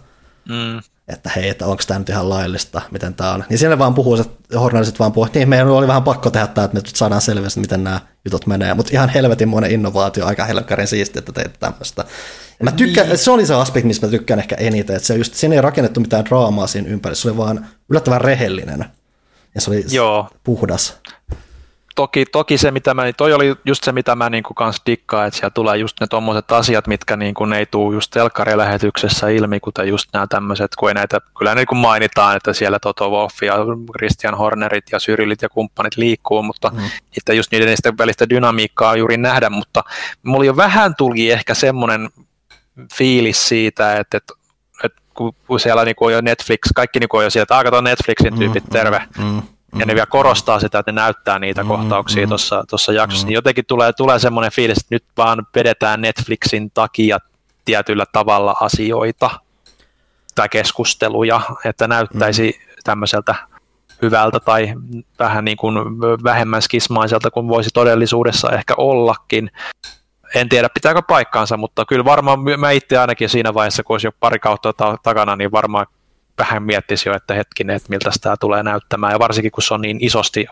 [0.48, 0.80] mm
[1.12, 3.44] että hei, että onko tämä nyt ihan laillista, miten tämä on.
[3.48, 6.64] Niin siellä vaan puhuu, että hornaliset vaan puhuu, niin meidän oli vähän pakko tehdä tämä,
[6.64, 8.74] että me nyt saadaan selviä, miten nämä jutut menee.
[8.74, 12.04] Mutta ihan helvetin monen innovaatio, aika helkkarin siisti, että teet tämmöistä.
[12.62, 13.18] Mä tykkään, niin.
[13.18, 16.00] se oli se aspekti, mistä mä tykkään ehkä eniten, että se just, siinä ei rakennettu
[16.00, 18.84] mitään draamaa siinä ympärillä, se oli vaan yllättävän rehellinen.
[19.54, 20.28] Ja se oli Joo.
[20.44, 20.96] puhdas
[22.00, 25.26] toki, toki se, mitä mä, toi oli just se, mitä mä niin kuin kans dikkaan,
[25.26, 29.60] että siellä tulee just ne tommoset asiat, mitkä niin kuin ei tule just telkkarilähetyksessä ilmi,
[29.60, 33.42] kuten just nämä tämmöiset, kun ei näitä, kyllä niin kuin mainitaan, että siellä Toto Wolff
[33.42, 33.54] ja
[33.98, 36.90] Christian Hornerit ja Syrilit ja kumppanit liikkuu, mutta mm.
[37.16, 39.84] että just niiden välistä dynamiikkaa juuri nähdä, mutta
[40.22, 42.08] mulla jo vähän tuli ehkä semmoinen
[42.94, 44.34] fiilis siitä, että, että
[45.46, 48.38] kun siellä niin kuin on jo Netflix, kaikki niin kuin on jo sieltä, että Netflixin
[48.38, 49.02] tyypit, mm, terve.
[49.18, 49.42] Mm, mm
[49.78, 51.76] ja ne vielä korostaa sitä, että ne näyttää niitä mm-hmm.
[51.76, 53.26] kohtauksia tuossa jaksossa, mm-hmm.
[53.26, 57.18] niin jotenkin tulee, tulee semmoinen fiilis, että nyt vaan vedetään Netflixin takia
[57.64, 59.30] tietyllä tavalla asioita
[60.34, 62.74] tai keskusteluja, että näyttäisi mm-hmm.
[62.84, 63.34] tämmöiseltä
[64.02, 64.74] hyvältä tai
[65.18, 65.74] vähän niin kuin
[66.24, 69.50] vähemmän skismaiselta kuin voisi todellisuudessa ehkä ollakin.
[70.34, 74.12] en tiedä pitääkö paikkaansa, mutta kyllä varmaan mä itse ainakin siinä vaiheessa, kun olisi jo
[74.20, 75.86] pari kautta ta- takana, niin varmaan
[76.40, 79.12] vähän miettisi jo, että hetkinen, että miltä tämä tulee näyttämään.
[79.12, 80.46] Ja varsinkin, kun se on niin isosti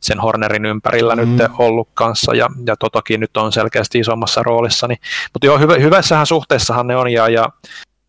[0.00, 1.22] sen Hornerin ympärillä mm.
[1.22, 4.88] nyt ollut kanssa, ja, ja Totokin nyt on selkeästi isommassa roolissa.
[4.88, 4.98] Niin,
[5.32, 7.48] mutta joo, hyvä, hyvässähän suhteessahan ne on, ja, ja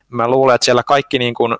[0.09, 1.58] mä luulen, että siellä kaikki niin kuin,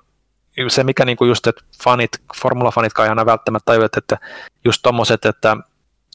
[0.68, 4.18] se mikä niin kuin just, että fanit, formulafanit kai aina välttämättä tajuvat, että
[4.64, 5.56] just tommoset, että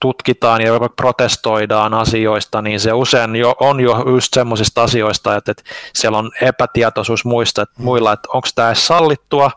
[0.02, 5.64] tutkitaan ja protestoidaan asioista, niin se usein jo, on jo just semmoisista asioista, että, että
[5.96, 9.52] siellä on epätietoisuus muista, että muilla, että onko tämä edes sallittua,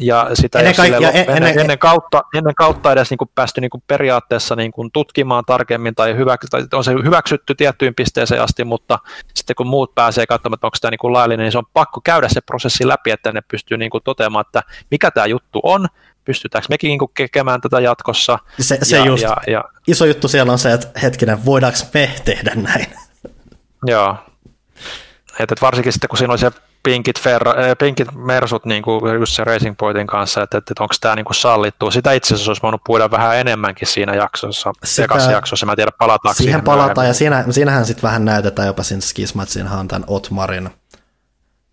[0.00, 3.60] ja sitä ennen, kaik- ja en, ennen, ennen, kautta, ennen kautta edes niin kuin päästy
[3.60, 8.42] niin kuin periaatteessa niin kuin tutkimaan tarkemmin tai, hyväksy, tai on se hyväksytty tiettyyn pisteeseen
[8.42, 8.98] asti, mutta
[9.34, 12.00] sitten kun muut pääsee katsomaan, että onko tämä niin kuin laillinen, niin se on pakko
[12.04, 15.86] käydä se prosessi läpi, että ne pystyy niin kuin toteamaan, että mikä tämä juttu on,
[16.30, 18.38] pystytäänkö mekin niin kuin tekemään tätä jatkossa.
[18.60, 22.10] Se, se ja, just, ja, ja, iso juttu siellä on se, että hetkinen, voidaanko me
[22.24, 22.86] tehdä näin?
[23.86, 24.16] Joo.
[25.38, 26.50] Et, et varsinkin sitten, kun siinä oli se
[26.82, 30.94] pinkit, ferra, äh, pinkit mersut niin kuin just se Racing Pointin kanssa, että, että, onko
[31.00, 31.90] tämä niin sallittu.
[31.90, 35.66] Sitä itse asiassa olisi voinut puhuda vähän enemmänkin siinä jaksossa, Sitä, jaksossa.
[35.66, 36.50] Mä en tiedä, palataanko siihen.
[36.50, 40.70] Siihen palataan, ja siinä, siinähän sitten vähän näytetään jopa siinä skismat, siinähän on tämän Otmarin,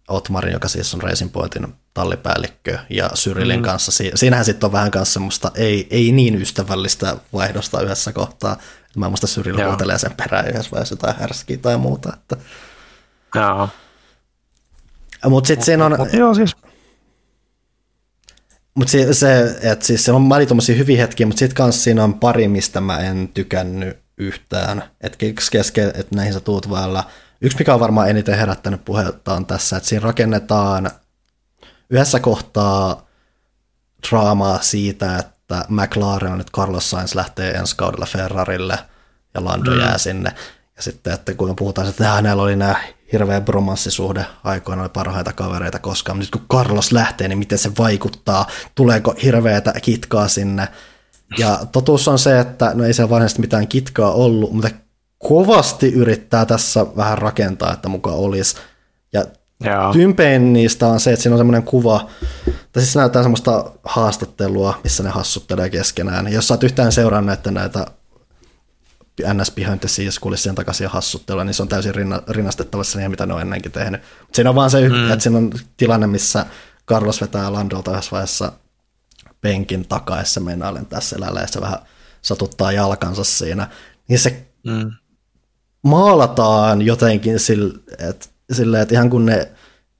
[0.07, 3.63] Otmarin, joka siis on Racing Pointin tallipäällikkö, ja Syrilin mm.
[3.63, 3.91] kanssa.
[4.15, 8.57] Siinähän sitten on vähän kanssa semmoista ei, ei niin ystävällistä vaihdosta yhdessä kohtaa.
[8.95, 12.13] Mä muista Syril huutelee sen perään yhdessä vaiheessa jotain härskiä tai muuta.
[12.13, 12.37] Että...
[13.35, 13.69] Joo.
[15.25, 15.95] Mutta sitten siinä on...
[15.97, 16.55] Mut, joo, siis.
[18.75, 22.13] Mutta se, se että siis se on mali hyviä hetkiä, mutta sitten kanssa siinä on
[22.13, 24.83] pari, mistä mä en tykännyt yhtään.
[25.01, 25.17] Että
[25.51, 27.03] kesken, että näihin sä tuut vailla.
[27.41, 30.91] Yksi, mikä on varmaan eniten herättänyt puhetta on tässä, että siinä rakennetaan
[31.90, 33.07] yhdessä kohtaa
[34.09, 38.80] draamaa siitä, että McLaren on nyt Carlos Sainz lähtee ensi kaudella Ferrarille
[39.33, 39.80] ja Lando mm.
[39.80, 40.32] jää sinne.
[40.75, 42.75] Ja sitten, että kun puhutaan, että hänellä oli nämä
[43.14, 47.72] hirveä bromanssisuhde, aikoina oli parhaita kavereita koskaan, mutta nyt kun Carlos lähtee, niin miten se
[47.77, 50.67] vaikuttaa, tuleeko hirveätä kitkaa sinne.
[51.38, 54.69] Ja totuus on se, että no ei se varsinaisesti mitään kitkaa ollut, mutta
[55.17, 58.55] kovasti yrittää tässä vähän rakentaa, että muka olisi.
[59.13, 59.25] Ja
[59.63, 59.93] Jaa.
[59.93, 62.09] tympein niistä on se, että siinä on semmoinen kuva,
[62.45, 66.33] tai siis näyttää semmoista haastattelua, missä ne hassuttelee keskenään.
[66.33, 67.85] Jos sä oot yhtään seurannut näitä
[69.33, 73.25] NS behind the scenes kulissien takaisin hassuttelua, niin se on täysin rinna, rinnastettavassa siihen, mitä
[73.25, 74.01] ne on ennenkin tehnyt.
[74.21, 75.11] Mut siinä on vaan se, mm.
[75.11, 76.45] että siinä on tilanne, missä
[76.87, 78.51] Carlos vetää Landolta yhdessä vaiheessa
[79.41, 81.79] penkin takaessa meinaa lentää selällä ja se vähän
[82.21, 83.67] satuttaa jalkansa siinä.
[84.07, 84.91] Niin se mm.
[85.88, 89.51] Maalataan jotenkin sille, että, sille, että ihan kun ne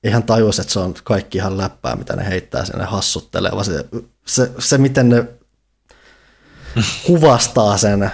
[0.04, 3.84] ihan tajus, että se on kaikki ihan läppää, mitä ne heittää sinne hassuttelee, vaan se,
[4.26, 5.24] se, se miten ne
[7.06, 8.10] kuvastaa sen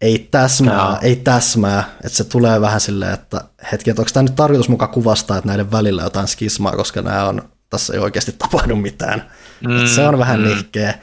[0.00, 0.98] ei täsmää, no.
[1.02, 4.90] ei täsmää, että se tulee vähän silleen, että hetki, että onko tämä nyt tarkoitus mukaan
[4.90, 9.30] kuvastaa, että näiden välillä jotain skismaa, koska nämä on, tässä ei oikeasti tapahdu mitään.
[9.60, 10.46] Mm, se on vähän mm.
[10.46, 10.94] nihkeä.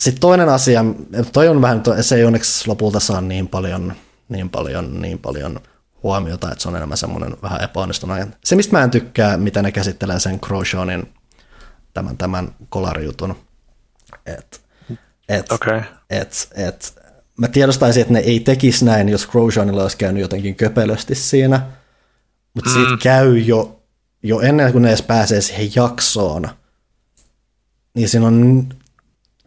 [0.00, 0.84] Sitten toinen asia,
[1.32, 3.92] toi on vähän, se ei onneksi lopulta saa niin paljon,
[4.28, 5.60] niin paljon, niin paljon
[6.02, 8.18] huomiota, että se on enemmän semmoinen vähän epäonnistunut.
[8.44, 11.14] Se, mistä mä en tykkää, mitä ne käsittelee sen Crowshonin
[11.94, 13.36] tämän, tämän kolarijutun,
[14.26, 14.58] että
[15.28, 15.82] et, okay.
[16.10, 17.02] et, et,
[17.38, 21.60] mä tiedostaisin, että ne ei tekisi näin, jos Grosjeanilla olisi käynyt jotenkin köpelösti siinä,
[22.54, 22.74] mutta mm.
[22.74, 23.82] siitä käy jo,
[24.22, 26.48] jo ennen kuin ne edes pääsee siihen jaksoon,
[27.94, 28.68] niin siinä on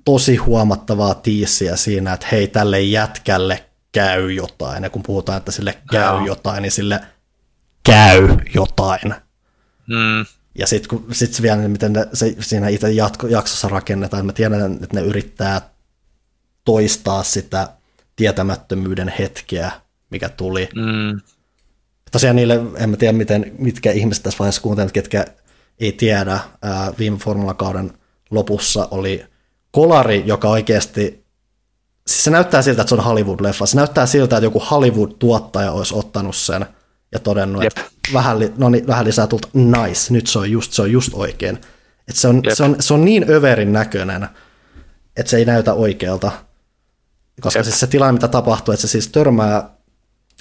[0.05, 4.83] tosi huomattavaa tiissiä siinä, että hei, tälle jätkälle käy jotain.
[4.83, 6.25] Ja kun puhutaan, että sille käy no.
[6.25, 6.99] jotain, niin sille
[7.83, 9.15] käy jotain.
[9.87, 10.25] Mm.
[10.55, 14.99] Ja sitten sit vielä, miten ne, se siinä itse jatko, jaksossa rakennetaan, mä tiedän, että
[14.99, 15.61] ne yrittää
[16.65, 17.69] toistaa sitä
[18.15, 19.71] tietämättömyyden hetkeä,
[20.09, 20.69] mikä tuli.
[20.75, 21.21] Mm.
[22.11, 25.25] Tosiaan niille, en mä tiedä miten, mitkä ihmiset tässä vaiheessa kuuntelevat, ketkä
[25.79, 27.93] ei tiedä, ää, viime formulakauden
[28.31, 29.25] lopussa oli
[29.71, 31.20] kolari, joka oikeasti,
[32.11, 33.65] siis se näyttää siltä, että se on Hollywood-leffa.
[33.65, 36.65] Se näyttää siltä, että joku Hollywood-tuottaja olisi ottanut sen
[37.11, 37.77] ja todennut, Jep.
[37.77, 40.91] että vähän, li, no niin, vähän lisää tulta, nice, nyt se on just, se on
[40.91, 41.55] just oikein.
[42.07, 44.27] Että se, on, se, on, se on niin överin näköinen,
[45.17, 46.31] että se ei näytä oikealta.
[47.41, 47.65] Koska Jep.
[47.65, 49.69] siis se tilanne, mitä tapahtuu, että se siis törmää,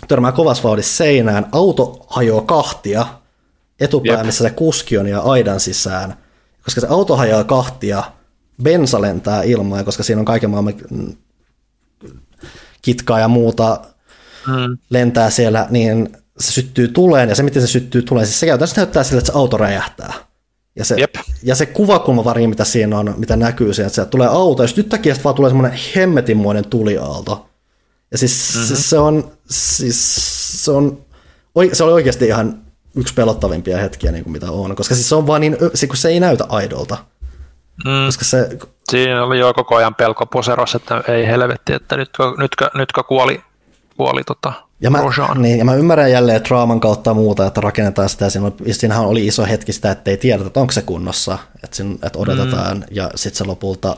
[0.09, 3.07] törmää kovassa vauhdissa seinään, auto hajoaa kahtia
[3.81, 4.27] etupää, Jep.
[4.27, 6.15] missä se kuski on ja aidan sisään.
[6.65, 8.03] Koska se auto hajoaa kahtia,
[8.63, 10.75] bensa lentää ilmaan, koska siinä on kaiken maailman
[12.83, 13.81] kitkaa ja muuta
[14.47, 14.79] mm.
[14.91, 18.81] lentää siellä, niin se syttyy tuleen, ja se miten se syttyy tuleen, siis se käytännössä
[18.81, 20.15] näyttää siltä, että se auto räjähtää.
[20.77, 21.15] Ja se, Jep.
[21.43, 24.85] ja se kuvakulmavari, mitä siinä on, mitä näkyy siinä, että sieltä tulee auto, ja sitten
[24.85, 27.47] yhtäkkiä vaan tulee semmoinen hemmetinmoinen tuliaalto.
[28.11, 28.67] Ja siis, mm-hmm.
[28.67, 30.17] siis se on, siis
[30.65, 31.05] se, on,
[31.73, 32.63] se oli oikeasti ihan
[32.95, 35.97] yksi pelottavimpia hetkiä, niin kuin mitä on, koska siis se on vaan niin, se, kun
[35.97, 36.99] se ei näytä aidolta.
[37.85, 38.07] Mm.
[38.07, 38.49] Koska se,
[38.91, 43.41] Siinä oli jo koko ajan pelko poserossa, että ei helvetti, että nytkö, nytkö, nytkö kuoli,
[43.97, 44.99] kuoli tota, ja mä,
[45.35, 48.31] niin, ja mä ymmärrän jälleen draaman kautta muuta, että rakennetaan sitä.
[48.31, 51.39] Siinä oli, siinähän oli iso hetki sitä, että ei tiedetä, että onko se kunnossa.
[51.65, 52.85] Että, siinä, että odotetaan mm.
[52.91, 53.97] ja sitten se lopulta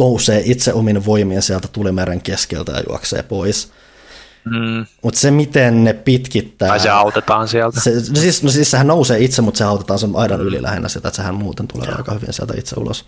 [0.00, 3.72] nousee itse omin voimien sieltä tulimeren keskeltä ja juoksee pois.
[4.44, 4.86] Mm.
[5.02, 6.68] Mutta se, miten ne pitkittää...
[6.68, 7.80] Tai se autetaan sieltä.
[7.80, 10.88] Se, no, siis, no siis sehän nousee itse, mutta se autetaan sen aidan yli lähinnä
[10.88, 11.96] sitä, että sehän muuten tulee ja.
[11.96, 13.04] aika hyvin sieltä itse ulos.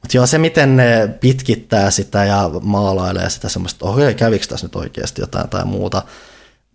[0.00, 4.66] Mutta joo, se miten ne pitkittää sitä ja maalailee sitä semmoista, että ohi, kävikö tässä
[4.66, 6.02] nyt oikeasti jotain tai muuta,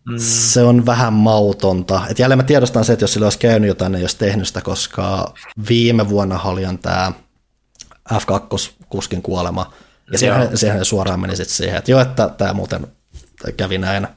[0.10, 0.16] mm.
[0.18, 2.02] se on vähän mautonta.
[2.10, 4.48] Et jälleen mä tiedostan se, että jos sillä olisi käynyt jotain, ne ei olisi tehnyt
[4.48, 5.34] sitä, koska
[5.70, 7.12] viime vuonna haljan tämä
[8.14, 9.74] F2-kuskin kuolema,
[10.12, 12.88] ja siihen, siihen suoraan meni sitten siihen, että joo, että tämä muuten
[13.52, 14.08] kävi näin.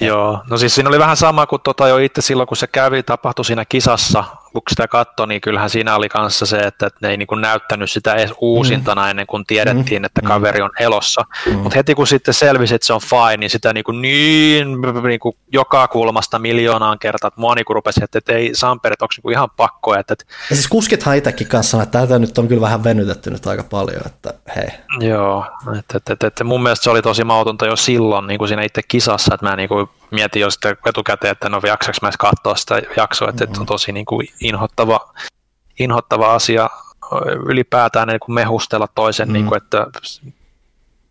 [0.00, 3.02] Joo, no siis siinä oli vähän sama kuin tota jo itse silloin, kun se kävi,
[3.02, 4.24] tapahtui siinä kisassa,
[4.60, 7.90] kun sitä katsoi, niin kyllähän siinä oli kanssa se, että ne ei niin kuin näyttänyt
[7.90, 9.10] sitä edes uusintana mm.
[9.10, 10.04] ennen kuin tiedettiin, mm.
[10.04, 11.24] että kaveri on elossa.
[11.46, 11.52] Mm.
[11.52, 14.66] Mutta heti kun sitten selvisi, että se on fine, niin sitä niin, kuin niin,
[15.08, 19.04] niin kuin joka kulmasta miljoonaan kertaa, että mua niin rupesi, että, että ei Samper, että
[19.04, 19.94] onko niin kuin ihan pakko.
[19.94, 20.24] Että, että...
[20.50, 24.02] Ja siis kuskithan itsekin kanssa että tätä nyt on kyllä vähän venytetty nyt aika paljon,
[24.06, 24.68] että hei.
[25.00, 25.46] Joo,
[25.78, 28.62] että, että, että, että mun mielestä se oli tosi mautonta jo silloin niin kuin siinä
[28.62, 32.56] itse kisassa, että mä niin kuin mietin jo sitten etukäteen, että no jaksaks mä katsoa
[32.56, 35.14] sitä jaksoa, että, että on tosi niin kuin inhottava,
[35.78, 36.70] inhottava asia
[37.46, 39.32] ylipäätään niin kuin mehustella toisen, mm.
[39.32, 39.86] niin kuin, että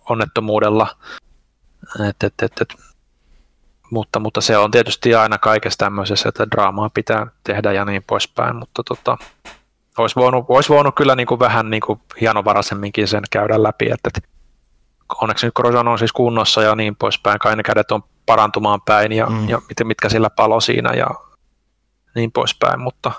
[0.10, 0.96] onnettomuudella.
[2.10, 2.76] Et, et, et, et.
[3.92, 8.56] Mutta, mutta se on tietysti aina kaikessa tämmöisessä, että draamaa pitää tehdä ja niin poispäin,
[8.56, 9.18] mutta tota,
[9.98, 14.10] olisi, voinut, olisi voinut kyllä niin kuin vähän niin kuin hienovaraisemminkin sen käydä läpi, että,
[14.18, 14.30] että
[15.22, 19.12] onneksi nyt Grosjean on siis kunnossa ja niin poispäin, kai ne kädet on parantumaan päin
[19.12, 19.50] ja, mm.
[19.50, 21.08] ja mitkä sillä palo siinä ja
[22.16, 23.12] niin poispäin, mutta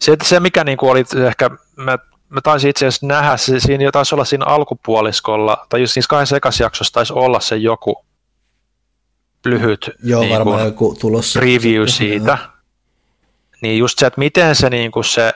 [0.00, 1.98] se, se mikä niin kuin oli ehkä, mä,
[2.28, 6.36] mä taisin itse asiassa nähdä, se, siinä taisi olla siinä alkupuoliskolla, tai just siinä kahdessa
[6.36, 8.04] ekasjaksossa taisi olla se joku
[9.44, 11.40] lyhyt Joo, niin kuin, joku tulossa.
[11.40, 12.38] review siitä,
[13.62, 15.32] niin just se, että miten se, niin kuin se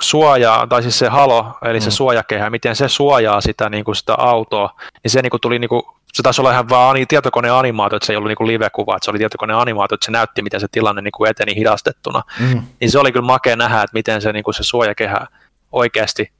[0.00, 1.82] suojaa, tai siis se halo, eli mm.
[1.82, 5.58] se suojakehä, miten se suojaa sitä, niin kuin sitä autoa, niin se niin kuin tuli,
[5.58, 8.96] niin kuin, se taisi olla ihan vaan tietokoneanimaatio, että se ei ollut niin kuin live-kuva,
[8.96, 12.22] että se oli tietokoneanimaatio, että se näytti, miten se tilanne niin kuin eteni hidastettuna.
[12.40, 12.62] Mm.
[12.80, 15.26] Niin se oli kyllä makea nähdä, että miten se, niin kuin se suojakehä
[15.72, 16.32] oikeasti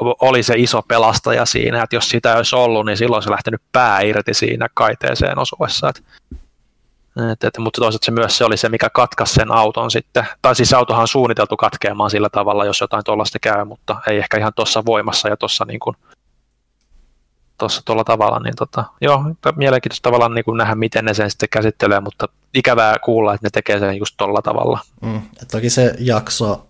[0.00, 3.62] oli se iso pelastaja siinä, että jos sitä ei olisi ollut, niin silloin se lähtenyt
[3.72, 5.88] pää irti siinä kaiteeseen osuessa.
[5.88, 6.02] Että
[7.32, 10.26] et, et, mutta toisaalta se myös se oli se, mikä katkaisi sen auton sitten.
[10.42, 14.38] Tai siis autohan on suunniteltu katkeamaan sillä tavalla, jos jotain tuollaista käy, mutta ei ehkä
[14.38, 15.96] ihan tuossa voimassa ja tuossa niin kuin,
[17.58, 19.22] tuossa tuolla tavalla, niin tota, joo,
[19.56, 23.50] mielenkiintoista tavallaan niin kuin nähdä, miten ne sen sitten käsittelee, mutta ikävää kuulla, että ne
[23.50, 24.80] tekee sen just tuolla tavalla.
[25.02, 26.66] Mm, toki se jakso,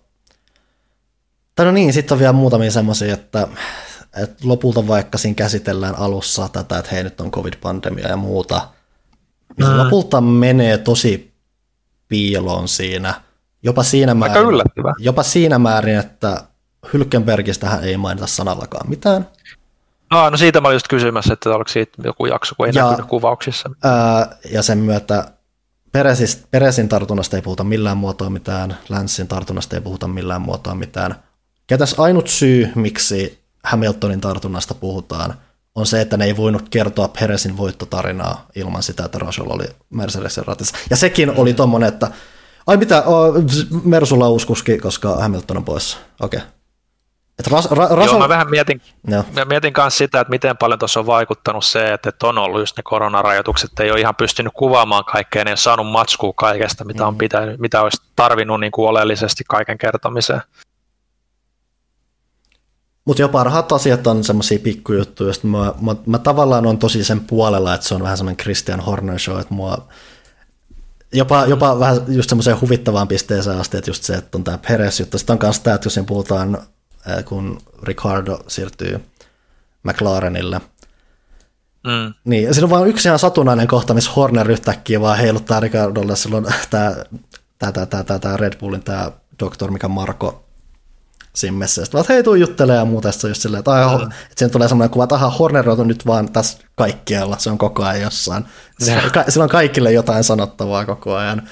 [1.55, 3.47] tai no niin, sitten on vielä muutamia semmoisia, että,
[4.23, 8.61] että lopulta vaikka siinä käsitellään alussa tätä, että hei nyt on covid-pandemia ja muuta,
[9.57, 9.77] niin mm.
[9.77, 11.33] lopulta menee tosi
[12.07, 13.21] piiloon siinä.
[13.63, 14.61] Jopa siinä, määrin,
[14.99, 16.43] jopa siinä määrin, että
[16.93, 19.27] Hylkenbergistähän ei mainita sanallakaan mitään.
[20.11, 22.89] No, no siitä mä olin just kysymässä, että oliko siitä joku jakso, kun ei ja,
[22.89, 23.69] näkynyt kuvauksissa.
[23.83, 25.31] Ää, ja sen myötä
[25.91, 31.15] Peresin, Peresin tartunnasta ei puhuta millään muotoa mitään, Länssin tartunnasta ei puhuta millään muotoa mitään.
[31.67, 35.33] Ketäs ainut syy, miksi Hamiltonin tartunnasta puhutaan,
[35.77, 40.45] on se, että ne ei voinut kertoa Peresin voittotarinaa ilman sitä, että Rosol oli Mercedesin
[40.47, 40.75] ratissa.
[40.89, 42.11] Ja sekin oli tommonen, että
[42.67, 43.35] ai mitä, oh,
[43.83, 45.97] Mersulla uuskuski, koska Hamilton on poissa.
[46.21, 46.37] Okei.
[46.37, 46.49] Okay.
[47.39, 48.13] Et ras, ra, rasol...
[48.13, 49.23] Joo, mä vähän mietin, Joo.
[49.35, 52.59] mä mietin myös sitä, että miten paljon tuossa on vaikuttanut se, että, että on ollut
[52.59, 56.85] just ne koronarajoitukset, ei ole ihan pystynyt kuvaamaan kaikkea, ne ei ole saanut matskua kaikesta,
[56.85, 57.17] mitä, on mm.
[57.17, 60.41] pitänyt, mitä olisi tarvinnut niin kuin oleellisesti kaiken kertomiseen.
[63.07, 67.19] Mutta jo parhaat asiat on semmoisia pikkujuttuja, joista mä, mä, mä, tavallaan on tosi sen
[67.19, 69.87] puolella, että se on vähän semmoinen Christian Horner show, että mua
[71.13, 74.99] jopa, jopa vähän just semmoiseen huvittavaan pisteeseen asti, että just se, että on tämä Peres
[74.99, 75.17] juttu.
[75.17, 76.57] Sitten on myös tämä, että jos puhutaan,
[77.25, 79.05] kun Ricardo siirtyy
[79.83, 80.61] McLarenille,
[81.83, 82.13] Mm.
[82.23, 86.15] Niin, ja siinä on vain yksi ihan satunnainen kohta, missä Horner yhtäkkiä vaan heiluttaa Ricardolle
[86.15, 86.95] silloin tämä,
[87.59, 90.46] tämä, tämä, tämä, tämä Red Bullin tämä doktor, mikä Marko
[91.37, 91.99] siinä messissä.
[91.99, 93.11] Että hei, tuu juttelee ja muuta.
[93.11, 94.03] Sitten just silleen, että, mm.
[94.03, 97.57] että siinä tulee semmoinen kuva, että aha, Horner on nyt vaan tässä kaikkialla, se on
[97.57, 98.45] koko ajan jossain.
[99.29, 101.49] Sillä on kaikille jotain sanottavaa koko ajan.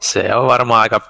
[0.00, 1.00] Se on varmaan aika...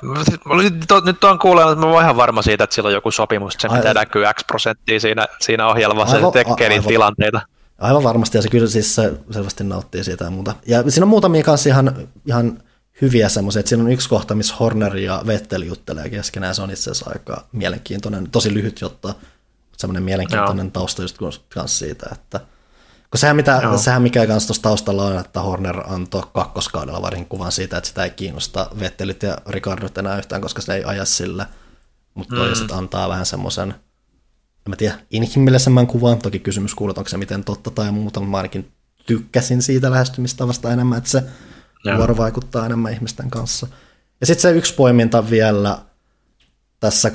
[1.05, 3.68] Nyt on kuullut, että mä oon ihan varma siitä, että sillä on joku sopimus, että
[3.68, 7.40] se pitää näkyy X prosenttia siinä, siinä ohjelmassa, se tekee niitä tilanteita.
[7.78, 10.55] Aivan varmasti, ja se kyllä siis se selvästi nauttii siitä ja muuta.
[10.66, 12.62] Ja siinä on muutamia kanssa ihan, ihan
[13.00, 16.70] hyviä semmoisia, että siinä on yksi kohta, missä Horner ja Vettel juttelee keskenään, se on
[16.70, 19.14] itse asiassa aika mielenkiintoinen, tosi lyhyt, jotta
[19.76, 20.70] semmoinen mielenkiintoinen Joo.
[20.70, 21.18] tausta just
[21.54, 22.40] kanssa siitä, että
[23.10, 27.52] kun sehän, mitä, sehän mikä kanssa tuossa taustalla on, että Horner antoi kakkoskaudella varin kuvan
[27.52, 31.46] siitä, että sitä ei kiinnosta Vettelit ja Ricardot enää yhtään, koska se ei aja sillä,
[32.14, 32.78] mutta mm.
[32.78, 33.74] antaa vähän semmoisen
[34.66, 36.18] en mä tiedä, inhimillisemmän kuvan.
[36.18, 38.72] Toki kysymys kuuluu, onko se miten totta tai muuta, mutta mä ainakin
[39.06, 41.22] tykkäsin siitä lähestymistavasta enemmän, että se
[41.97, 43.67] vuoro vaikuttaa enemmän ihmisten kanssa.
[44.20, 45.78] Ja sitten se yksi poiminta vielä
[46.81, 47.10] tässä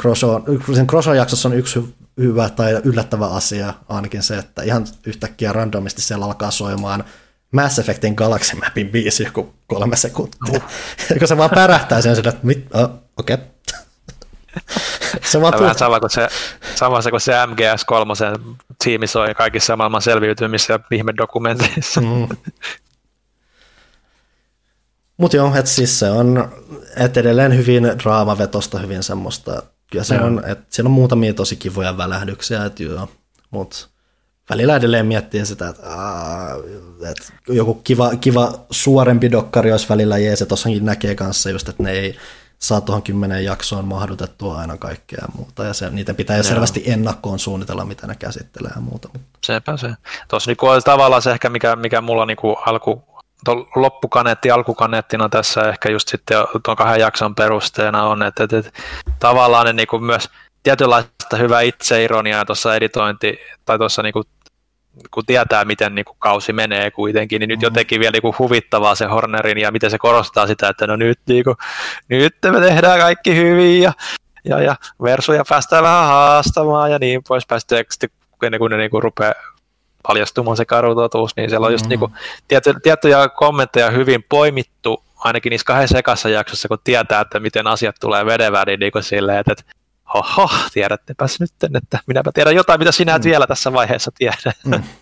[0.88, 6.26] Crosso-jaksossa on yksi hy- hyvä tai yllättävä asia, ainakin se, että ihan yhtäkkiä randomisti siellä
[6.26, 7.04] alkaa soimaan
[7.52, 10.40] Mass Effectin Galaxy Mapin biisi joku kolme sekuntia.
[10.50, 10.64] Uh.
[11.20, 13.34] kun se vaan pärähtää sen että mit, oh, okei.
[13.34, 13.46] Okay.
[15.32, 16.28] se vaan vähän sama kuin se,
[16.76, 18.40] sama se, kuin se MGS3
[18.84, 22.02] tiimi soi kaikissa maailman selviytymissä ja ihmedokumenteissa.
[22.02, 22.28] Mm.
[25.18, 26.50] Mutta joo, että siis se on
[26.96, 29.64] et edelleen hyvin draamavetosta, hyvin semmoista.
[29.92, 33.10] Kyllä se on, että siellä on muutamia tosi kivoja välähdyksiä, että joo,
[33.52, 33.88] mutta
[34.50, 36.50] välillä edelleen miettii sitä, että, aa,
[37.10, 41.84] että joku kiva, kiva suorempi dokkari olisi välillä jees, ja tossakin näkee kanssa just, että
[41.84, 42.16] ne ei
[42.60, 46.84] saa tuohon kymmenen jaksoon mahdutettua aina kaikkea ja muuta, ja se, niitä pitää jo selvästi
[46.86, 49.10] ennakkoon suunnitella, mitä ne käsittelee ja muuta.
[49.14, 49.40] Mutta.
[49.46, 49.90] Sepä se.
[50.28, 53.04] Tuossa niin tavallaan se ehkä, mikä, mikä mulla niin kuin alku,
[53.76, 58.72] loppukaneetti alkukaneettina tässä ehkä just sitten tuon kahden jakson perusteena on, että, että, että
[59.20, 60.30] tavallaan ne niin kuin myös
[60.64, 64.26] tietynlaista hyvää itseironiaa tuossa editointi tai tuossa niin kuin
[65.12, 67.66] kun tietää, miten niin kuin kausi menee kuitenkin, niin nyt mm-hmm.
[67.66, 71.20] jotenkin vielä niin kuin huvittavaa se Hornerin ja miten se korostaa sitä, että no nyt,
[71.28, 71.56] niin kuin,
[72.10, 73.94] nyt me tehdään kaikki hyvin ja,
[74.46, 77.76] ja, ja versuja päästään vähän haastamaan ja niin pois päästä
[78.44, 79.34] ennen kuin ne niin kuin rupeaa
[80.08, 82.12] paljastumaan se karu totuus, niin siellä on just mm-hmm.
[82.12, 87.68] niin tietty, tiettyjä kommentteja hyvin poimittu, ainakin niissä kahdessa ekassa jaksossa, kun tietää, että miten
[87.68, 89.64] asiat tulee vedevään, niin, niin kuin silleen, että, että
[90.14, 93.30] hoho, tiedättepäs nyt, että minäpä tiedän jotain, mitä sinä et mm.
[93.30, 94.52] vielä tässä vaiheessa tiedä.
[94.66, 94.84] Mm.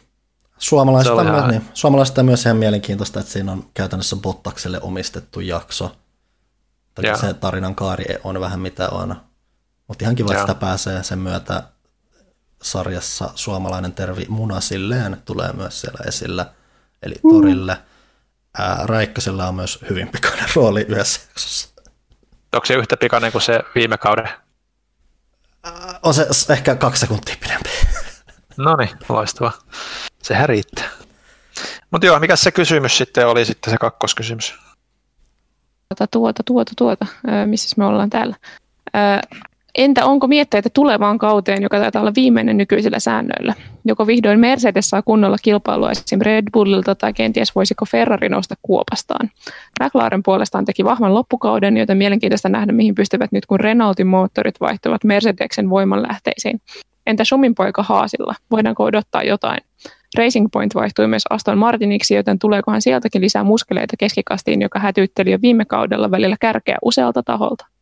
[0.57, 5.39] Suomalaista, on myös, niin, suomalaista on myös ihan mielenkiintoista, että siinä on käytännössä Bottakselle omistettu
[5.39, 5.95] jakso.
[6.95, 9.15] Toki se tarinan kaari on vähän mitä on.
[9.87, 11.63] Mutta ihan kiva, että sitä pääsee sen myötä
[12.63, 16.45] sarjassa suomalainen tervi Munasilleen tulee myös siellä esillä,
[17.03, 17.29] eli mm.
[17.29, 17.77] Torille.
[18.57, 21.69] Ää, Raikkasella on myös hyvin pikainen rooli yhdessä jaksossa.
[22.53, 24.29] Onko se yhtä pikainen kuin se viime kauden
[26.03, 27.69] on se ehkä kaksi sekuntia pidempi.
[28.57, 29.51] No niin, loistava.
[30.23, 30.89] Sehän riittää.
[31.91, 34.55] Mutta joo, mikä se kysymys sitten oli sitten se kakkoskysymys?
[35.89, 37.05] Tuota, tuota, tuota, tuota.
[37.45, 38.35] missä me ollaan täällä?
[39.77, 43.53] Entä onko mietteitä tulevaan kauteen, joka taitaa olla viimeinen nykyisillä säännöillä?
[43.85, 49.29] Joko vihdoin Mercedes saa kunnolla kilpailua esimerkiksi Red Bullilta tai kenties voisiko Ferrari nousta kuopastaan?
[49.83, 55.03] McLaren puolestaan teki vahvan loppukauden, joten mielenkiintoista nähdä, mihin pystyvät nyt, kun Renaultin moottorit vaihtuvat
[55.03, 56.61] Mercedeksen voimanlähteisiin.
[57.07, 58.35] Entä Sumin poika Haasilla?
[58.51, 59.59] Voidaanko odottaa jotain?
[60.17, 65.37] Racing Point vaihtui myös Aston Martiniksi, joten tuleekohan sieltäkin lisää muskeleita keskikastiin, joka hätyytteli jo
[65.41, 67.72] viime kaudella välillä kärkeä usealta taholta?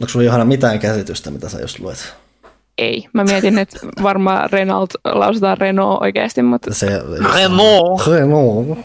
[0.00, 2.14] Onko sulla Johanna mitään käsitystä, mitä sä just luet?
[2.78, 3.08] Ei.
[3.12, 6.74] Mä mietin, että varmaan Renault lausutaan Renault oikeasti, mutta...
[6.74, 6.86] Se,
[7.34, 8.06] Renault!
[8.06, 8.78] Renault.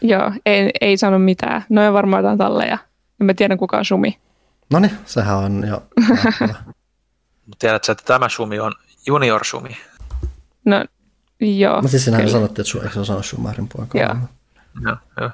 [0.00, 1.64] Joo, ei, ei sano mitään.
[1.68, 2.78] Noin varmaan jotain talleja.
[3.20, 4.18] En mä tiedä, kuka on Sumi.
[4.70, 5.82] No niin, sehän on jo.
[7.58, 8.72] Tiedätkö, että tämä Sumi on
[9.06, 9.76] junior Sumi?
[10.64, 10.84] No,
[11.40, 11.76] joo.
[11.76, 14.00] Mutta siis sinähän sanottiin, että eikö se osannut Schumacherin poikaa?
[14.00, 14.16] Joo.
[14.82, 15.30] Joo, joo.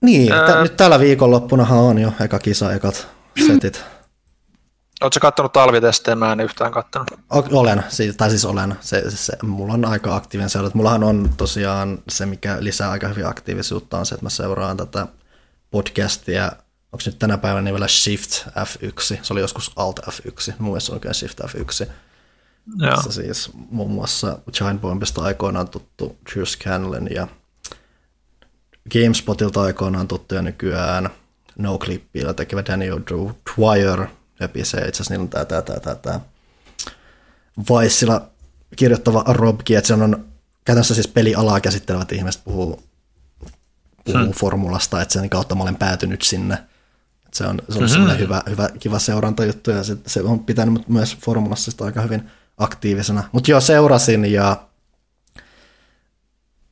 [0.00, 3.08] Niin, öö, nyt tällä viikonloppunahan on jo eka kisa, ekat
[3.46, 3.84] setit.
[5.00, 6.14] Oletko kattonut talvitestejä?
[6.14, 7.08] Mä en yhtään kattonut.
[7.30, 7.84] Olen,
[8.16, 8.74] tai siis olen.
[8.80, 10.70] Se, se, mulla on aika aktiivinen seura.
[10.74, 15.06] Mullahan on tosiaan se, mikä lisää aika hyvin aktiivisuutta, on se, että mä seuraan tätä
[15.70, 16.52] podcastia.
[16.92, 19.18] Onko nyt tänä päivänä niin vielä Shift F1?
[19.22, 20.52] Se oli joskus Alt F1.
[20.58, 21.88] Mun mielestä se on oikein Shift F1.
[22.76, 23.02] Joo.
[23.02, 27.28] Se siis muun muassa Giant Bombista aikoinaan tuttu Drew Scanlon ja
[28.92, 31.10] GameSpotilta aikoinaan tuttuja nykyään
[31.58, 33.00] No Clippillä tekevä Daniel
[33.56, 34.06] Dwyer
[34.62, 36.20] se itse asiassa niillä on tämä, tämä, tämä, tämä,
[37.66, 38.20] tämä
[38.76, 40.24] kirjoittava Robki, että se on
[40.64, 42.82] käytännössä siis pelialaa käsittelevät ihmiset puhuu,
[44.04, 44.32] puhuu hmm.
[44.32, 46.54] formulasta, että sen kautta mä olen päätynyt sinne.
[46.54, 48.18] Että se on, se on mm-hmm.
[48.18, 53.24] hyvä, hyvä, kiva seurantajuttu ja se, se on pitänyt myös formulassa sitä aika hyvin aktiivisena.
[53.32, 54.56] Mutta joo, seurasin ja,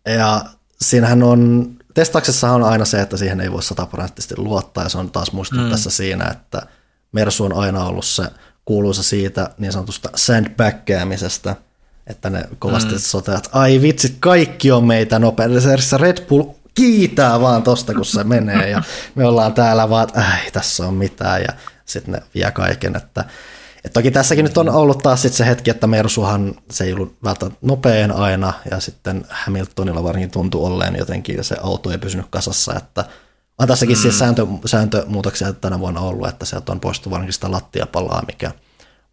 [0.07, 0.45] ja
[0.81, 5.11] siinähän on testauksessa on aina se, että siihen ei voi sataprosenttisesti luottaa, ja se on
[5.11, 5.71] taas muistunut mm.
[5.71, 6.63] tässä siinä, että
[7.13, 8.23] Mersu on aina ollut se
[8.65, 11.57] kuuluisa siitä niin sanotusta sandbaggäämisestä,
[12.07, 12.99] että ne kovasti mm.
[12.99, 15.83] soteat, ai vitsit, kaikki on meitä nopeasti.
[15.83, 16.45] Se Red Bull
[16.75, 18.83] kiitää vaan tosta, kun se menee ja
[19.15, 21.53] me ollaan täällä vaan, että ei tässä on mitään ja
[21.85, 23.25] sitten ne vie kaiken, että
[23.87, 27.17] et toki tässäkin nyt on ollut taas sit se hetki, että Mersuhan se ei ollut
[27.25, 32.75] välttämättä nopein aina, ja sitten Hamiltonilla varsinkin tuntui olleen jotenkin, se auto ei pysynyt kasassa,
[32.77, 33.05] että
[33.59, 34.11] on tässäkin siis mm.
[34.11, 38.51] siis sääntö, sääntömuutoksia tänä vuonna ollut, että sieltä on poistettu varsinkin sitä lattiapalaa, mikä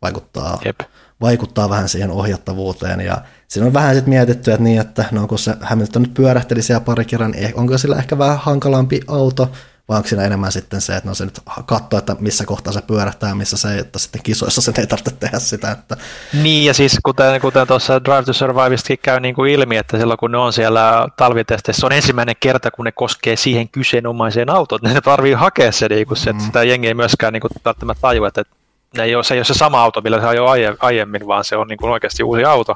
[0.01, 0.79] vaikuttaa, Jep.
[1.21, 5.39] vaikuttaa vähän siihen ohjattavuuteen, ja siinä on vähän sitten mietitty, että niin, että no kun
[5.39, 9.51] se Hamilton nyt pyörähteli siellä pari kerran, niin onko sillä ehkä vähän hankalampi auto,
[9.89, 12.81] vai onko siinä enemmän sitten se, että no se nyt katsoo, että missä kohtaa se
[12.81, 15.71] pyörähtää ja missä se ei, että sitten kisoissa sen ei tarvitse tehdä sitä.
[15.71, 15.97] Että...
[16.33, 20.17] Niin, ja siis kuten, kuten tuossa Drive to Survivestakin käy niin kuin ilmi, että silloin
[20.17, 24.79] kun ne on siellä talvitesteissä, se on ensimmäinen kerta, kun ne koskee siihen kyseenomaiseen autoon,
[24.83, 26.45] ne tarvii hakea se, niin kuin se että mm.
[26.45, 28.43] sitä jengi ei myöskään niin kuin, välttämättä tajua, että
[28.97, 30.45] ne ei ole, se ei ole se sama auto, millä se on jo
[30.79, 32.75] aiemmin, vaan se on niin kuin oikeasti uusi auto.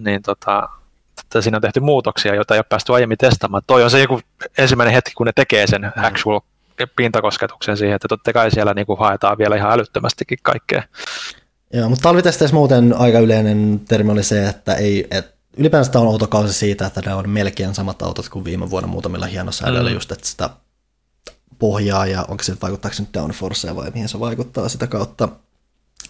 [0.00, 0.68] Niin tota,
[1.30, 3.62] että siinä on tehty muutoksia, joita ei ole päästy aiemmin testaamaan.
[3.66, 4.20] Toi on se joku
[4.58, 6.04] ensimmäinen hetki, kun ne tekee sen mm.
[6.04, 6.40] actual
[6.96, 10.82] pintakosketuksen siihen, että totta kai siellä niin kuin haetaan vielä ihan älyttömästikin kaikkea.
[11.72, 16.52] Joo, mutta talvitesteissä muuten aika yleinen termi oli se, että ei, et ylipäänsä on autokausi
[16.52, 19.94] siitä, että ne on melkein samat autot kuin viime vuonna muutamilla hienosäädöillä, mm.
[19.94, 20.50] just että sitä
[21.58, 25.28] pohjaa ja onko se vaikuttaako se nyt downforcea vai mihin se vaikuttaa sitä kautta.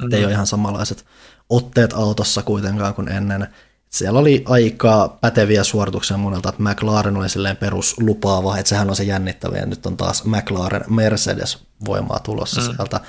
[0.02, 0.12] Mm.
[0.12, 1.04] Ei ole ihan samanlaiset
[1.48, 3.48] otteet autossa kuitenkaan kuin ennen
[3.90, 9.04] siellä oli aika päteviä suorituksia monelta, että McLaren oli silleen peruslupaava, että sehän on se
[9.04, 12.64] jännittävä, ja nyt on taas McLaren Mercedes voimaa tulossa mm.
[12.64, 13.00] sieltä.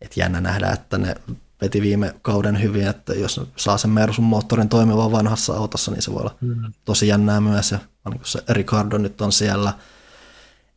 [0.00, 1.14] Että jännä nähdä, että ne
[1.62, 6.12] veti viime kauden hyvin, että jos saa sen Mersun moottorin toimivan vanhassa autossa, niin se
[6.12, 6.72] voi olla mm.
[6.84, 7.78] tosi jännää myös, ja
[8.10, 9.72] niin se Ricardo nyt on siellä.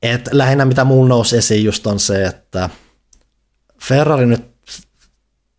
[0.01, 2.69] Et lähinnä mitä mulla nousi esiin just on se, että
[3.81, 4.45] Ferrari nyt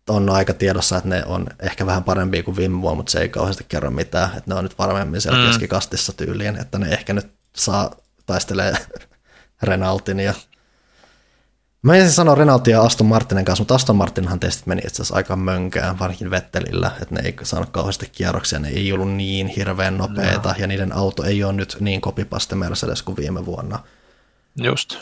[0.09, 3.29] on aika tiedossa, että ne on ehkä vähän parempia kuin viime vuonna, mutta se ei
[3.29, 5.47] kauheasti kerro mitään, että ne on nyt varmemmin siellä mm.
[5.47, 8.73] keskikastissa tyyliin, että ne ehkä nyt saa taistelee
[9.63, 10.33] Renaultin ja
[11.83, 15.15] Mä en sanoa Renaultin ja Aston Martinin kanssa, mutta Aston Martinhan testit meni itse asiassa
[15.15, 19.97] aika mönkään, varsinkin Vettelillä, että ne ei saanut kauheasti kierroksia, ne ei ollut niin hirveän
[19.97, 20.55] nopeita, no.
[20.57, 23.79] ja niiden auto ei ole nyt niin kopipaste Mercedes kuin viime vuonna.
[24.55, 24.97] Just.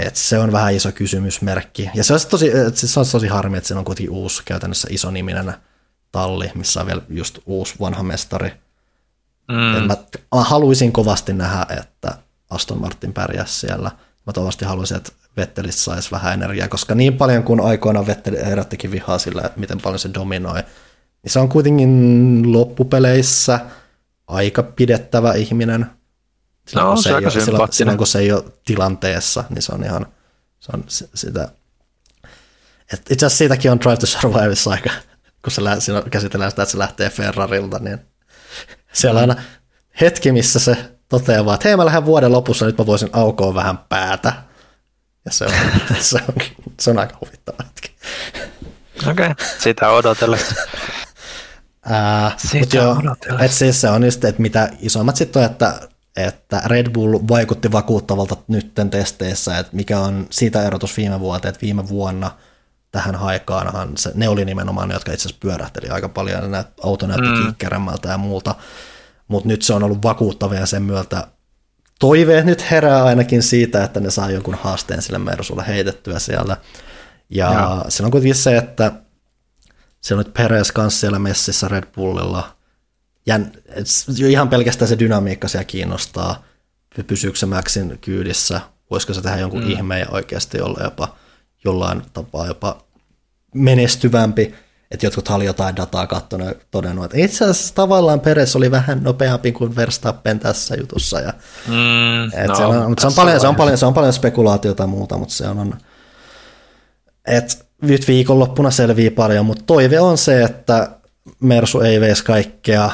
[0.00, 1.90] Et se on vähän iso kysymysmerkki.
[1.94, 5.10] Ja se on tosi, se on tosi harmi, että siinä on kuitenkin uusi käytännössä iso
[5.10, 5.54] niminen
[6.12, 8.52] talli, missä on vielä just uusi vanha mestari.
[9.48, 9.86] Mm.
[9.86, 9.96] mä,
[10.34, 12.18] mä haluaisin kovasti nähdä, että
[12.50, 13.90] Aston Martin pärjäsi siellä.
[14.26, 18.90] Mä tovasti haluaisin, että Vettelistä saisi vähän energiaa, koska niin paljon kuin aikoina Vetteli herättikin
[18.90, 20.62] vihaa sillä, että miten paljon se dominoi,
[21.22, 23.60] niin se on kuitenkin loppupeleissä
[24.26, 25.86] aika pidettävä ihminen.
[26.70, 29.62] Silloin, no, kun se, se ei ole, silloin, silloin, kun se ei ole tilanteessa, niin
[29.62, 30.06] se on ihan
[30.60, 30.84] se on
[31.14, 31.48] sitä.
[32.92, 34.90] Et itse asiassa siitäkin on Drive to Surviveissa aika,
[35.44, 37.98] kun se siinä käsitellään sitä, että se lähtee Ferrarilta, niin
[38.92, 39.42] siellä on aina
[40.00, 40.76] hetki, missä se
[41.08, 44.32] toteaa vaan, että hei mä lähden vuoden lopussa, nyt mä voisin aukoa vähän päätä.
[45.24, 45.52] Ja se on,
[46.00, 46.34] se on,
[46.80, 47.96] se on aika huvittava hetki.
[49.10, 50.54] Okei, okay, sitä odotellessa.
[51.86, 52.96] Ää, Sitä joo,
[53.40, 57.72] et siis se on just, että mitä isommat sitten on, että että Red Bull vaikutti
[57.72, 62.30] vakuuttavalta nytten testeissä, että mikä on siitä erotus viime vuoteen, että viime vuonna
[62.92, 67.06] tähän haikaanhan se, ne oli nimenomaan ne, jotka itse asiassa pyörähteli aika paljon, ja auto
[67.06, 67.54] näytti mm.
[68.10, 68.54] ja muuta,
[69.28, 71.26] mutta nyt se on ollut vakuuttavia sen myötä
[72.00, 76.56] toiveet nyt herää ainakin siitä, että ne saa jonkun haasteen sille Mersulle heitettyä siellä.
[77.30, 77.84] Ja, ja.
[77.88, 78.92] se on kuitenkin se, että
[80.00, 82.56] se on nyt Perez kanssa siellä messissä Red Bullilla,
[83.26, 83.52] jän,
[84.28, 86.44] ihan pelkästään se dynamiikka siellä kiinnostaa,
[87.06, 89.70] pysyykö se Maxin kyydissä, voisiko se tehdä jonkun mm.
[89.70, 91.16] ihmeen ja oikeasti olla jopa
[91.64, 92.84] jollain tapaa jopa
[93.54, 94.54] menestyvämpi,
[94.90, 99.02] että jotkut oli jotain dataa katsonut ja todennut, että itse asiassa tavallaan Peres oli vähän
[99.02, 101.20] nopeampi kuin Verstappen tässä jutussa.
[101.20, 101.32] Ja,
[101.68, 104.12] mm, et no, se, on, mutta se, on paljon, se, on paljon, se on paljon
[104.12, 105.74] spekulaatiota ja muuta, mutta se on, on
[107.26, 110.99] että nyt viikonloppuna selvii paljon, mutta toive on se, että
[111.40, 112.90] Mersu ei veisi kaikkea.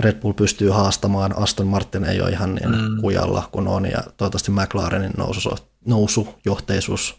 [0.00, 3.00] Red Bull pystyy haastamaan, Aston Martin ei ole ihan niin mm.
[3.00, 7.16] kujalla kuin on, ja toivottavasti McLarenin nousu, nousujohteisuus.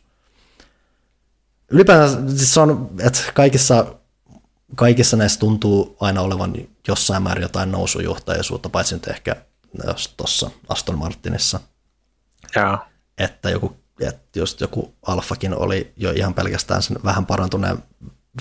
[1.71, 3.95] Ylipäätään siis on, että kaikissa,
[4.75, 6.53] kaikissa näissä tuntuu aina olevan
[6.87, 9.35] jossain määrin jotain nousujohteisuutta, paitsi nyt ehkä
[10.17, 11.59] tuossa Aston Martinissa.
[12.55, 12.85] Ja.
[13.17, 17.77] Että joku, että just joku Alfakin oli jo ihan pelkästään sen vähän parantuneen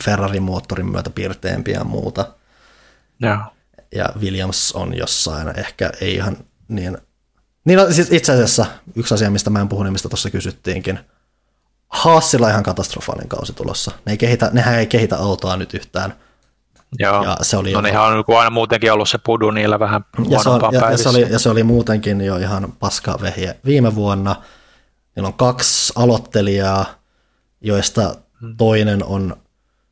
[0.05, 2.35] Ferrarin moottorin myötä piirteempiä ja muuta.
[3.21, 3.51] Ja.
[3.95, 6.37] ja Williams on jossain, ehkä ei ihan
[6.69, 6.99] niin...
[7.65, 10.99] Niin no, siis itse asiassa yksi asia, mistä mä en puhu, niin mistä tuossa kysyttiinkin.
[11.89, 13.91] Haasilla ihan katastrofaalinen kausi tulossa.
[14.07, 16.15] Ne ei kehitä, nehän ei kehitä autoa nyt yhtään
[16.99, 17.25] Joo.
[17.25, 20.39] Ja se oli no niinhän on niinku aina muutenkin ollut se pudu niillä vähän ja
[20.39, 23.95] se, on, ja, ja, se oli, ja se oli muutenkin jo ihan paska vehje viime
[23.95, 24.37] vuonna.
[25.17, 26.87] Niillä on kaksi aloittelijaa,
[27.61, 28.57] joista Hmm.
[28.57, 29.37] toinen on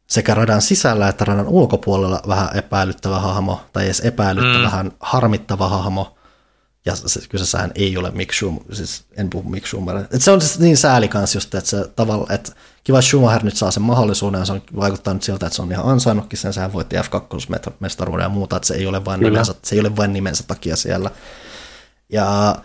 [0.06, 4.64] sekä radan sisällä että radan ulkopuolella vähän epäilyttävä hahmo, tai edes epäilyttävä, Mm.
[4.64, 6.12] vähän harmittava hahmo.
[6.86, 10.04] Ja se, kyseessähän ei ole Mick Schumacher, siis en puhu Mick Schumacher.
[10.10, 12.52] Et se on siis niin sääli kans just, että se tavalla, että
[12.84, 15.86] kiva Schumacher nyt saa sen mahdollisuuden, ja se on vaikuttanut siltä, että se on ihan
[15.88, 19.30] ansainnutkin sen, sehän voitti F2-mestaruuden ja muuta, että se ei ole vain Kyllä.
[19.30, 21.10] nimensä, se ei ole vain nimensä takia siellä.
[22.12, 22.56] Ja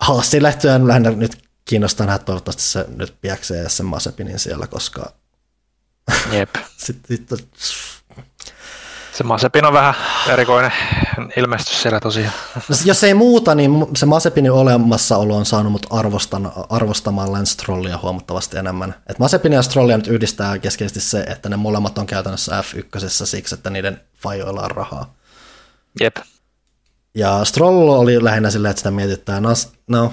[0.00, 5.12] Haastiin lähtöön lähinnä nyt kiinnostaa nähdä, toivottavasti se nyt piäksee sen Masepinin siellä, koska
[6.32, 6.54] Jep.
[6.76, 7.28] sitten sit,
[9.12, 9.94] Se Mazepin on vähän
[10.28, 10.72] erikoinen
[11.36, 12.32] ilmestys siellä tosiaan.
[12.68, 17.98] No, jos ei muuta, niin se Masepinin olemassaolo on saanut mut arvostan, arvostamaan Lance Strollia
[18.02, 18.94] huomattavasti enemmän.
[19.06, 23.54] Et Masepin ja Strollia nyt yhdistää keskeisesti se, että ne molemmat on käytännössä F1 siksi,
[23.54, 25.14] että niiden fajoilla on rahaa.
[26.00, 26.16] Jep.
[27.14, 29.50] Ja Stroll oli lähinnä silleen, että sitä mietitään, no,
[29.88, 30.12] no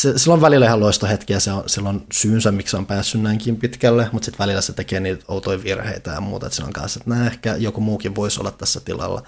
[0.00, 3.56] se, sillä on välillä ihan loistohetkiä, se on, sillä on syynsä, miksi on päässyt näinkin
[3.56, 7.00] pitkälle, mutta sitten välillä se tekee niitä outoja virheitä ja muuta, että sillä on kanssa,
[7.00, 9.22] että ehkä joku muukin voisi olla tässä tilalla.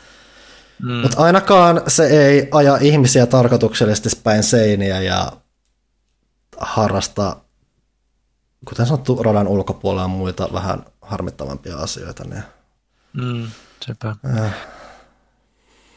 [0.83, 0.93] Mm.
[0.93, 5.33] Mutta ainakaan se ei aja ihmisiä tarkoituksellisesti päin seiniä ja
[6.59, 7.37] harrasta,
[8.65, 12.25] kuten sanottu, radan ulkopuolella muita vähän harmittavampia asioita.
[12.25, 12.43] Niin.
[13.13, 13.49] Mm,
[13.87, 14.17] sepä.
[14.39, 14.55] Äh.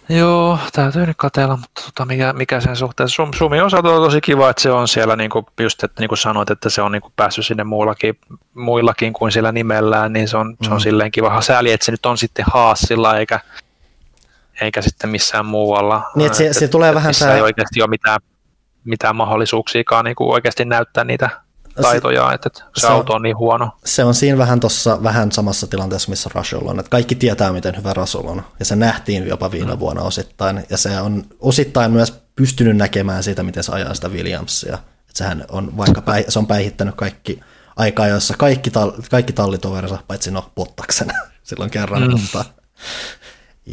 [0.10, 3.10] Joo, täytyy nyt katella, mutta tota, mikä, mikä sen suhteen.
[3.10, 6.08] Sum, Sumin osalta on tosi kiva, että se on siellä, niin kuin, just, että niin
[6.08, 8.20] kuin sanoit, että se on niin kuin päässyt sinne muullakin,
[8.54, 10.58] muillakin kuin sillä nimellään, niin se on, mm.
[10.68, 11.42] se on silleen kiva.
[11.42, 13.40] Sääli, että se nyt on sitten Haasilla eikä,
[14.62, 16.12] eikä sitten missään muualla.
[16.16, 18.20] Niin, että se- se tulee vähän missä tää- ei oikeasti ole mitään,
[18.84, 21.30] mitään mahdollisuuksiakaan niin kuin oikeasti näyttää niitä
[21.82, 23.72] taitoja, että, että se, auto on niin huono.
[23.86, 27.78] se on siinä vähän tuossa vähän samassa tilanteessa, missä Russell on, että kaikki tietää, miten
[27.78, 29.80] hyvä Russell on, ja se nähtiin jopa viime mm.
[29.80, 34.74] vuonna osittain, ja se on osittain myös pystynyt näkemään siitä, miten se ajaa sitä Williamsia,
[34.74, 37.40] että sehän on vaikka päi, se on päihittänyt kaikki
[37.76, 41.08] aikaa, joissa kaikki, tal- kaikki tallitoverinsa, paitsi no Bottaksen
[41.44, 42.12] silloin kerran, mm.
[42.12, 42.46] mutta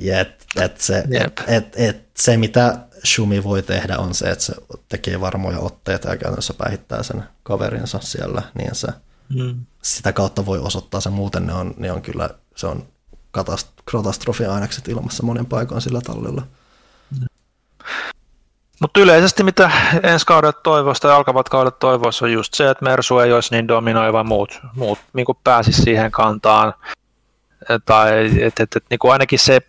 [0.04, 1.38] et, et se, Jep.
[1.38, 4.54] et, et, et se, mitä Shumi voi tehdä, on se, että se
[4.88, 8.88] tekee varmoja otteita ja käytännössä päihittää sen kaverinsa siellä, niin se
[9.34, 9.66] Mm.
[9.82, 12.86] sitä kautta voi osoittaa se muuten, ne on, ne on kyllä, se on
[13.38, 16.42] katast- katastrofiainekset ilmassa monin paikoin sillä tallilla.
[18.80, 19.70] Mutta yleisesti mitä
[20.02, 23.68] ensi kaudet toivoisi tai alkavat kaudet toivoisi on just se, että Mersu ei olisi niin
[23.68, 26.74] dominoiva muut, muut niin pääsisi siihen kantaan.
[27.84, 29.60] Tai että et, et, niin ainakin se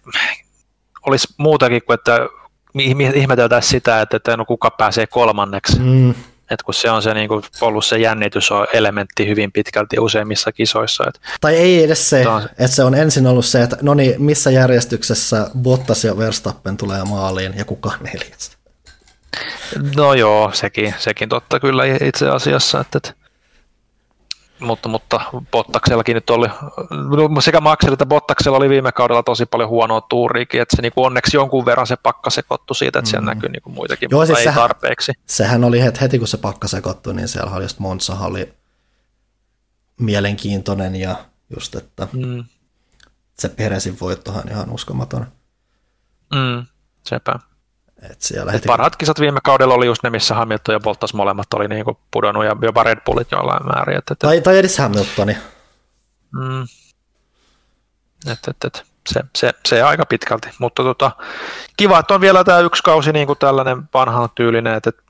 [1.06, 2.20] olisi muutakin kuin, että
[2.80, 5.80] ihme- ihmeteltäisiin sitä, että, että no kuka pääsee kolmanneksi.
[5.80, 6.14] Mm.
[6.52, 10.52] Et kun se on se niin kuin, ollut se jännitys on elementti hyvin pitkälti useimmissa
[10.52, 11.04] kisoissa.
[11.08, 12.44] Et, Tai ei edes se, Taas.
[12.46, 17.04] että se on ensin ollut se, että no niin, missä järjestyksessä Bottas ja Verstappen tulee
[17.04, 18.52] maaliin ja kuka on neljäs.
[19.96, 22.80] no joo, sekin, sekin totta kyllä itse asiassa.
[22.80, 23.14] Että, että,
[24.66, 26.48] mutta, mutta Bottaksellakin nyt oli,
[27.30, 30.92] no, sekä Maxilla että Bottaksella oli viime kaudella tosi paljon huonoa tuuriikin, että se niin
[30.94, 34.20] kuin onneksi jonkun verran se pakka sekoittui siitä, että siellä näkyy niin kuin muitakin, Joo,
[34.22, 35.12] mutta siis ei sehän- tarpeeksi.
[35.26, 38.54] Sehän oli heti, heti kun se pakka sekoittui, niin siellä oli just Monza oli
[40.00, 41.16] mielenkiintoinen ja
[41.56, 42.44] just, että Mm,
[43.40, 45.28] se Peresin voittohan ihan uskomaton.
[46.34, 46.66] mm,
[47.10, 47.40] sepä.
[48.12, 51.14] Et siellä Et heti, parhaat kisat viime kaudella oli just ne, missä Hamilton ja Bottas
[51.14, 53.98] molemmat oli niin kuin pudonnut ja jopa Red Bullit jollain määrin.
[53.98, 55.38] Että, että, tai, tai edes Hamiltoni.
[56.32, 56.64] mm,
[58.32, 61.12] että, että, että se, se, se aika pitkälti, mutta tota,
[61.78, 65.04] kiva, että on vielä tämä yksi kausi niin kuin tällainen vanhan tyylinen, että, että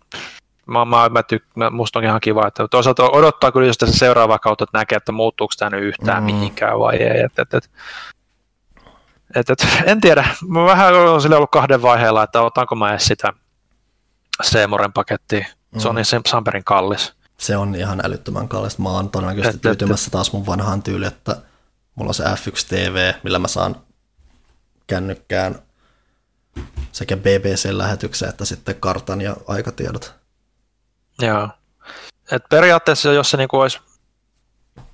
[0.65, 3.97] mä, mä, mä tyk, mä, musta on ihan kiva, että toisaalta odottaa kyllä just tässä
[3.97, 6.25] seuraavaa kautta, että näkee, että muuttuuko tämä nyt yhtään Mm.
[6.25, 7.21] mihinkään vai ei.
[7.21, 7.69] Että, että, että,
[9.35, 13.05] että, että, en tiedä, mä vähän on sille ollut kahden vaiheella, että otanko mä edes
[13.05, 13.33] sitä
[14.41, 15.45] Seemoren pakettia.
[15.77, 17.13] Se on niin se Samperin kallis.
[17.37, 18.81] Se on ihan älyttömän kallista.
[18.81, 21.35] Mä oon todennäköisesti Et- et- tyytymässä taas mun vanhaan tyyliin, että
[21.95, 23.75] mulla on se F1 TV, millä mä saan
[24.87, 25.55] kännykkään
[26.91, 30.13] sekä BBC-lähetyksen että sitten kartan ja aikatiedot.
[31.21, 31.49] Joo.
[32.31, 33.79] Et periaatteessa jos se niinku olisi,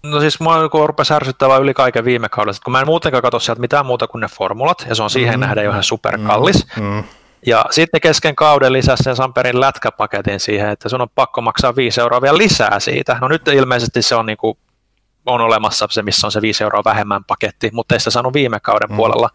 [0.04, 3.40] no siis mua niinku rupesi ärsyttämään yli kaiken viime kaudella, kun mä en muutenkaan katso
[3.40, 5.40] sieltä mitään muuta kuin ne formulat, ja se on siihen mm.
[5.40, 6.68] nähden jo ihan superkallis.
[6.80, 7.04] Mm.
[7.46, 12.02] Ja sitten kesken kauden lisäsi sen Samperin lätkäpaketin siihen, että sun on pakko maksaa 5
[12.02, 13.18] euroa vielä lisää siitä.
[13.22, 14.58] No nyt ilmeisesti se on, niinku,
[15.26, 18.60] on olemassa se, missä on se 5 euroa vähemmän paketti, mutta ei sitä saanut viime
[18.60, 18.96] kauden mm.
[18.96, 19.30] puolella.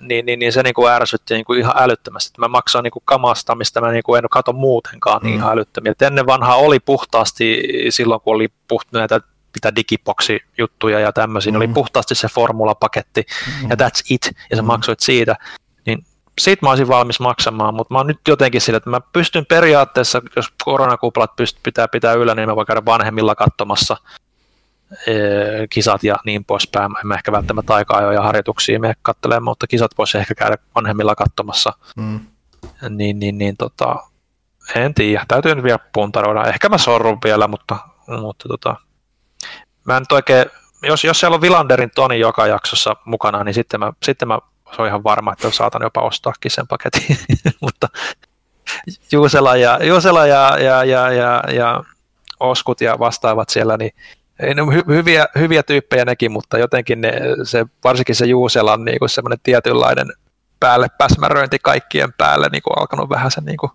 [0.00, 2.28] Niin, niin, niin se niinku ärsytti niinku ihan älyttömästi.
[2.28, 5.38] että Mä maksan niinku kamasta, mistä mä niinku en katso muutenkaan niin Mm.
[5.38, 5.92] ihan älyttömiä.
[5.92, 9.20] Et ennen vanhaa oli puhtaasti silloin, kun oli puht, näitä
[9.54, 11.56] mitä digiboksi-juttuja ja tämmöisiä, mm.
[11.56, 13.26] oli puhtaasti se formulapaketti
[13.62, 13.70] mm.
[13.70, 14.66] ja that's it, ja sä mm.
[14.66, 15.36] maksoit siitä,
[15.86, 16.04] niin
[16.40, 20.22] siitä mä olisin valmis maksamaan, mutta mä oon nyt jotenkin sillä, että mä pystyn periaatteessa,
[20.36, 23.96] jos koronakuplat pyst, pitää pitää yllä, niin mä voin käydä vanhemmilla katsomassa
[25.06, 25.14] e,
[25.70, 26.90] kisat ja niin poispäin.
[27.00, 31.14] En mä ehkä välttämättä aikaa ja harjoituksia me katselemaan, mutta kisat voisi ehkä käydä vanhemmilla
[31.14, 31.72] katsomassa.
[31.96, 32.20] Mm.
[32.90, 33.96] Niin, niin, niin tota,
[34.74, 36.44] en tiedä, täytyy nyt vielä puntaroida.
[36.44, 37.78] Ehkä mä sorrun vielä, mutta,
[38.20, 38.76] mutta tota,
[39.84, 40.46] mä en oikein,
[40.82, 44.38] jos, jos siellä on Vilanderin Toni joka jaksossa mukana, niin sitten mä, sitten mä
[44.76, 47.16] se on ihan varma, että saatan jopa ostaakin sen paketin,
[47.60, 47.88] mutta
[49.12, 51.84] Juusela ja, Juusela ja, ja, ja, ja, ja
[52.40, 53.92] Oskut ja vastaavat siellä, niin
[54.72, 59.38] hy, hyviä, hyviä tyyppejä nekin, mutta jotenkin ne, se, varsinkin se Juusela on niin semmoinen
[59.42, 60.06] tietynlainen
[60.60, 63.72] päälle päsmäröinti kaikkien päälle niin kuin alkanut vähän sen niin kuin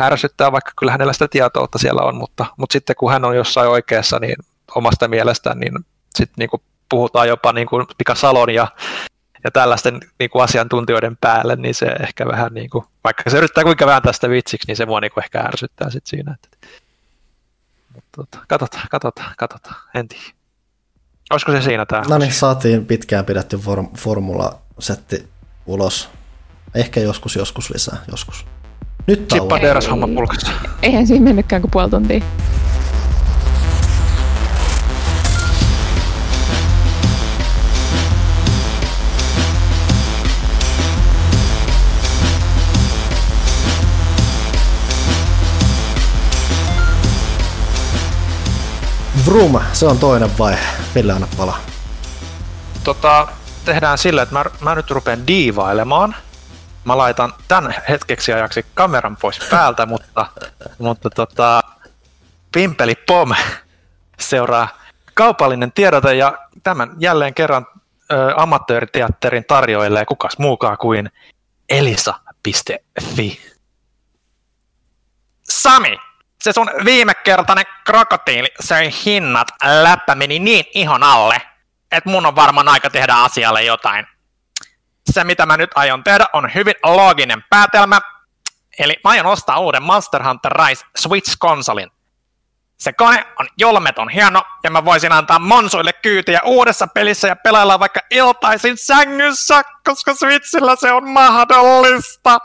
[0.00, 3.68] ärsyttää, vaikka kyllä hänellä sitä tietoutta siellä on, mutta, mutta sitten kun hän on jossain
[3.68, 4.36] oikeassa, niin
[4.74, 5.72] omasta mielestään, niin
[6.14, 8.68] sitten niin kuin puhutaan jopa niin kuin Pika Salon ja,
[9.44, 13.64] ja tällaisten niin kuin asiantuntijoiden päälle, niin se ehkä vähän, niin kuin, vaikka se yrittää
[13.64, 16.34] kuinka vähän tästä vitsiksi, niin se mua niin kuin ehkä ärsyttää sitten siinä.
[16.34, 16.68] Että,
[17.94, 20.24] mutta tota, katsotaan, katsotaan, katsotaan, en tiedä.
[21.30, 22.02] Olisiko se siinä tämä?
[22.08, 25.28] No niin, saatiin pitkään pidetty form- formula-setti
[25.66, 26.08] ulos.
[26.74, 28.46] Ehkä joskus, joskus lisää, joskus.
[29.06, 30.52] Nyt Chippa teräs homma pulkassa.
[30.82, 32.20] Eihän siinä mennytkään kuin puoli tuntia.
[49.30, 50.60] Vroom, se on toinen vaihe.
[50.94, 51.56] Ville, anna pala.
[52.84, 53.28] Tota,
[53.64, 56.16] tehdään sillä, että mä, mä nyt rupean diivailemaan–
[56.84, 60.26] mä laitan tämän hetkeksi ajaksi kameran pois päältä, mutta,
[60.78, 61.62] mutta tota,
[62.52, 63.34] Pimpeli Pom
[64.18, 64.68] seuraa
[65.14, 67.66] kaupallinen tiedote ja tämän jälleen kerran
[68.12, 71.10] ö, amatööriteatterin tarjoilee kukas muukaan kuin
[71.68, 73.40] elisa.fi.
[75.42, 75.98] Sami,
[76.42, 79.48] se sun viimekertainen krokotiili söi hinnat
[79.82, 81.42] läppä meni niin ihon alle,
[81.92, 84.06] että mun on varmaan aika tehdä asialle jotain
[85.12, 88.00] se, mitä mä nyt aion tehdä, on hyvin looginen päätelmä.
[88.78, 91.90] Eli mä aion ostaa uuden Monster Hunter Rise Switch-konsolin.
[92.76, 97.80] Se kone on jolmeton hieno, ja mä voisin antaa Monsuille kyytiä uudessa pelissä ja pelailla
[97.80, 102.38] vaikka iltaisin sängyssä, koska Switchillä se on mahdollista.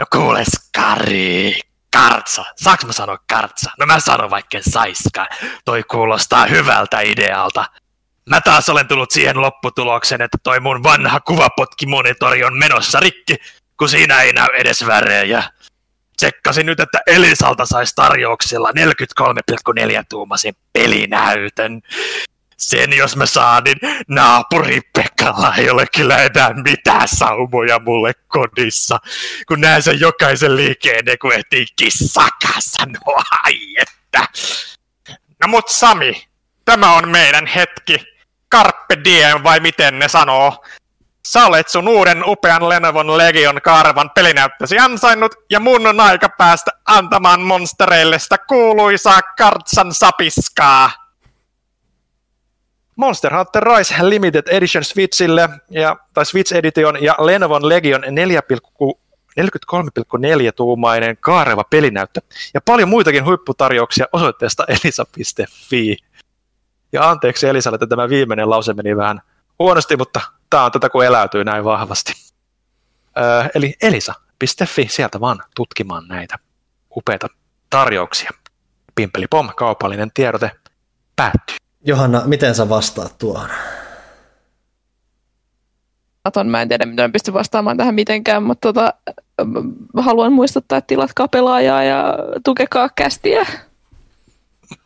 [0.00, 1.60] No kuule, Skari,
[1.92, 2.44] Kartsa.
[2.56, 3.70] Saanko mä sanoa Kartsa?
[3.78, 5.28] No mä sanon vaikka saiskaan.
[5.64, 7.64] Toi kuulostaa hyvältä idealta.
[8.30, 13.36] Mä taas olen tullut siihen lopputulokseen, että toi mun vanha kuvapotkimonitori on menossa rikki,
[13.78, 15.42] kun siinä ei näy edes värejä.
[16.16, 21.80] Tsekkasin nyt, että Elisalta saisi tarjouksella 43,4 tuumasin pelinäytön.
[22.62, 28.98] Sen jos mä saan, niin naapuri Pekalla ei ole kyllä enää mitään saumoja mulle kodissa.
[29.48, 34.26] Kun näen sen jokaisen liikkeen, kun ehtii kissakassa, no ai että.
[35.40, 36.26] No mut Sami,
[36.64, 37.96] tämä on meidän hetki
[38.54, 40.64] carpe diem vai miten ne sanoo.
[41.26, 46.70] Sä olet sun uuden upean Lenovo Legion karvan pelinäyttösi ansainnut, ja mun on aika päästä
[46.86, 51.01] antamaan monstereille sitä kuuluisaa kartsan sapiskaa.
[53.02, 58.08] Monster Hunter Rise Limited Edition Switchille, ja, tai Switch Edition ja Lenovo Legion 43,4
[60.56, 62.20] tuumainen kaareva pelinäyttö
[62.54, 65.96] ja paljon muitakin huipputarjouksia osoitteesta elisa.fi.
[66.92, 69.22] Ja anteeksi Elisalle, että tämä viimeinen lause meni vähän
[69.58, 72.12] huonosti, mutta tämä on tätä, kun eläytyy näin vahvasti.
[73.18, 76.38] Öö, eli elisa.fi, sieltä vaan tutkimaan näitä
[76.96, 77.28] upeita
[77.70, 78.30] tarjouksia.
[78.94, 80.50] Pimpeli pom, kaupallinen tiedote
[81.16, 81.61] päättyy.
[81.84, 83.48] Johanna, miten sä vastaat tuohon?
[86.24, 88.94] Aton, mä en tiedä, miten pysty vastaamaan tähän mitenkään, mutta tota,
[89.96, 93.46] haluan muistuttaa, että tilatkaa pelaajaa ja tukekaa kästiä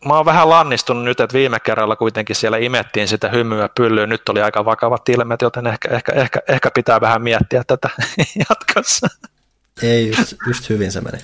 [0.05, 4.07] mä oon vähän lannistunut nyt, että viime kerralla kuitenkin siellä imettiin sitä hymyä pyllyä.
[4.07, 7.91] Nyt oli aika vakavat ilmeet, joten ehkä, ehkä, ehkä, ehkä pitää vähän miettiä tätä
[8.49, 9.07] jatkossa.
[9.83, 11.19] Ei, just, just hyvin se meni.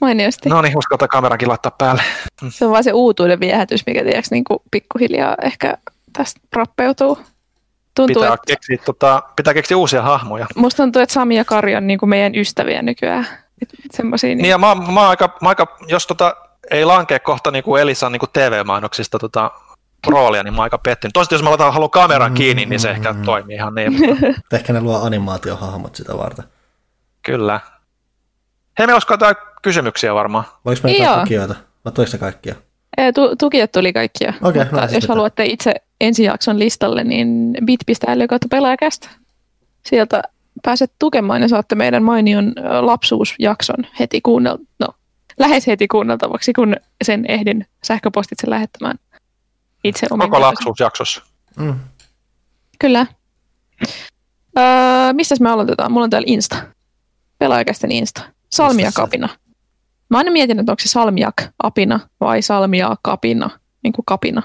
[0.00, 0.48] Mainiosti.
[0.48, 2.02] No niin, uskalta kamerankin laittaa päälle.
[2.48, 5.78] Se on vaan se uutuuden viehätys, mikä tiedätkö, niin kuin pikkuhiljaa ehkä
[6.12, 7.18] tästä rappeutuu.
[7.94, 8.46] Tuntuu, pitää, että...
[8.46, 10.46] keksiä, tota, pitää keksiä uusia hahmoja.
[10.56, 13.26] Musta tuntuu, että Sami ja Kari on niin kuin meidän ystäviä nykyään.
[13.92, 14.38] Semmosia, niin...
[14.38, 16.36] niin ja mä, mä, aika, mä aika, jos tota,
[16.70, 19.50] ei lankea kohta niin kuin Elisan niin kuin TV-mainoksista tota,
[20.06, 21.12] roolia, niin mä oon aika pettynyt.
[21.12, 23.92] Toiset jos mä laitan haluan kameran kiinni, niin se ehkä toimii ihan niin.
[23.92, 24.26] Mutta...
[24.56, 26.44] Ehkä ne luo animaatiohahmot sitä varten.
[27.22, 27.60] Kyllä.
[28.78, 30.44] Hei, me olisiko jotain kysymyksiä varmaan.
[30.64, 31.54] Voiko meillä tukijoita?
[31.84, 32.54] Vai toista kaikkia?
[32.98, 34.34] Ei, tu- tukijat tuli kaikkia.
[34.42, 35.06] Okei, Mutta no jos mitä.
[35.08, 39.08] haluatte itse ensi jakson listalle, niin bit.ly kautta pelaajakästä.
[39.86, 40.22] Sieltä
[40.62, 44.58] pääset tukemaan ja saatte meidän mainion lapsuusjakson heti kuunnel...
[44.78, 44.88] no,
[45.38, 48.96] lähes heti kuunneltavaksi, kun sen ehdin sähköpostitse lähettämään
[49.84, 51.22] itse omin Koko lapsuusjaksossa.
[51.56, 51.74] Mm.
[52.78, 53.06] Kyllä.
[54.58, 55.92] Öö, mistäs me aloitetaan?
[55.92, 56.56] Mulla on täällä Insta.
[57.38, 58.22] Pelaajakästen Insta.
[58.52, 59.02] Salmiak se?
[59.02, 59.28] apina.
[60.08, 63.50] Mä aina mietin, että onko se salmiak apina vai salmiak kapina,
[63.82, 64.42] niin kuin kapina.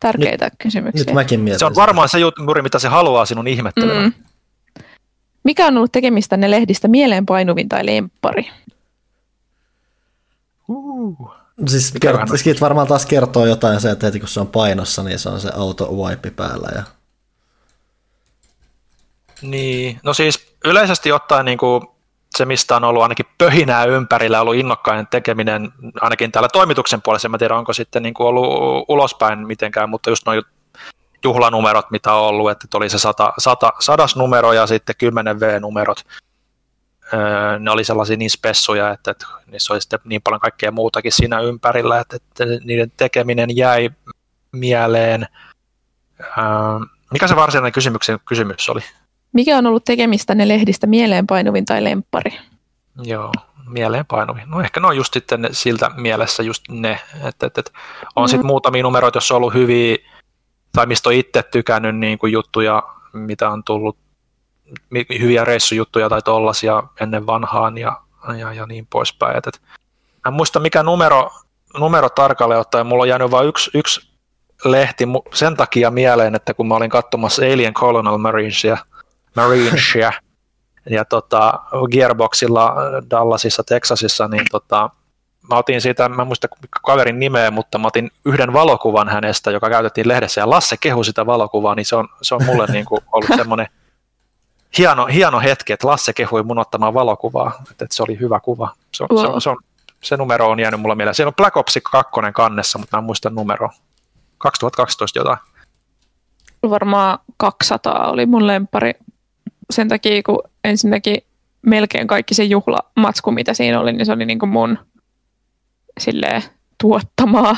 [0.00, 1.04] Tärkeitä kysymyksiä.
[1.06, 1.58] Nyt mäkin mietin.
[1.58, 4.04] Se on varmaan se juttu, juuri mitä se haluaa sinun ihmettelemään.
[4.04, 4.12] Mm.
[5.44, 8.50] Mikä on ollut tekemistä ne lehdistä mieleenpainuvin tai lemppari?
[10.68, 11.30] Uh.
[11.66, 15.18] Siis, kert- siitä varmaan taas kertoo jotain se, että heti kun se on painossa, niin
[15.18, 16.68] se on se auto wipe päällä.
[16.74, 16.82] Ja...
[19.42, 21.82] Niin, no siis yleisesti ottaen niin kuin
[22.36, 27.38] se, mistä on ollut ainakin pöhinää ympärillä, ollut innokkainen tekeminen, ainakin täällä toimituksen puolessa, en
[27.38, 30.42] tiedä onko sitten niin kuin ollut ulospäin mitenkään, mutta just noin
[31.24, 36.04] juhlanumerot, mitä on ollut, että oli se sata, sata, sadas numero ja sitten 10 V-numerot,
[37.14, 41.12] Öö, ne oli sellaisia niin spessuja, että, että niissä oli sitten niin paljon kaikkea muutakin
[41.12, 43.90] siinä ympärillä, että, että niiden tekeminen jäi
[44.52, 45.26] mieleen.
[46.20, 46.36] Öö,
[47.12, 48.80] mikä se varsinainen kysymyksen kysymys oli?
[49.32, 52.38] Mikä on ollut tekemistä ne lehdistä mieleenpainuvin tai lemppari?
[53.02, 53.32] Joo,
[53.68, 54.40] mieleenpainuvi.
[54.46, 57.72] No ehkä ne on just sitten siltä mielessä just ne, että, että, että
[58.16, 59.96] on sitten muutamia numeroita, jos on ollut hyviä,
[60.72, 63.96] tai mistä on itse tykännyt niin kuin juttuja, mitä on tullut,
[65.18, 68.00] hyviä reissujuttuja tai tollasia ennen vanhaan ja,
[68.38, 69.36] ja, ja niin poispäin.
[69.36, 69.60] Et, et,
[70.24, 71.30] mä en muista mikä numero,
[71.78, 74.10] numero tarkalleen ottaen, mulla on jäänyt vain yksi, yksi
[74.64, 78.76] lehti sen takia mieleen, että kun mä olin katsomassa Alien Colonial Marinesia,
[79.36, 80.12] Marinesia
[80.90, 81.60] ja tota,
[81.90, 82.74] Gearboxilla
[83.10, 84.90] Dallasissa, Texasissa, niin tota,
[85.50, 86.48] mä otin siitä, mä en muista
[86.86, 91.26] kaverin nimeä, mutta mä otin yhden valokuvan hänestä, joka käytettiin lehdessä, ja Lasse kehui sitä
[91.26, 93.66] valokuvaa, niin se on, se on mulle niin kuin ollut semmoinen
[94.78, 98.72] hieno, hieno hetki, että Lasse kehui mun ottamaan valokuvaa, että, että se oli hyvä kuva.
[98.94, 99.34] Se, on, se, Wow.
[99.34, 99.56] on, se, on,
[100.02, 101.14] se numero on jäänyt mulla mieleen.
[101.14, 103.70] Siellä on Black Ops 2 kannessa, mutta mä en muista numero.
[104.38, 105.38] 2012 jotain.
[106.70, 108.92] Varmaan 200 oli mun lemppari.
[109.70, 111.16] Sen takia, kun ensinnäkin
[111.62, 114.78] melkein kaikki se juhlamatsku, mitä siinä oli, niin se oli niin kuin mun
[116.00, 116.42] silleen,
[116.80, 117.56] tuottamaa.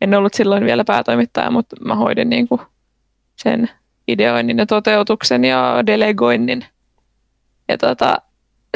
[0.00, 2.60] En ollut silloin vielä päätoimittaja, mutta mä hoidin niin kuin
[3.36, 3.70] sen
[4.08, 6.64] ideoinnin ja toteutuksen ja delegoinnin.
[7.68, 8.16] Ja tota,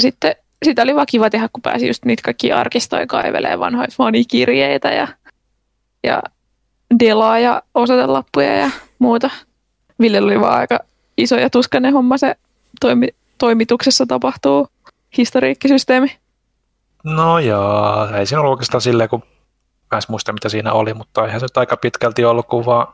[0.01, 4.89] sitten sitä oli vaan kiva tehdä, kun pääsi just niitä kaikki arkistoja kaivelee vanhoja fanikirjeitä
[4.89, 5.09] ja,
[6.05, 6.23] ja
[7.01, 9.31] delaa ja osoitelappuja ja muuta.
[10.01, 10.79] Ville oli vaan aika
[11.17, 12.37] iso ja tuskainen homma se
[12.81, 13.09] toimi,
[13.39, 14.69] toimituksessa tapahtuu
[15.17, 16.19] historiikkisysteemi.
[17.05, 19.23] No joo, ei siinä ollut oikeastaan silleen, kun
[19.93, 22.87] mä en muista mitä siinä oli, mutta eihän se nyt aika pitkälti ollut kuin vaan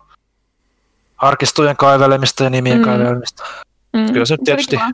[1.17, 2.85] arkistojen kaivelemista ja nimien Mm.
[2.85, 3.45] kaivelemista.
[3.93, 4.13] Mm.
[4.13, 4.91] Kyllä se nyt tietysti kiva.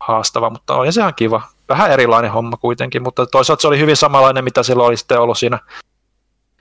[0.00, 1.42] haastava, mutta oli se ihan kiva.
[1.68, 5.38] Vähän erilainen homma kuitenkin, mutta toisaalta se oli hyvin samanlainen, mitä silloin oli sitten ollut
[5.38, 5.58] siinä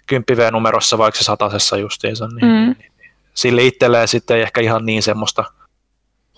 [0.06, 2.28] 10 V-numerossa, vaikka se satasessa justiinsa.
[2.28, 2.52] Niin, Mm.
[2.52, 3.12] niin, niin, niin.
[3.34, 5.44] Sille itselleen sitten ei ehkä ihan niin semmoista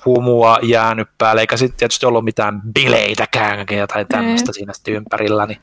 [0.06, 5.60] humua jäänyt päälle, eikä sitten tietysti ollut mitään bileitäkään tai tämmöistä siinä sitten ympärillä, niin,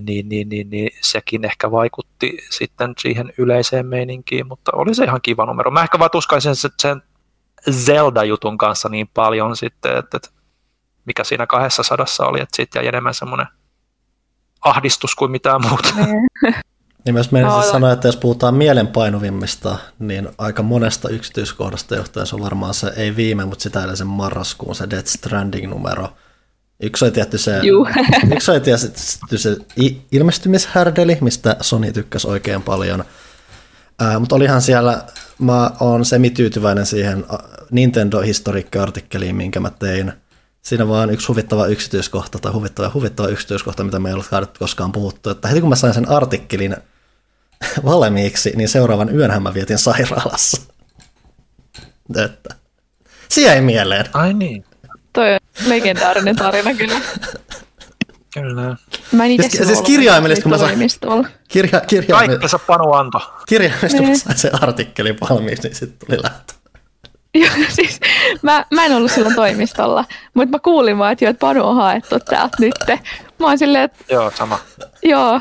[0.00, 5.20] niin, niin, niin, niin sekin ehkä vaikutti sitten siihen yleiseen meininkiin, mutta oli se ihan
[5.22, 5.70] kiva numero.
[5.70, 7.02] Mä ehkä vaan tuskaisin sen,
[7.70, 10.28] Zelda-jutun kanssa niin paljon sitten, että, että
[11.04, 13.46] mikä siinä kahdessa sadassa oli, että siitä jäi enemmän semmoinen
[14.60, 15.88] ahdistus kuin mitään muuta.
[17.06, 22.42] Niin myös meidän sanoa, että jos puhutaan mielenpainuvimmista, niin aika monesta yksityiskohdasta johtuen se on
[22.42, 26.08] varmaan se, ei viime, mutta sitä edellisen marraskuun se Death Stranding-numero.
[26.80, 27.60] Yksi oli tietty se,
[28.34, 29.56] yksi oli tietty se
[30.12, 33.04] ilmestymishärdeli, mistä Sony tykkäsi oikein paljon.
[33.98, 35.02] Ää, mutta olihan siellä,
[35.38, 37.24] mä oon semi-tyytyväinen siihen
[37.70, 40.12] Nintendo historiikka-artikkeliin, minkä mä tein.
[40.62, 45.30] Siinä vaan yksi huvittava yksityiskohta tai huvittava, huvittava yksityiskohta, mitä me ei ollut koskaan puhuttu.
[45.30, 46.76] Että heti kun mä sain sen artikkelin
[47.84, 50.62] valmiiksi, niin seuraavan yönhän mä vietin sairaalassa.
[52.24, 52.54] Että.
[53.28, 54.06] Se jäi mieleen.
[54.12, 54.64] Ai niin,
[55.12, 57.00] Toi on legendaarinen tarina kyllä.
[58.34, 58.76] kyllä.
[59.12, 61.28] Mä en itse Siis- siis kirjaimellisesti, kun mä sain- toimistolla.
[61.48, 63.20] Kirja, kirja, Kaikkensa Panu antoi.
[63.48, 64.20] kirjaimellisesti kun mä Niin.
[64.20, 66.52] sain sen artikkelin valmiiksi, niin sitten tuli lähtö.
[67.34, 68.00] Joo, siis
[68.42, 70.04] mä, mä en ollut silloin toimistolla,
[70.34, 72.74] mutta mä kuulin vaan, että, joo, että Panu on haettu täältä nyt.
[73.38, 74.58] Mä oon silleen, että Joo, sama.
[75.02, 75.40] joo.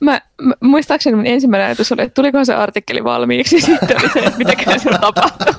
[0.00, 4.18] Mä, mä, muistaakseni mun ensimmäinen ajatus oli, että tulikohan se artikkeli valmiiksi, sitten oli se,
[4.18, 5.54] että mitäkään se tapahtuu.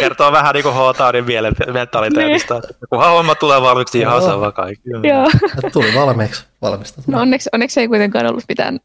[0.00, 2.54] Kertoo vähän niin kuin H-Townin mentaliteetista.
[2.54, 2.88] Niin.
[2.90, 4.90] Kun homma tulee valmiiksi, ihan sama kaikki.
[4.90, 5.30] Joo.
[5.72, 7.02] Tuli valmiiksi valmista.
[7.06, 8.80] No onneksi, onneksi ei kuitenkaan ollut mitään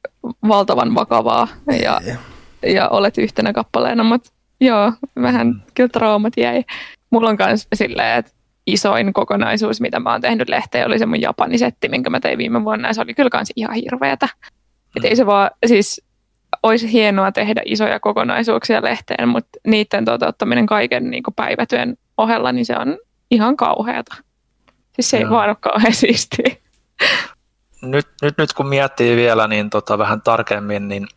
[0.47, 1.47] valtavan vakavaa
[1.81, 2.01] ja,
[2.63, 4.31] ja olet yhtenä kappaleena, mutta
[4.61, 5.61] joo, vähän mm.
[5.73, 6.63] kyllä traumat jäi.
[7.09, 8.31] Mulla on myös silleen, että
[8.67, 12.64] isoin kokonaisuus, mitä mä oon tehnyt lehteen, oli se mun japanisetti, minkä mä tein viime
[12.64, 14.30] vuonna, ja se oli kyllä kans ihan hirveetä.
[14.95, 16.01] Että ei se vaan, siis
[16.64, 22.65] olisi hienoa tehdä isoja kokonaisuuksia lehteen, mutta niiden toteuttaminen kaiken niin kuin päivätyön ohella, niin
[22.65, 22.98] se on
[23.31, 24.15] ihan kauheata.
[24.93, 26.56] Siis se ei vaan ole kauhean siistiä.
[27.81, 31.07] Nyt, nyt, nyt kun miettii vielä niin tota, vähän tarkemmin, niin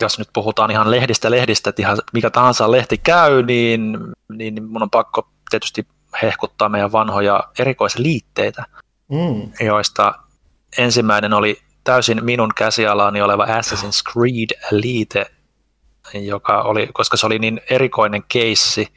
[0.00, 3.98] jos nyt puhutaan ihan lehdistä lehdistä, että ihan mikä tahansa lehti käy, niin,
[4.32, 5.86] niin, niin mun on pakko tietysti
[6.22, 8.64] hehkuttaa meidän vanhoja erikoisliitteitä,
[9.08, 9.52] mm.
[9.60, 10.14] joista
[10.78, 15.26] ensimmäinen oli täysin minun käsialaani oleva Assassin's Creed-liite,
[16.14, 18.88] joka oli, koska se oli niin erikoinen keissi,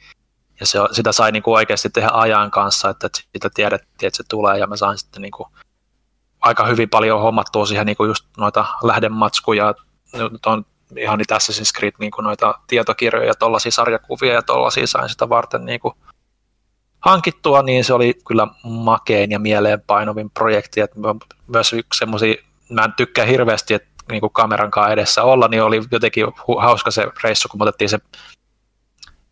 [0.60, 4.22] ja se, sitä sai niin kuin oikeasti tehdä ajan kanssa, että sitä tiedettiin, että se
[4.28, 5.48] tulee, ja mä sain sitten niin kuin
[6.40, 9.74] aika hyvin paljon hommattua siihen niin kuin just noita lähdematskuja,
[10.30, 14.86] nyt on ihan niitä Assassin's Creed niin kuin noita tietokirjoja ja tuollaisia sarjakuvia ja tuollaisia
[14.86, 15.94] sain sitä varten niin kuin
[17.02, 20.80] hankittua, niin se oli kyllä makein ja mieleenpainovin projekti.
[20.80, 20.96] Että
[21.46, 22.34] myös yksi semmoisia,
[22.70, 26.26] mä en tykkää hirveästi, että niin kuin kameran kanssa edessä olla, niin oli jotenkin
[26.58, 27.98] hauska se reissu, kun otettiin se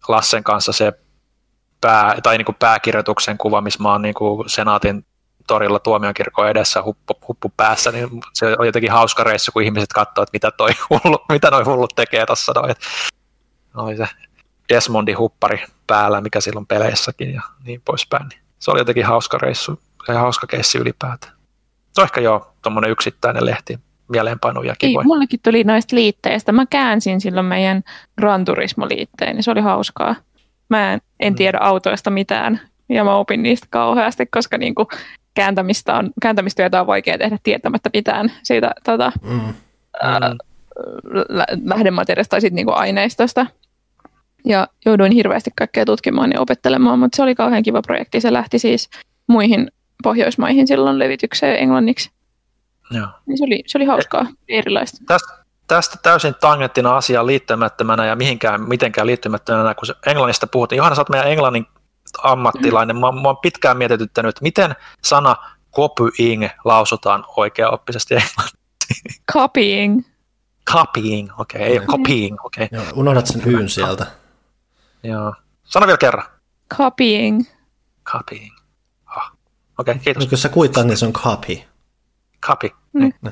[0.09, 0.93] Lassen kanssa se
[1.81, 5.07] pää, tai niin kuin pääkirjoituksen kuva, missä mä oon niin kuin senaatin
[5.47, 10.23] torilla tuomiokirkon edessä huppu, huppu päässä, niin se on jotenkin hauska reissu, kun ihmiset katsoo,
[10.23, 12.53] että mitä, toi hullu, mitä noi hullut tekee tuossa.
[13.75, 14.09] Noi se
[14.75, 18.29] Desmondin huppari päällä, mikä silloin peleissäkin ja niin poispäin.
[18.29, 21.33] Niin se oli jotenkin hauska reissu ja hauska keissi ylipäätään.
[21.97, 25.05] No ehkä joo, tuommoinen yksittäinen lehti, mieleenpainujakin Ei, voi.
[25.05, 26.53] Mullekin tuli noista liitteistä.
[26.53, 27.83] Mä käänsin silloin meidän
[28.21, 30.15] Gran Turismo-liitteen, niin se oli hauskaa.
[30.69, 31.37] Mä en, en mm.
[31.37, 34.89] tiedä autoista mitään, ja mä opin niistä kauheasti, koska niinku
[35.35, 39.55] kääntämistä on, kääntämistyötä on vaikea tehdä tietämättä mitään siitä tota, mm.
[40.03, 40.39] ää, mm.
[41.65, 43.47] lähdemateriaalista tai sit niinku aineistosta.
[44.45, 48.21] Ja jouduin hirveästi kaikkea tutkimaan ja opettelemaan, mutta se oli kauhean kiva projekti.
[48.21, 48.91] Se lähti siis
[49.27, 49.71] muihin
[50.03, 52.11] Pohjoismaihin silloin levitykseen englanniksi.
[52.91, 53.07] Joo.
[53.27, 54.99] Niin se, oli, se oli hauskaa, erilaista.
[55.07, 55.33] Tästä,
[55.67, 60.77] tästä täysin tangenttina asiaan liittymättömänä ja mihinkään mitenkään liittymättömänä, kun Englannista puhuttiin.
[60.77, 61.67] Johanna, sä oot meidän englannin
[62.23, 62.97] ammattilainen.
[62.97, 65.37] Mä, mä oon pitkään mietityttänyt, että miten sana
[65.77, 68.61] copying lausutaan oikeaoppisesti englanniksi.
[69.33, 70.03] Copying.
[70.71, 71.73] Copying, okei, okay.
[71.73, 72.69] ei copying, okei.
[72.73, 72.87] Okay.
[72.95, 74.07] unohdat sen hyyn sieltä.
[75.03, 75.35] Joo.
[75.63, 76.27] Sano vielä kerran.
[76.77, 77.45] Copying.
[78.13, 78.55] Copying.
[79.17, 79.23] Oh.
[79.79, 80.25] Okei, okay, kiitos.
[80.25, 81.59] No, kun sä kuittaat, niin se on copy.
[82.47, 82.71] Copy.
[82.93, 83.01] Mm.
[83.01, 83.15] Niin.
[83.23, 83.31] No.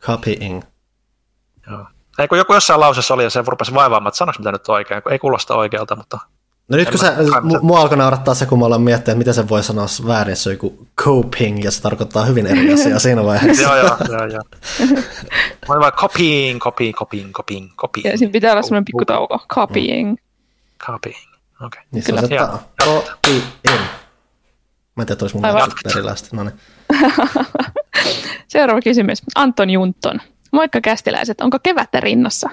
[0.00, 0.62] Copying.
[1.70, 1.86] Joo.
[2.18, 5.02] Ei, kun joku jossain lauseessa oli ja se rupesi vaivaamaan, että sanoiko mitä nyt oikein,
[5.02, 6.18] kun ei kuulosta oikealta, mutta...
[6.68, 7.14] No nyt kun sä,
[7.60, 10.48] mua alkoi naurattaa se, kun mä olen miettinyt, että miten se voi sanoa väärin, se
[10.48, 13.62] on joku coping, ja se tarkoittaa hyvin eri asiaa siinä vaiheessa.
[13.62, 14.42] joo, joo, joo, joo.
[15.68, 18.12] Mä olin vaan copying, copying, copying, copying, copying.
[18.12, 20.16] Ja siinä pitää olla semmoinen pikku tauko, copying.
[20.78, 21.32] Copying,
[21.64, 21.66] okei.
[21.66, 21.82] Okay.
[21.90, 23.44] Niin se on copying.
[24.96, 25.44] Mä en tiedä, olisi mun
[25.90, 26.36] erilaista.
[26.36, 26.60] No niin.
[28.48, 29.22] Seuraava kysymys.
[29.34, 30.20] Anton Junton.
[30.52, 32.50] Moikka kästiläiset, onko kevättä rinnassa?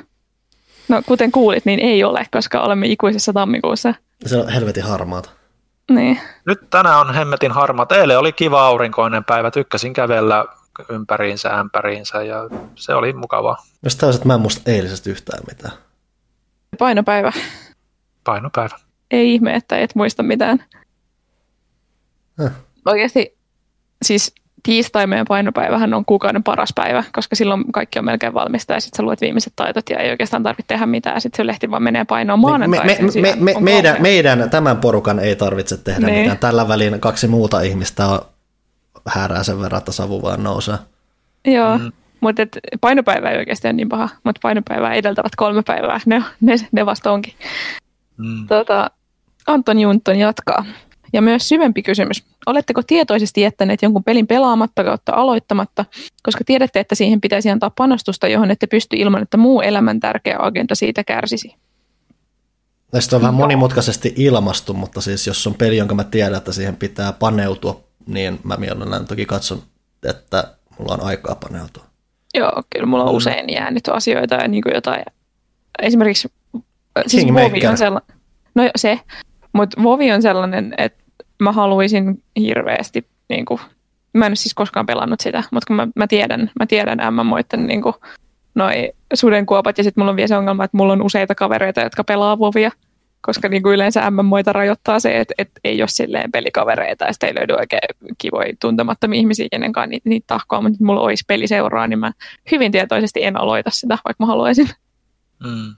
[0.90, 3.94] No kuten kuulit, niin ei ole, koska olemme ikuisessa tammikuussa.
[4.26, 5.30] Se on helvetin harmaata.
[5.92, 6.20] Niin.
[6.46, 7.92] Nyt tänään on hemmetin harmaat.
[7.92, 9.52] Eilen oli kiva aurinkoinen päivä.
[9.52, 10.46] Tykkäsin kävellä
[10.90, 13.58] ympäriinsä, ämpäriinsä ja se oli mukavaa.
[13.84, 15.74] Jos täysin, että mä en muista eilisestä yhtään mitään.
[16.80, 17.32] Painopäivä.
[18.24, 18.76] Painopäivä.
[19.12, 20.64] Ei ihme, että et muista mitään.
[22.40, 22.52] Häh.
[22.86, 23.38] Oikeasti,
[24.06, 28.80] siis tiistai meidän painopäivähän on kuukauden paras päivä, koska silloin kaikki on melkein valmista ja
[28.82, 31.22] sitten sä luet viimeiset taitot ja ei oikeastaan tarvitse tehdä mitään.
[31.22, 33.22] Sitten se lehti vaan menee painoon maanantaisin.
[33.22, 36.20] Me, me, me, me, meidän, meidän, tämän porukan ei tarvitse tehdä niin.
[36.20, 36.38] mitään.
[36.38, 38.20] Tällä välin kaksi muuta ihmistä on
[39.08, 40.78] häärää sen verran, että savu vaan nousee.
[41.46, 41.92] Joo, mm.
[42.20, 42.42] mutta
[42.82, 47.12] painopäivä ei oikeasti ole niin paha, mutta painopäivää edeltävät kolme päivää, ne, ne, ne vasta
[47.12, 47.34] onkin.
[48.18, 48.48] Mm.
[48.48, 48.92] Tota,
[49.48, 50.66] Anton Junton jatkaa.
[51.14, 52.24] Ja myös syvempi kysymys.
[52.46, 55.86] Oletteko tietoisesti jättäneet jonkun pelin pelaamatta kautta aloittamatta,
[56.24, 60.38] koska tiedätte, että siihen pitäisi antaa panostusta, johon ette pysty ilman, että muu elämän tärkeä
[60.40, 61.56] agenda siitä kärsisi?
[62.92, 66.76] Tästä on vähän monimutkaisesti ilmastu, mutta siis jos on peli, jonka mä tiedän, että siihen
[66.76, 69.64] pitää paneutua, niin mä mielellään toki katson,
[70.04, 71.84] että mulla on aikaa paneutua.
[72.34, 73.18] Joo, kyllä mulla on mm.
[73.18, 75.04] usein jäänyt asioita ja niin kuin jotain.
[75.82, 76.32] Esimerkiksi
[77.08, 78.16] siis Vovi on sellainen,
[78.56, 79.00] no se,
[79.54, 81.04] mutta Vovi on sellainen, että
[81.40, 83.60] mä haluaisin hirveästi, niin kuin,
[84.14, 87.68] mä en ole siis koskaan pelannut sitä, mutta kun mä, mä tiedän, mä tiedän MMOiden
[87.68, 87.96] niin kuin,
[88.56, 92.04] noi sudenkuopat ja sitten mulla on vielä se ongelma, että mulla on useita kavereita, jotka
[92.04, 92.72] pelaa Vovia.
[93.22, 97.28] koska niin kuin yleensä MMOita rajoittaa se, että, että ei ole silleen pelikavereita ja sitten
[97.28, 101.88] ei löydy oikein kivoja tuntemattomia ihmisiä, kenenkaan niitä, niitä tahkoa, mutta nyt mulla olisi peliseuraa,
[101.88, 102.12] niin mä
[102.52, 104.70] hyvin tietoisesti en aloita sitä, vaikka mä haluaisin.
[105.44, 105.76] Mm.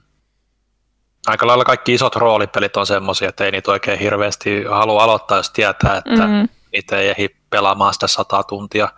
[1.26, 5.50] Aika lailla kaikki isot roolipelit on semmoisia, että ei niitä oikein hirveästi halua aloittaa, jos
[5.50, 6.48] tietää, että mm.
[6.72, 8.88] niitä ei ehdi pelaamaan sitä sata tuntia.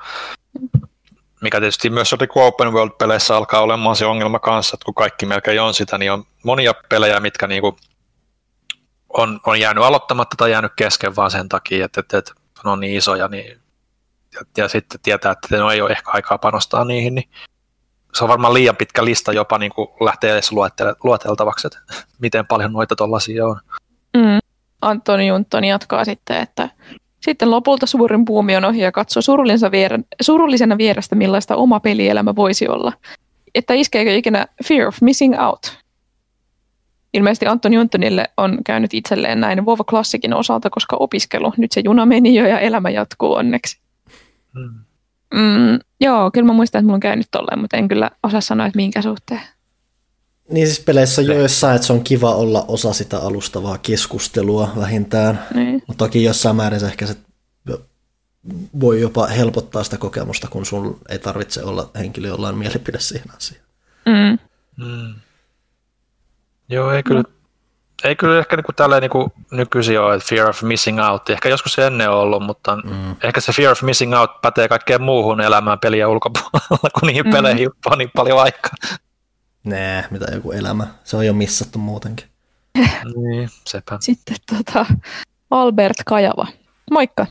[1.41, 5.75] Mikä tietysti myös Open World-peleissä alkaa olemaan se ongelma kanssa, että kun kaikki melkein on
[5.75, 7.77] sitä, niin on monia pelejä, mitkä niinku
[9.09, 12.33] on, on jäänyt aloittamatta tai jäänyt kesken vaan sen takia, että, että, että
[12.65, 13.61] ne on niin isoja, niin,
[14.35, 17.31] ja, ja sitten tietää, että no ei ole ehkä aikaa panostaa niihin, niin
[18.19, 20.53] se on varmaan liian pitkä lista jopa niin kuin lähtee edes
[21.05, 21.79] lueteltavaksi, että
[22.23, 23.61] miten paljon noita tuollaisia on.
[24.17, 24.39] Mm.
[24.83, 26.69] Antoni Junttoni jatkaa sitten, että
[27.21, 29.23] sitten lopulta suurin puumi on ohi ja katsoo
[30.21, 32.93] surullisena vierestä, millaista oma pelielämä voisi olla.
[33.55, 35.79] Että iskeekö ikinä fear of missing out?
[37.15, 42.07] Ilmeisesti Antoni Juntonille on käynyt itselleen näin Vova Classicin osalta, koska opiskelu, nyt se juna
[42.07, 43.79] meni jo ja elämä jatkuu onneksi.
[44.55, 44.88] Hmm.
[45.35, 48.67] Mm, joo, kyllä mä muistan, että mulla on käynyt tolleen, mutta en kyllä osaa sanoa,
[48.67, 49.41] että minkä suhteen.
[50.51, 55.47] Niin siis peleissä joissain, että se on kiva olla osa sitä alustavaa keskustelua vähintään.
[55.55, 55.83] Niin.
[55.87, 57.17] Mutta toki jossain määrin se ehkä se
[58.81, 63.65] voi jopa helpottaa sitä kokemusta, kun sun ei tarvitse olla henkilö jollain mielipide siihen asiaan.
[64.07, 64.39] Mm.
[64.85, 65.15] Mm.
[66.69, 67.38] Joo, ei kyllä, no.
[68.05, 71.31] Ei kyllä ehkä niinku tälleen niinku nykyisin ole, että fear of missing out.
[71.31, 73.17] Ehkä joskus se ennen on ollut, mutta mm.
[73.23, 77.33] ehkä se fear of missing out pätee kaikkeen muuhun elämään peliä ulkopuolella, kun niihin mm.
[77.33, 78.75] peleihin on niin paljon aikaa.
[79.65, 80.87] Nee, mitä joku elämä.
[81.05, 82.27] Se on jo missattu muutenkin.
[83.17, 83.99] niin, sepä.
[84.01, 84.87] Sitten tota,
[85.51, 86.47] Albert Kajava.
[86.91, 87.27] Moikka.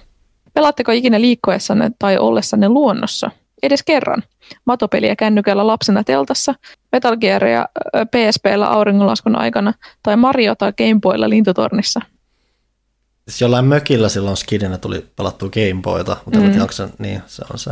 [0.53, 3.31] Pelaatteko ikinä liikkuessanne tai ollessanne luonnossa?
[3.63, 4.23] Edes kerran.
[4.65, 6.53] Matopeliä kännykällä lapsena teltassa,
[6.91, 7.67] Metal Gearia
[8.05, 12.01] PSPllä auringonlaskun aikana tai Mariota Gameboylla lintutornissa.
[13.27, 16.45] Siis jollain mökillä silloin skidinä tuli pelattua Gameboyta, mutta mm.
[16.45, 17.71] en tiedä, se, niin, se on se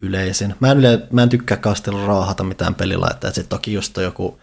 [0.00, 0.54] yleisin.
[0.60, 3.34] Mä en, yle, mä en tykkää kastella raahata mitään pelilaitteita.
[3.34, 4.38] Sitten toki just joku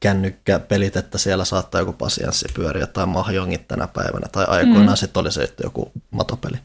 [0.00, 4.28] kännykkä pelit, että siellä saattaa joku pasianssi pyöriä tai mahjongit tänä päivänä.
[4.32, 4.96] Tai aikoinaan mm.
[4.96, 6.56] sitten oli se että joku matopeli.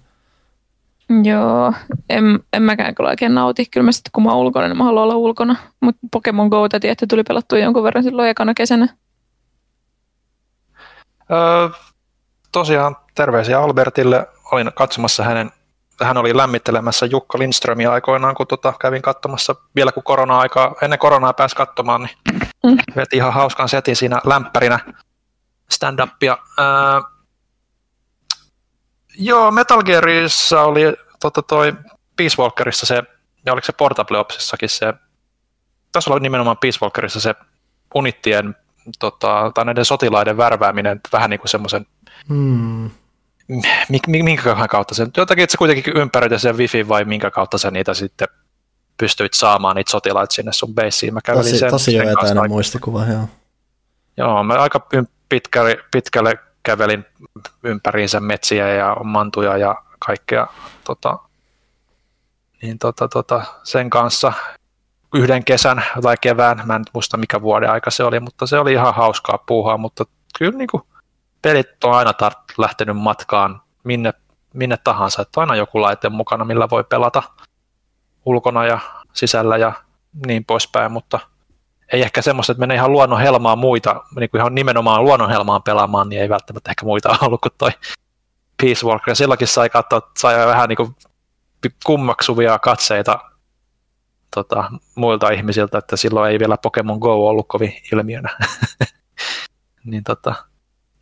[1.24, 1.74] Joo,
[2.10, 3.66] en, en mäkään kyllä oikein nauti.
[3.66, 5.56] Kyllä mä sitten kun mä oon ulkona, niin mä haluan olla ulkona.
[5.80, 8.88] Mutta Pokemon Go että tuli pelattua jonkun verran silloin ekana kesänä.
[11.32, 11.70] Öö,
[12.52, 14.28] tosiaan terveisiä Albertille.
[14.52, 15.52] Olin katsomassa hänen
[16.06, 21.34] hän oli lämmittelemässä Jukka Lindströmiä aikoinaan, kun tota, kävin katsomassa, vielä kun korona-aikaa, ennen koronaa
[21.34, 22.78] pääsi katsomaan, niin mm.
[22.96, 24.80] veti ihan hauskan setin siinä lämpärinä
[25.70, 26.38] stand-upia.
[26.58, 27.02] Ää,
[29.16, 31.74] joo, Metal Gearissa oli tota, toi
[32.16, 33.04] Peace Walkerissa se,
[33.46, 34.94] ja oliko se Portable Opsissakin se,
[35.92, 37.36] tässä oli nimenomaan Peace Walkerissa se
[37.96, 38.56] unittien
[39.00, 41.86] tota, tai näiden sotilaiden värvääminen vähän niin kuin semmoisen
[42.30, 42.90] hmm
[44.08, 47.94] minkä kautta sen, jotakin, että sä kuitenkin ympäröit sen wifi vai minkä kautta sä niitä
[47.94, 48.28] sitten
[48.98, 51.14] pystyit saamaan niitä sotilaita sinne sun beissiin.
[51.14, 53.28] Mä tosi, sen, tosi jo etäinen muistikuva, joo.
[54.18, 54.88] Joo, mä aika
[55.30, 57.06] pitkälle, pitkälle kävelin
[57.64, 60.48] ympäriinsä metsiä ja mantuja ja kaikkea
[60.84, 61.18] tota,
[62.62, 64.34] niin tota, tota, sen kanssa.
[65.14, 68.74] Yhden kesän tai kevään, mä en muista mikä vuoden aika se oli, mutta se oli
[68.74, 70.06] ihan hauskaa puuhaa, mutta
[70.40, 70.84] kyllä niin kuin,
[71.42, 74.14] pelit on aina tar- lähtenyt matkaan minne,
[74.54, 77.24] minne tahansa, että aina joku laite mukana, millä voi pelata
[78.26, 78.80] ulkona ja
[79.14, 79.74] sisällä ja
[80.26, 81.20] niin poispäin, mutta
[81.92, 86.22] ei ehkä semmoista, että menee ihan luonnonhelmaa muita, niin kuin ihan nimenomaan luonnonhelmaan pelaamaan, niin
[86.22, 87.72] ei välttämättä ehkä muita ollut kuin toi
[88.61, 89.16] Peace Walker.
[89.16, 90.95] Silloinkin sai katsoa, sai vähän niin kuin
[91.86, 93.20] kummaksuvia katseita
[94.36, 98.38] tota, muilta ihmisiltä, että silloin ei vielä Pokemon Go ollut kovin ilmiönä.
[99.84, 100.36] niin tota,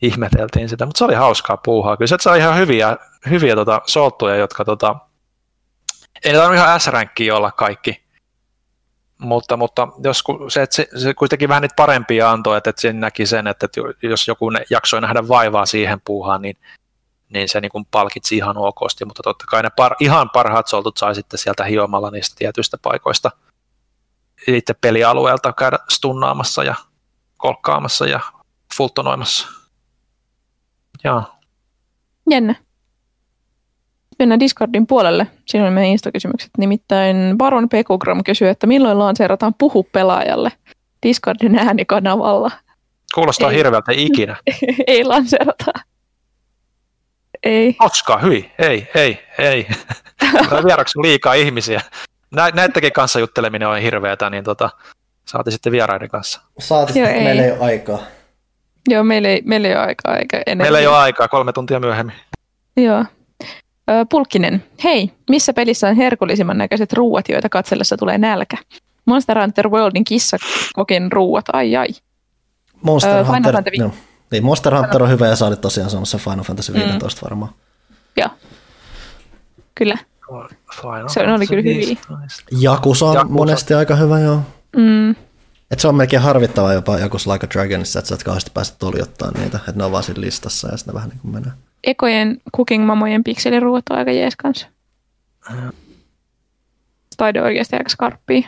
[0.01, 1.98] ihmeteltiin sitä, mutta se oli hauskaa puuhaa.
[1.98, 2.98] Kyllä se saa ihan hyviä,
[3.30, 4.95] hyviä tota, solttuja, jotka tota,
[6.24, 6.88] ei ne ihan s
[7.34, 8.09] olla kaikki,
[9.19, 13.25] mutta, mutta jos se, se, se kuitenkin vähän niitä parempia antoi, että, että sen näki
[13.25, 16.57] sen, että, että jos joku jaksoi nähdä vaivaa siihen puuhaan, niin,
[17.30, 20.98] niin se niin kuin palkitsi ihan okosti, mutta totta kai ne par, ihan parhaat soltut
[20.98, 23.31] sai sitten sieltä hiomalla niistä tietyistä paikoista
[24.48, 26.75] itse pelialueelta käydä stunnaamassa ja
[27.38, 28.19] kolkkaamassa ja
[28.77, 29.48] fultonoimassa.
[31.03, 31.23] Joo.
[32.30, 32.56] Jännä.
[34.19, 35.27] Mennään Discordin puolelle.
[35.45, 36.49] Siinä on meidän Insta-kysymykset.
[36.57, 40.51] Nimittäin Baron Pekugram kysyy, että milloin lanseerataan puhu pelaajalle
[41.03, 42.51] Discordin äänikanavalla.
[43.15, 43.57] Kuulostaa ei.
[43.57, 44.35] hirveältä ikinä.
[44.88, 45.72] ei lanseerata.
[47.43, 47.75] Ei.
[47.80, 48.51] Hauskaa, hyi.
[48.59, 49.67] Ei, ei, ei.
[50.67, 51.81] Vieraksi liikaa ihmisiä.
[52.53, 54.69] Näittäkin kanssa jutteleminen on hirveätä, niin tota,
[55.25, 56.41] saati sitten vieraiden kanssa.
[56.59, 57.99] Saati sitten, meillä ei ole aikaa.
[58.88, 60.65] Joo, meillä ei, meillä ei ole aikaa eikä ennen.
[60.65, 62.15] Meillä ei ole aikaa, kolme tuntia myöhemmin.
[62.77, 63.06] Joo.
[63.90, 64.64] Ö, Pulkkinen.
[64.84, 68.58] Hei, missä pelissä on herkullisimman näköiset ruuat, joita katsellessa tulee nälkä?
[69.06, 71.88] Monster Hunter Worldin kissakokin ruuat, ai ai.
[72.82, 73.92] Monster Final Hunter, Fantasy- joo.
[74.32, 77.26] Niin, Monster Hunter on hyvä ja sä olit tosiaan sanomassa Final Fantasy 15 mm.
[77.26, 77.51] varmaan.
[78.18, 78.30] Joo.
[79.76, 79.98] Kyllä.
[80.82, 81.85] Final Se oli kyllä hyviä.
[81.88, 82.43] 15.
[82.59, 83.34] Jakusa on Yakuza.
[83.34, 84.42] monesti aika hyvä, joo.
[84.77, 85.09] Mm,
[85.72, 88.74] Et se on melkein harvittavaa jopa Jakusa Like a Dragonissa, että sä et kauheasti pääse
[88.80, 91.51] toljottaa niitä, että ne on vaan siinä listassa ja sitten ne vähän niin kuin menee.
[91.83, 94.67] Ekojen cooking mamojen pikseliruuat on aika jees kanssa.
[97.17, 98.48] Taide oikeasti aika skarppia.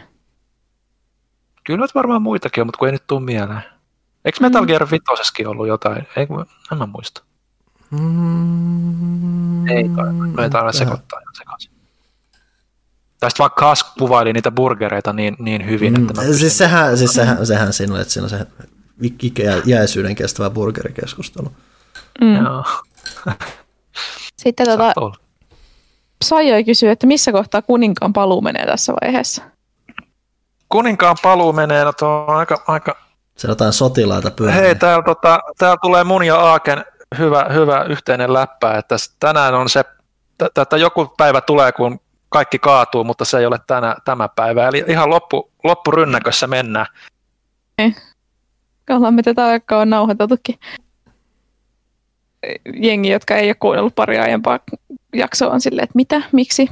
[1.63, 3.61] Kyllä nyt varmaan muitakin on, mutta kun ei nyt tule mieleen.
[4.25, 6.07] Eikö Metal Gear 5 ollut jotain?
[6.17, 6.27] Ei,
[6.71, 7.23] en mä muista.
[7.91, 10.13] Mm, Ei kai.
[10.13, 11.71] Me ei taida sekoittaa ihan sekaisin.
[13.19, 17.13] Tästä vaikka Kask kuvaili niitä burgereita niin, niin hyvin, Mm, että mä siis sehän, siis
[17.13, 18.47] sehän, sehän siinä oli, että siinä on se
[19.67, 21.51] iäisyyden kestävä burgerikeskustelu.
[22.21, 22.35] Mm.
[22.35, 22.65] Joo,
[24.43, 24.93] Sitten tota.
[26.23, 29.43] Saijoi kysyy, että missä kohtaa kuninkaan paluu menee tässä vaiheessa?
[30.69, 32.95] Kuninkaan paluu menee, no tuo on aika, aika...
[33.37, 34.55] Se on jotain sotilaita pyörii.
[34.55, 36.85] Hei, täällä, tota, täällä tulee mun ja Aaken
[37.17, 39.83] hyvä, hyvä yhteinen läppä, että tänään on se,
[40.61, 41.99] että joku päivä tulee, kun
[42.29, 44.67] kaikki kaatuu, mutta se ei ole tänä, tämä päivä.
[44.67, 46.85] Eli ihan loppu, loppurynnäkössä mennään.
[48.89, 50.59] Ollaan me tätä aikaa on nauhoiteltukin.
[52.73, 54.59] Jengi, jotka ei ole kuunnellut pari aiempaa
[55.15, 56.69] jaksoa, on silleen, että mitä, miksi?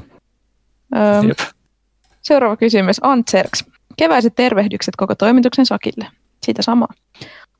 [0.95, 1.39] Öö, Jep.
[2.21, 3.65] seuraava kysymys, Antserks.
[3.97, 6.07] Keväiset tervehdykset koko toimituksen sakille.
[6.43, 6.93] Siitä samaa.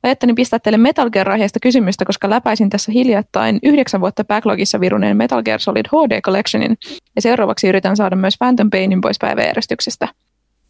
[0.04, 5.44] Ajattelin pistää teille Metal Gear-aiheesta kysymystä, koska läpäisin tässä hiljattain yhdeksän vuotta backlogissa viruneen Metal
[5.44, 6.78] Gear Solid HD Collectionin,
[7.16, 10.08] ja seuraavaksi yritän saada myös Phantom Painin pois päiväjärjestyksestä.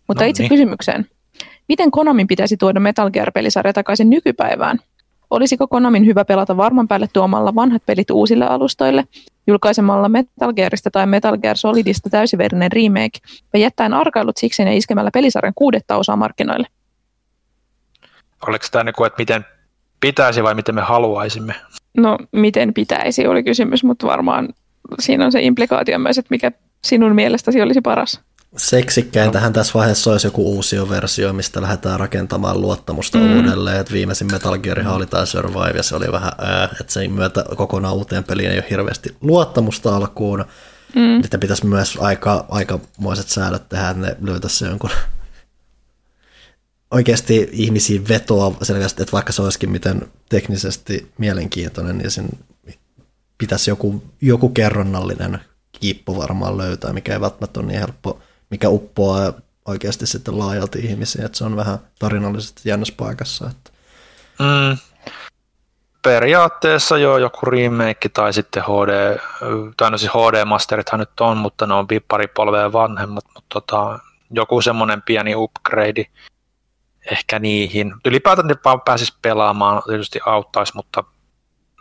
[0.08, 0.50] Mutta No itse niin.
[0.50, 1.06] kysymykseen.
[1.68, 4.80] Miten Konamin pitäisi tuoda Metal Gear-pelisarja takaisin nykypäivään?
[5.30, 9.03] Olisiko Konamin hyvä pelata varman päälle tuomalla vanhat pelit uusille alustoille,
[9.48, 13.19] julkaisemalla Metal Gearista tai Metal Gear Solidista täysiverinen remake,
[13.53, 16.67] vai jättäen arkailut siksi ja iskemällä pelisarjan kuudetta osaa markkinoille?
[18.48, 19.45] Oliko tämä niin kuin, että miten
[19.99, 21.56] pitäisi vai miten me haluaisimme?
[21.98, 24.49] No, miten pitäisi, oli kysymys, mutta varmaan
[24.99, 26.51] siinä on se implikaatio myös, että mikä
[26.83, 28.22] sinun mielestäsi olisi paras.
[28.58, 33.38] Seksikkäintähän tässä vaiheessa olisi joku uusi versio, mistä lähdetään rakentamaan luottamusta mm.
[33.38, 33.80] uudelleen.
[33.80, 37.45] Et viimeisin Metal Gear oli tämä Survive ja se oli vähän, ää, että sen myötä
[37.56, 40.45] kokonaan uuteen peliin ei ole hirveästi luottamusta alkuun.
[40.95, 41.22] Mm.
[41.22, 44.90] Sitten pitäisi myös aika, aikamoiset säädöt tehdä, että ne löytäisi jonkun
[46.92, 52.30] oikeasti ihmisiin vetoa selvästi, että vaikka se olisikin miten teknisesti mielenkiintoinen, niin sen
[53.38, 55.40] pitäisi joku, joku kerronnallinen
[55.72, 58.19] kiippo varmaan löytää, mikä ei välttämättä ole niin helppo,
[58.50, 59.34] mikä uppoaa
[59.66, 63.50] oikeasti sitten laajalti ihmisiä, että se on vähän tarinallisesti jännässä paikassa.
[63.50, 63.72] Että.
[64.40, 64.78] Mm.
[66.02, 69.19] Periaatteessa joo, joku remake tai sitten HD,
[69.78, 74.00] tai no siis HD-masterithan nyt on, mutta ne on pari polvea vanhemmat, mutta tota,
[74.32, 76.06] joku semmoinen pieni upgrade
[77.11, 77.94] ehkä niihin.
[78.06, 81.03] Ylipäätään ne vaan pääsis pelaamaan, tietysti auttaisi, mutta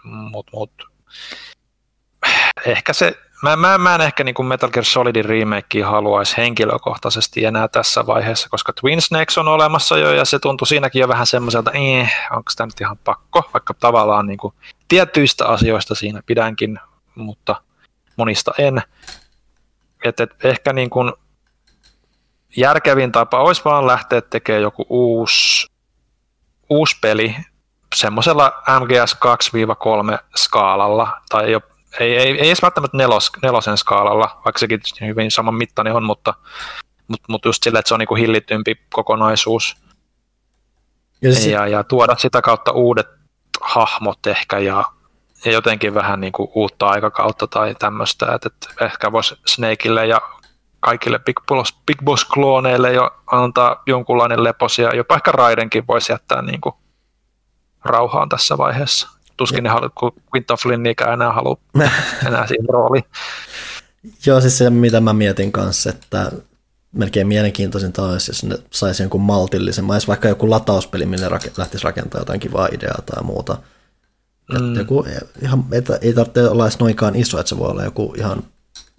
[0.05, 0.71] mut, mut.
[2.67, 7.45] ehkä se, mä, mä, mä en ehkä niin kuin Metal Gear Solidin remakea haluaisi henkilökohtaisesti
[7.45, 11.27] enää tässä vaiheessa, koska Twin Snakes on olemassa jo ja se tuntui siinäkin jo vähän
[11.27, 14.55] semmoiselta, eh, onko tämä nyt ihan pakko, vaikka tavallaan niin kuin
[14.89, 16.81] tietyistä asioista siinä pidänkin,
[17.15, 17.63] mutta
[18.17, 18.83] monista en.
[20.05, 21.13] Et, et ehkä niin kuin
[22.57, 25.67] järkevin tapa olisi vaan lähteä tekemään joku uusi,
[26.71, 27.37] uusi peli
[27.95, 29.17] semmoisella MGS
[30.15, 31.63] 2-3 skaalalla, tai ole,
[32.01, 36.35] ei, ei, ei edes välttämättä nelos, nelosen skaalalla, vaikka sekin hyvin saman mittainen on, mutta,
[37.09, 39.77] mutta, mutta just sillä, että se on niin kuin hillitympi kokonaisuus,
[41.23, 43.09] Ja siis, ja, ja tuoda sitä kautta uudet
[43.61, 44.85] hahmot ehkä, ja,
[45.45, 50.21] ja jotenkin vähän niin kuin uutta aikakautta tai tämmöistä, että, että ehkä voisi Snakeille ja
[50.81, 56.43] kaikille Big Boss, Big Boss-klooneille jo antaa jonkunlainen lepos, ja jopa ehkä Raidenkin voisi jättää
[56.43, 56.75] niin kuin
[57.85, 59.18] rauhaan tässä vaiheessa.
[59.39, 61.57] Tuskin ne haluaa, kun Quinton Flynnikään enää halua
[62.27, 63.05] enää siihen rooliin.
[64.27, 66.33] Joo, siis se mitä mä mietin kanssa, että
[66.93, 71.85] melkein mielenkiintoisinta olisi, jos ne saisi jonkun maltillisen, mä vaikka joku latauspeli, millä rak- lähtisi
[71.85, 73.57] rakentamaan jotain kivaa ideaa tai muuta.
[74.53, 74.57] Mm.
[74.57, 75.05] Että joku,
[75.43, 78.43] ihan, ei, ei tarvitse olla edes noinkaan iso, että se voi olla joku ihan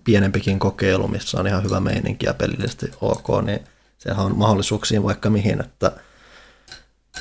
[0.03, 3.59] pienempikin kokeilu, missä on ihan hyvä meininki ja pelillisesti ok, niin
[3.97, 5.91] sehän on mahdollisuuksia vaikka mihin, että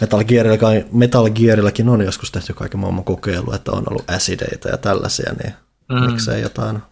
[0.01, 4.77] Metal, Gearillakin, Metal Gearillakin on joskus tehty kaiken maailman kokeilu, että on ollut acideita ja
[4.77, 5.55] tällaisia, niin
[5.89, 6.11] mm.
[6.11, 6.83] miksei jotain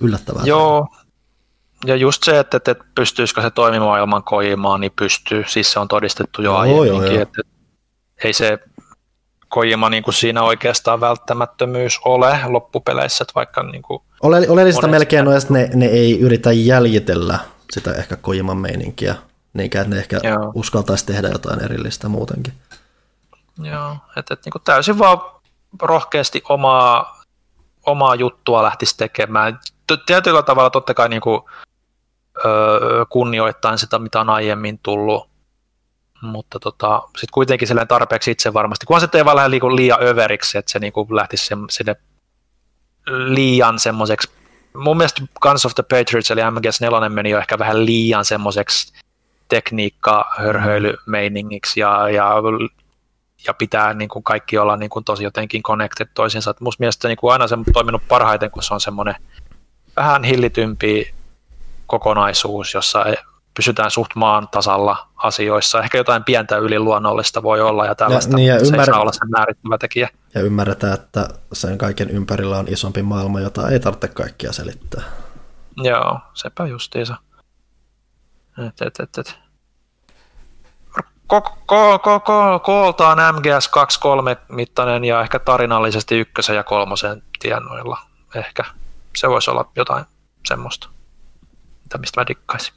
[0.00, 0.42] yllättävää.
[0.44, 0.88] Joo,
[1.86, 5.44] ja just se, että, että pystyisikö se toimimaan ilman koimaa, niin pystyy.
[5.46, 7.04] Siis se on todistettu jo Joo, aiemminkin.
[7.04, 7.22] joo, joo.
[7.22, 7.42] Että,
[8.24, 8.58] ei se,
[9.48, 15.28] Kojima niin kuin siinä oikeastaan välttämättömyys ole loppupeleissä, että vaikka niin kuin Ole, oleellista melkein
[15.28, 17.38] on, että ne, ne ei yritä jäljitellä
[17.72, 19.14] sitä ehkä Kojiman meininkiä,
[19.54, 20.52] niinkään että ne ehkä Joo.
[20.54, 22.54] uskaltaisi tehdä jotain erillistä muutenkin.
[23.62, 25.18] Joo, että et, niin täysin vaan
[25.82, 27.22] rohkeasti omaa,
[27.86, 29.60] omaa juttua lähtisi tekemään.
[30.06, 31.42] Tietyllä tavalla totta kai niin kuin,
[32.44, 35.28] öö, kunnioittain sitä, mitä on aiemmin tullut,
[36.22, 40.02] mutta tota, sitten kuitenkin silleen tarpeeksi itse varmasti, kunhan se ei vaan lähde liiku liian
[40.02, 41.96] överiksi, että se niin kuin lähtisi se, sinne
[43.06, 44.30] liian semmoiseksi,
[44.74, 48.92] mun mielestä Guns of the Patriots eli MGS4 meni jo ehkä vähän liian semmoiseksi
[49.52, 52.34] tekniikka hörhöilymeiningiksi ja, ja
[53.46, 56.50] ja pitää niin kuin kaikki olla niin kuin tosi jotenkin connected toisiinsa.
[56.50, 59.14] Et musta mielestä niin kuin aina se on toiminut parhaiten, kun se on semmoinen
[59.96, 61.14] vähän hillitympi
[61.86, 63.04] kokonaisuus, jossa
[63.56, 65.82] pysytään suht maan tasalla asioissa.
[65.82, 69.00] Ehkä jotain pientä yliluonnollista voi olla ja tällaista, Ja- niin, ja se ymmär- ei saa
[69.00, 70.08] olla sen määrittävä tekijä.
[70.34, 75.02] Ja ymmärretään, että sen kaiken ympärillä on isompi maailma, jota ei tarvitse kaikkia selittää.
[75.76, 77.16] Joo, sepä justiinsa.
[78.58, 79.38] Et, et, et, et.
[81.32, 87.98] Ko- ko- ko- ko- kooltaan MGS 2.3 mittainen ja ehkä tarinallisesti ykkösen ja kolmosen tienoilla.
[88.34, 88.64] Ehkä
[89.16, 90.04] se voisi olla jotain
[90.48, 90.88] semmoista,
[91.82, 92.74] mitä mistä mä dikkaisin.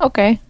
[0.00, 0.32] Okei.
[0.32, 0.44] Okay.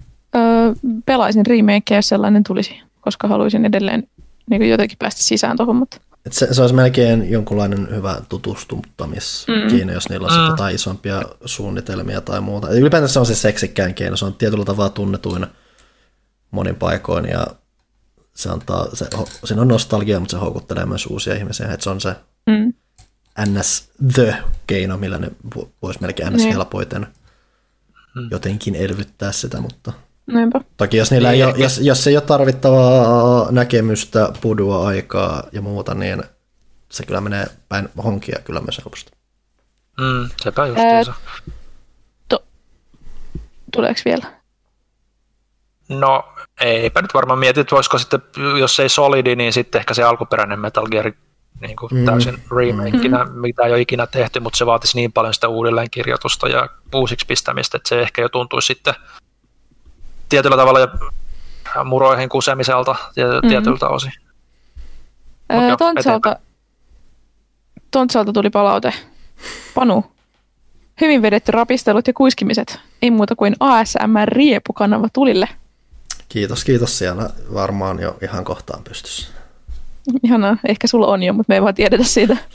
[1.06, 4.08] Pelaisin remakea, jos sellainen tulisi, koska haluaisin edelleen
[4.50, 5.96] niin jotenkin päästä sisään tuohon, mutta
[6.26, 9.94] Et se, se olisi melkein jonkunlainen hyvä tutustuttamiskeino, mm.
[9.94, 10.40] jos niillä on Mm.
[10.40, 10.50] mm.
[10.50, 12.68] jotain isompia suunnitelmia tai muuta.
[12.68, 15.46] Ja ylipäätään se on se seksikkään keino, se on tietyllä tavalla tunnetuin
[16.50, 17.46] monin paikoin ja
[18.34, 19.06] se antaa, se,
[19.44, 22.74] siinä on nostalgia, mutta se houkuttelee myös uusia ihmisiä, että se on se mm.
[23.58, 23.88] ns.
[24.14, 26.36] the-keino, millä ne vo- voisi melkein ns.
[26.36, 26.52] Niin.
[26.52, 27.06] helpoiten
[28.14, 28.28] Mm.
[28.30, 29.92] jotenkin elvyttää sitä, mutta
[30.26, 30.60] Näinpä.
[30.76, 35.62] Toki jos, niillä ei Niin, ole, jos, jos ei ole tarvittavaa näkemystä, pudua, aikaa ja
[35.62, 36.22] muuta, niin
[36.90, 39.12] se kyllä menee päin honkia kyllä myös helposti.
[40.00, 41.14] Mm, sepä justiinsa.
[43.72, 44.24] Tuleeko vielä?
[45.88, 46.24] No
[46.60, 48.20] eipä nyt varmaan mieti, että voisiko sitten,
[48.60, 51.12] jos ei Solidi, niin sitten ehkä se alkuperäinen Metal Gear
[51.60, 52.04] niin kuin Mm.
[52.04, 56.68] täysin remakinä, mitä ei ole ikinä tehty, mutta se vaatisi niin paljon sitä uudelleenkirjoitusta ja
[56.94, 58.94] uusiksi pistämistä, että se ehkä jo tuntuisi sitten
[60.34, 60.88] tietyllä tavalla jo
[61.84, 64.12] muroihin kusemiselta tiety- tietyltä osin.
[65.52, 66.36] Mut Öö, Tontsalta,
[67.90, 68.92] Tontsalta tuli palaute.
[69.74, 70.04] Panu.
[71.00, 72.80] Hyvin vedetty rapistelut ja kuiskimiset.
[73.02, 75.48] Ei muuta kuin ASMR-riepukanava tulille.
[76.28, 79.28] Kiitos, kiitos siellä varmaan jo ihan kohtaan pystyssä.
[80.22, 80.56] Ihanaa.
[80.68, 82.36] Ehkä sulla on jo, mutta me ei vaan tiedetä siitä.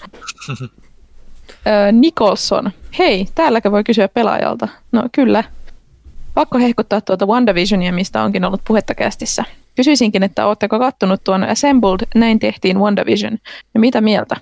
[1.67, 2.72] Öö, Nicholson.
[2.99, 4.67] Hei, täälläkö voi kysyä pelaajalta?
[4.91, 5.43] No kyllä.
[6.40, 9.43] Pakko hehkuttaa tuota WandaVisionia, mistä onkin ollut puhetta kästissä.
[9.76, 13.38] Kysyisinkin, että ootteko kattonut tuon Assembled, näin tehtiin WandaVision.
[13.74, 14.35] Ja mitä mieltä?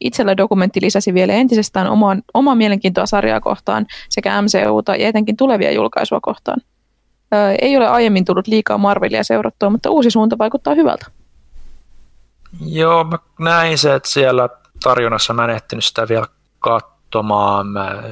[0.00, 5.72] Itsellä dokumentti lisäsi vielä entisestään omaa, omaa mielenkiintoa sarjaa kohtaan sekä MCUta ja etenkin tulevia
[5.72, 6.60] julkaisua kohtaan.
[7.34, 11.06] Öö, ei ole aiemmin tullut liikaa Marvelia seurattua, mutta uusi suunta vaikuttaa hyvältä.
[12.66, 14.48] Joo, mä näin se, että siellä
[14.82, 16.26] tarjonnassa mä en ehtinyt sitä vielä
[16.58, 17.66] katsomaan.
[17.66, 18.02] Mä,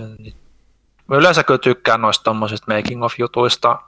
[1.09, 3.79] mä yleensä kyllä tykkään noista tommosista making of jutuista,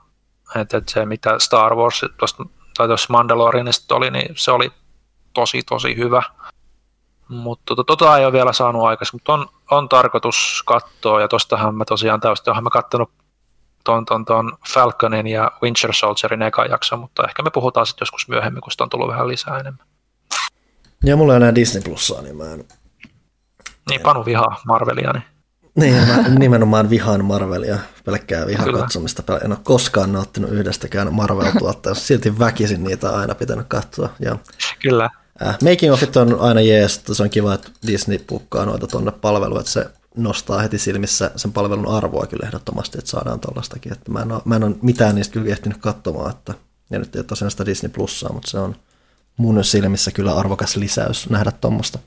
[0.55, 2.45] että, että se mitä Star Wars tosta,
[2.77, 4.71] tai tuossa Mandalorianista oli, niin se oli
[5.33, 6.23] tosi tosi hyvä.
[7.27, 11.75] Mutta tota, tota ei ole vielä saanut aikaisemmin, mutta on, on tarkoitus katsoa, ja tostahan
[11.75, 13.11] mä tosiaan täysin, mä kattonut
[13.83, 18.27] ton, ton, ton Falconin ja Winter Soldierin eka jakso, mutta ehkä me puhutaan sitten joskus
[18.27, 19.87] myöhemmin, kun sitä on tullut vähän lisää enemmän.
[21.03, 22.67] Ja mulla ei enää Disney Plusaa, niin mä en...
[23.89, 25.23] Niin, Panu vihaa Marvelia, niin
[25.75, 28.79] Niin, mä nimenomaan vihaan Marvelia, pelkkää vihan Kyllä.
[28.79, 29.39] katsomista.
[29.45, 34.09] En ole koskaan nauttinut yhdestäkään Marvel-tuotteesta, silti väkisin niitä on aina pitänyt katsoa.
[34.19, 34.37] Ja
[34.81, 35.09] kyllä.
[35.41, 39.11] Äh, making ofit on aina jees, että se on kiva, että Disney pukkaa noita tonne
[39.11, 39.85] palveluun, että se
[40.17, 43.93] nostaa heti silmissä sen palvelun arvoa kyllä ehdottomasti, että saadaan tollastakin.
[43.93, 46.53] Että mä, en ole, mä en ole mitään niistä kyllä ehtinyt katsomaan, että
[46.89, 48.75] ja nyt ei ole tosiaan sitä Disney Plussaa, mutta se on
[49.37, 51.99] mun silmissä kyllä arvokas lisäys nähdä tuommoista.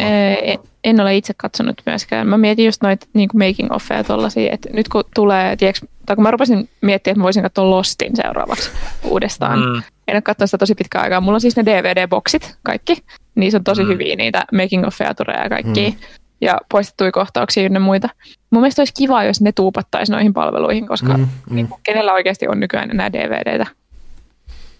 [0.00, 2.26] En, en ole itse katsonut myöskään.
[2.26, 6.22] Mä mietin just noita niin making offeja tollasia, että nyt kun tulee, tiiäks, tai kun
[6.22, 8.70] mä rupesin miettimään, että mä voisin katsoa Lostin seuraavaksi
[9.04, 9.58] uudestaan.
[9.58, 9.82] Mm.
[10.08, 11.20] En ole katsonut sitä tosi pitkään aikaa.
[11.20, 12.96] Mulla on siis ne DVD-boksit kaikki.
[13.34, 13.88] Niissä on tosi Mm.
[13.88, 15.90] hyviä niitä making offeja tulee ja kaikki.
[15.90, 15.96] Mm.
[16.40, 18.08] Ja poistettuja kohtauksia ynnä muita.
[18.50, 21.54] Mun mielestä olisi kiva, jos ne tuupattaisiin noihin palveluihin, koska Mm, mm, mm.
[21.54, 23.66] niin kenellä oikeasti on nykyään enää DVDtä.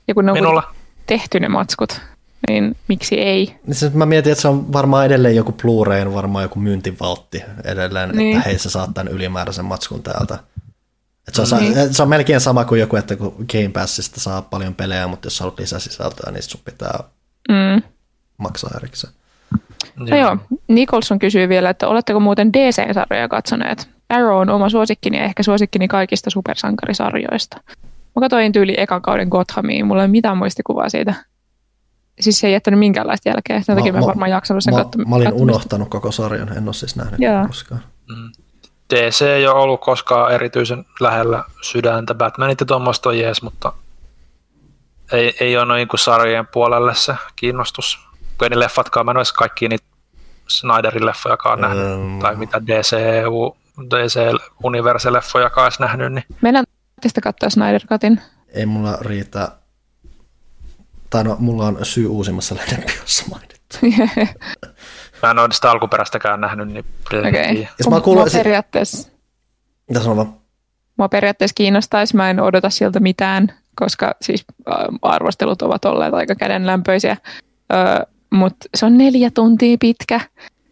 [0.09, 0.62] Ja kun ne on minulla.
[1.07, 2.01] tehty ne matskut,
[2.49, 3.55] niin miksi ei?
[3.67, 8.18] Niin mä mietin, että se on varmaan edelleen joku Blu-rayn, varmaan joku myyntivaltti edelleen, niin.
[8.18, 8.36] Niin.
[8.36, 10.39] että hei sä saat tämän ylimääräisen matskun täältä.
[11.28, 11.94] Et se, on, Niin.
[11.94, 15.41] se on melkein sama kuin joku, että kun Game Passista saa paljon pelejä, mutta jos
[15.41, 16.99] haluat lisäsisältöä, niin sun pitää
[17.49, 17.83] Mm.
[18.39, 19.12] maksaa erikseen.
[19.97, 20.36] No joo,
[20.68, 23.89] Nicholson kysyy vielä, että oletteko muuten DC-sarjoja katsoneet?
[24.09, 27.57] Arrow on oma suosikkini ja ehkä suosikkini kaikista supersankarisarjoista.
[28.17, 31.15] Mä katsoin tyyli ekan kauden Gothamiin, mulla ei ole mitään muistikuvaa siitä.
[32.21, 34.99] Siis se ei jättänyt minkäänlaista jälkeä, sen takia mä, mä- varmaan jaksanut sen Mä, katso-
[34.99, 37.47] mä olin unohtanut koko sarjan, en ole siis nähnyt Joo.
[37.47, 37.81] koskaan.
[38.09, 38.31] Mm.
[38.95, 42.15] DC ei ole ollut koskaan erityisen lähellä sydäntä.
[42.15, 43.73] Batmanit ja tuommoista on jees, mutta
[45.13, 47.99] ei, ei ole noin kuin sarjojen puolelle se kiinnostus.
[48.39, 49.85] Kun ei ne leffatkaan, mä en olisi kaikki niitä
[50.49, 52.19] Snyderin leffojakaan nähnyt, Ähm.
[52.19, 53.57] tai mitä DCU,
[53.91, 54.21] DC
[54.65, 56.65] Universe-leffojakaan edes nähnyt, niin Meidän
[57.01, 58.21] tästä katsoa Snyder Cutin.
[58.49, 59.49] Ei mulla riitä,
[61.11, 63.77] tai no, mulla on syy uusimmassa lehdenpiossa mainittu.
[65.23, 66.85] mä en ole sitä alkuperäistäkään nähnyt, niin
[67.19, 67.20] Okei.
[67.53, 67.67] okay.
[67.78, 69.09] Jos mä kuulen- Mua periaatteessa,
[69.89, 70.35] Mitä sanon vaan?
[70.97, 74.45] mua periaatteessa kiinnostaisi, mä en odota siltä mitään, koska siis
[75.03, 77.17] arvostelut ovat olleet aika kädenlämpöisiä,
[77.73, 80.20] Ö, mutta se on neljä tuntia pitkä.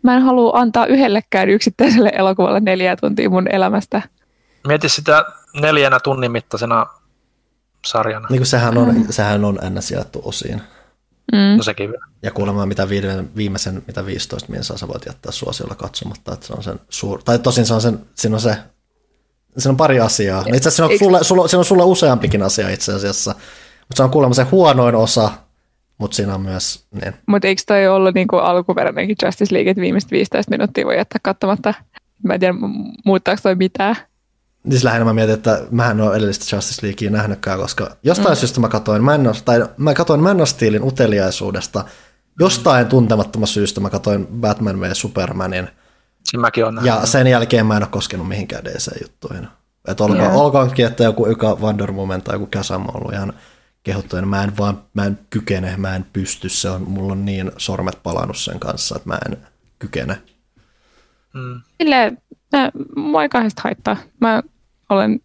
[0.03, 4.03] Mä en halua antaa yhdellekään yksittäiselle elokuvalle neljä tuntia mun elämästä.
[4.67, 5.25] Mieti sitä
[5.61, 6.87] neljänä tunnin mittaisena
[7.87, 8.29] sarjana.
[8.31, 9.91] Niin kuin sehän on, sehän on ns.
[9.91, 10.63] jaettu osiin.
[11.33, 11.57] Mm.
[11.57, 12.07] No sekin vielä.
[12.23, 16.53] Ja kuulemma mitä viiden, viimeisen mitä 15 minsaa sä voit jättää suosiolla katsomatta, että se
[16.53, 17.23] on sen suur...
[17.23, 18.57] Tai tosin se on sen, siinä on se,
[19.59, 20.43] siinä on pari asiaa.
[20.49, 23.31] No itse asiassa siinä on, sulle, sulle, siinä on sulle useampikin asia itse asiassa.
[23.81, 25.31] Mutta se on kuulemma se huonoin osa,
[25.99, 27.15] mutta siinä on myös, niin.
[27.27, 31.75] Mutta eikö toi ollut niinku alkuperäinenkin Justice League, että viimeiset 15 minuuttia voi jättää katsomatta?
[32.25, 33.97] Mä en tiedä, mu- muuttaako toi mitään.
[34.71, 38.37] Siis lähinnä mä mietin, että mä en ole edellistä Justice Leaguea nähnytkään, koska jostain mm.
[38.37, 41.85] syystä mä katsoin Man of, tai mä katsoin Man of Steelin uteliaisuudesta.
[42.41, 45.69] Jostain tuntemattomasta syystä mä katsoin Batman v Supermanin.
[46.37, 46.85] Mäkin nähnyt.
[46.85, 49.49] Ja sen jälkeen mä en ole koskenut mihinkään DC-juttuihin.
[49.89, 50.45] Että olko, Joo.
[50.45, 53.33] olkoonkin, että joku Yka Wonder Woman tai joku Kasam on ollut ihan
[53.83, 57.25] kehuttu, niin mä en vaan, mä en kykene, mä en pysty, se on, mulla on
[57.25, 59.37] niin sormet palannut sen kanssa, että mä en
[59.79, 60.23] kykene.
[61.35, 61.61] Mm.
[61.83, 62.19] Silleen,
[62.53, 63.97] mä, mua ei kahdesta haittaa.
[64.21, 64.43] Mä
[64.91, 65.21] olen,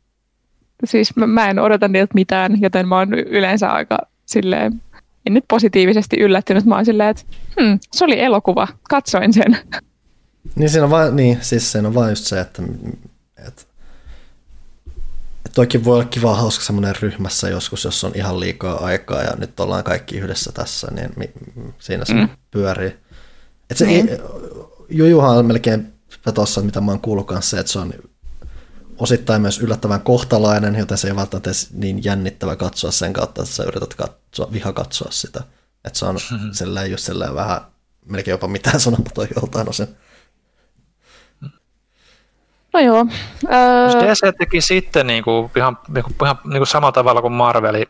[0.86, 4.82] siis mä, mä en odota niiltä mitään, joten mä oon yleensä aika silleen,
[5.26, 7.24] en nyt positiivisesti yllättynyt, mä oon silleen, että
[7.62, 9.58] hmm, se oli elokuva, katsoin sen.
[10.56, 12.64] Niin siinä on vaan, niin, siis siinä on vaan just se, että,
[13.48, 13.62] että,
[15.46, 19.36] että toikin voi olla kiva hauska semmoinen ryhmässä joskus, jos on ihan liikaa aikaa ja
[19.38, 21.30] nyt ollaan kaikki yhdessä tässä, niin mi,
[21.80, 22.30] siinä se mm.
[22.52, 22.88] pyörii.
[23.70, 24.10] Että se, niin.
[24.90, 25.94] Jujuhan on melkein
[26.34, 27.94] tuossa, mitä mä oon kuullut kanssa, että se on
[29.02, 33.56] osittain myös yllättävän kohtalainen, joten se ei välttämättä edes niin jännittävä katsoa sen kautta, että
[33.56, 35.44] sä yrität katsoa, viha katsoa sitä.
[35.86, 36.18] Että se on
[36.52, 37.62] sellainen just sellainen vähän,
[38.06, 39.88] melkein jopa mitään sanomaton joltain osin.
[42.74, 43.06] No joo.
[43.86, 47.22] Jos Öö, DC teki sitten niin kuin, ihan, niin kuin, ihan niin kuin samalla tavalla
[47.22, 47.86] kuin Marveli,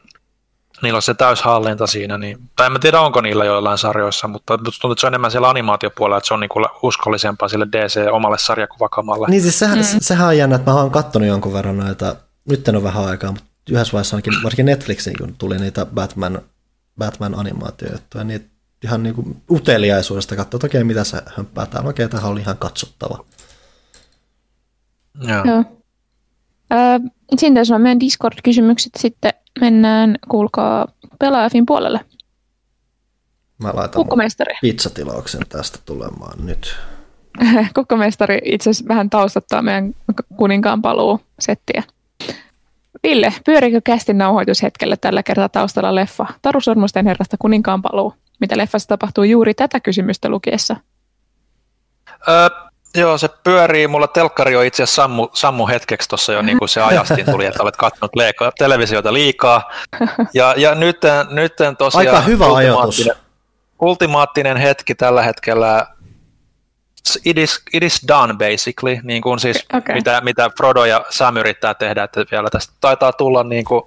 [0.82, 4.58] niillä on se täyshallinta siinä, niin, tai en mä tiedä onko niillä joillain sarjoissa, mutta
[4.58, 8.08] tuntuu, että se on enemmän siellä animaatiopuolella, että se on niin kuin uskollisempaa sille DC
[8.12, 9.28] omalle sarjakuvakamalle.
[9.28, 9.84] Niin siis sehän, mm.
[10.02, 12.16] sehän on jännä, että mä oon kattonut jonkun verran noita,
[12.50, 16.42] nyt en ole vähän aikaa, mutta yhdessä vaiheessa ainakin, varsinkin Netflixiin, kun tuli niitä Batman,
[16.98, 18.52] Batman animaatiojuttuja, niin
[18.84, 23.26] ihan niinku uteliaisuudesta katsoa, että okei, mitä se hömppää täällä, okei, tämähän oli ihan katsottava.
[25.22, 25.44] Joo.
[25.46, 25.81] Joo.
[26.72, 27.00] Öö,
[27.40, 28.92] siinä tässä on meidän Discord-kysymykset.
[28.98, 30.88] Sitten mennään, kuulkaa,
[31.20, 32.00] pelaajafin puolelle.
[33.58, 34.06] Mä laitan
[34.62, 36.76] pizzatilauksen tästä tulemaan nyt.
[37.76, 39.96] Kukkomestari itse asiassa vähän taustattaa meidän
[40.38, 41.84] kuninkaan paluu settiä.
[43.04, 48.14] Ville, pyörikö kästin nauhoitushetkellä tällä kertaa taustalla leffa Taru Sormusten herrasta kuninkaan paluu?
[48.40, 50.76] Mitä leffassa tapahtuu juuri tätä kysymystä lukiessa?
[52.28, 53.88] Öö, joo, se pyörii.
[53.88, 57.46] Mulla telkkari on itse asiassa sammu, sammu hetkeksi tuossa jo, niin kuin se ajastin tuli,
[57.46, 59.72] että olet katsonut leika- televisiota liikaa.
[60.34, 60.98] Ja, ja nyt,
[61.30, 62.08] nyt tosiaan...
[62.08, 63.00] Aika hyvä ajoitus.
[63.00, 63.16] ultimaattinen-
[63.82, 65.88] Ultimaattinen hetki tällä hetkellä.
[67.26, 69.96] It is, it is done basically, niin kuin siis Okei.
[69.96, 73.82] mitä, mitä Frodo ja Sam yrittää tehdä, että vielä tästä taitaa tulla niin kuin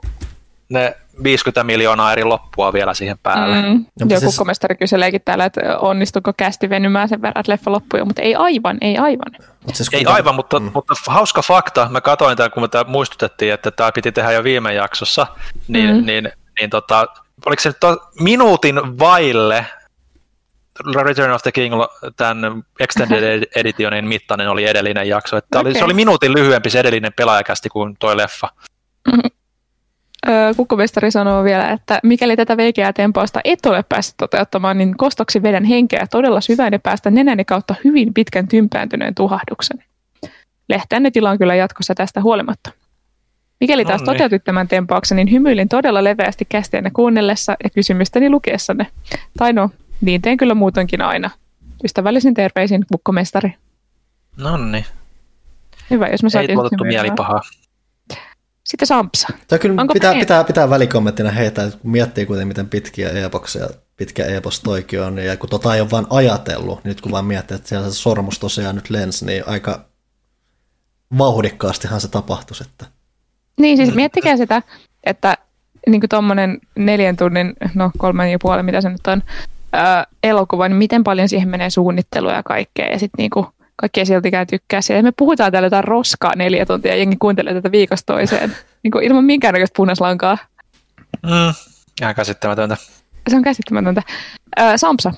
[0.68, 3.62] ne 50 miljoonaa eri loppua vielä siihen päälle.
[3.62, 3.68] Mm.
[3.68, 8.04] Mutta Joo, siis- kukkomestari kyseleekin täällä, että onnistuko kästi venymään sen verran, että leffa loppui,
[8.04, 9.32] mutta ei aivan, ei aivan.
[9.66, 10.70] Mut siis Ei aivan, mutta, mm.
[10.74, 14.44] mutta hauska fakta, mä katsoin tämän, kun me tää muistutettiin, että tämä piti tehdä jo
[14.44, 15.26] viime jaksossa,
[15.68, 15.96] niin, Mm.
[16.00, 16.06] mm.
[16.06, 17.06] niin, niin tota,
[17.46, 19.66] oliko se to, minuutin vaille
[21.04, 21.74] Return of the King,
[22.16, 25.36] tämän Extended Editionin mittainen oli edellinen jakso.
[25.36, 25.70] Että okay.
[25.70, 28.48] oli, se oli minuutin lyhyempi se edellinen pelaajakästi kuin toi leffa.
[29.08, 29.28] Öö,
[30.56, 35.64] Kukkomestari sanoo vielä, että mikäli tätä veikeää tempausta et ole päässyt toteuttamaan, niin kostoksi vedän
[35.64, 39.84] henkeä todella syvään ja päästä nenäni kautta hyvin pitkän tympääntyneen tuhahduksen.
[40.68, 42.70] Lehteänne tilaan kyllä jatkossa tästä huolimatta.
[43.60, 44.14] Mikäli taas No niin.
[44.14, 48.86] toteutit tämän tempauksen, niin hymyilin todella leveästi kästiänne kuunnellessa ja kysymystäni lukiessanne.
[49.38, 49.70] Tai no,
[50.00, 51.30] niin teen kyllä muutenkin aina.
[51.84, 53.54] Ystävällisin terveisin, kukkomestari.
[54.36, 54.84] No niin,
[55.90, 57.40] Hyvä, jos me ei saatiin tuotettu mielipahaa.
[58.74, 59.28] Sitten Sampsa.
[59.48, 63.66] Tämä kyllä Onko pitää, pitää, pitää välikommenttina heitä, että kun miettii kuitenkin, miten pitkiä epoksia,
[63.96, 67.54] pitkä epos toikin on, ja kun tota ei ole vaan ajatellut, nyt kun vaan miettii,
[67.54, 69.80] että siellä se sormus tosiaan nyt lensi, niin aika
[71.18, 72.64] vauhdikkaastihan se tapahtuisi.
[72.64, 72.86] Että.
[73.58, 74.62] Niin, siis miettikää sitä,
[75.04, 75.38] että
[75.86, 79.22] niin kuin tuommoinen neljän tunnin, no kolmen ja puolen, mitä se nyt on,
[79.72, 82.86] ää, elokuva, niin miten paljon siihen menee suunnittelua ja kaikkea.
[82.86, 83.30] Ja sitten niin
[83.76, 85.02] kaikkia siltikään tykkää siellä.
[85.02, 88.56] Me puhutaan täällä jotain roskaa neljä tuntia ja jengi kuuntelee tätä viikosta toiseen.
[88.82, 90.38] Niin kuin ilman minkäännäköistä punaislankaa.
[91.22, 91.54] Mm,
[92.02, 92.76] ihan käsittämätöntä.
[93.28, 94.02] Se on käsittämätöntä.
[94.56, 95.12] Ää, Sampsa,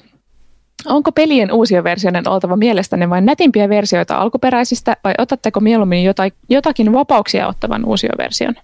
[0.86, 6.92] onko pelien uusien versioiden oltava mielestänne vain nätimpiä versioita alkuperäisistä vai otatteko mieluummin jotain, jotakin
[6.92, 8.54] vapauksia ottavan uusioversion?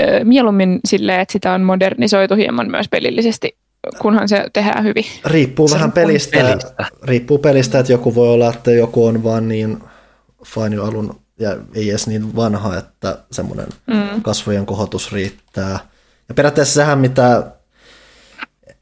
[0.00, 3.56] Öö, mieluummin silleen, että sitä on modernisoitu hieman myös pelillisesti,
[3.98, 5.04] kunhan se tehdään hyvin.
[5.24, 6.74] Riippuu Se vähän pelistä, pelistä.
[7.02, 9.78] riippuu pelistä, että joku voi olla, että joku on vaan niin
[10.46, 14.22] fine alun ja ei edes niin vanha, että semmoinen Mm.
[14.22, 15.78] kasvojen kohotus riittää.
[16.28, 17.42] Ja periaatteessa sehän mitä,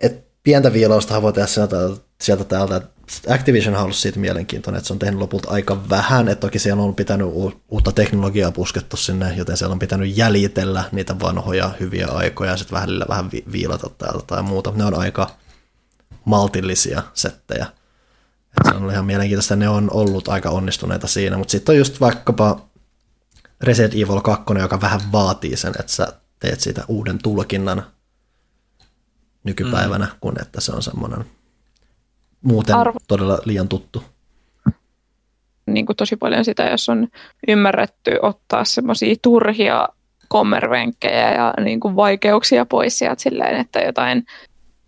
[0.00, 1.76] että pientä viilaustahan voi tehdä sieltä,
[2.24, 2.80] sieltä täältä.
[3.28, 6.82] Activision on ollut siitä mielenkiintoinen, että se on tehnyt lopulta aika vähän, että toki siellä
[6.82, 7.28] on pitänyt
[7.68, 12.80] uutta teknologiaa puskettu sinne, joten siellä on pitänyt jäljitellä niitä vanhoja hyviä aikoja ja sitten
[12.80, 14.72] välillä vähän vi- viilata täältä tai muuta.
[14.74, 15.30] Ne on aika
[16.24, 17.66] maltillisia settejä.
[18.60, 21.78] Et se on ollut ihan mielenkiintoista, ne on ollut aika onnistuneita siinä, mutta sitten on
[21.78, 22.68] just vaikkapa
[23.60, 27.86] Resident Evil 2, joka vähän vaatii sen, että sä teet siitä uuden tulkinnan
[29.44, 30.12] nykypäivänä, mm.
[30.20, 31.24] kun että se on semmoinen
[32.44, 34.02] muuten Arvo- todella liian tuttu.
[35.66, 37.08] Niin kuin tosi paljon sitä, jos on
[37.48, 39.88] ymmärretty ottaa semmoisia turhia
[40.28, 44.24] kommervenkkejä ja niin kuin vaikeuksia pois sieltä silleen, että jotain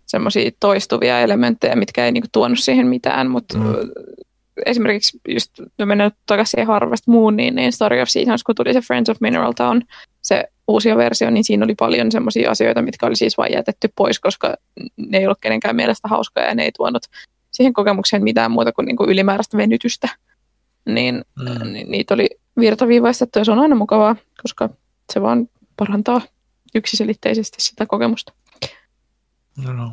[0.07, 3.65] semmoisia toistuvia elementtejä, mitkä ei niin kuin tuonut siihen mitään, mutta Mm.
[3.65, 3.91] mm.
[4.67, 8.81] esimerkiksi just, no mennään takaisin siihen Harvest Mooniin, niin Story of Seasons, kun tuli se
[8.81, 9.83] Friends of Mineral Town,
[10.23, 14.21] se uusi versio, niin siinä oli paljon semmoisia asioita, mitkä oli siis vain jätetty pois,
[14.21, 14.55] koska
[14.97, 17.03] ne ei ollut kenenkään mielestä hauskoja ja ne ei tuonut
[17.57, 20.09] siihen kokemukseen mitään muuta kuin, niin kuin ylimääräistä venytystä.
[20.87, 21.73] Niin Mm.
[21.73, 22.29] ni- niitä oli
[22.61, 24.69] virtaviivaistettu ja se on aina mukavaa, koska
[25.13, 26.21] se vaan parantaa
[26.75, 28.33] yksiselitteisesti sitä kokemusta.
[29.73, 29.93] No.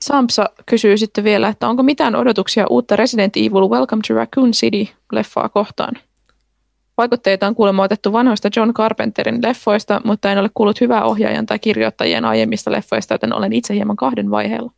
[0.00, 5.48] Sampsa kysyy sitten vielä, että onko mitään odotuksia uutta Resident Evil Welcome to Raccoon City-leffaa
[5.48, 5.94] kohtaan?
[6.96, 11.58] Vaikutteita on kuulemma otettu vanhoista John Carpenterin leffoista, mutta en ole kuullut hyvää ohjaajan tai
[11.58, 14.72] kirjoittajien aiemmista leffoista, joten olen itse hieman kahden vaiheella.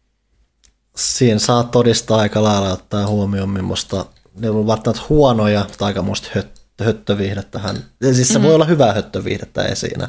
[1.01, 6.85] Siinä saa todistaa aika lailla ottaa huomioon, millaista ne on välttämättä huonoja, mutta aikamoista höt-
[6.85, 7.77] höttöviihdettähän.
[8.01, 8.45] Ja siis se mm.
[8.45, 10.09] voi olla hyvää höttöviihdettä ei siinä,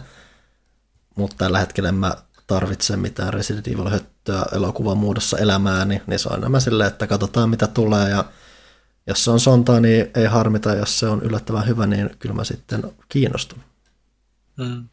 [1.16, 2.14] mutta tällä hetkellä en mä
[2.48, 7.50] tarvitse mitään Resident Evil höttöä elokuvan muodossa elämääni, niin se on enemmän silleen, että katsotaan
[7.50, 8.26] mitä tulee ja
[9.08, 12.44] jos se on sontaa, niin ei harmita, jos se on yllättävän hyvä, niin kyllä mä
[12.44, 13.60] sitten kiinnostun.
[14.58, 14.90] Mm.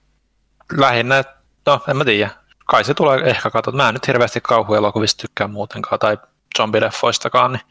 [0.76, 1.24] Lähinnä,
[1.66, 2.30] no en mä tiedä.
[2.70, 3.74] Kai se tulee ehkä katsot.
[3.74, 6.18] Mä en nyt hirveästi kauhuelokuvista tykkää muutenkaan tai
[6.58, 7.62] zombileffoistakaan, niin,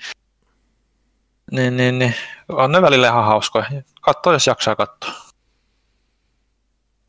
[1.52, 2.16] niin, niin, niin
[2.50, 3.66] on ne välillä ihan hauskoja.
[4.02, 5.14] Katso, jos jaksaa katsoa.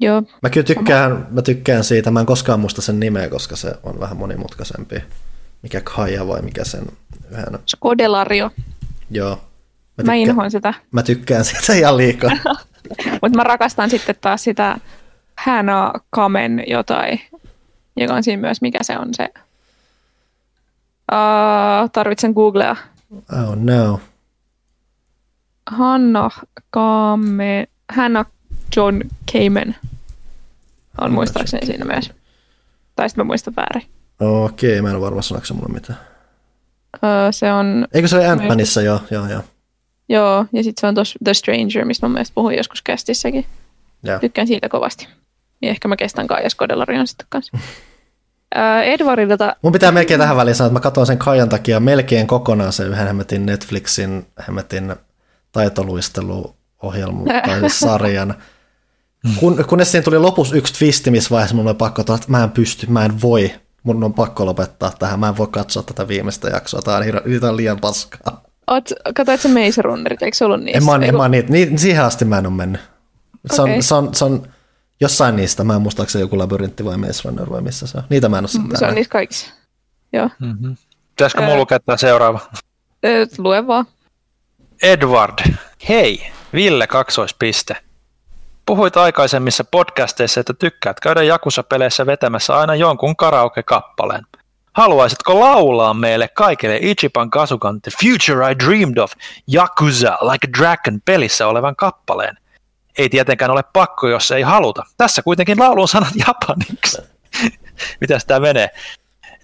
[0.01, 3.75] Joo, Mä kyllä tykkään, mä tykkään siitä, mä en koskaan muista sen nimeä, koska se
[3.83, 5.03] on vähän monimutkaisempi.
[5.63, 6.87] Mikä Kaija vai mikä sen
[7.31, 8.51] yhden, Skodelario.
[9.11, 9.31] joo.
[9.31, 9.41] Mä
[9.97, 12.31] tykkään, inhoan sitä, mä tykkään siitä ihan liikaa.
[13.23, 14.79] mutta mä rakastan sitten taas sitä
[15.39, 17.21] Hannah Kamen jotain,
[18.03, 19.29] joka on siinä myös, mikä se on se.
[21.13, 22.77] Uh, tarvitsen googlea.
[23.13, 24.01] Oh no.
[25.71, 26.31] Hanna
[26.71, 28.27] Kamen, Hannah
[28.77, 29.01] John
[29.33, 29.77] Kamen
[31.01, 32.13] on muistaakseni siinä myös.
[32.97, 33.83] Tai sitten mä muistan väärin.
[34.21, 35.99] Okei, mä en ole varma sanoiko se mulle mitään.
[37.05, 39.01] Öö, se on, Eikö se ole Ant-Manissa jo?
[39.11, 39.43] Joo, joo.
[40.09, 43.47] joo, ja sitten se on tuossa The Stranger, mistä mä mielestä puhuin joskus kästissäkin.
[44.03, 44.19] joo.
[44.19, 45.09] Tykkään siitä kovasti.
[45.63, 47.59] Ja ehkä mä kestän Kaija Skodelarion sitten kanssa.
[48.57, 52.27] Öö, Edwardilta, Mun pitää melkein tähän väliin sanoa, että mä katsoin sen Kaijan takia melkein
[52.27, 54.97] kokonaan sen yhden hemmetin Netflixin hemmetin
[55.53, 58.35] taitoluisteluohjelman tai sarjan.
[59.37, 62.45] Kun, kunnes siinä tuli lopussa yksi twisti, missä vaiheessa mun oli pakko todeta, että mä
[62.45, 63.53] en pysty, mä en voi,
[63.83, 67.41] mun on pakko lopettaa tähän, mä en voi katsoa tätä viimeistä jaksoa, tää on, hir-
[67.41, 68.43] tää on liian paskaa.
[68.67, 70.79] oot, katsoit sä Maze Runnerit, eikö se ollut niissä?
[70.79, 72.81] En mä, en mä niitä, niin, siihen asti mä en ole mennyt.
[73.53, 74.49] Se on, se, on, se on
[75.01, 77.99] jossain niistä, mä en muista, onko se joku labyrintti vai Maze Runner vai missä se
[77.99, 78.05] on.
[78.11, 79.47] Niitä mä en ole sitten Se on niissä kaikissa.
[80.13, 80.31] Joo.
[80.39, 80.77] Mm-hmm.
[81.11, 82.41] Pitäisikö mulla lukea tämä seuraava?
[83.05, 83.87] Öö, lue vaan.
[84.83, 85.39] Edward.
[85.89, 87.77] Hei, Ville kaksoispiste.
[88.67, 94.27] Puhuit aikaisemmissa podcasteissa, että tykkäät käydä Jakusa-peleissä vetämässä aina jonkun karaoke-kappaleen.
[94.73, 99.13] Haluaisitko laulaa meille kaikille Ichiban Kasukan The Future I Dreamed of
[99.55, 102.39] Yakuza Like a Dragon pelissä olevan kappaleen?
[102.99, 104.83] Ei tietenkään ole pakko, jos ei haluta.
[104.97, 106.99] Tässä kuitenkin laulun sanat japaniksi.
[108.01, 108.71] Mitäs tää menee?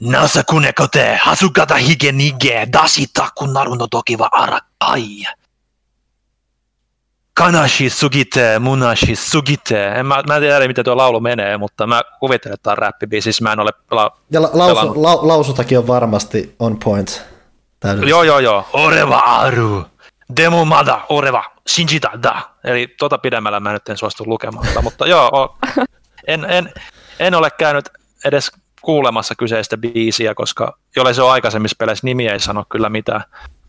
[0.01, 5.07] Nasa kunekote, hasukata hige nige, dasita kun naruno tokiva arakai.
[7.35, 9.89] Kanashi sugite, munashi sugite.
[9.89, 12.79] En mä, mä en tiedä, miten tuo laulu menee, mutta mä kuvittelen, että tämä on
[12.79, 17.23] räppibiisi, siis mä en ole la- Ja la- lausu, la- lausutakin on varmasti on point.
[17.81, 18.11] Täydellistä.
[18.11, 18.69] Joo, joo, joo.
[18.73, 19.85] Oreva aru.
[20.37, 22.43] Demo mada, oreva, shinjita da.
[22.65, 25.59] Eli tota pidemmällä mä nyt en suostu lukemaan, mutta joo, o-
[26.27, 26.73] en, en,
[27.19, 27.89] en ole käynyt
[28.25, 33.25] edes kuulemassa kyseistä biisiä, koska jollei se ole aikaisemmissa peleissä, nimi ei sano kyllä mitään.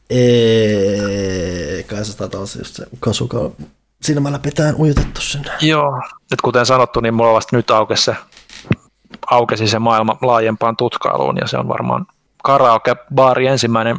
[0.09, 3.51] Ei, kai se taitaa olla just se Kasuka
[4.01, 5.51] silmällä pitään ujutettu sinne.
[5.61, 6.01] Joo.
[6.31, 8.15] Et kuten sanottu, niin mulla vasta nyt aukesi se,
[9.31, 12.05] aukesi se maailma laajempaan tutkailuun, ja se on varmaan
[12.43, 13.97] karaoke-baari ensimmäinen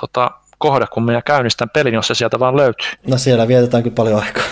[0.00, 0.30] tota,
[0.60, 2.88] kohde, kun minä käynnistän pelin, jos se sieltä vaan löytyy.
[3.06, 4.44] No siellä vietetään kyllä paljon aikaa.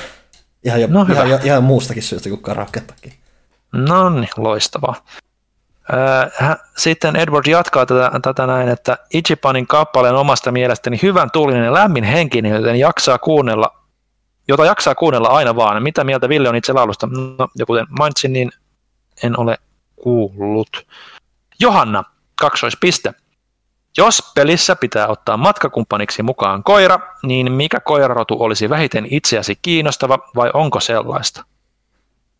[0.65, 1.25] Ihan, jo, No hyvä.
[1.25, 3.13] ihan, ihan, muustakin syystä kuin karaokettakin.
[3.73, 4.95] No niin, loistavaa.
[6.77, 11.75] Sitten Edward jatkaa tätä, tätä näin, että Ichipanin kappale on omasta mielestäni hyvän tuulinen ja
[11.75, 13.75] lämmin henkinen, joten jaksaa kuunnella,
[14.49, 15.83] jota jaksaa kuunnella aina vaan.
[15.83, 17.07] Mitä mieltä Ville on itse laulusta?
[17.07, 18.51] No, ja kuten mainitsin, niin
[19.23, 19.59] en ole
[20.03, 20.87] kuullut.
[21.61, 22.05] Johanna,
[22.41, 23.15] kaksoispiste.
[23.97, 30.51] Jos pelissä pitää ottaa matkakumppaniksi mukaan koira, niin mikä koirarotu olisi vähiten itseäsi kiinnostava vai
[30.55, 31.45] onko sellaista?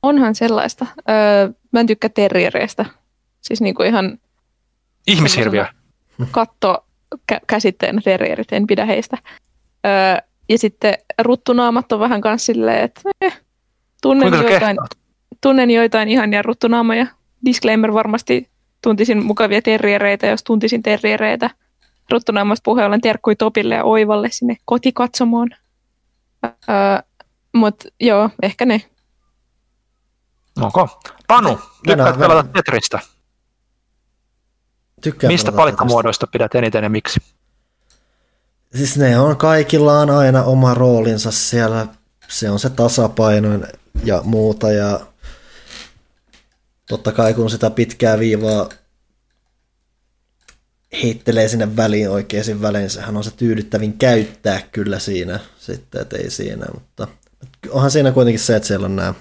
[0.03, 0.87] Onhan sellaista.
[0.99, 2.85] Öö, mä en tykkää terriereistä.
[3.41, 4.19] Siis niinku ihan
[5.07, 5.67] Ihmishirviö.
[6.31, 6.85] katto
[7.33, 9.19] kä- käsitteenä terrierit, en pidä heistä.
[9.87, 9.93] Öö,
[10.49, 13.41] ja sitten ruttunaamat on vähän kans silleen, että eh,
[14.03, 14.91] tunnen, joitain, kehtaat?
[15.41, 17.07] tunnen joitain ihania ruttunaamoja.
[17.45, 18.49] Disclaimer varmasti
[18.83, 21.51] tuntisin mukavia terriereitä, jos tuntisin terriereitä.
[22.11, 25.49] Ruttunaamasta puheen ollen terkkui Topille ja Oivalle sinne kotikatsomoon.
[26.45, 26.53] Öö,
[27.53, 28.83] Mutta joo, ehkä ne.
[30.61, 31.01] Onko?
[31.27, 32.49] Panu, tykkäät pelata.
[32.53, 32.99] Tetristä?
[35.01, 37.21] Tykkään Mistä palikkamuodoista pidät eniten ja miksi?
[38.75, 41.87] Siis ne on kaikilla on aina oma roolinsa siellä.
[42.29, 43.49] Se on se tasapaino
[44.05, 45.01] ja muuta ja
[46.89, 48.69] totta kai kun sitä pitkää viivaa
[51.03, 56.31] heittelee sinne väliin oikeisiin väliin, sehän on se tyydyttävin käyttää kyllä siinä sitten, että ei
[56.31, 57.09] siinä, mutta
[57.71, 59.15] onhan siinä kuitenkin se, että siellä on nämä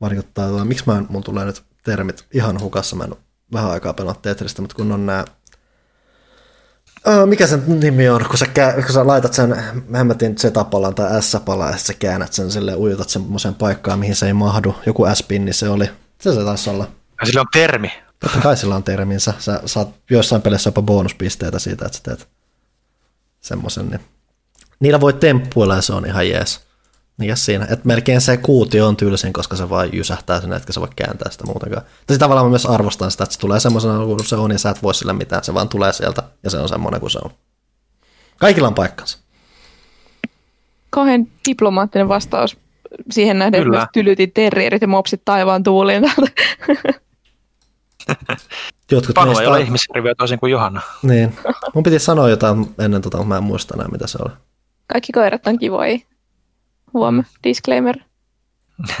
[0.00, 3.14] vaikuttaa, miksi mä, tulee nyt termit ihan hukassa, mä en
[3.52, 5.24] vähän aikaa pelannut Tetristä, mutta kun on nämä
[7.26, 9.56] mikä sen nimi on, kun sä, kun sä laitat sen
[9.96, 14.32] hemmetin Z-palan tai S-palan ja sä käännät sen sille ujutat semmoiseen paikkaan, mihin se ei
[14.32, 14.74] mahdu.
[14.86, 15.90] Joku S-pinni se oli.
[16.20, 16.88] Se se taisi olla.
[17.20, 17.92] Ja sillä on termi.
[18.20, 19.34] Totta kai sillä on terminsä.
[19.38, 22.28] Sä saat joissain peleissä jopa bonuspisteitä siitä, että sä teet
[23.40, 23.88] semmoisen.
[23.88, 24.00] Niin.
[24.80, 26.60] Niillä voi temppuilla ja se on ihan jees.
[27.16, 27.66] Mikäs siinä?
[27.70, 31.30] Et melkein se kuutio on tylsin, koska se vaan jysähtää sinne, etkä sä voi kääntää
[31.30, 31.82] sitä muutenkaan.
[31.98, 34.70] Mutta tavallaan mä myös arvostan sitä, että se tulee semmoisena kuin se on ja sä
[34.70, 35.44] et voi sille mitään.
[35.44, 37.30] Se vaan tulee sieltä ja se on semmoinen kuin se on.
[38.38, 39.18] Kaikilla on paikkansa.
[40.90, 42.56] Kauhean diplomaattinen vastaus
[43.10, 43.78] siihen nähden, Kyllä.
[43.82, 46.30] että tylytit terrierit ja mopsit taivaan tuuliin täältä.
[48.90, 50.80] Jotkut Panu ei meistä- ole ihmishirviö toisin kuin Johanna.
[51.02, 51.36] Niin.
[51.74, 54.32] Mun piti sanoa jotain ennen tota, mutta mä en muista enää mitä se oli.
[54.86, 55.98] Kaikki koirat on kivoja.
[56.92, 57.96] Huom, disclaimer.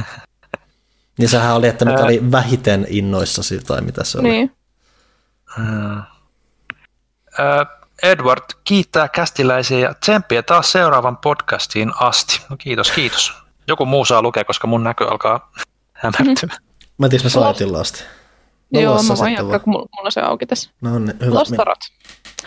[1.18, 2.04] Niin sehän oli, että nyt Ää.
[2.04, 4.28] oli vähiten innoissasi tai mitä se oli.
[4.28, 4.52] Niin.
[5.56, 6.02] Hmm.
[8.02, 12.40] Edward kiittää kästiläisiä ja tsemppiä taas seuraavan podcastiin asti.
[12.50, 13.32] No kiitos, kiitos.
[13.68, 15.52] Joku muu saa lukea, koska mun näkö alkaa
[15.92, 16.48] hämärtyä.
[16.98, 18.04] Mä en tiedä, jos me saatiin lasti.
[18.74, 20.70] No, Joo, mä voin jatkaa, kun mulla, mulla se auki tässä.
[20.80, 21.34] No niin, hyvä.
[21.34, 21.78] Lostarot.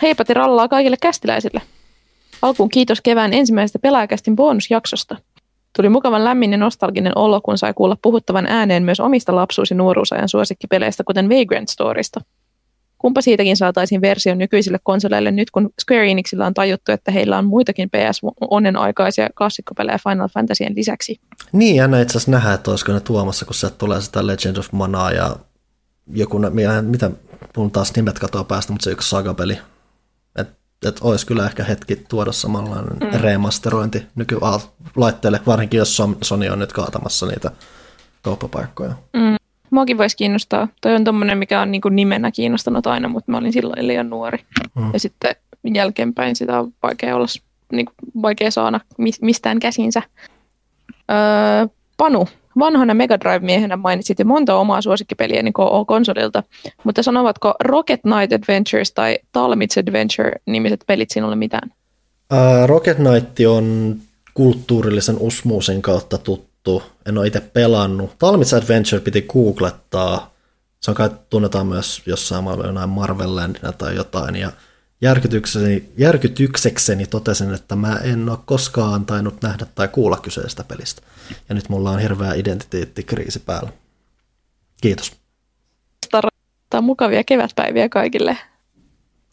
[0.02, 1.62] Heipati rallaa kaikille kästiläisille.
[2.42, 5.16] Alkuun kiitos kevään ensimmäisestä pelaajakästin bonusjaksosta.
[5.76, 9.76] Tuli mukavan lämmin ja nostalginen olo, kun sai kuulla puhuttavan ääneen myös omista lapsuus- ja
[9.76, 12.20] nuoruusajan suosikkipeleistä, kuten Vagrant Storista.
[13.02, 17.44] Kumpa siitäkin saataisiin versio nykyisille konsoleille nyt, kun Square Enixillä on tajuttu, että heillä on
[17.44, 21.20] muitakin PS-onnen aikaisia klassikkopelejä Final Fantasien lisäksi.
[21.52, 24.72] Niin, jännä itse asiassa nähdä, että olisiko ne tuomassa, kun sieltä tulee sitä Legend of
[24.72, 25.36] Manaa ja
[26.12, 26.40] joku,
[26.82, 27.10] mitä,
[27.56, 29.58] mun taas nimet katoaa päästä, mutta se yksi sagapeli.
[30.36, 30.54] Että
[30.88, 33.20] et olisi kyllä ehkä hetki tuoda samanlainen mm.
[33.20, 37.50] remasterointi nykylaitteelle, varsinkin jos Son- Sony on nyt kaatamassa niitä
[38.22, 38.94] kauppapaikkoja.
[39.72, 40.68] Muakin voisi kiinnostaa.
[40.80, 44.38] Toi on tommonen, mikä on niinku nimenä kiinnostanut aina, mutta mä olin silloin liian nuori.
[44.74, 44.90] Mm.
[44.92, 45.36] Ja sitten
[45.74, 47.26] jälkeenpäin sitä on vaikea olla,
[47.72, 47.92] niinku,
[48.22, 50.02] vaikea saada mis- mistään käsinsä.
[51.10, 52.28] Öö, Panu,
[52.58, 55.54] vanhana Mega Drive-miehenä mainitsit jo monta omaa suosikkipeliä niin
[55.86, 56.42] konsolilta,
[56.84, 61.70] mutta sanovatko Rocket Knight Adventures tai Talmits Adventure nimiset pelit sinulle mitään?
[62.32, 63.96] Uh, Rocket Knight on
[64.34, 66.51] kulttuurillisen usmuusin kautta tuttu.
[67.06, 68.18] En ole itse pelannut.
[68.18, 70.32] Talmits Adventure piti googlettaa.
[70.80, 74.36] Se on kai tunnetaan myös jossain maailmalla jonain Marvel Landina tai jotain.
[74.36, 74.52] Ja
[75.00, 81.02] järkytyksekseni, järkytyksekseni totesin, että mä en ole koskaan tainnut nähdä tai kuulla kyseisestä pelistä.
[81.48, 83.72] Ja nyt mulla on hirveä identiteettikriisi päällä.
[84.80, 85.12] Kiitos.
[86.10, 88.38] Tämä on mukavia kevätpäiviä kaikille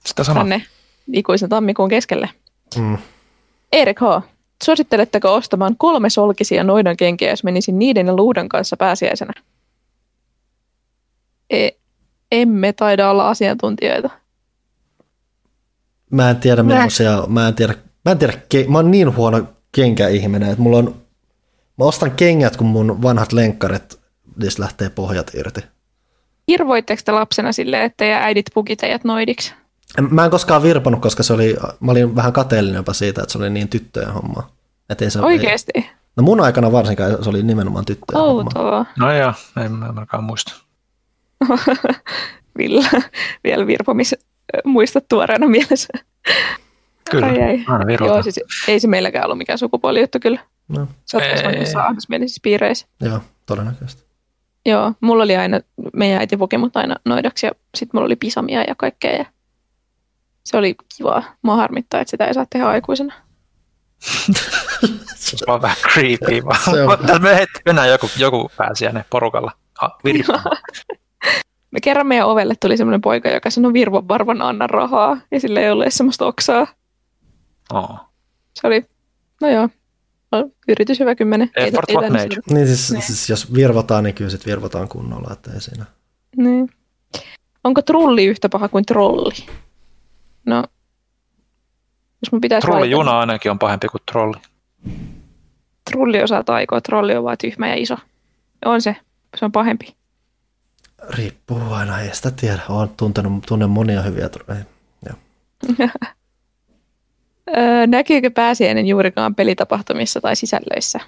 [0.06, 0.40] Sitä sama.
[0.40, 0.66] tänne
[1.14, 2.30] ikuisen tammikuun keskelle.
[2.78, 2.98] Mm.
[3.72, 4.24] Erik H.
[4.64, 9.34] Suositteletteko ostamaan kolme solkisia noidan kenkiä, jos menisin niiden ja luudan kanssa pääsiäisenä?
[11.50, 11.70] E-
[12.32, 14.10] emme taida olla asiantuntijoita.
[16.12, 17.74] Mä en tiedä millaisia, mä en tiedä,
[18.06, 20.96] mä en tiedä, ke- mä oon niin huono kenkäihminen, että mulla on,
[21.78, 24.00] mä ostan kengät, kun mun vanhat lenkkarit,
[24.42, 25.62] niistä lähtee pohjat irti.
[26.48, 29.54] Hirvoitteko te lapsena silleen, että ja äidit puki teidät noidiksi?
[30.10, 33.38] Mä en koskaan virpannut, koska se oli, mä olin vähän kateellinen jopa siitä, että se
[33.38, 34.50] oli niin tyttöjen hommaa.
[34.90, 35.72] Et ei se, Oikeesti?
[35.76, 38.44] Ei, no mun aikana varsinkaan se oli nimenomaan tyttöjen hommaa.
[38.56, 38.86] Outoa.
[38.98, 39.34] No joo,
[39.66, 40.54] en mä ainakaan muista.
[42.58, 42.86] Villa,
[43.44, 44.16] vielä virpomis
[44.66, 45.88] muistat tuoreena mielessä.
[47.12, 47.66] Kyllä, Ai ei.
[48.06, 50.40] Joo, siis ei se meilläkään ollut mikään sukupuolijuttu kyllä.
[50.68, 51.34] No, Sä oot Ei.
[51.34, 52.88] kasvanut jossain ahdasmielisissä piireissä.
[53.02, 54.04] joo, todennäköisesti.
[54.66, 55.60] Joo, mulla oli aina,
[55.96, 59.12] meidän äiti puki mut aina noidaksi ja sitten mulla oli pisamia ja kaikkea.
[59.12, 59.26] Ja
[60.50, 61.24] se oli kivaa.
[61.42, 63.14] Mua harmittaa, että sitä ei saa tehdä aikuisena.
[65.16, 66.26] Se on vähän creepy.
[67.02, 69.52] Tässä me enää joku, joku pääsiäinen porukalla.
[70.04, 70.58] Virvomaan.
[71.72, 75.60] Me kerran meidän ovelle tuli semmoinen poika, joka sanoi Virvon varvan anna rahaa ja sillä
[75.60, 76.68] ei ollut edes semmoista oksaa.
[77.74, 78.00] oh.
[78.54, 78.86] Se oli,
[79.42, 79.70] no joo,
[80.32, 81.52] no, yritys hyvä kymmenen.
[81.56, 82.36] Ei- Effort ei made.
[82.50, 83.02] Niin siis, Niin.
[83.02, 85.86] siis jos virvotaan, niin kyllä sit virvotaan kunnolla, että ei siinä.
[86.38, 86.70] Niin.
[87.64, 89.36] Onko trulli yhtä paha kuin trolli?
[90.46, 90.64] No,
[92.22, 94.38] jos mun pitäisi valita, Trollijuna ainakin on pahempi kuin trolli.
[94.86, 95.24] niin
[95.92, 97.98] trulli osaa taikoa, trolli on vaan tyhmä ja iso.
[98.66, 98.96] On se,
[99.38, 99.96] se on pahempi.
[101.10, 102.62] Riippuu aina, ei sitä tiedä.
[102.70, 104.28] Olen tuntenut, tunnen monia hyviä.
[104.28, 104.64] tr- Ei.
[105.06, 105.18] Joo.
[107.58, 111.00] Öö, näkyykö pääsiäinen juurikaan pelitapahtumissa tai sisällöissä?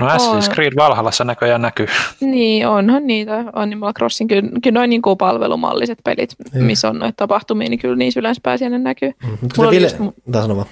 [0.00, 0.12] No on.
[0.12, 1.86] Assassin's Creed Valhallassa näköjään näkyy.
[2.20, 3.44] Niin, onhan niitä.
[3.52, 6.64] Animal Crossing, kyllä, kyllä noin niin kuin palvelumalliset pelit, Niin.
[6.64, 9.12] missä on noita tapahtumia, niin kyllä niissä yleensä pääsiäinen näkyy.
[9.22, 10.66] Mm, mutta Mulla just Ville, mu- tää sano vaan.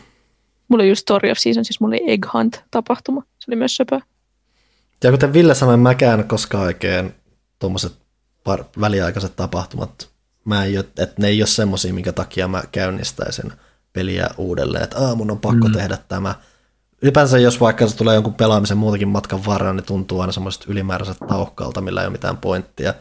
[0.69, 3.23] Mulla oli just Story of Season, siis mulla oli Egg Hunt-tapahtuma.
[3.39, 4.01] Se oli myös söpö.
[5.05, 7.15] Ja kuten Ville sanoi, mäkään koskaan oikein
[7.59, 7.93] tuommoiset
[8.49, 10.09] par- väliaikaiset tapahtumat,
[10.45, 13.53] mä en, jo- että ne ei ole semmosia, minkä takia mä käynnistäisin
[13.93, 15.73] peliä uudelleen, että mun on pakko mm.
[15.73, 16.35] tehdä tämä.
[17.03, 21.19] Ylipäänsä jos vaikka se tulee jonkun pelaamisen muutakin matkan varrella, niin tuntuu aina semmoiset ylimääräiset
[21.29, 22.95] tauhkalta, millä ei ole mitään pointtia.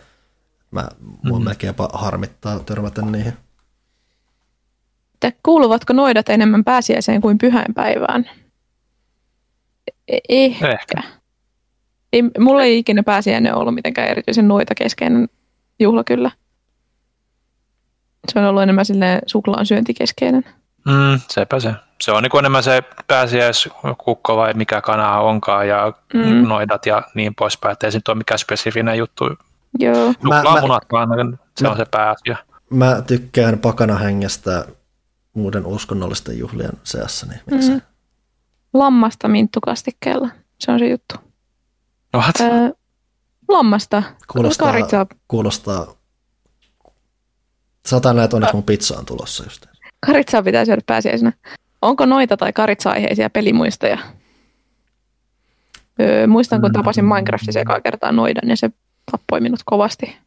[0.72, 0.88] Mä,
[1.24, 1.46] mua mm.
[1.46, 3.34] melkein jopa harmittaa törmätä niihin.
[5.14, 8.30] Että kuuluvatko noidat enemmän pääsiäiseen kuin pyhäinpäivään?
[10.08, 10.72] E- ehkä.
[10.72, 11.04] Ehkä.
[12.14, 15.30] Ei, mulla ei ikinä pääsiäinen ollut mitenkään erityisen noita keskeinen
[15.80, 16.32] juhla kyllä.
[18.34, 20.46] Se on ollut enemmän silleen suklaan syöntikeskeinen.
[20.86, 21.74] Mm, sepä se.
[22.02, 26.48] Se on niin enemmän se pääsiäiskukko vai mikä kana onkaan ja Mm.
[26.48, 27.74] noidat ja niin poispäin.
[27.74, 29.24] Että ei se nyt ole mikään spesifinen juttu.
[29.80, 30.08] Joo.
[30.08, 31.10] Mä- Suklaamunat vaan,
[31.58, 32.38] se mä- on se pääasia.
[32.70, 34.66] Mä tykkään pakana hengestä
[35.34, 37.42] muiden uskonnollisten juhlien seassa, niin.
[37.72, 37.82] Mm.
[38.74, 40.30] Lammasta minttukastikkeella.
[40.60, 41.16] Se on se juttu.
[42.16, 42.36] What?
[42.42, 42.70] Öö,
[43.48, 44.04] lammasta.
[44.32, 45.88] Kuulostaa, Karitsaa, kuulostaa
[47.86, 49.66] Satan näet onneksi mun pizza on tulossa just.
[50.06, 51.34] karitsaa pitää syödä pääsiäisenä.
[51.86, 53.98] Onko noita tai karitsa-aiheisia pelimuistoja?
[56.02, 58.70] Öö, muistan, kun tapasin Minecraftissa ekaa kertaa noidan ja se
[59.12, 60.18] tappoi minut kovasti.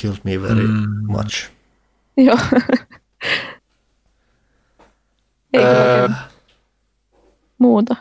[0.00, 1.06] Killed me very Mm.
[1.06, 1.50] much.
[2.16, 2.38] Joo.
[5.52, 6.08] Ei Öö,
[7.58, 7.96] muuta.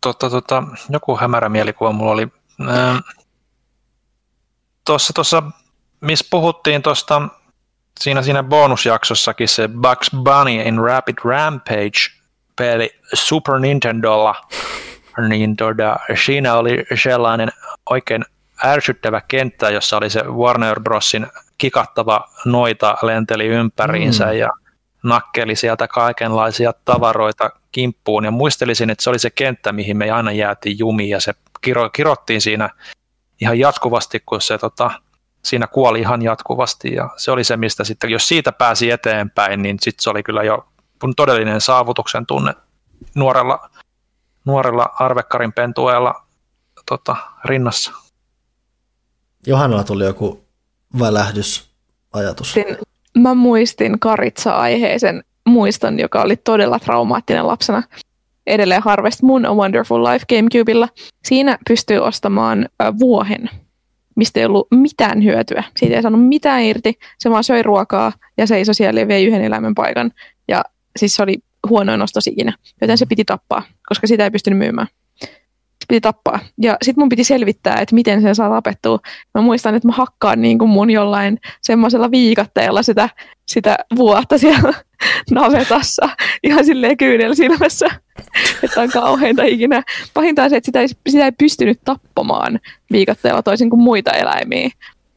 [0.00, 2.28] tota, tota, joku hämärä mielikuva mulla oli.
[2.60, 2.94] Öö,
[4.86, 5.42] Tuossa, tuossa,
[6.00, 7.28] missä puhuttiin tuosta,
[8.00, 12.16] siinä, siinä bonusjaksossakin se Bugs Bunny in Rapid Rampage
[12.56, 14.34] peli Super Nintendolla,
[15.28, 17.48] niin tota, siinä oli sellainen
[17.90, 18.24] oikein
[18.64, 21.26] ärsyttävä kenttä, jossa oli se Warner Brosin
[21.58, 24.30] kikattava noita lenteli ympäriinsä Mm.
[24.30, 24.38] mm.
[24.38, 24.50] ja
[25.02, 30.32] nakkeli sieltä kaikenlaisia tavaroita kimppuun ja muistelisin, että se oli se kenttä, mihin me aina
[30.32, 32.70] jäätiin jumiin ja se kiro, kirottiin siinä
[33.40, 34.90] ihan jatkuvasti, kun se tota,
[35.46, 39.76] siinä kuoli ihan jatkuvasti ja se oli se, mistä sitten, jos siitä pääsi eteenpäin, niin
[39.80, 40.68] sitten se oli kyllä jo
[41.16, 42.54] todellinen saavutuksen tunne
[43.14, 43.70] nuorella,
[44.44, 46.22] nuorella arvekkarin pentueella
[46.86, 47.92] tota, rinnassa.
[49.46, 50.44] Johannalla tuli joku
[50.98, 52.54] välähdysajatus.
[53.18, 57.82] Mä muistin Karitsa-aiheisen muiston, joka oli todella traumaattinen lapsena.
[58.46, 60.88] Edelleen Harvest Moon A Wonderful Life Gamecubella.
[61.24, 62.68] Siinä pystyy ostamaan
[62.98, 63.50] vuohen,
[64.16, 65.64] mistä ei ollut mitään hyötyä.
[65.76, 66.94] Siitä ei saanut mitään irti.
[67.18, 70.10] Se vaan söi ruokaa ja seisoi siellä ja vei yhden eläimen paikan.
[70.48, 70.64] Ja
[70.96, 71.38] siis se oli
[71.68, 74.86] huonoin ostos ikinä, joten se piti tappaa, koska sitä ei pystynyt myymään
[75.88, 76.38] piti tappaa.
[76.62, 78.98] Ja sitten mun piti selvittää, että miten sen saa tapettua.
[79.34, 83.08] Mä muistan, että mä hakkaan niin kuin mun jollain semmoisella viikatteella sitä,
[83.48, 84.72] sitä vuotta siellä
[85.30, 86.08] navetassa
[86.42, 87.86] ihan silleen kyynellä silmässä,
[88.62, 89.82] että on kauheinta ikinä.
[90.14, 92.60] Pahinta on se, että sitä ei, sitä ei pystynyt tappamaan
[92.92, 94.70] viikatteella toisin kuin muita eläimiä.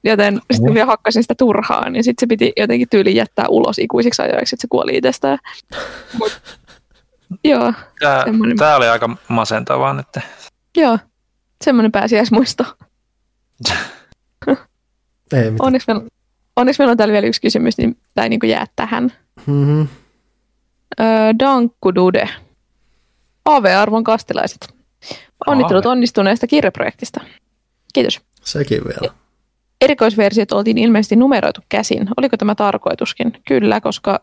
[0.03, 4.21] Joten sitten vielä hakkasin sitä turhaan, niin sitten se piti jotenkin tyyli jättää ulos ikuisiksi
[4.21, 5.37] ajoiksi, että se kuoli itsestään.
[6.17, 6.41] Mut,
[7.43, 7.73] joo.
[7.99, 8.25] Tämä,
[8.57, 10.07] tämä oli aika masentavaa nyt.
[10.77, 10.97] Joo,
[11.63, 12.63] semmoinen pääsiäismuisto.
[15.33, 15.55] Ei mitään.
[15.59, 16.09] Onneksi meillä,
[16.55, 19.13] onneksi meillä on täällä vielä yksi kysymys, niin tämä ei niin jää tähän.
[19.45, 19.87] Mm-hmm.
[20.99, 21.07] Öö,
[21.39, 22.29] Dankkudude.
[23.45, 24.73] AV-arvon kastilaiset.
[25.47, 25.91] Onnittelut Aave.
[25.91, 27.21] onnistuneesta kirjaprojektista.
[27.93, 28.21] Kiitos.
[28.43, 29.13] Sekin vielä.
[29.81, 32.09] Erikoisversiot oltiin ilmeisesti numeroitu käsin.
[32.17, 33.33] Oliko tämä tarkoituskin?
[33.47, 34.19] Kyllä, koska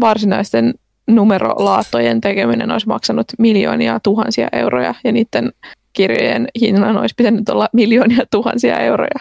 [0.00, 0.74] varsinaisten
[1.06, 5.52] numerolaattojen tekeminen olisi maksanut miljoonia tuhansia euroja ja niiden
[5.92, 9.20] kirjojen hinnan olisi pitänyt olla miljoonia tuhansia euroja.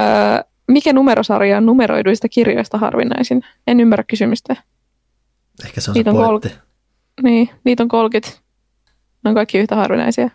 [0.00, 0.06] Öö,
[0.68, 3.42] mikä numerosarja on numeroiduista kirjoista harvinaisin?
[3.66, 4.56] En ymmärrä kysymystä.
[5.64, 6.52] Ehkä se on Niitä se on pointti.
[7.22, 8.38] Niin, niitä on 30.
[9.24, 10.30] Ne on kaikki yhtä harvinaisia.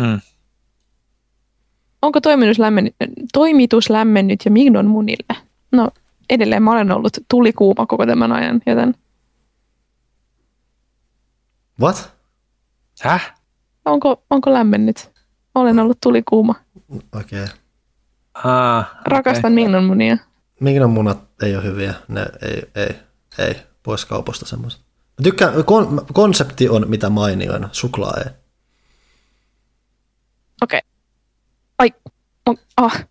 [0.00, 0.20] Mm.
[2.02, 2.94] Onko toimitus lämmennyt,
[3.32, 5.36] toimitus lämmennyt jo Mignon munille?
[5.72, 5.90] No
[6.32, 8.94] edelleen mä olen ollut tulikuuma koko tämän ajan, joten
[11.80, 12.12] What?
[13.02, 13.34] Häh?
[13.84, 15.10] onko, onko lämmennyt?
[15.54, 16.54] Olen ollut tulikuuma.
[17.18, 17.44] Okei.
[17.44, 17.56] Okay.
[18.34, 19.64] Ah, Rakastan okay.
[19.64, 20.16] Mignon munia.
[20.60, 21.94] Mignon munat ei ole hyviä.
[22.08, 22.94] Ne ei, ei,
[23.38, 23.54] ei.
[23.82, 24.84] Pois kaupasta semmoista.
[25.06, 28.30] Mä tykkään, kon, konsepti on mitä mainioin, suklaa ei.
[30.62, 30.78] Okei.
[30.78, 30.90] Okay.
[31.78, 31.92] Ai,
[32.46, 33.04] on, ah,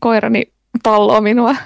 [0.00, 1.56] koirani palloo minua.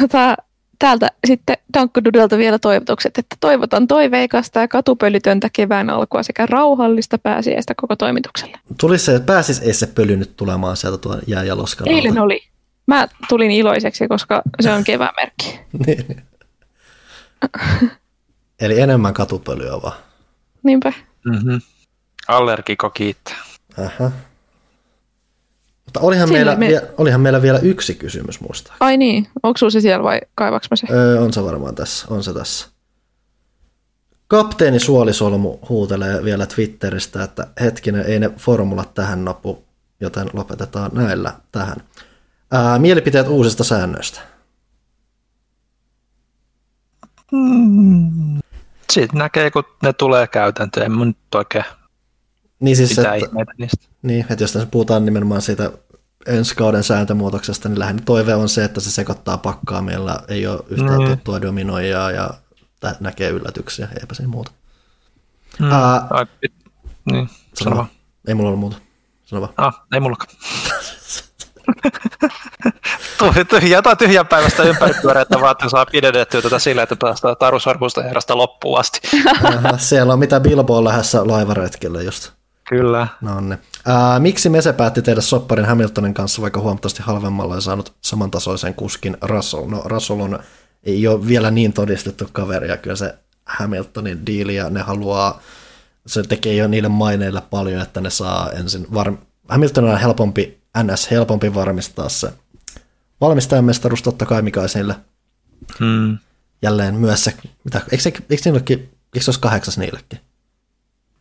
[0.00, 0.36] Tota,
[0.78, 7.74] täältä sitten Dankkududelta vielä toivotukset, että toivotan toiveikasta ja katupölytöntä kevään alkua sekä rauhallista pääsiäistä
[7.76, 8.58] koko toimitukselle.
[8.80, 11.96] Tuli se, pääsis ei se pöly nyt tulemaan sieltä tuon jääjaloskan alta.
[11.96, 12.40] Eilen oli.
[12.86, 15.60] Mä tulin iloiseksi, koska se on kevään merkki.
[15.86, 16.22] niin.
[18.60, 19.96] Eli enemmän katupölyä vaan.
[20.62, 20.92] Niinpä.
[21.24, 21.60] Mm-hmm.
[22.28, 23.36] Allergiko kiittää.
[23.78, 24.10] Aha.
[25.84, 28.72] Mutta olihan Sillä meillä, me- olihan meillä vielä yksi kysymys muista.
[28.80, 30.86] Ai niin, onko se siellä vai kaivaks mä se?
[30.90, 32.68] Öö, on se varmaan tässä, on se tässä.
[34.26, 39.64] Kapteeni Suolisolmu huutelee vielä Twitteristä, että hetkinen, ei ne formulat tähän lopu,
[40.00, 41.76] joten lopetetaan näillä tähän.
[42.50, 44.20] Ää, mielipiteet uusista säännöistä.
[48.92, 50.86] Sitten näkee, kun ne tulee käytäntöön.
[50.86, 51.64] En mun nyt oikein
[52.60, 53.12] Niin siis, että,
[53.58, 53.86] niistä.
[54.02, 55.70] niin, että jos puhutaan nimenomaan siitä
[56.26, 60.60] ensi kauden sääntömuutoksesta, niin lähinnä toive on se, että se sekoittaa pakkaa, meillä ei ole
[60.68, 61.08] yhtään Mm.
[61.08, 62.30] tuttua dominoijaa ja
[63.00, 64.50] näkee yllätyksiä, eipä siinä muuta.
[65.58, 65.72] Mm.
[65.72, 66.70] Ää, Ai, pit-
[67.12, 67.88] niin, Sano vaan.
[68.28, 68.76] Ei mulla ollut muuta.
[69.24, 69.52] Sano vaan.
[69.56, 70.30] Ah, ei mullakaan.
[73.18, 77.60] Tyhjä- tyhjä, jotain tyhjän päivästä ympäripyöreitä vaan, että saa pidennettyä tätä sillä, että päästään Taru
[77.60, 79.00] Sarkusta herrasta loppuun asti.
[79.44, 82.32] Aha, siellä on mitä Bilbo on lähdössä laivaretkelle just.
[82.70, 83.06] Kyllä.
[83.20, 83.58] No ne.
[83.86, 89.16] Ää, miksi Mese päätti tehdä sopparin Hamiltonin kanssa, vaikka huomattavasti halvemmalla ja saanut samantasoisen kuskin
[89.22, 89.66] Russell?
[89.66, 90.38] No Russell on,
[90.82, 95.40] ei ole vielä niin todistettu kaveri, ja kyllä se Hamiltonin diili, ja ne haluaa,
[96.06, 99.12] se tekee jo niille maineille paljon, että ne saa ensin, var,
[99.48, 102.32] Hamilton on helpompi, NS helpompi varmistaa se
[103.20, 104.94] valmistajan mestaruus totta kai Mikaisille,
[105.78, 106.18] Hmm.
[106.62, 107.34] jälleen myös se,
[107.64, 110.20] mitä, eikö, se, eikö, niillekin, eikö se olisi kahdeksas niillekin?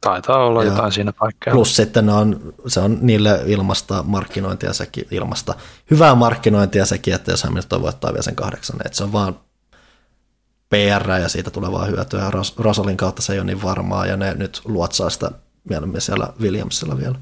[0.01, 0.73] Taitaa olla Joo.
[0.73, 1.53] jotain siinä paikkaa.
[1.53, 5.55] Plus sitten ne on, se on niille ilmasta markkinointia sekin, ilmasta
[5.91, 9.39] hyvää markkinointia sekin, että jos Hamilton voittaa vielä sen kahdeksan, että se on vaan
[10.69, 12.29] PR ja siitä tulee vaan hyötyä.
[12.29, 15.31] Ros- Rosalin kautta se ei ole niin varmaa ja ne nyt luotsaa sitä
[15.69, 17.15] mieluummin siellä Williamsilla vielä.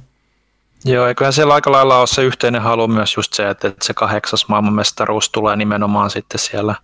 [0.85, 3.93] Joo, eiköhän siellä aika lailla ole se yhteinen halu myös just se, että että se
[3.93, 6.75] kahdeksas maailmanmestaruus tulee nimenomaan sitten siellä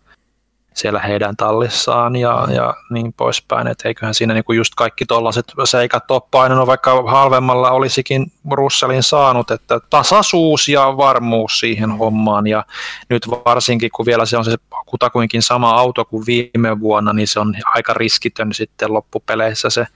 [0.77, 6.11] siellä heidän tallissaan ja, ja niin poispäin, että eiköhän siinä niinku just kaikki tuollaiset seikat
[6.11, 12.47] ole painanut, vaikka halvemmalla olisikin Russellin saanut, että tasaisuus ja varmuus siihen hommaan.
[12.47, 12.65] Ja
[13.09, 17.39] nyt varsinkin kun vielä se on se kutakuinkin sama auto kuin viime vuonna, niin se
[17.39, 19.87] on aika riskitön sitten loppupeleissä se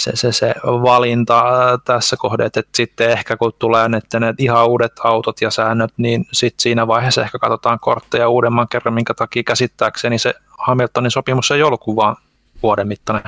[0.00, 1.44] se, se, se valinta
[1.84, 6.24] tässä kohdassa, että sitten ehkä kun tulee ne, ne ihan uudet autot ja säännöt, niin
[6.32, 11.62] sitten siinä vaiheessa ehkä katsotaan kortteja uudemman kerran, minkä takia käsittääkseni se Hamiltonin sopimus ei
[11.62, 12.16] ollut kuin vaan
[12.62, 13.22] vuoden mittainen.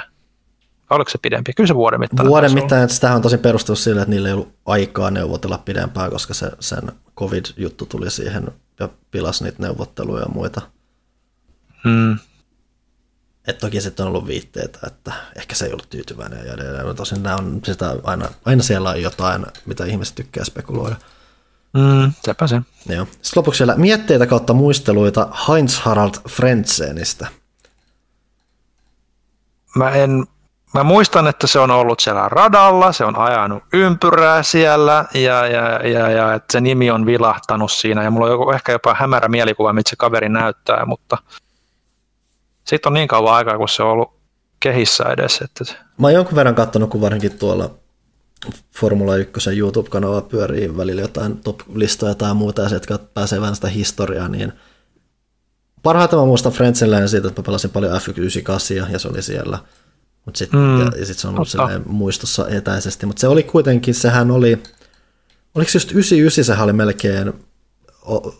[0.90, 1.52] Oliko se pidempi?
[1.52, 2.30] Kyllä se vuoden mittainen.
[2.30, 6.10] Vuoden mittainen, että sitähän on tosi perustunut sille, että niillä ei ollut aikaa neuvotella pidempään,
[6.10, 8.48] koska se, sen covid-juttu tuli siihen
[8.80, 10.60] ja pilasi niitä neuvotteluja ja muita.
[11.84, 12.18] Hmm.
[13.46, 16.96] Et toki sitten on ollut viitteitä, että ehkä se ei ollut tyytyväinen ja edelleen.
[16.96, 20.96] Tosin nämä on sitä aina, aina siellä on jotain, mitä ihmiset tykkää spekuloida.
[21.72, 22.60] Mm, sepä se.
[22.88, 23.04] Joo.
[23.04, 27.26] Sitten lopuksi vielä mietteitä kautta muisteluita Heinz Harald Frenzenistä.
[29.76, 30.26] Mä en
[30.74, 35.88] Mä muistan, että se on ollut siellä radalla, se on ajanut ympyrää siellä ja, ja,
[35.88, 39.72] ja, ja että se nimi on vilahtanut siinä ja mulla on ehkä jopa hämärä mielikuva,
[39.72, 41.18] mitä se kaveri näyttää, mutta
[42.64, 44.14] siitä on niin kauan aikaa, kun se on ollut
[44.60, 45.40] kehissä edes.
[45.40, 45.64] Että...
[45.98, 47.70] Mä oon jonkun verran katsonut, kun varsinkin tuolla
[48.76, 53.68] Formula 1 YouTube-kanava pyörii välillä jotain top-listoja tai muuta, ja se, jotka pääsee vähän sitä
[53.68, 54.52] historiaa, niin
[55.82, 59.58] parhaiten mä muistan Friendsenläinen siitä, että mä pelasin paljon F98 ja se oli siellä.
[60.26, 63.94] Mut sit, mm, ja, ja sitten se on ollut muistossa etäisesti, mutta se oli kuitenkin,
[63.94, 64.62] sehän oli,
[65.54, 67.32] oliko se just 99, sehän oli melkein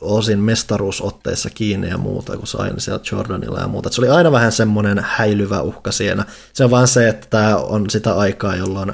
[0.01, 3.89] osin mestaruusotteissa kiinni ja muuta, kun sain sieltä Jordanilla ja muuta.
[3.89, 6.25] Et se oli aina vähän semmoinen häilyvä uhka siinä.
[6.53, 8.93] Se on vaan se, että tämä on sitä aikaa, jolloin,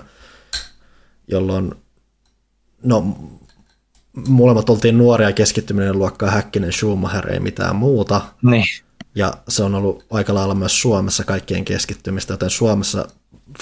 [1.29, 1.75] jolloin
[2.83, 3.17] no,
[4.29, 8.21] molemmat oltiin nuoria keskittyminen luokkaa Häkkinen, Schumacher, ei mitään muuta.
[8.43, 8.65] Niin.
[9.15, 13.09] Ja se on ollut aika lailla myös Suomessa kaikkien keskittymistä, joten Suomessa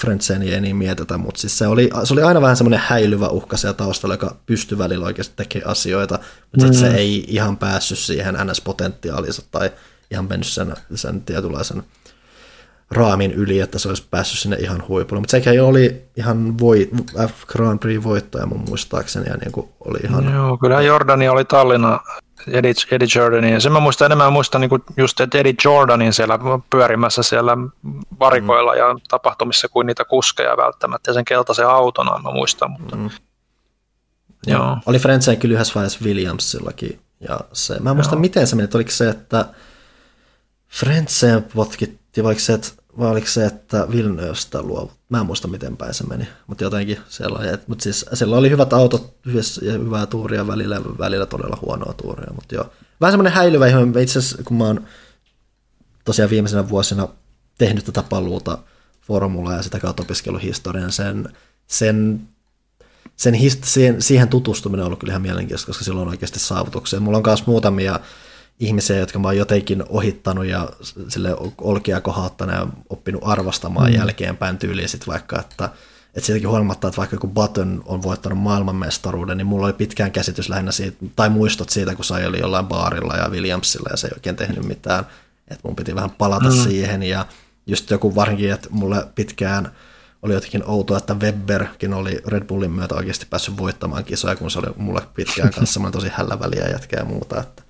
[0.01, 3.57] Friendseni ei niin mietitä, mutta siis se oli, se oli aina vähän semmoinen häilyvä uhka
[3.57, 6.19] siellä taustalla, joka pystyi välillä oikeasti tekemään asioita,
[6.51, 6.73] mutta mm.
[6.73, 9.71] se ei ihan päässyt siihen NS-potentiaalinsa tai
[10.11, 11.83] ihan mennyt sen, sen tietynlaisen
[12.91, 15.19] raamin yli, että se olisi päässyt sinne ihan huipulle.
[15.19, 16.89] Mutta sekin oli ihan voi,
[17.27, 20.33] F Grand Prix voittaja mun muistaakseni ja niin kuin oli ihan...
[20.33, 21.99] Joo, kyllä Jordani oli Tallinna
[22.47, 23.61] Eddie, Eddie Jordanin.
[23.61, 27.57] Sen mä muistan enemmän muistan niin just että Eddie Jordanin siellä pyörimässä siellä
[28.19, 28.77] varikoilla mm.
[28.77, 31.09] ja tapahtumissa kuin niitä kuskeja välttämättä.
[31.09, 32.71] Ja sen keltaisen auton mä muistan.
[32.71, 32.95] Mutta...
[32.95, 33.09] Mm.
[34.47, 34.63] Joo.
[34.63, 34.77] Joo.
[34.85, 36.99] Oli Frenzen kyllä yhdessä vaiheessa Williamsillakin.
[37.19, 39.45] Ja se, mä en muista miten se meni, oliko se, että
[40.69, 44.91] Frenzen potkittiin, vai se, että vai oliko se, että Villeneuvestä luovut?
[45.09, 47.59] Mä en muista miten päin se meni, mutta jotenkin sellainen.
[47.67, 49.15] Mutta siis siellä oli hyvät autot
[49.61, 52.71] ja hyvää tuuria välillä, välillä todella huonoa tuuria, mutta joo.
[53.01, 53.67] Vähän semmoinen häilyvä
[54.01, 54.85] itse asiassa, kun mä oon
[56.05, 57.07] tosiaan viimeisenä vuosina
[57.57, 58.57] tehnyt tätä paluuta
[59.01, 61.29] formulaa ja sitä kautta opiskeluhistorian, sen,
[61.67, 62.27] sen
[63.19, 66.99] sen, siihen, siihen tutustuminen on ollut kyllä ihan mielenkiintoista, koska silloin on oikeasti saavutuksia.
[66.99, 67.99] Mulla on myös muutamia
[68.59, 70.69] ihmisiä, jotka mä oon jotenkin ohittanut ja
[71.07, 73.97] sille olkia kohauttanut ja oppinut arvostamaan mm.
[73.97, 75.69] jälkeenpäin tyyliin sit vaikka, että
[76.15, 80.49] että siitäkin huolimatta, että vaikka kun Button on voittanut maailmanmestaruuden, niin mulla oli pitkään käsitys
[80.49, 84.13] lähinnä siitä, tai muistot siitä, kun sai oli jollain baarilla ja Williamsilla ja se ei
[84.15, 85.07] oikein tehnyt mitään.
[85.47, 86.55] Että mun piti vähän palata mm.
[86.55, 87.25] siihen ja
[87.67, 89.71] just joku varsinkin, että mulle pitkään
[90.21, 94.59] oli jotenkin outoa, että Webberkin oli Red Bullin myötä oikeasti päässyt voittamaan kisoja, kun se
[94.59, 97.39] oli mulle pitkään kanssa tosi hällä väliä jätkä ja muuta.
[97.39, 97.63] Että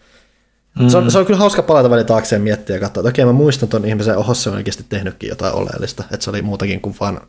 [0.79, 0.89] Mm.
[0.89, 3.25] Se, on, se on kyllä hauska palata välillä taakse ja miettiä ja katsoa, että okei
[3.25, 6.81] mä muistan tuon ihmisen, oho se on oikeasti tehnytkin jotain oleellista, että se oli muutakin
[6.81, 7.21] kuin vaan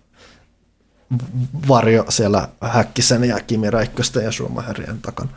[1.68, 5.30] varjo siellä Häkkisen ja Kimi Räikkösten ja Schumacherien takana.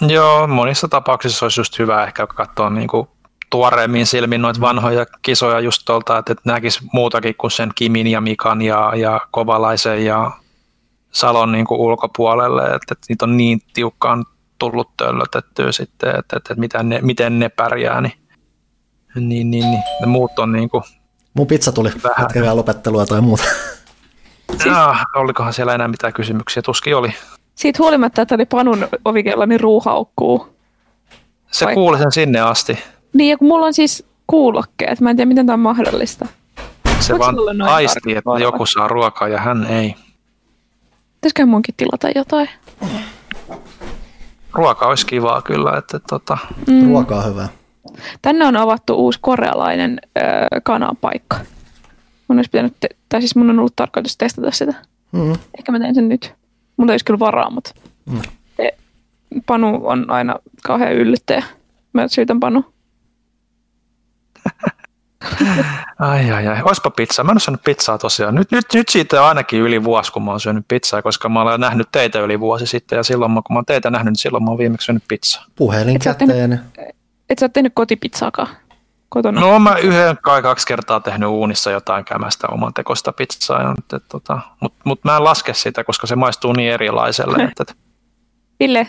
[0.00, 3.08] Joo, monissa tapauksissa olisi just hyvä ehkä katsoa niin kuin
[3.50, 8.20] tuoreemmin silmin noita vanhoja kisoja just tuolta, että, että näkisi muutakin kuin sen Kimin ja
[8.20, 10.30] Mikan ja, ja Kovalaisen ja
[11.10, 14.24] Salon niin kuin ulkopuolelle, että, että niitä on niin tiukkaan
[14.58, 18.12] tullut töllötettyä sitten, että, että, että miten, ne, miten ne pärjää, niin,
[19.14, 20.82] niin, niin, niin ne muut on niin kuin
[21.36, 22.56] Mun pizza tuli, vähän.
[22.56, 23.44] lopettelua tai muuta.
[24.50, 24.66] Siis...
[24.66, 26.62] Ja, olikohan siellä enää mitään kysymyksiä?
[26.62, 27.14] Tuskin oli.
[27.54, 30.56] Siitä huolimatta, että oli Panun ovikella, niin ruuhaukkuu.
[31.50, 31.74] Se Vai...
[31.74, 32.78] kuuli sen sinne asti.
[33.12, 36.26] Niin, ja kun mulla on siis kuulokkeet, mä en tiedä, miten tämä on mahdollista.
[37.00, 39.94] Se Voiko vaan aisti, että joku saa ruokaa ja hän ei.
[41.14, 42.48] Pitäisikö munkin tilata jotain?
[44.56, 45.78] Ruoka olisi kivaa kyllä.
[45.78, 46.38] Että, tota.
[46.66, 46.86] mm.
[46.88, 47.48] Ruoka on hyvä.
[48.22, 50.22] Tänne on avattu uusi korealainen ö,
[50.64, 51.36] kanapaikka.
[52.28, 54.74] Mun olisi pitänyt, te- tai siis mun on ollut tarkoitus testata sitä.
[55.12, 55.32] Mm.
[55.58, 56.34] Ehkä mä teen sen nyt.
[56.76, 57.74] Mulla olisi kyllä varaa, mutta
[58.06, 58.22] mm.
[59.46, 61.44] Panu on aina kauhean yllyttäjä.
[61.92, 62.64] Mä syytän Panu.
[65.98, 67.24] Ai ai ai, oispa pizza.
[67.24, 68.34] Mä en ole syönyt pizzaa tosiaan.
[68.34, 71.42] Nyt, nyt, nyt siitä on ainakin yli vuosi, kun mä oon syönyt pizzaa, koska mä
[71.42, 74.44] olen nähnyt teitä yli vuosi sitten ja silloin kun mä oon teitä nähnyt, niin silloin
[74.44, 75.44] mä oon viimeksi syönyt pizzaa.
[75.56, 76.60] Puhelin Et sä käteen.
[77.30, 78.48] Et sä oot tehnyt kotipizzaakaan
[79.08, 79.40] kotona?
[79.40, 83.92] No mä yhden kai kaksi kertaa tehnyt uunissa jotain kämästä oman tekosta pizzaa, ja nyt,
[83.92, 87.44] et, tota, mutta mut mä en laske sitä, koska se maistuu niin erilaiselle.
[87.44, 87.76] Että, et,
[88.60, 88.86] Ville,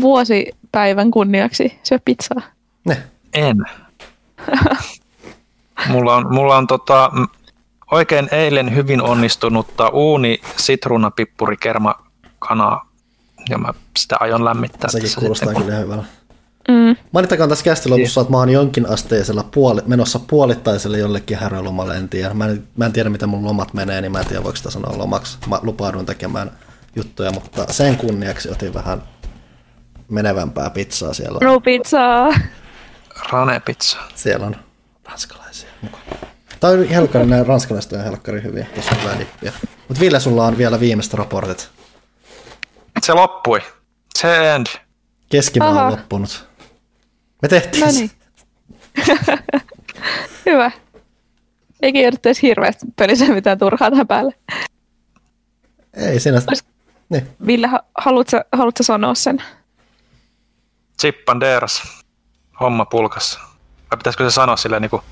[0.00, 2.42] vuosipäivän kunniaksi syö pizzaa.
[2.84, 3.02] Ne.
[3.34, 3.56] en.
[5.88, 7.10] Mulla on, mulla on tota,
[7.90, 11.94] oikein eilen hyvin onnistunutta uuni sitruunapippuri kerma
[12.38, 12.90] kanaa
[13.48, 14.90] ja mä sitä aion lämmittää.
[14.90, 16.04] Sekin tässä kuulostaa sitten, kyllä hyvältä.
[16.68, 16.96] Mm.
[17.12, 22.08] Mainittakaan tässä kästin lopussa, että mä oon jonkin asteisella puoli, menossa puolittaiselle jollekin härölomalle, en
[22.08, 22.34] tiedä.
[22.34, 24.70] Mä en, mä en tiedä, miten mun lomat menee, niin mä en tiedä, voiko sitä
[24.70, 25.38] sanoa lomaksi.
[25.46, 26.50] Mä lupaudun tekemään
[26.96, 29.02] juttuja, mutta sen kunniaksi otin vähän
[30.08, 31.38] menevämpää pizzaa siellä.
[31.42, 32.28] No pizzaa.
[33.32, 33.98] Rane pizza.
[34.14, 34.56] Siellä on
[35.04, 35.39] ranskalaisia
[35.82, 36.04] mukana.
[36.60, 39.16] Tai on helkkari, nämä ranskalaiset on helkkari hyviä, tuossa on hyvää.
[39.88, 41.70] Mutta Ville, sulla on vielä viimeiset raportit.
[43.02, 43.60] Se loppui.
[44.18, 44.66] Se end.
[45.28, 46.48] Keskimaa on loppunut.
[47.42, 47.98] Me tehtiin No se.
[47.98, 48.10] niin.
[50.46, 50.70] Hyvä.
[51.82, 54.34] Jouduttu edes hirveästi pölisee mitään turhaa tähän päälle.
[55.94, 56.38] Ei siinä.
[56.38, 56.64] Olis-
[57.08, 57.28] Niin.
[57.46, 59.42] Ville, ha- haluatko, haluatko sanoa sen?
[61.00, 61.82] Chippanderas.
[62.60, 63.40] Homma pulkassa.
[63.90, 65.02] Vai pitäisikö se sanoa silleen niin kuin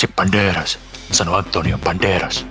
[0.00, 0.78] Chip Banderas,
[1.10, 2.46] San Antonio Banderas.